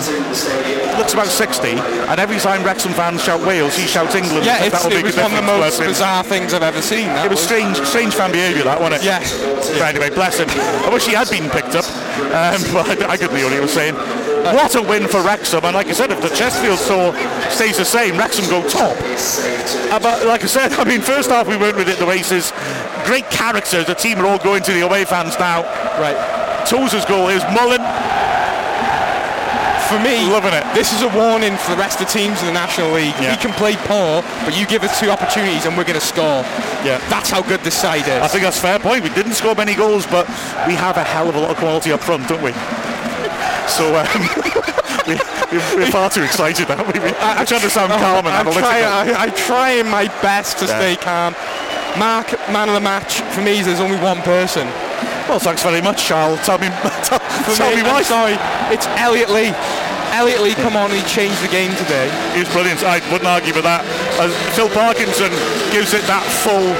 Looks 0.99 1.15
about 1.15 1.29
60, 1.29 1.69
and 2.11 2.21
every 2.21 2.39
time 2.39 2.63
Wrexham 2.63 2.93
fans 2.93 3.25
shout 3.25 3.41
Wales, 3.47 3.77
he 3.77 3.87
shouts 3.87 4.15
England. 4.15 4.45
Yeah, 4.45 4.65
it's, 4.65 4.85
it 4.85 5.03
was 5.03 5.17
one 5.17 5.33
of 5.33 5.37
the 5.39 5.43
most 5.43 5.81
bizarre 5.81 6.25
things 6.25 6.53
I've 6.53 6.63
ever 6.63 6.83
seen. 6.83 7.07
That 7.07 7.27
It 7.27 7.31
was 7.31 7.41
strange, 7.41 7.79
strange 7.87 8.15
fan 8.15 8.33
behaviour, 8.33 8.65
that, 8.65 8.81
wasn't 8.81 9.03
it? 9.03 9.07
Yeah. 9.07 9.21
But 9.79 9.95
anyway, 9.95 10.11
bless 10.11 10.39
him. 10.39 10.49
I 10.51 10.91
wish 10.93 11.07
he 11.07 11.15
had 11.15 11.31
been 11.31 11.49
picked 11.49 11.75
up, 11.75 11.87
um, 12.35 12.61
but 12.75 12.85
I, 13.03 13.13
I 13.13 13.17
couldn't 13.17 13.37
hear 13.37 13.47
what 13.47 13.55
he 13.55 13.61
was 13.61 13.73
saying. 13.73 13.95
What 14.43 14.75
a 14.75 14.83
win 14.83 15.07
for 15.07 15.23
Wrexham, 15.23 15.65
and 15.65 15.75
like 15.75 15.89
I 15.89 15.93
said, 15.93 16.11
if 16.11 16.21
the 16.23 16.29
Chesterfield 16.31 16.79
score 16.79 17.13
stays 17.51 17.77
the 17.77 17.85
same, 17.85 18.17
Wrexham 18.17 18.49
go 18.49 18.67
top. 18.69 18.97
Uh, 19.93 19.99
but 20.01 20.27
like 20.27 20.43
I 20.43 20.47
said, 20.47 20.73
I 20.79 20.85
mean, 20.85 21.01
first 21.01 21.31
half 21.31 21.47
we 21.47 21.57
went 21.57 21.77
with 21.77 21.89
it 21.89 21.99
the 21.99 22.07
races. 22.07 22.53
Great 23.05 23.29
characters. 23.31 23.87
The 23.87 23.95
team 23.95 24.19
are 24.19 24.27
all 24.27 24.39
going 24.39 24.63
to 24.65 24.73
the 24.73 24.81
away 24.81 25.05
fans 25.05 25.39
now. 25.39 25.63
Right. 26.01 26.17
Tozer's 26.67 27.05
goal 27.05 27.29
is 27.29 27.43
Mullin. 27.55 27.81
For 29.89 29.99
me, 29.99 30.23
Loving 30.31 30.55
it. 30.55 30.63
this 30.73 30.93
is 30.93 31.03
a 31.03 31.09
warning 31.19 31.57
for 31.57 31.73
the 31.73 31.77
rest 31.77 32.01
of 32.01 32.07
the 32.07 32.13
teams 32.13 32.39
in 32.41 32.47
the 32.47 32.53
National 32.53 32.93
League. 32.93 33.13
Yeah. 33.19 33.35
We 33.35 33.43
can 33.43 33.51
play 33.55 33.75
poor, 33.91 34.23
but 34.47 34.57
you 34.57 34.65
give 34.65 34.85
us 34.85 35.01
two 35.01 35.11
opportunities 35.11 35.67
and 35.67 35.77
we're 35.77 35.83
going 35.83 35.99
to 35.99 36.07
score. 36.07 36.47
Yeah. 36.87 37.03
That's 37.11 37.29
how 37.29 37.43
good 37.43 37.59
this 37.67 37.75
side 37.75 38.07
is. 38.07 38.23
I 38.23 38.29
think 38.29 38.45
that's 38.45 38.59
a 38.59 38.61
fair 38.61 38.79
point. 38.79 39.03
We 39.03 39.11
didn't 39.11 39.33
score 39.33 39.57
many 39.57 39.75
goals, 39.75 40.07
but 40.07 40.29
we 40.69 40.75
have 40.75 40.97
a 40.97 41.03
hell 41.03 41.29
of 41.29 41.35
a 41.35 41.41
lot 41.41 41.51
of 41.51 41.57
quality 41.57 41.91
up 41.91 42.01
front, 42.03 42.29
don't 42.29 42.41
we? 42.41 42.53
So 43.71 43.95
um, 43.95 44.07
we, 45.07 45.15
we're 45.79 45.91
far 45.91 46.11
too 46.11 46.23
excited 46.23 46.69
now. 46.69 46.83
We, 46.85 46.99
we, 46.99 47.11
we're 47.11 47.47
trying 47.47 47.61
to 47.63 47.71
sound 47.71 47.93
calm 47.93 48.27
and 48.27 48.35
I'm 48.35 48.47
analytical. 48.47 48.69
trying, 48.69 48.85
I, 48.85 49.13
I'm 49.25 49.35
trying 49.35 49.87
my 49.89 50.07
best 50.23 50.59
to 50.59 50.67
Yeah. 50.67 50.79
stay 50.79 50.97
calm. 50.97 51.35
Mark, 51.99 52.31
man 52.51 52.69
of 52.69 52.75
the 52.75 52.81
match, 52.81 53.21
for 53.35 53.43
me, 53.43 53.63
there's 53.63 53.81
only 53.81 53.99
one 53.99 54.23
person. 54.23 54.67
Well, 55.27 55.39
thanks 55.39 55.63
very 55.63 55.81
much, 55.83 56.05
Charles. 56.07 56.39
Tell 56.47 56.59
me, 56.59 56.69
tell, 57.03 57.19
tell 57.55 57.71
me, 57.71 57.83
me 57.83 57.89
I'm 57.89 57.95
why. 57.99 58.03
sorry, 58.03 58.35
it's 58.75 58.87
Elliot 58.99 59.31
Lee. 59.31 59.51
Elliot 60.15 60.41
Lee, 60.43 60.55
come 60.55 60.75
on, 60.77 60.91
he 60.91 61.03
changed 61.07 61.39
the 61.43 61.49
game 61.51 61.71
today. 61.79 62.11
He 62.35 62.41
was 62.43 62.49
brilliant. 62.51 62.83
I 62.83 62.99
wouldn't 63.11 63.27
argue 63.31 63.55
with 63.55 63.63
that. 63.63 63.87
As 64.19 64.31
Phil 64.55 64.69
Parkinson 64.71 65.31
gives 65.71 65.95
it 65.95 66.03
that 66.11 66.23
full 66.43 66.75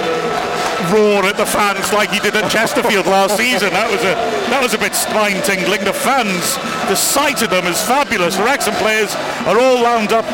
roar 0.89 1.25
at 1.25 1.37
the 1.37 1.47
fans 1.47 1.93
like 1.93 2.11
he 2.11 2.21
did 2.21 2.35
at 2.37 2.51
Chesterfield 2.51 3.07
last 3.07 3.37
season. 3.37 3.71
That 3.71 3.91
was 3.91 4.01
a 4.03 4.15
that 4.51 4.63
was 4.63 4.75
a 4.75 4.79
bit 4.79 4.95
spine 4.95 5.43
tingling. 5.43 5.85
The 5.85 5.93
fans, 5.93 6.57
the 6.89 6.97
sight 6.97 7.43
of 7.43 7.51
them 7.51 7.67
is 7.67 7.81
fabulous. 7.83 8.37
The 8.37 8.45
Wrexham 8.45 8.75
players 8.75 9.15
are 9.47 9.61
all 9.61 9.83
wound 9.83 10.13
up. 10.13 10.25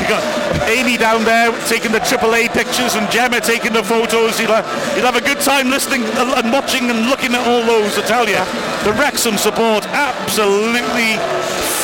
You 0.00 0.08
got 0.08 0.22
Amy 0.68 0.96
down 0.96 1.24
there 1.24 1.50
taking 1.66 1.92
the 1.92 2.00
AAA 2.00 2.52
pictures 2.52 2.94
and 2.94 3.10
Gemma 3.10 3.40
taking 3.40 3.72
the 3.72 3.82
photos. 3.82 4.38
You'll 4.40 4.52
have, 4.54 4.66
you'll 4.96 5.06
have 5.06 5.16
a 5.16 5.24
good 5.24 5.40
time 5.40 5.70
listening 5.70 6.04
and 6.04 6.52
watching 6.52 6.90
and 6.90 7.08
looking 7.08 7.34
at 7.34 7.46
all 7.46 7.62
those. 7.64 7.96
I 7.98 8.02
tell 8.02 8.28
you, 8.28 8.42
the 8.84 8.92
Wrexham 8.98 9.36
support 9.36 9.86
absolutely 9.88 11.16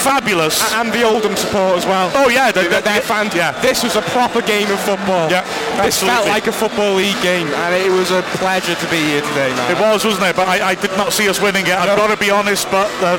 fabulous. 0.03 0.59
And 0.75 0.93
the 0.93 1.05
Oldham 1.05 1.37
support 1.37 1.79
as 1.79 1.87
well. 1.87 2.11
Oh 2.15 2.29
yeah, 2.29 2.51
the, 2.51 2.63
They're, 2.69 2.83
they're 2.83 3.01
fans. 3.01 3.35
Yeah. 3.35 3.53
This 3.63 3.83
was 3.83 3.97
a 3.97 4.03
proper 4.03 4.43
game 4.43 4.71
of 4.71 4.81
football. 4.81 5.31
Yeah, 5.31 5.47
This 5.83 6.03
felt 6.03 6.27
like 6.27 6.47
a 6.49 6.53
football 6.53 6.95
league 6.95 7.21
game, 7.23 7.47
and 7.47 7.75
it 7.75 7.91
was 7.91 8.11
a 8.11 8.23
pleasure 8.43 8.75
to 8.75 8.87
be 8.91 8.99
here 8.99 9.23
today, 9.23 9.51
man. 9.55 9.71
It 9.71 9.81
was, 9.81 10.05
wasn't 10.05 10.27
it? 10.27 10.37
But 10.37 10.49
I, 10.49 10.71
I 10.71 10.75
did 10.75 10.91
not 10.99 11.13
see 11.13 11.29
us 11.29 11.41
winning 11.41 11.67
it. 11.67 11.73
I've 11.75 11.97
got 11.97 12.11
to 12.13 12.19
be 12.19 12.31
honest, 12.31 12.69
but 12.71 12.91
uh, 13.01 13.19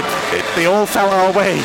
it, 0.00 0.40
it, 0.40 0.44
they 0.56 0.66
all 0.66 0.86
fell 0.86 1.10
our 1.10 1.32
way. 1.32 1.60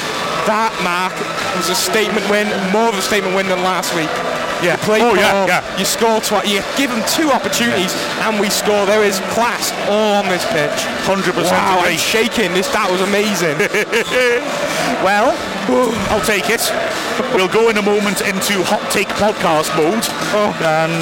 That, 0.49 0.73
Mark, 0.83 1.13
was 1.55 1.69
a 1.69 1.75
statement 1.75 2.27
win, 2.29 2.47
more 2.71 2.89
of 2.89 2.95
a 2.95 3.01
statement 3.01 3.35
win 3.35 3.47
than 3.47 3.63
last 3.63 3.93
week. 3.95 4.09
Yeah. 4.61 4.77
You 4.77 4.83
play 4.85 5.01
Oh, 5.01 5.15
yeah, 5.15 5.31
ball, 5.31 5.47
yeah. 5.47 5.77
You 5.77 5.85
score 5.85 6.21
twice. 6.21 6.47
You 6.47 6.61
give 6.77 6.91
them 6.91 7.01
two 7.09 7.31
opportunities, 7.31 7.93
and 8.21 8.39
we 8.39 8.49
score. 8.49 8.85
There 8.85 9.03
is 9.03 9.19
class 9.33 9.73
all 9.89 10.21
on 10.21 10.29
this 10.29 10.45
pitch. 10.53 10.85
100% 11.09 11.33
Wow, 11.49 11.79
agree. 11.79 11.93
I'm 11.93 11.97
shaking. 11.97 12.53
This 12.53 12.67
that 12.69 12.89
was 12.89 13.01
amazing. 13.01 13.57
Well, 15.01 15.33
I'll 16.11 16.21
take 16.21 16.51
it. 16.51 16.61
We'll 17.33 17.47
go 17.47 17.69
in 17.69 17.77
a 17.77 17.81
moment 17.81 18.21
into 18.21 18.61
hot 18.61 18.85
take 18.91 19.07
podcast 19.17 19.73
mode 19.73 20.05
oh. 20.37 20.53
and 20.61 20.93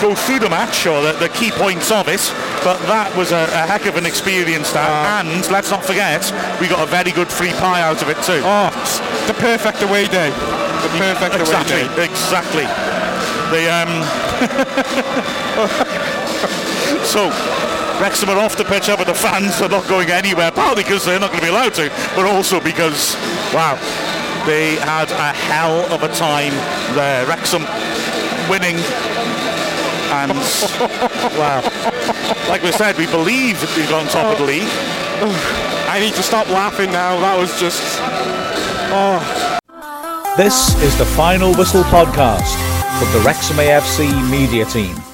go 0.00 0.14
through 0.14 0.40
the 0.40 0.50
match 0.50 0.86
or 0.86 1.02
the, 1.02 1.12
the 1.12 1.28
key 1.28 1.50
points 1.50 1.90
of 1.90 2.08
it. 2.08 2.22
But 2.62 2.78
that 2.88 3.14
was 3.16 3.32
a, 3.32 3.44
a 3.52 3.66
heck 3.66 3.86
of 3.86 3.96
an 3.96 4.06
experience, 4.06 4.72
that. 4.72 5.24
and 5.24 5.44
let's 5.50 5.70
not 5.70 5.84
forget, 5.84 6.24
we 6.60 6.68
got 6.68 6.80
a 6.86 6.90
very 6.90 7.12
good 7.12 7.28
free 7.28 7.52
pie 7.52 7.82
out 7.82 8.00
of 8.02 8.08
it 8.08 8.16
too. 8.24 8.40
oh, 8.44 8.70
the 9.26 9.34
perfect 9.34 9.82
away 9.82 10.06
day. 10.08 10.30
The 10.30 10.92
perfect 10.96 11.34
exactly, 11.36 11.82
away 11.84 11.96
day. 11.96 12.04
exactly. 12.04 12.66
The 13.52 13.68
um. 13.68 13.92
so, 17.04 17.28
Wrexham 18.00 18.30
are 18.30 18.38
off 18.38 18.56
the 18.56 18.64
pitch, 18.64 18.86
but 18.88 19.04
the 19.04 19.14
fans 19.14 19.60
are 19.60 19.68
not 19.68 19.86
going 19.88 20.10
anywhere. 20.10 20.50
Partly 20.50 20.82
because 20.82 21.04
they're 21.04 21.20
not 21.20 21.30
going 21.30 21.40
to 21.40 21.46
be 21.46 21.50
allowed 21.50 21.74
to, 21.74 21.90
but 22.16 22.26
also 22.26 22.60
because, 22.60 23.14
wow, 23.52 23.76
they 24.46 24.76
had 24.76 25.10
a 25.10 25.32
hell 25.32 25.80
of 25.92 26.02
a 26.02 26.08
time 26.14 26.52
there. 26.94 27.26
Wrexham 27.26 27.62
winning. 28.48 28.76
And 30.14 30.32
wow, 31.36 31.60
like 32.48 32.62
we 32.62 32.70
said, 32.70 32.96
we 32.96 33.06
believe 33.06 33.60
we've 33.76 33.92
on 33.92 34.06
top 34.06 34.32
of 34.32 34.38
the 34.38 34.44
league. 34.44 34.68
I 35.88 35.98
need 36.00 36.14
to 36.14 36.22
stop 36.22 36.48
laughing 36.48 36.92
now. 36.92 37.18
That 37.20 37.36
was 37.36 37.58
just. 37.58 37.82
Oh. 38.96 39.58
This 40.36 40.80
is 40.82 40.96
the 40.98 41.04
Final 41.04 41.52
Whistle 41.54 41.82
podcast 41.84 42.54
from 42.98 43.12
the 43.12 43.26
Wrexham 43.26 43.56
AFC 43.56 44.30
media 44.30 44.64
team. 44.64 45.13